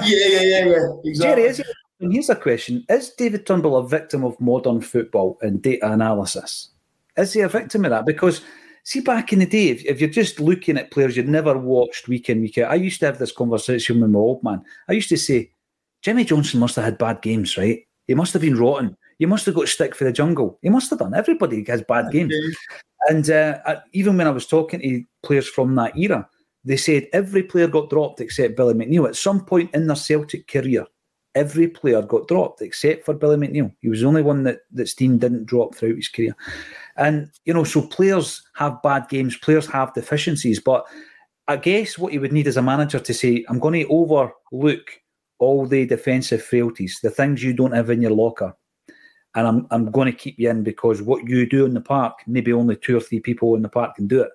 yeah, 0.04 0.40
yeah, 0.42 0.64
yeah. 0.66 0.88
Exactly. 1.02 1.14
Jerry, 1.14 1.42
is 1.44 1.62
and 2.02 2.12
here's 2.12 2.28
a 2.28 2.36
question 2.36 2.84
Is 2.90 3.08
David 3.08 3.46
Turnbull 3.46 3.78
a 3.78 3.88
victim 3.88 4.22
of 4.22 4.38
modern 4.38 4.82
football 4.82 5.38
and 5.40 5.62
data 5.62 5.90
analysis? 5.90 6.68
Is 7.16 7.32
he 7.32 7.40
a 7.40 7.48
victim 7.48 7.86
of 7.86 7.90
that? 7.90 8.04
Because, 8.04 8.42
see, 8.84 9.00
back 9.00 9.32
in 9.32 9.38
the 9.38 9.46
day, 9.46 9.68
if, 9.68 9.82
if 9.86 9.98
you're 9.98 10.10
just 10.10 10.38
looking 10.38 10.76
at 10.76 10.90
players 10.90 11.16
you'd 11.16 11.28
never 11.28 11.56
watched 11.56 12.08
week 12.08 12.28
in, 12.28 12.42
week 12.42 12.58
out, 12.58 12.70
I 12.70 12.74
used 12.74 13.00
to 13.00 13.06
have 13.06 13.18
this 13.18 13.32
conversation 13.32 13.98
with 13.98 14.10
my 14.10 14.18
old 14.18 14.42
man. 14.44 14.62
I 14.90 14.92
used 14.92 15.08
to 15.08 15.16
say, 15.16 15.52
Jimmy 16.02 16.24
Johnstone 16.24 16.60
must 16.60 16.76
have 16.76 16.84
had 16.84 16.98
bad 16.98 17.22
games, 17.22 17.56
right? 17.56 17.86
He 18.06 18.14
must 18.14 18.34
have 18.34 18.42
been 18.42 18.58
rotten. 18.58 18.94
You 19.22 19.28
must 19.28 19.46
have 19.46 19.54
got 19.54 19.68
stick 19.68 19.94
for 19.94 20.02
the 20.02 20.10
jungle. 20.10 20.58
He 20.62 20.68
must 20.68 20.90
have 20.90 20.98
done. 20.98 21.14
Everybody 21.14 21.64
has 21.68 21.80
bad 21.82 22.06
games. 22.10 22.34
And 23.08 23.30
uh, 23.30 23.58
I- 23.64 23.82
even 23.92 24.16
when 24.16 24.26
I 24.26 24.30
was 24.30 24.48
talking 24.48 24.80
to 24.80 25.04
players 25.22 25.48
from 25.48 25.76
that 25.76 25.96
era, 25.96 26.28
they 26.64 26.76
said 26.76 27.06
every 27.12 27.44
player 27.44 27.68
got 27.68 27.88
dropped 27.88 28.20
except 28.20 28.56
Billy 28.56 28.74
McNeill. 28.74 29.06
At 29.08 29.14
some 29.14 29.44
point 29.44 29.72
in 29.74 29.86
their 29.86 29.94
Celtic 29.94 30.48
career, 30.48 30.86
every 31.36 31.68
player 31.68 32.02
got 32.02 32.26
dropped 32.26 32.62
except 32.62 33.04
for 33.04 33.14
Billy 33.14 33.36
McNeill. 33.36 33.72
He 33.80 33.88
was 33.88 34.00
the 34.00 34.06
only 34.08 34.22
one 34.22 34.42
that, 34.42 34.62
that 34.72 34.88
Stein 34.88 35.18
didn't 35.18 35.46
drop 35.46 35.76
throughout 35.76 35.94
his 36.02 36.08
career. 36.08 36.34
And, 36.96 37.30
you 37.44 37.54
know, 37.54 37.62
so 37.62 37.80
players 37.82 38.42
have 38.56 38.82
bad 38.82 39.08
games, 39.08 39.36
players 39.36 39.68
have 39.68 39.94
deficiencies. 39.94 40.58
But 40.58 40.84
I 41.46 41.58
guess 41.58 41.96
what 41.96 42.12
you 42.12 42.20
would 42.20 42.32
need 42.32 42.48
as 42.48 42.56
a 42.56 42.62
manager 42.62 42.98
to 42.98 43.14
say, 43.14 43.44
I'm 43.48 43.60
going 43.60 43.84
to 43.84 43.88
overlook 43.88 44.90
all 45.38 45.64
the 45.66 45.86
defensive 45.86 46.42
frailties, 46.42 46.98
the 47.04 47.10
things 47.10 47.42
you 47.44 47.52
don't 47.52 47.72
have 47.72 47.88
in 47.88 48.02
your 48.02 48.10
locker. 48.10 48.56
And 49.34 49.46
I'm, 49.46 49.66
I'm 49.70 49.90
going 49.90 50.10
to 50.10 50.16
keep 50.16 50.38
you 50.38 50.50
in 50.50 50.62
because 50.62 51.00
what 51.00 51.26
you 51.28 51.48
do 51.48 51.64
in 51.64 51.74
the 51.74 51.80
park, 51.80 52.18
maybe 52.26 52.52
only 52.52 52.76
two 52.76 52.96
or 52.96 53.00
three 53.00 53.20
people 53.20 53.54
in 53.54 53.62
the 53.62 53.68
park 53.68 53.96
can 53.96 54.06
do 54.06 54.22
it. 54.22 54.30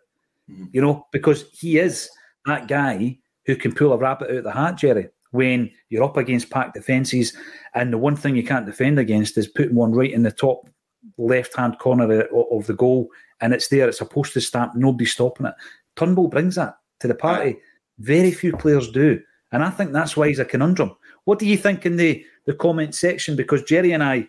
Mm. 0.51 0.69
You 0.71 0.81
know, 0.81 1.07
because 1.11 1.45
he 1.51 1.77
is 1.77 2.09
that 2.45 2.67
guy 2.67 3.17
who 3.45 3.55
can 3.55 3.73
pull 3.73 3.93
a 3.93 3.97
rabbit 3.97 4.29
out 4.29 4.37
of 4.37 4.43
the 4.43 4.51
hat, 4.51 4.77
Jerry, 4.77 5.09
when 5.31 5.71
you're 5.89 6.03
up 6.03 6.17
against 6.17 6.49
packed 6.49 6.73
defences. 6.73 7.35
And 7.73 7.93
the 7.93 7.97
one 7.97 8.15
thing 8.15 8.35
you 8.35 8.43
can't 8.43 8.65
defend 8.65 8.99
against 8.99 9.37
is 9.37 9.47
putting 9.47 9.75
one 9.75 9.93
right 9.93 10.11
in 10.11 10.23
the 10.23 10.31
top 10.31 10.69
left 11.17 11.55
hand 11.55 11.79
corner 11.79 12.21
of, 12.21 12.67
the 12.67 12.73
goal. 12.73 13.09
And 13.39 13.53
it's 13.53 13.67
there, 13.67 13.87
it's 13.87 13.99
supposed 13.99 14.33
to 14.33 14.41
stamp, 14.41 14.75
nobody's 14.75 15.13
stopping 15.13 15.45
it. 15.45 15.53
Turnbull 15.95 16.27
brings 16.27 16.55
that 16.55 16.77
to 16.99 17.07
the 17.07 17.15
party. 17.15 17.57
Very 17.99 18.31
few 18.31 18.55
players 18.55 18.89
do. 18.89 19.21
And 19.51 19.63
I 19.63 19.69
think 19.69 19.91
that's 19.91 20.17
why 20.17 20.27
he's 20.27 20.39
a 20.39 20.45
conundrum. 20.45 20.95
What 21.23 21.39
do 21.39 21.45
you 21.45 21.57
think 21.57 21.85
in 21.85 21.97
the, 21.97 22.25
the 22.45 22.53
comment 22.53 22.95
section? 22.95 23.35
Because 23.35 23.63
Jerry 23.63 23.91
and 23.91 24.03
I 24.03 24.27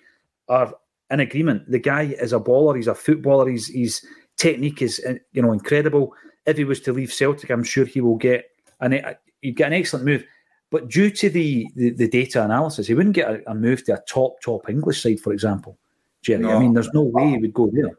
are 0.49 0.75
in 1.11 1.21
agreement. 1.21 1.71
The 1.71 1.79
guy 1.79 2.03
is 2.03 2.33
a 2.33 2.41
baller. 2.41 2.77
He's 2.77 2.89
a 2.89 2.95
footballer. 2.95 3.49
He's, 3.49 3.69
his 3.69 4.05
technique 4.37 4.83
is 4.83 5.01
uh, 5.07 5.15
you 5.33 5.43
know 5.43 5.53
incredible. 5.53 6.15
If 6.47 6.57
he 6.57 6.65
was 6.65 6.81
to 6.81 6.93
leave 6.93 7.13
Celtic, 7.13 7.51
I'm 7.51 7.65
sure 7.65 7.85
he 7.85 8.01
will 8.01 8.17
get 8.17 8.47
an 8.81 9.01
he'd 9.43 9.57
get 9.57 9.69
an 9.69 9.75
excellent 9.75 10.07
move. 10.07 10.25
But 10.71 10.89
due 10.89 11.11
to 11.11 11.31
the, 11.31 11.67
the, 11.77 11.91
the 11.91 12.09
data 12.09 12.45
analysis, 12.45 12.87
he 12.87 12.95
wouldn't 12.95 13.15
get 13.15 13.31
a, 13.31 13.51
a, 13.51 13.55
move 13.55 13.85
to 13.85 13.95
a 13.95 14.03
top 14.07 14.41
top 14.43 14.69
English 14.69 15.03
side, 15.03 15.21
for 15.21 15.33
example. 15.33 15.79
Jerry, 16.23 16.43
no. 16.43 16.57
I 16.57 16.59
mean, 16.59 16.75
there's 16.75 16.93
no 16.93 17.03
way 17.03 17.31
he 17.31 17.39
would 17.39 17.55
go 17.55 17.71
there. 17.73 17.93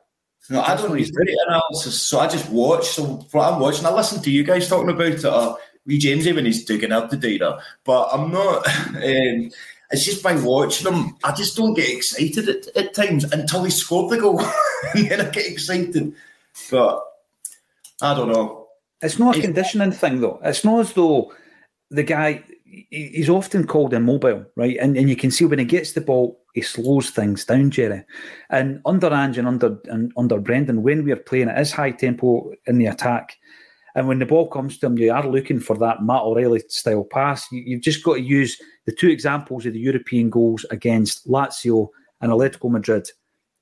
No, 0.50 0.62
I 0.62 0.76
don't 0.76 0.91
read 0.91 1.06
data 1.06 1.45
analysis, 1.47 2.02
so 2.02 2.20
I 2.20 2.28
just 2.28 2.50
watch. 2.50 2.88
So 2.88 3.28
what 3.32 3.54
I'm 3.54 3.60
watching, 3.60 3.86
I 3.86 3.91
listen 3.91 4.22
to 4.22 4.32
you 4.32 4.43
guys 4.43 4.68
talking 4.68 4.89
about 4.89 5.08
it, 5.08 5.26
or 5.26 5.58
we 5.86 6.00
Jamesy 6.00 6.34
when 6.34 6.45
he's 6.45 6.66
digging 6.66 6.91
out 6.91 7.10
the 7.10 7.18
data. 7.18 7.60
But 7.84 8.10
I'm 8.12 8.32
not. 8.32 8.66
Um, 8.89 9.52
it's 9.92 10.06
just 10.06 10.24
by 10.24 10.36
watching 10.36 10.92
him, 10.92 11.18
I 11.24 11.34
just 11.34 11.58
don't 11.58 11.74
get 11.74 11.90
excited 11.90 12.48
at, 12.48 12.78
at 12.78 12.94
times 12.94 13.24
until 13.26 13.64
he 13.64 13.72
scored 13.72 14.12
the 14.12 14.22
goal, 14.22 14.40
and 14.94 15.10
then 15.10 15.22
I 15.22 15.30
get 15.30 15.48
excited. 15.48 16.14
But 16.70 17.04
I 18.02 18.14
don't 18.14 18.32
know. 18.32 18.68
It's 19.02 19.20
not 19.20 19.38
a 19.38 19.42
conditioning 19.42 19.92
thing, 19.92 20.22
though. 20.22 20.40
It's 20.44 20.64
not 20.64 20.82
as 20.82 20.94
though 20.94 21.34
the 21.90 22.04
guy 22.04 22.44
he's 22.90 23.30
often 23.30 23.66
called 23.66 23.94
immobile, 23.94 24.46
right? 24.56 24.78
And 24.80 24.98
and 24.98 25.10
you 25.10 25.16
can 25.16 25.32
see 25.32 25.46
when 25.46 25.60
he 25.60 25.66
gets 25.66 25.94
the 25.94 26.02
ball, 26.02 26.40
he 26.54 26.62
slows 26.62 27.10
things 27.10 27.46
down, 27.46 27.72
Jerry. 27.72 28.04
And 28.50 28.82
under 28.86 29.12
Ange 29.12 29.38
and 29.38 29.48
under 29.48 29.80
and 29.86 30.12
under 30.18 30.40
Brendan, 30.40 30.84
when 30.84 31.04
we're 31.04 31.16
playing, 31.16 31.50
it 31.50 31.60
is 31.60 31.72
high 31.72 31.92
tempo 31.92 32.52
in 32.68 32.78
the 32.78 32.88
attack. 32.88 33.38
And 33.96 34.08
when 34.08 34.20
the 34.20 34.26
ball 34.26 34.48
comes 34.48 34.78
to 34.78 34.86
him, 34.86 34.98
you 34.98 35.12
are 35.12 35.28
looking 35.28 35.60
for 35.60 35.78
that 35.78 36.04
Matt 36.04 36.22
O'Riley 36.22 36.62
style 36.68 37.04
pass. 37.04 37.48
You, 37.52 37.78
have 37.78 37.84
just 37.84 38.04
got 38.04 38.16
to 38.16 38.22
use 38.22 38.60
the 38.86 38.92
two 38.92 39.10
examples 39.10 39.66
of 39.66 39.74
the 39.74 39.80
European 39.80 40.30
goals 40.30 40.66
against 40.72 41.28
Lazio 41.28 41.90
and 42.22 42.32
Atletico 42.32 42.70
Madrid 42.70 43.10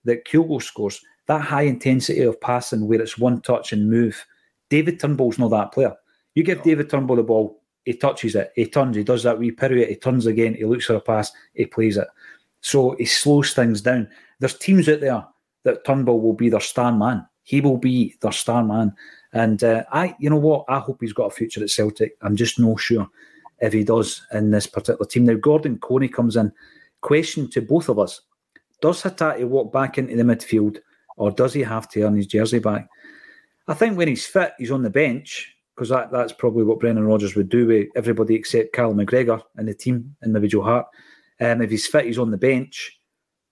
that 0.04 0.26
Kyogo 0.26 0.62
scores. 0.62 1.02
That 1.28 1.42
high 1.42 1.64
intensity 1.64 2.22
of 2.22 2.40
passing 2.40 2.88
where 2.88 3.02
it's 3.02 3.18
one 3.18 3.42
touch 3.42 3.74
and 3.74 3.90
move. 3.90 4.26
David 4.70 5.00
Turnbull's 5.00 5.38
not 5.38 5.50
that 5.50 5.72
player. 5.72 5.94
You 6.36 6.44
give 6.44 6.64
David 6.64 6.90
Turnbull 6.90 7.16
the 7.18 7.24
ball, 7.24 7.62
he 7.84 7.94
touches 7.94 8.36
it, 8.36 8.52
he 8.56 8.66
turns, 8.66 8.96
he 8.96 9.04
does 9.04 9.24
that 9.24 9.40
wee 9.40 9.52
pirouette, 9.52 9.90
he 9.90 9.96
turns 9.96 10.26
again, 10.26 10.54
he 10.54 10.66
looks 10.66 10.86
for 10.86 10.96
a 10.96 11.02
pass, 11.02 11.32
he 11.54 11.66
plays 11.66 11.98
it. 11.98 12.08
So 12.62 12.96
he 12.98 13.06
slows 13.06 13.54
things 13.54 13.82
down. 13.82 14.08
There's 14.40 14.58
teams 14.58 14.88
out 14.88 15.00
there 15.00 15.26
that 15.64 15.86
Turnbull 15.86 16.22
will 16.22 16.34
be 16.34 16.50
their 16.50 16.60
star 16.60 16.92
man. 16.92 17.26
He 17.44 17.62
will 17.62 17.78
be 17.78 18.16
their 18.22 18.32
star 18.32 18.64
man. 18.64 18.94
And 19.34 19.64
uh, 19.64 19.84
I, 19.92 20.16
you 20.20 20.30
know 20.30 20.38
what? 20.38 20.66
I 20.70 20.80
hope 20.80 21.00
he's 21.02 21.14
got 21.14 21.26
a 21.26 21.36
future 21.36 21.62
at 21.62 21.70
Celtic. 21.70 22.18
I'm 22.22 22.36
just 22.36 22.60
no 22.60 22.76
sure 22.78 23.10
if 23.60 23.74
he 23.74 23.84
does 23.84 24.26
in 24.32 24.52
this 24.52 24.68
particular 24.68 25.06
team. 25.06 25.26
Now, 25.26 25.36
Gordon 25.36 25.80
Coney 25.80 26.08
comes 26.08 26.36
in. 26.36 26.52
Question 27.02 27.50
to 27.52 27.62
both 27.62 27.90
of 27.90 28.00
us: 28.00 28.22
Does 28.82 29.04
Hatate 29.04 29.48
walk 29.48 29.72
back 29.72 29.98
into 29.98 30.16
the 30.16 30.24
midfield, 30.24 30.80
or 31.16 31.32
does 31.32 31.54
he 31.54 31.62
have 31.62 31.88
to 31.90 32.04
earn 32.04 32.16
his 32.16 32.28
jersey 32.28 32.60
back? 32.60 32.90
I 33.68 33.74
think 33.74 33.98
when 33.98 34.08
he's 34.08 34.26
fit, 34.26 34.54
he's 34.58 34.72
on 34.72 34.82
the 34.82 34.90
bench 34.90 35.54
because 35.76 35.90
that, 35.90 36.12
that's 36.12 36.34
probably 36.34 36.64
what 36.64 36.80
Brendan 36.80 37.06
Rodgers 37.06 37.36
would 37.36 37.50
do 37.50 37.68
with 37.68 37.90
everybody 37.96 38.34
except 38.34 38.74
Callum 38.74 38.98
McGregor 38.98 39.42
and 39.58 39.68
the 39.68 39.76
team 39.76 40.16
and 40.22 40.34
maybe 40.34 40.48
Joe 40.48 40.64
Hart. 40.64 40.88
Um, 41.40 41.62
if 41.62 41.70
he's 41.70 41.86
fit, 41.86 42.06
he's 42.06 42.18
on 42.18 42.32
the 42.32 42.38
bench. 42.38 43.00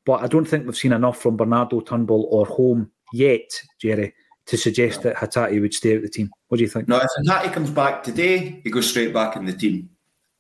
But 0.06 0.24
I 0.24 0.28
don't 0.28 0.46
think 0.46 0.66
we've 0.66 0.76
seen 0.76 0.94
enough 0.94 1.20
from 1.20 1.38
Bernardo 1.38 1.82
Turnbull 1.82 2.28
or 2.32 2.46
Holm 2.46 2.92
yet, 3.14 3.62
Jerry, 3.80 4.14
to 4.48 4.58
suggest 4.58 5.02
that 5.02 5.16
Hatate 5.16 5.60
would 5.60 5.74
stay 5.74 5.96
out 5.96 6.02
the 6.02 6.10
team. 6.10 6.30
What 6.48 6.58
do 6.58 6.64
you 6.64 6.70
think? 6.70 6.88
No, 6.88 6.98
if 6.98 7.10
Hatate 7.28 7.54
comes 7.54 7.72
back 7.72 8.04
today, 8.04 8.62
he 8.64 8.70
goes 8.70 8.90
straight 8.90 9.14
back 9.14 9.36
in 9.36 9.46
the 9.46 9.54
team. 9.54 9.90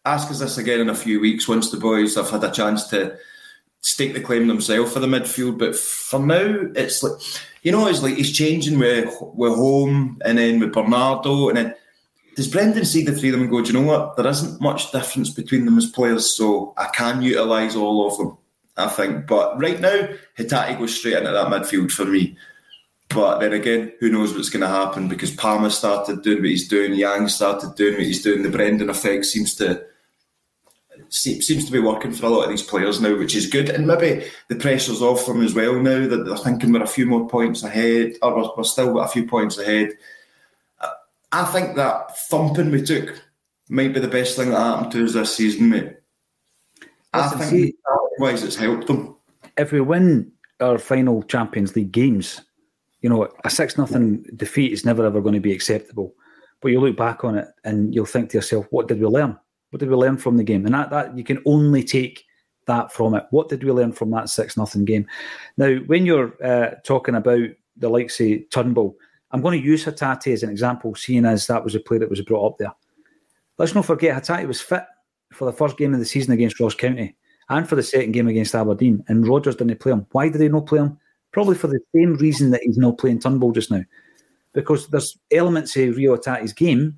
Ask 0.05 0.29
us 0.29 0.39
this 0.39 0.57
again 0.57 0.81
in 0.81 0.89
a 0.89 0.95
few 0.95 1.19
weeks 1.19 1.47
once 1.47 1.71
the 1.71 1.77
boys 1.77 2.15
have 2.15 2.29
had 2.29 2.43
a 2.43 2.51
chance 2.51 2.87
to 2.89 3.17
stake 3.81 4.13
the 4.13 4.21
claim 4.21 4.47
themselves 4.47 4.93
for 4.93 4.99
the 4.99 5.07
midfield. 5.07 5.57
But 5.57 5.75
for 5.75 6.19
now, 6.19 6.69
it's 6.75 7.01
like 7.01 7.19
you 7.63 7.71
know, 7.71 7.87
it's 7.87 8.03
like 8.03 8.15
he's 8.15 8.31
changing 8.31 8.77
with 8.77 9.11
with 9.21 9.55
Holm 9.55 10.21
and 10.23 10.37
then 10.37 10.59
with 10.59 10.73
Bernardo, 10.73 11.49
and 11.49 11.57
then 11.57 11.75
does 12.35 12.47
Brendan 12.47 12.85
see 12.85 13.03
the 13.03 13.13
three 13.13 13.29
of 13.29 13.33
them 13.33 13.41
and 13.41 13.49
go, 13.49 13.61
Do 13.61 13.73
you 13.73 13.79
know 13.79 13.87
what? 13.87 14.17
There 14.17 14.27
isn't 14.27 14.61
much 14.61 14.91
difference 14.91 15.31
between 15.31 15.65
them 15.65 15.77
as 15.77 15.89
players, 15.89 16.37
so 16.37 16.73
I 16.77 16.87
can 16.93 17.21
utilise 17.21 17.75
all 17.75 18.07
of 18.07 18.17
them. 18.17 18.37
I 18.77 18.87
think, 18.89 19.25
but 19.25 19.57
right 19.57 19.79
now, 19.79 20.09
Hatate 20.37 20.77
goes 20.77 20.95
straight 20.95 21.15
into 21.15 21.31
that 21.31 21.47
midfield 21.47 21.91
for 21.91 22.05
me. 22.05 22.37
But 23.09 23.39
then 23.39 23.53
again, 23.53 23.93
who 23.99 24.09
knows 24.09 24.33
what's 24.33 24.49
going 24.49 24.61
to 24.61 24.67
happen 24.67 25.07
because 25.07 25.33
Palma 25.33 25.69
started 25.69 26.23
doing 26.23 26.39
what 26.39 26.49
he's 26.49 26.67
doing, 26.67 26.93
Yang 26.93 27.29
started 27.29 27.75
doing 27.75 27.93
what 27.93 28.03
he's 28.03 28.23
doing. 28.23 28.41
The 28.41 28.49
Brendan 28.49 28.89
effect 28.89 29.25
seems 29.25 29.55
to 29.55 29.83
seems 31.09 31.65
to 31.65 31.71
be 31.71 31.79
working 31.79 32.11
for 32.11 32.25
a 32.25 32.29
lot 32.29 32.43
of 32.43 32.49
these 32.49 32.63
players 32.63 32.99
now, 32.99 33.15
which 33.15 33.35
is 33.35 33.47
good. 33.47 33.69
And 33.69 33.85
maybe 33.87 34.25
the 34.49 34.55
pressure's 34.55 35.01
off 35.01 35.25
them 35.27 35.43
as 35.43 35.53
well 35.53 35.75
now 35.75 36.07
that 36.07 36.25
they're 36.25 36.37
thinking 36.37 36.73
we're 36.73 36.83
a 36.83 36.87
few 36.87 37.05
more 37.05 37.27
points 37.27 37.63
ahead, 37.63 38.13
or 38.21 38.35
we're, 38.35 38.49
we're 38.57 38.63
still 38.63 38.99
a 38.99 39.07
few 39.07 39.27
points 39.27 39.57
ahead. 39.57 39.91
I 41.31 41.43
think 41.45 41.75
that 41.75 42.17
thumping 42.29 42.71
we 42.71 42.81
took 42.81 43.21
might 43.67 43.93
be 43.93 43.99
the 43.99 44.07
best 44.07 44.37
thing 44.37 44.51
that 44.51 44.59
happened 44.59 44.91
to 44.93 45.03
us 45.03 45.13
this 45.13 45.35
season, 45.35 45.69
mate. 45.69 45.97
I 47.13 47.27
think 47.29 47.49
see, 47.49 47.75
uh, 47.89 47.97
otherwise 48.15 48.43
it's 48.43 48.55
helped 48.55 48.87
them. 48.87 49.15
If 49.57 49.71
we 49.71 49.81
win 49.81 50.31
our 50.61 50.77
final 50.77 51.23
Champions 51.23 51.75
League 51.75 51.91
games, 51.91 52.41
you 53.05 53.09
know, 53.09 53.29
a 53.43 53.51
six 53.51 53.77
nothing 53.77 54.23
defeat 54.35 54.73
is 54.73 54.83
never 54.83 55.05
ever 55.05 55.21
going 55.21 55.35
to 55.35 55.39
be 55.39 55.53
acceptable. 55.53 56.15
But 56.59 56.69
you 56.69 56.81
look 56.81 56.97
back 56.97 57.23
on 57.23 57.37
it 57.37 57.47
and 57.63 57.93
you'll 57.93 58.07
think 58.07 58.31
to 58.31 58.37
yourself, 58.39 58.65
what 58.71 58.87
did 58.87 58.99
we 58.99 59.05
learn? 59.05 59.37
What 59.69 59.79
did 59.79 59.91
we 59.91 59.95
learn 59.95 60.17
from 60.17 60.37
the 60.37 60.43
game? 60.43 60.65
And 60.65 60.73
that, 60.73 60.89
that 60.89 61.15
you 61.15 61.23
can 61.23 61.39
only 61.45 61.83
take 61.83 62.25
that 62.65 62.91
from 62.91 63.13
it. 63.13 63.27
What 63.29 63.47
did 63.47 63.63
we 63.63 63.71
learn 63.71 63.91
from 63.91 64.09
that 64.09 64.31
six 64.31 64.57
nothing 64.57 64.85
game? 64.85 65.05
Now, 65.55 65.75
when 65.85 66.07
you're 66.07 66.33
uh, 66.43 66.77
talking 66.83 67.13
about 67.13 67.47
the 67.77 67.89
likes 67.89 68.19
of 68.19 68.39
Turnbull, 68.49 68.95
I'm 69.29 69.41
going 69.41 69.61
to 69.61 69.67
use 69.67 69.85
Hatate 69.85 70.33
as 70.33 70.41
an 70.41 70.49
example, 70.49 70.95
seeing 70.95 71.25
as 71.25 71.45
that 71.45 71.63
was 71.63 71.75
a 71.75 71.79
player 71.79 71.99
that 71.99 72.09
was 72.09 72.21
brought 72.23 72.53
up 72.53 72.57
there. 72.57 72.73
Let's 73.59 73.75
not 73.75 73.85
forget 73.85 74.19
Hatate 74.19 74.47
was 74.47 74.61
fit 74.61 74.85
for 75.31 75.45
the 75.45 75.53
first 75.53 75.77
game 75.77 75.93
of 75.93 75.99
the 75.99 76.05
season 76.05 76.33
against 76.33 76.59
Ross 76.59 76.73
County 76.73 77.15
and 77.49 77.69
for 77.69 77.75
the 77.75 77.83
second 77.83 78.13
game 78.13 78.27
against 78.27 78.55
Aberdeen, 78.55 79.03
and 79.09 79.27
Rodgers 79.27 79.57
didn't 79.57 79.79
play 79.79 79.91
him. 79.91 80.07
Why 80.11 80.27
did 80.27 80.41
he 80.41 80.49
not 80.49 80.65
play 80.65 80.79
him? 80.79 80.97
Probably 81.35 81.55
for 81.55 81.67
the 81.67 81.81
same 81.93 82.15
reason 82.15 82.51
that 82.51 82.61
he's 82.63 82.77
not 82.77 82.97
playing 82.97 83.19
Turnbull 83.19 83.51
just 83.51 83.69
now, 83.69 83.83
because 84.53 84.87
there's 84.87 85.17
elements 85.31 85.75
of 85.75 85.97
Reo 85.97 86.15
Hatate's 86.15 86.53
game 86.53 86.97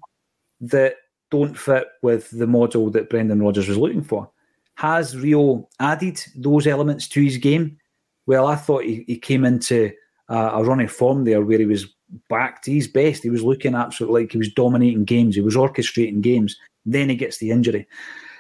that 0.62 0.98
don't 1.32 1.58
fit 1.58 1.88
with 2.04 2.30
the 2.30 2.46
model 2.46 2.92
that 2.92 3.10
Brendan 3.10 3.42
Rodgers 3.42 3.68
was 3.68 3.80
looking 3.80 4.04
for. 4.04 4.30
Has 4.76 5.18
Rio 5.18 5.68
added 5.80 6.24
those 6.36 6.68
elements 6.68 7.08
to 7.08 7.24
his 7.24 7.38
game? 7.38 7.80
Well, 8.28 8.46
I 8.46 8.56
thought 8.56 8.84
he, 8.84 9.06
he 9.08 9.18
came 9.18 9.44
into 9.44 9.92
uh, 10.30 10.52
a 10.54 10.64
running 10.64 10.88
form 10.88 11.24
there 11.24 11.42
where 11.42 11.58
he 11.58 11.66
was 11.66 11.88
back 12.30 12.62
to 12.62 12.72
his 12.72 12.88
best. 12.88 13.24
He 13.24 13.32
was 13.32 13.42
looking 13.42 13.74
absolutely 13.74 14.22
like 14.22 14.34
he 14.34 14.38
was 14.38 14.54
dominating 14.54 15.04
games. 15.04 15.34
He 15.34 15.42
was 15.42 15.56
orchestrating 15.56 16.22
games. 16.22 16.56
Then 16.86 17.10
he 17.10 17.16
gets 17.16 17.40
the 17.40 17.50
injury. 17.50 17.88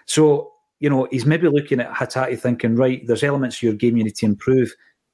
So, 0.05 0.53
you 0.79 0.91
know, 0.91 1.07
he's 1.09 1.25
maybe 1.25 1.49
looking 1.49 1.79
at 1.79 1.91
Hatate 1.91 2.39
thinking, 2.39 2.75
right, 2.75 3.01
there's 3.07 3.23
elements 3.23 3.57
of 3.57 3.63
your 3.63 3.73
game 3.73 3.97
you 3.97 4.03
need 4.03 4.15
to 4.17 4.27
improve, 4.27 4.71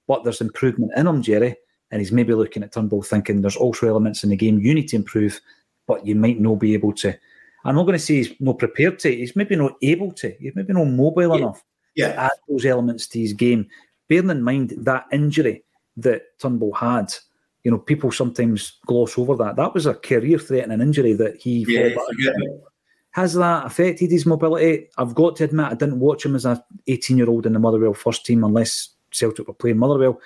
but 0.07 0.23
there's 0.23 0.41
improvement 0.41 0.91
in 0.95 1.07
him, 1.07 1.21
Jerry. 1.21 1.55
And 1.91 2.01
he's 2.01 2.11
maybe 2.11 2.33
looking 2.33 2.63
at 2.63 2.71
Turnbull 2.71 3.03
thinking 3.03 3.41
there's 3.41 3.55
also 3.55 3.87
elements 3.87 4.23
in 4.23 4.31
the 4.31 4.35
game 4.35 4.59
you 4.59 4.73
need 4.73 4.87
to 4.89 4.95
improve, 4.95 5.39
but 5.87 6.05
you 6.05 6.15
might 6.15 6.39
not 6.39 6.55
be 6.55 6.73
able 6.73 6.93
to. 6.93 7.17
I'm 7.65 7.75
not 7.75 7.83
going 7.83 7.97
to 7.97 8.03
say 8.03 8.15
he's 8.15 8.33
not 8.39 8.59
prepared 8.59 8.99
to. 8.99 9.15
He's 9.15 9.35
maybe 9.35 9.55
not 9.55 9.73
able 9.81 10.11
to. 10.13 10.35
He's 10.39 10.55
maybe 10.55 10.73
not 10.73 10.85
mobile 10.85 11.29
yeah. 11.29 11.35
enough 11.35 11.63
yeah. 11.95 12.07
to 12.07 12.19
add 12.19 12.31
those 12.49 12.65
elements 12.65 13.07
to 13.07 13.19
his 13.19 13.33
game. 13.33 13.67
Bearing 14.09 14.31
in 14.31 14.41
mind 14.41 14.73
that 14.77 15.05
injury 15.11 15.63
that 15.97 16.23
Turnbull 16.39 16.73
had, 16.73 17.13
you 17.63 17.71
know, 17.71 17.77
people 17.77 18.11
sometimes 18.11 18.79
gloss 18.85 19.17
over 19.17 19.35
that. 19.37 19.55
That 19.55 19.73
was 19.73 19.85
a 19.85 19.93
career-threatening 19.93 20.81
injury 20.81 21.13
that 21.13 21.37
he 21.37 21.65
yeah, 21.67 21.95
has 23.13 23.35
that 23.35 23.65
affected 23.67 24.09
his 24.09 24.25
mobility? 24.25 24.87
I've 24.97 25.13
got 25.13 25.35
to 25.35 25.43
admit, 25.43 25.67
I 25.67 25.75
didn't 25.75 25.99
watch 25.99 26.25
him 26.25 26.35
as 26.35 26.45
a 26.45 26.63
18-year-old 26.89 27.45
in 27.45 27.53
the 27.53 27.59
Motherwell 27.59 27.93
first 27.93 28.25
team 28.25 28.43
unless 28.43 28.89
Celtic 29.13 29.47
were 29.47 29.53
playing 29.53 29.77
Motherwell. 29.77 30.19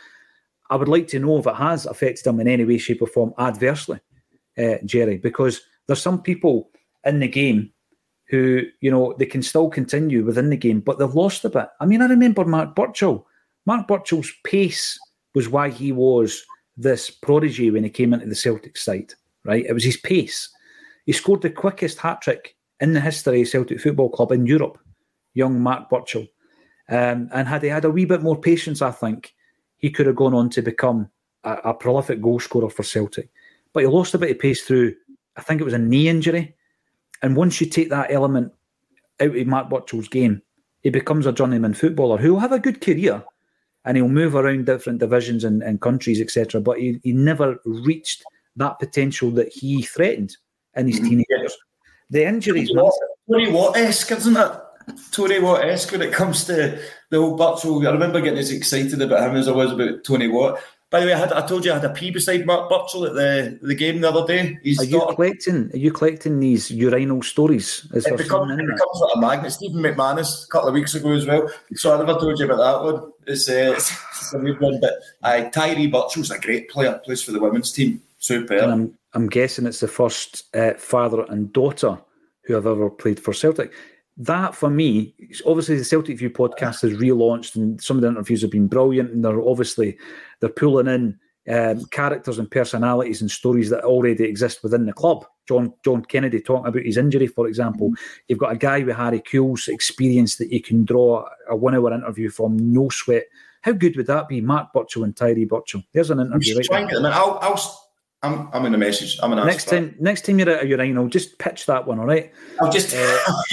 I 0.70 0.76
would 0.76 0.88
like 0.88 1.08
to 1.10 1.20
know 1.20 1.38
if 1.38 1.48
it 1.48 1.56
has 1.56 1.86
affected 1.86 2.26
them 2.26 2.40
in 2.40 2.48
any 2.48 2.66
way, 2.66 2.78
shape, 2.78 3.02
or 3.02 3.08
form 3.08 3.34
adversely, 3.38 4.00
uh, 4.58 4.76
Jerry, 4.86 5.18
because 5.18 5.62
there's 5.88 6.02
some 6.02 6.22
people 6.22 6.70
in 7.06 7.20
the 7.20 7.28
game 7.28 7.72
who, 8.30 8.64
you 8.82 8.92
know, 8.92 9.14
they 9.18 9.26
can 9.26 9.42
still 9.42 9.70
continue 9.70 10.26
within 10.26 10.50
the 10.50 10.58
game, 10.58 10.82
but 10.82 11.00
they've 11.00 11.14
lost 11.14 11.46
a 11.46 11.50
bit. 11.50 11.68
I 11.80 11.86
mean, 11.86 12.02
I 12.02 12.08
remember 12.08 12.44
Mark 12.44 12.76
Burchill. 12.76 13.26
Mark 13.66 13.88
Burchill's 13.88 14.32
pace 14.44 15.00
was 15.34 15.48
why 15.48 15.70
he 15.70 15.92
was 15.92 16.44
this 16.76 17.10
prodigy 17.10 17.72
when 17.72 17.84
he 17.84 17.90
came 17.90 18.14
into 18.14 18.28
the 18.28 18.36
Celtic 18.36 18.78
side, 18.78 19.14
right? 19.46 19.66
It 19.66 19.74
was 19.74 19.84
his 19.84 19.98
pace. 19.98 20.50
He 21.06 21.14
scored 21.14 21.42
the 21.42 21.50
quickest 21.50 21.98
hat 22.00 22.22
trick 22.22 22.56
in 22.82 22.94
the 22.94 23.00
history 23.00 23.42
of 23.42 23.48
Celtic 23.48 23.80
Football 23.80 24.10
Club 24.10 24.32
in 24.34 24.46
Europe, 24.46 24.78
young 25.34 25.60
Mark 25.60 25.90
Burchill. 25.90 26.28
Um, 26.90 27.30
and 27.34 27.48
had 27.48 27.64
he 27.64 27.70
had 27.70 27.86
a 27.86 27.90
wee 27.90 28.06
bit 28.06 28.22
more 28.22 28.40
patience, 28.40 28.82
I 28.82 28.92
think 28.92 29.34
he 29.78 29.90
could 29.90 30.08
have 30.08 30.16
gone 30.16 30.34
on 30.34 30.50
to 30.52 30.62
become 30.62 31.10
a, 31.44 31.54
a 31.66 31.74
prolific 31.74 32.22
goal 32.22 32.40
scorer 32.40 32.70
for 32.70 32.84
Celtic. 32.84 33.30
But 33.74 33.82
he 33.82 33.88
lost 33.88 34.14
a 34.14 34.18
bit 34.18 34.32
of 34.32 34.40
pace 34.40 34.64
through, 34.64 34.96
I 35.36 35.42
think 35.42 35.62
it 35.62 35.66
was 35.66 35.74
a 35.74 35.80
knee 35.80 36.08
injury. 36.08 36.56
And 37.22 37.36
once 37.36 37.60
you 37.60 37.68
take 37.68 37.90
that 37.90 38.12
element 38.12 38.54
out 39.20 39.36
of 39.36 39.48
Mark 39.48 39.70
Burchill's 39.70 40.08
game, 40.08 40.42
he 40.82 40.90
becomes 40.90 41.26
a 41.26 41.34
journeyman 41.34 41.74
footballer 41.74 42.18
who 42.18 42.34
will 42.34 42.40
have 42.40 42.52
a 42.52 42.60
good 42.60 42.82
career 42.82 43.24
and 43.86 43.98
he'll 43.98 44.08
move 44.08 44.36
around 44.36 44.66
different 44.66 45.00
divisions 45.00 45.44
and, 45.44 45.64
and 45.64 45.82
countries, 45.82 46.22
etc. 46.22 46.62
But 46.62 46.80
he, 46.80 47.00
he 47.04 47.14
never 47.14 47.58
reached 47.66 48.24
that 48.56 48.80
potential 48.80 49.32
that 49.32 49.52
he 49.54 49.82
threatened 49.82 50.36
in 50.76 50.88
his 50.88 51.00
teenage 51.00 51.26
years. 51.30 51.58
The 52.10 52.26
injuries, 52.26 52.72
Tony 53.30 53.52
Watt 53.52 53.78
esque, 53.78 54.12
isn't 54.12 54.38
it? 54.38 54.52
Tony 55.12 55.40
Watt 55.40 55.66
esque 55.66 55.92
when 55.92 56.02
it 56.02 56.14
comes 56.14 56.46
to 56.46 56.80
the 57.10 57.20
whole 57.20 57.36
Burchill. 57.36 57.88
I 57.88 57.92
remember 57.92 58.22
getting 58.22 58.40
as 58.40 58.52
excited 58.52 59.02
about 59.02 59.30
him 59.30 59.36
as 59.36 59.48
I 59.48 59.52
was 59.52 59.72
about 59.72 60.04
Tony 60.04 60.28
Watt. 60.28 60.60
By 60.90 61.02
the 61.02 61.08
way, 61.08 61.14
I, 61.14 61.18
had, 61.18 61.34
I 61.34 61.46
told 61.46 61.66
you 61.66 61.72
I 61.72 61.76
had 61.76 61.84
a 61.84 61.90
pee 61.90 62.12
beside 62.12 62.46
Mark 62.46 62.70
Burchill 62.70 63.08
at 63.08 63.14
the, 63.14 63.60
the 63.62 63.76
game 63.76 64.00
the 64.00 64.10
other 64.10 64.26
day. 64.26 64.58
He's 64.64 64.80
Are 64.80 64.86
you 64.86 65.06
collecting? 65.14 65.70
Are 65.74 65.78
you 65.78 65.92
collecting 65.92 66.40
these 66.40 66.72
urinal 66.72 67.22
stories? 67.24 67.86
Is 67.94 68.06
it 68.06 68.18
becomes, 68.18 68.54
it 68.54 68.58
becomes 68.58 69.02
like 69.02 69.12
a 69.16 69.20
magnet. 69.20 69.52
Stephen 69.52 69.82
McManus 69.82 70.46
a 70.46 70.48
couple 70.48 70.70
of 70.70 70.74
weeks 70.74 70.96
ago 70.96 71.12
as 71.12 71.26
well. 71.26 71.52
So 71.74 71.94
I 71.94 71.98
never 71.98 72.18
told 72.18 72.40
you 72.40 72.46
about 72.46 72.58
that 72.58 72.94
one. 72.94 73.12
It's, 73.26 73.50
uh, 73.50 73.74
it's, 73.76 73.92
it's 73.92 74.34
a 74.34 74.38
weird 74.38 74.62
one. 74.62 74.80
But 74.80 74.94
uh, 75.24 75.50
Tyree 75.50 75.88
Burchill's 75.88 76.32
a 76.32 76.40
great 76.40 76.70
player. 76.70 77.02
Plays 77.04 77.22
for 77.22 77.34
the 77.34 77.42
women's 77.42 77.74
team. 77.74 78.02
Super. 78.20 78.56
And 78.56 78.72
I'm, 78.72 78.98
I'm 79.14 79.28
guessing 79.28 79.66
it's 79.66 79.82
the 79.82 79.90
first 79.90 80.46
uh, 80.56 80.76
father 80.76 81.26
and 81.28 81.52
daughter 81.52 82.00
who 82.44 82.54
have 82.54 82.66
ever 82.66 82.90
played 82.90 83.20
for 83.20 83.34
Celtic. 83.34 83.74
That 84.18 84.56
for 84.56 84.70
me, 84.70 85.14
obviously 85.46 85.78
the 85.78 85.84
Celtic 85.84 86.18
View 86.18 86.30
podcast 86.30 86.82
has 86.82 86.94
relaunched, 86.94 87.56
and 87.56 87.80
some 87.82 87.98
of 87.98 88.02
the 88.02 88.08
interviews 88.08 88.42
have 88.42 88.52
been 88.52 88.68
brilliant. 88.68 89.12
And 89.12 89.24
they're 89.24 89.42
obviously 89.42 89.98
they're 90.40 90.50
pulling 90.50 90.88
in 90.88 91.20
um, 91.54 91.86
characters 91.86 92.40
and 92.40 92.50
personalities 92.50 93.22
and 93.22 93.32
stories 93.32 93.70
that 93.70 93.84
already 93.84 94.24
exist 94.24 94.64
within 94.64 94.86
the 94.86 94.94
club. 94.94 95.26
John 95.48 95.74
John 95.86 96.04
Kennedy 96.04 96.42
talking 96.42 96.68
about 96.68 96.84
his 96.84 96.98
injury, 96.98 97.28
for 97.28 97.48
example. 97.48 97.94
You've 98.28 98.40
got 98.40 98.52
a 98.52 98.58
guy 98.58 98.84
with 98.84 98.96
Harry 98.96 99.22
Kewell's 99.22 99.68
experience 99.68 100.38
that 100.38 100.52
you 100.52 100.62
can 100.62 100.84
draw 100.84 101.26
a 101.50 101.56
one-hour 101.56 101.94
interview 101.94 102.30
from, 102.30 102.58
no 102.58 102.90
sweat. 102.90 103.24
How 103.62 103.72
good 103.72 103.96
would 103.98 104.08
that 104.08 104.28
be? 104.28 104.42
Mark 104.42 104.74
Burchill 104.74 105.04
and 105.04 105.16
Tyree 105.16 105.46
Burchill. 105.46 105.84
There's 105.94 106.10
an 106.10 106.20
interview 106.20 106.58
right 106.58 106.66
try 106.66 106.80
there. 106.80 106.88
get 106.88 106.96
them 106.96 107.06
in. 107.06 107.14
I'll, 107.14 107.40
I'll, 107.42 107.87
I'm, 108.28 108.50
I'm 108.54 108.66
in 108.66 108.72
the 108.72 108.78
message. 108.78 109.18
I'm 109.22 109.34
an 109.34 109.46
Next 109.46 109.66
time, 109.66 109.96
next 110.00 110.26
time 110.26 110.40
you're 110.40 110.50
out 110.50 110.58
at 110.58 110.64
a 110.64 110.68
urinal, 110.68 111.08
just 111.08 111.38
pitch 111.40 111.66
that 111.66 111.88
one, 111.88 112.00
all 112.00 112.06
right? 112.06 112.32
I'll 112.62 112.72
just. 112.72 112.94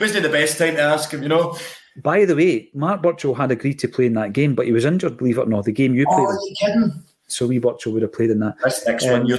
wasn't 0.00 0.22
the 0.22 0.30
best 0.30 0.58
time 0.58 0.74
to 0.76 0.82
ask 0.82 1.12
him, 1.12 1.22
you 1.22 1.28
know? 1.28 1.56
By 2.02 2.24
the 2.24 2.36
way, 2.36 2.70
Mark 2.74 3.02
Burchill 3.02 3.34
had 3.34 3.50
agreed 3.50 3.78
to 3.80 3.88
play 3.88 4.06
in 4.06 4.14
that 4.14 4.32
game, 4.32 4.54
but 4.54 4.66
he 4.66 4.72
was 4.72 4.84
injured, 4.84 5.16
believe 5.18 5.38
it 5.38 5.42
or 5.42 5.46
not, 5.46 5.64
the 5.64 5.72
game 5.72 5.94
you 5.94 6.06
played 6.06 6.26
Oh, 6.28 6.46
you 6.48 6.54
kidding? 6.58 7.04
So 7.26 7.46
we 7.46 7.58
Burchill 7.58 7.92
would 7.92 8.02
have 8.02 8.12
played 8.12 8.30
in 8.30 8.40
that. 8.40 8.56
This 8.64 8.84
next 8.86 9.04
Um, 9.06 9.12
one, 9.12 9.26
your, 9.26 9.38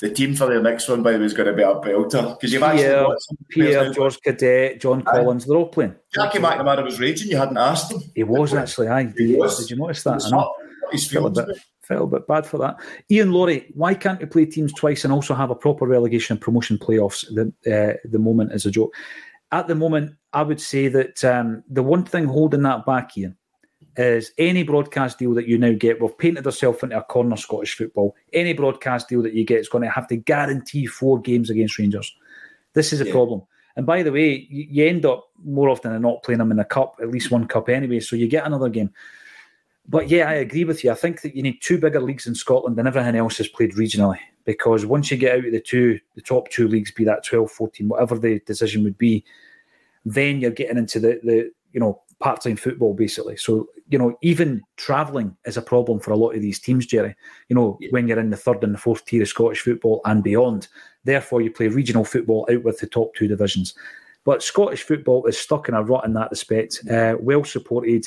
the 0.00 0.10
team 0.10 0.34
for 0.34 0.52
the 0.52 0.60
next 0.60 0.88
one, 0.88 1.02
by 1.02 1.12
the 1.12 1.18
way, 1.18 1.24
is 1.24 1.32
going 1.32 1.46
to 1.46 1.54
be 1.54 1.62
a 1.62 1.66
belter 1.66 2.38
because 2.38 2.52
you've 2.52 2.62
actually 2.62 2.82
Pierre, 2.82 3.04
got 3.04 3.18
Pierre. 3.50 3.92
George 3.92 4.18
Cadete, 4.20 4.80
John 4.80 5.02
Collins, 5.02 5.46
they're 5.46 5.56
all 5.56 5.68
playing. 5.68 5.94
Jackie 6.12 6.38
McNamara 6.38 6.84
was 6.84 6.98
raging. 7.00 7.30
You 7.30 7.36
hadn't 7.38 7.56
asked 7.56 7.92
him. 7.92 8.02
He 8.14 8.22
was 8.24 8.52
actually, 8.52 8.88
aye. 8.88 9.04
Did, 9.04 9.16
He 9.16 9.34
was. 9.36 9.58
did 9.58 9.70
you 9.70 9.76
notice 9.76 10.02
that? 10.02 10.22
I 10.24 10.30
know. 10.30 10.38
up. 10.40 10.52
His 10.90 11.08
Felt 11.10 11.38
a, 11.38 11.40
feelings 11.42 11.46
bit, 11.46 11.56
it. 11.56 11.62
Felt 11.92 12.12
a 12.12 12.18
bit 12.18 12.26
bad 12.26 12.46
for 12.46 12.58
that. 12.58 12.76
Ian 13.10 13.32
Laurie, 13.32 13.70
why 13.74 13.94
can't 13.94 14.20
we 14.20 14.26
play 14.26 14.46
teams 14.46 14.72
twice 14.72 15.04
and 15.04 15.12
also 15.12 15.34
have 15.34 15.50
a 15.50 15.54
proper 15.54 15.86
relegation 15.86 16.34
and 16.34 16.40
promotion 16.40 16.78
playoffs? 16.78 17.24
The, 17.34 17.52
uh, 17.72 17.96
the 18.08 18.18
moment 18.18 18.52
is 18.52 18.66
a 18.66 18.70
joke. 18.70 18.94
At 19.50 19.68
the 19.68 19.74
moment, 19.74 20.14
I 20.32 20.42
would 20.42 20.60
say 20.60 20.88
that 20.88 21.22
um, 21.24 21.62
the 21.68 21.82
one 21.82 22.04
thing 22.04 22.24
holding 22.24 22.62
that 22.62 22.86
back, 22.86 23.16
Ian, 23.18 23.36
is 23.96 24.32
any 24.38 24.62
broadcast 24.62 25.18
deal 25.18 25.34
that 25.34 25.46
you 25.46 25.58
now 25.58 25.72
get, 25.72 26.00
we've 26.00 26.16
painted 26.16 26.46
ourselves 26.46 26.82
into 26.82 26.96
a 26.96 27.02
corner 27.02 27.36
Scottish 27.36 27.76
football. 27.76 28.16
Any 28.32 28.54
broadcast 28.54 29.08
deal 29.08 29.22
that 29.22 29.34
you 29.34 29.44
get 29.44 29.60
is 29.60 29.68
going 29.68 29.84
to 29.84 29.90
have 29.90 30.08
to 30.08 30.16
guarantee 30.16 30.86
four 30.86 31.20
games 31.20 31.50
against 31.50 31.78
Rangers. 31.78 32.14
This 32.72 32.92
is 32.94 33.02
a 33.02 33.04
problem. 33.04 33.42
And 33.76 33.84
by 33.84 34.02
the 34.02 34.12
way, 34.12 34.46
you, 34.50 34.66
you 34.70 34.86
end 34.86 35.04
up 35.04 35.28
more 35.44 35.68
often 35.68 35.92
than 35.92 36.02
not 36.02 36.22
playing 36.22 36.38
them 36.38 36.52
in 36.52 36.58
a 36.58 36.64
cup, 36.64 36.96
at 37.02 37.10
least 37.10 37.30
one 37.30 37.46
cup 37.46 37.68
anyway, 37.68 38.00
so 38.00 38.16
you 38.16 38.28
get 38.28 38.46
another 38.46 38.70
game. 38.70 38.90
But 39.88 40.08
yeah, 40.08 40.28
I 40.28 40.34
agree 40.34 40.64
with 40.64 40.84
you. 40.84 40.90
I 40.92 40.94
think 40.94 41.22
that 41.22 41.34
you 41.34 41.42
need 41.42 41.60
two 41.60 41.78
bigger 41.78 42.00
leagues 42.00 42.26
in 42.26 42.34
Scotland 42.34 42.78
and 42.78 42.86
everything 42.86 43.16
else 43.16 43.40
is 43.40 43.48
played 43.48 43.72
regionally. 43.72 44.18
Because 44.44 44.86
once 44.86 45.10
you 45.10 45.16
get 45.16 45.38
out 45.38 45.44
of 45.44 45.52
the 45.52 45.60
two, 45.60 46.00
the 46.14 46.20
top 46.20 46.48
two 46.48 46.66
leagues, 46.66 46.90
be 46.90 47.04
that 47.04 47.24
12, 47.24 47.50
14, 47.50 47.88
whatever 47.88 48.18
the 48.18 48.40
decision 48.40 48.82
would 48.84 48.98
be, 48.98 49.24
then 50.04 50.40
you're 50.40 50.50
getting 50.50 50.78
into 50.78 50.98
the, 50.98 51.20
the 51.22 51.52
you 51.72 51.80
know, 51.80 52.00
part-time 52.18 52.56
football 52.56 52.94
basically. 52.94 53.36
So, 53.36 53.68
you 53.88 53.98
know, 53.98 54.16
even 54.22 54.62
travelling 54.76 55.36
is 55.44 55.56
a 55.56 55.62
problem 55.62 56.00
for 56.00 56.12
a 56.12 56.16
lot 56.16 56.34
of 56.34 56.42
these 56.42 56.58
teams, 56.58 56.86
Jerry. 56.86 57.14
You 57.48 57.56
know, 57.56 57.78
when 57.90 58.08
you're 58.08 58.20
in 58.20 58.30
the 58.30 58.36
third 58.36 58.62
and 58.62 58.74
the 58.74 58.78
fourth 58.78 59.04
tier 59.04 59.22
of 59.22 59.28
Scottish 59.28 59.60
football 59.60 60.00
and 60.04 60.22
beyond. 60.22 60.68
Therefore, 61.04 61.40
you 61.40 61.50
play 61.50 61.68
regional 61.68 62.04
football 62.04 62.48
out 62.50 62.62
with 62.62 62.78
the 62.78 62.86
top 62.86 63.14
two 63.14 63.26
divisions. 63.26 63.74
But 64.24 64.42
Scottish 64.42 64.82
football 64.82 65.26
is 65.26 65.36
stuck 65.36 65.68
in 65.68 65.74
a 65.74 65.82
rut 65.82 66.04
in 66.04 66.14
that 66.14 66.30
respect. 66.30 66.80
Uh, 66.88 67.16
well 67.18 67.44
supported, 67.44 68.06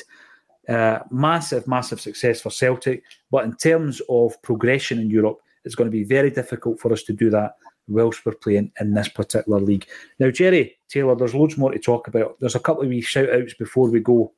uh, 0.68 1.00
massive, 1.10 1.66
massive 1.68 2.00
success 2.00 2.40
for 2.40 2.50
Celtic. 2.50 3.02
But 3.30 3.44
in 3.44 3.56
terms 3.56 4.00
of 4.08 4.40
progression 4.42 4.98
in 4.98 5.10
Europe, 5.10 5.38
it's 5.64 5.74
going 5.74 5.90
to 5.90 5.96
be 5.96 6.04
very 6.04 6.30
difficult 6.30 6.80
for 6.80 6.92
us 6.92 7.02
to 7.04 7.12
do 7.12 7.30
that 7.30 7.56
whilst 7.88 8.24
we're 8.24 8.34
playing 8.34 8.72
in 8.80 8.94
this 8.94 9.08
particular 9.08 9.60
league. 9.60 9.86
Now, 10.18 10.30
Jerry 10.30 10.76
Taylor, 10.88 11.14
there's 11.14 11.34
loads 11.34 11.56
more 11.56 11.72
to 11.72 11.78
talk 11.78 12.08
about. 12.08 12.36
There's 12.40 12.54
a 12.54 12.60
couple 12.60 12.82
of 12.82 12.88
wee 12.88 13.00
shout 13.00 13.30
outs 13.30 13.54
before 13.54 13.88
we 13.90 14.00
go. 14.00 14.32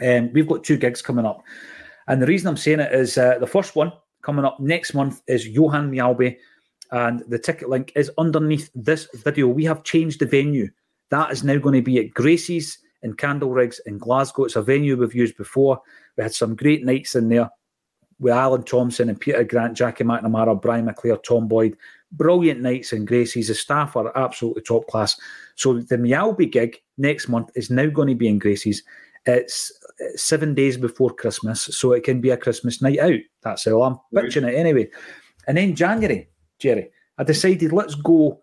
Um, 0.00 0.32
we've 0.32 0.48
got 0.48 0.64
two 0.64 0.76
gigs 0.76 1.02
coming 1.02 1.26
up. 1.26 1.42
And 2.08 2.20
the 2.20 2.26
reason 2.26 2.48
I'm 2.48 2.56
saying 2.56 2.80
it 2.80 2.92
is 2.92 3.18
uh, 3.18 3.38
the 3.38 3.46
first 3.46 3.76
one 3.76 3.92
coming 4.22 4.44
up 4.44 4.58
next 4.60 4.94
month 4.94 5.20
is 5.26 5.46
Johan 5.46 5.90
Mjällby. 5.90 6.36
And 6.90 7.20
the 7.28 7.38
ticket 7.38 7.68
link 7.68 7.92
is 7.96 8.10
underneath 8.18 8.70
this 8.74 9.08
video. 9.14 9.48
We 9.48 9.64
have 9.64 9.84
changed 9.84 10.20
the 10.20 10.26
venue. 10.26 10.68
That 11.10 11.30
is 11.30 11.44
now 11.44 11.58
going 11.58 11.74
to 11.74 11.82
be 11.82 11.98
at 11.98 12.14
Gracie's 12.14 12.78
in 13.02 13.14
Candleriggs 13.14 13.80
in 13.86 13.98
Glasgow. 13.98 14.44
It's 14.44 14.56
a 14.56 14.62
venue 14.62 14.96
we've 14.96 15.14
used 15.14 15.36
before. 15.36 15.80
We 16.16 16.22
had 16.22 16.34
some 16.34 16.56
great 16.56 16.84
nights 16.84 17.14
in 17.14 17.28
there 17.28 17.50
with 18.18 18.32
Alan 18.32 18.62
Thompson 18.62 19.08
and 19.08 19.20
Peter 19.20 19.42
Grant, 19.44 19.76
Jackie 19.76 20.04
McNamara, 20.04 20.60
Brian 20.60 20.86
McClair, 20.86 21.22
Tom 21.22 21.48
Boyd. 21.48 21.76
Brilliant 22.12 22.60
nights 22.60 22.92
in 22.92 23.04
Gracie's. 23.04 23.48
The 23.48 23.54
staff 23.54 23.96
are 23.96 24.16
absolutely 24.16 24.62
top 24.62 24.86
class. 24.86 25.18
So 25.56 25.80
the 25.80 25.96
Mjällby 25.96 26.52
gig 26.52 26.76
next 26.98 27.28
month 27.28 27.50
is 27.54 27.70
now 27.70 27.86
going 27.86 28.08
to 28.08 28.14
be 28.14 28.28
in 28.28 28.38
Gracie's. 28.38 28.84
It's 29.26 29.72
seven 30.16 30.54
days 30.54 30.76
before 30.76 31.10
Christmas, 31.10 31.62
so 31.62 31.92
it 31.92 32.04
can 32.04 32.20
be 32.20 32.30
a 32.30 32.36
Christmas 32.36 32.82
night 32.82 32.98
out. 32.98 33.20
That's 33.42 33.64
how 33.64 33.82
I'm 33.82 33.98
pitching 34.14 34.44
it 34.44 34.54
anyway. 34.54 34.88
And 35.46 35.56
then 35.56 35.74
January, 35.74 36.28
Jerry, 36.58 36.90
I 37.18 37.24
decided 37.24 37.72
let's 37.72 37.94
go 37.94 38.40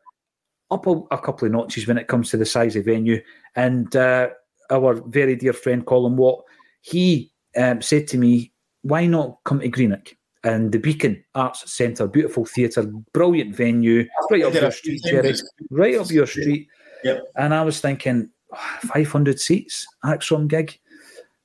up 0.71 0.87
a, 0.87 1.01
a 1.11 1.17
couple 1.17 1.45
of 1.45 1.51
notches 1.51 1.87
when 1.87 1.97
it 1.97 2.07
comes 2.07 2.29
to 2.29 2.37
the 2.37 2.45
size 2.45 2.75
of 2.75 2.85
venue. 2.85 3.21
And 3.55 3.93
uh, 3.95 4.29
our 4.69 4.95
very 5.07 5.35
dear 5.35 5.53
friend 5.53 5.85
Colin 5.85 6.17
Watt, 6.17 6.43
he 6.81 7.31
um, 7.57 7.81
said 7.81 8.07
to 8.09 8.17
me, 8.17 8.51
why 8.81 9.05
not 9.05 9.39
come 9.45 9.59
to 9.59 9.69
Greenock? 9.69 10.15
And 10.43 10.71
the 10.71 10.79
Beacon 10.79 11.21
Arts 11.35 11.69
Centre, 11.71 12.07
beautiful 12.07 12.45
theatre, 12.45 12.89
brilliant 13.13 13.55
venue, 13.55 14.07
right 14.31 14.43
up 14.43 14.53
your 14.53 14.71
street, 14.71 15.01
Jerry, 15.03 15.33
right 15.69 15.95
up 15.95 16.09
your 16.09 16.27
street. 16.27 16.69
Yep. 17.03 17.23
And 17.35 17.53
I 17.53 17.61
was 17.63 17.81
thinking, 17.81 18.29
500 18.55 19.39
seats, 19.39 19.85
ACSOM 20.05 20.47
gig. 20.47 20.79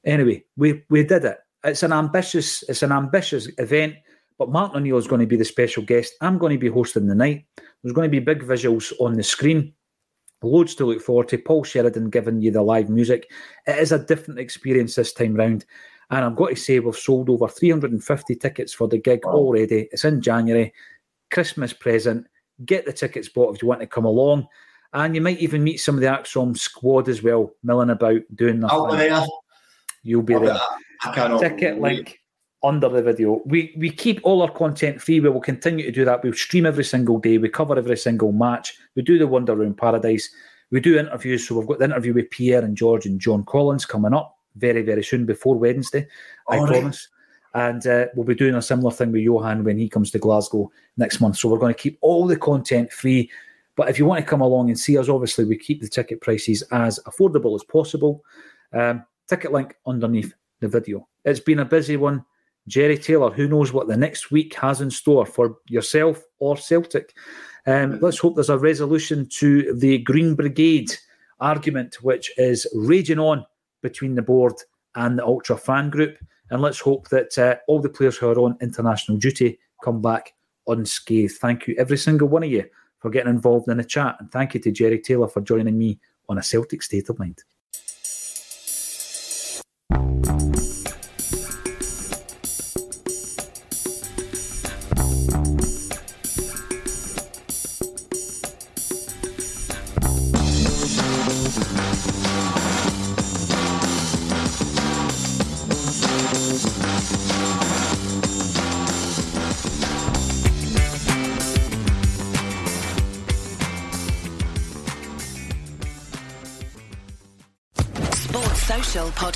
Anyway, 0.04 0.44
we, 0.56 0.82
we 0.90 1.04
did 1.04 1.24
it. 1.24 1.38
It's 1.64 1.82
an 1.82 1.92
ambitious, 1.92 2.62
it's 2.68 2.82
an 2.82 2.92
ambitious 2.92 3.48
event, 3.58 3.96
but 4.38 4.50
Martin 4.50 4.78
O'Neill 4.78 4.98
is 4.98 5.06
going 5.06 5.20
to 5.20 5.26
be 5.26 5.36
the 5.36 5.44
special 5.44 5.82
guest. 5.82 6.14
I'm 6.20 6.38
going 6.38 6.52
to 6.52 6.58
be 6.58 6.68
hosting 6.68 7.06
the 7.06 7.14
night. 7.14 7.44
There's 7.82 7.94
going 7.94 8.10
to 8.10 8.10
be 8.10 8.20
big 8.20 8.42
visuals 8.42 8.92
on 9.00 9.14
the 9.14 9.22
screen. 9.22 9.72
Loads 10.44 10.74
to 10.76 10.86
look 10.86 11.00
forward 11.00 11.28
to. 11.28 11.38
Paul 11.38 11.64
Sheridan 11.64 12.10
giving 12.10 12.40
you 12.40 12.50
the 12.50 12.62
live 12.62 12.90
music. 12.90 13.30
It 13.66 13.78
is 13.78 13.92
a 13.92 13.98
different 13.98 14.40
experience 14.40 14.94
this 14.94 15.12
time 15.12 15.34
round. 15.34 15.64
And 16.10 16.24
I've 16.24 16.36
got 16.36 16.50
to 16.50 16.56
say, 16.56 16.78
we've 16.78 16.96
sold 16.96 17.30
over 17.30 17.48
350 17.48 18.34
tickets 18.36 18.72
for 18.72 18.86
the 18.88 18.98
gig 18.98 19.24
already. 19.24 19.88
It's 19.90 20.04
in 20.04 20.20
January. 20.20 20.72
Christmas 21.30 21.72
present. 21.72 22.26
Get 22.64 22.84
the 22.84 22.92
tickets 22.92 23.28
bought 23.28 23.56
if 23.56 23.62
you 23.62 23.68
want 23.68 23.80
to 23.80 23.86
come 23.86 24.04
along. 24.04 24.46
And 24.92 25.14
you 25.14 25.20
might 25.20 25.38
even 25.38 25.64
meet 25.64 25.78
some 25.78 25.96
of 25.96 26.02
the 26.02 26.06
ACSOM 26.06 26.56
squad 26.56 27.08
as 27.08 27.22
well, 27.22 27.52
milling 27.64 27.90
about, 27.90 28.20
doing 28.34 28.60
nothing. 28.60 28.78
I'll 28.78 28.90
be 28.90 28.96
there. 28.96 29.24
You'll 30.02 30.22
be 30.22 30.34
I'll 30.34 30.40
be 30.40 30.46
there. 30.46 30.54
there. 30.54 30.62
I 31.02 31.14
cannot 31.14 31.40
Ticket 31.40 31.78
wait. 31.78 31.96
link 31.96 32.20
under 32.64 32.88
the 32.88 33.02
video. 33.02 33.42
We 33.44 33.74
we 33.76 33.90
keep 33.90 34.20
all 34.24 34.42
our 34.42 34.50
content 34.50 35.00
free. 35.00 35.20
We 35.20 35.28
will 35.28 35.40
continue 35.40 35.84
to 35.84 35.92
do 35.92 36.04
that. 36.04 36.24
We 36.24 36.32
stream 36.32 36.66
every 36.66 36.84
single 36.84 37.18
day. 37.18 37.38
We 37.38 37.48
cover 37.48 37.76
every 37.76 37.96
single 37.96 38.32
match. 38.32 38.76
We 38.96 39.02
do 39.02 39.18
the 39.18 39.26
Wonder 39.26 39.54
Room 39.54 39.74
Paradise. 39.74 40.28
We 40.70 40.80
do 40.80 40.98
interviews. 40.98 41.46
So 41.46 41.56
we've 41.56 41.68
got 41.68 41.78
the 41.78 41.84
interview 41.84 42.14
with 42.14 42.30
Pierre 42.30 42.64
and 42.64 42.76
George 42.76 43.06
and 43.06 43.20
John 43.20 43.44
Collins 43.44 43.84
coming 43.84 44.14
up 44.14 44.38
very 44.56 44.82
very 44.82 45.04
soon 45.04 45.26
before 45.26 45.56
Wednesday. 45.56 46.08
I 46.48 46.58
All 46.58 46.66
right. 46.66 46.80
promise. 46.80 47.08
And 47.54 47.86
uh, 47.86 48.06
we'll 48.16 48.26
be 48.26 48.34
doing 48.34 48.56
a 48.56 48.62
similar 48.62 48.90
thing 48.90 49.12
with 49.12 49.22
Johan 49.22 49.62
when 49.62 49.78
he 49.78 49.88
comes 49.88 50.10
to 50.10 50.18
Glasgow 50.18 50.72
next 50.96 51.20
month. 51.20 51.36
So 51.36 51.48
we're 51.48 51.60
going 51.60 51.72
to 51.72 51.80
keep 51.80 51.98
all 52.00 52.26
the 52.26 52.36
content 52.36 52.90
free. 52.90 53.30
But 53.76 53.88
if 53.88 53.96
you 53.96 54.06
want 54.06 54.24
to 54.24 54.28
come 54.28 54.40
along 54.40 54.70
and 54.70 54.78
see 54.78 54.98
us, 54.98 55.08
obviously 55.08 55.44
we 55.44 55.56
keep 55.56 55.80
the 55.80 55.88
ticket 55.88 56.20
prices 56.20 56.62
as 56.72 56.98
affordable 57.06 57.54
as 57.54 57.62
possible. 57.62 58.24
Um, 58.72 59.04
ticket 59.28 59.52
link 59.52 59.76
underneath 59.86 60.34
the 60.60 60.68
video. 60.68 61.06
It's 61.24 61.38
been 61.38 61.60
a 61.60 61.64
busy 61.64 61.96
one. 61.96 62.24
Jerry 62.66 62.96
Taylor, 62.96 63.30
who 63.30 63.48
knows 63.48 63.72
what 63.72 63.88
the 63.88 63.96
next 63.96 64.30
week 64.30 64.54
has 64.54 64.80
in 64.80 64.90
store 64.90 65.26
for 65.26 65.58
yourself 65.68 66.22
or 66.38 66.56
Celtic? 66.56 67.14
Um, 67.66 67.98
let's 68.00 68.18
hope 68.18 68.34
there's 68.34 68.50
a 68.50 68.58
resolution 68.58 69.26
to 69.38 69.74
the 69.74 69.98
Green 69.98 70.34
Brigade 70.34 70.94
argument, 71.40 72.02
which 72.02 72.30
is 72.38 72.66
raging 72.74 73.18
on 73.18 73.44
between 73.82 74.14
the 74.14 74.22
board 74.22 74.54
and 74.94 75.18
the 75.18 75.24
Ultra 75.24 75.56
fan 75.56 75.90
group. 75.90 76.16
And 76.50 76.62
let's 76.62 76.80
hope 76.80 77.08
that 77.08 77.36
uh, 77.38 77.56
all 77.66 77.80
the 77.80 77.88
players 77.88 78.16
who 78.16 78.28
are 78.28 78.38
on 78.38 78.56
international 78.60 79.18
duty 79.18 79.58
come 79.82 80.00
back 80.00 80.34
unscathed. 80.66 81.38
Thank 81.38 81.66
you, 81.66 81.74
every 81.78 81.98
single 81.98 82.28
one 82.28 82.44
of 82.44 82.50
you, 82.50 82.64
for 82.98 83.10
getting 83.10 83.30
involved 83.30 83.68
in 83.68 83.76
the 83.76 83.84
chat. 83.84 84.16
And 84.20 84.30
thank 84.30 84.54
you 84.54 84.60
to 84.60 84.72
Jerry 84.72 84.98
Taylor 85.00 85.28
for 85.28 85.40
joining 85.40 85.78
me 85.78 85.98
on 86.28 86.38
a 86.38 86.42
Celtic 86.42 86.82
State 86.82 87.08
of 87.08 87.18
Mind. 87.18 87.42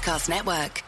Podcast 0.09 0.31
Network. 0.31 0.88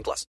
18 0.00 0.04
plus. 0.04 0.30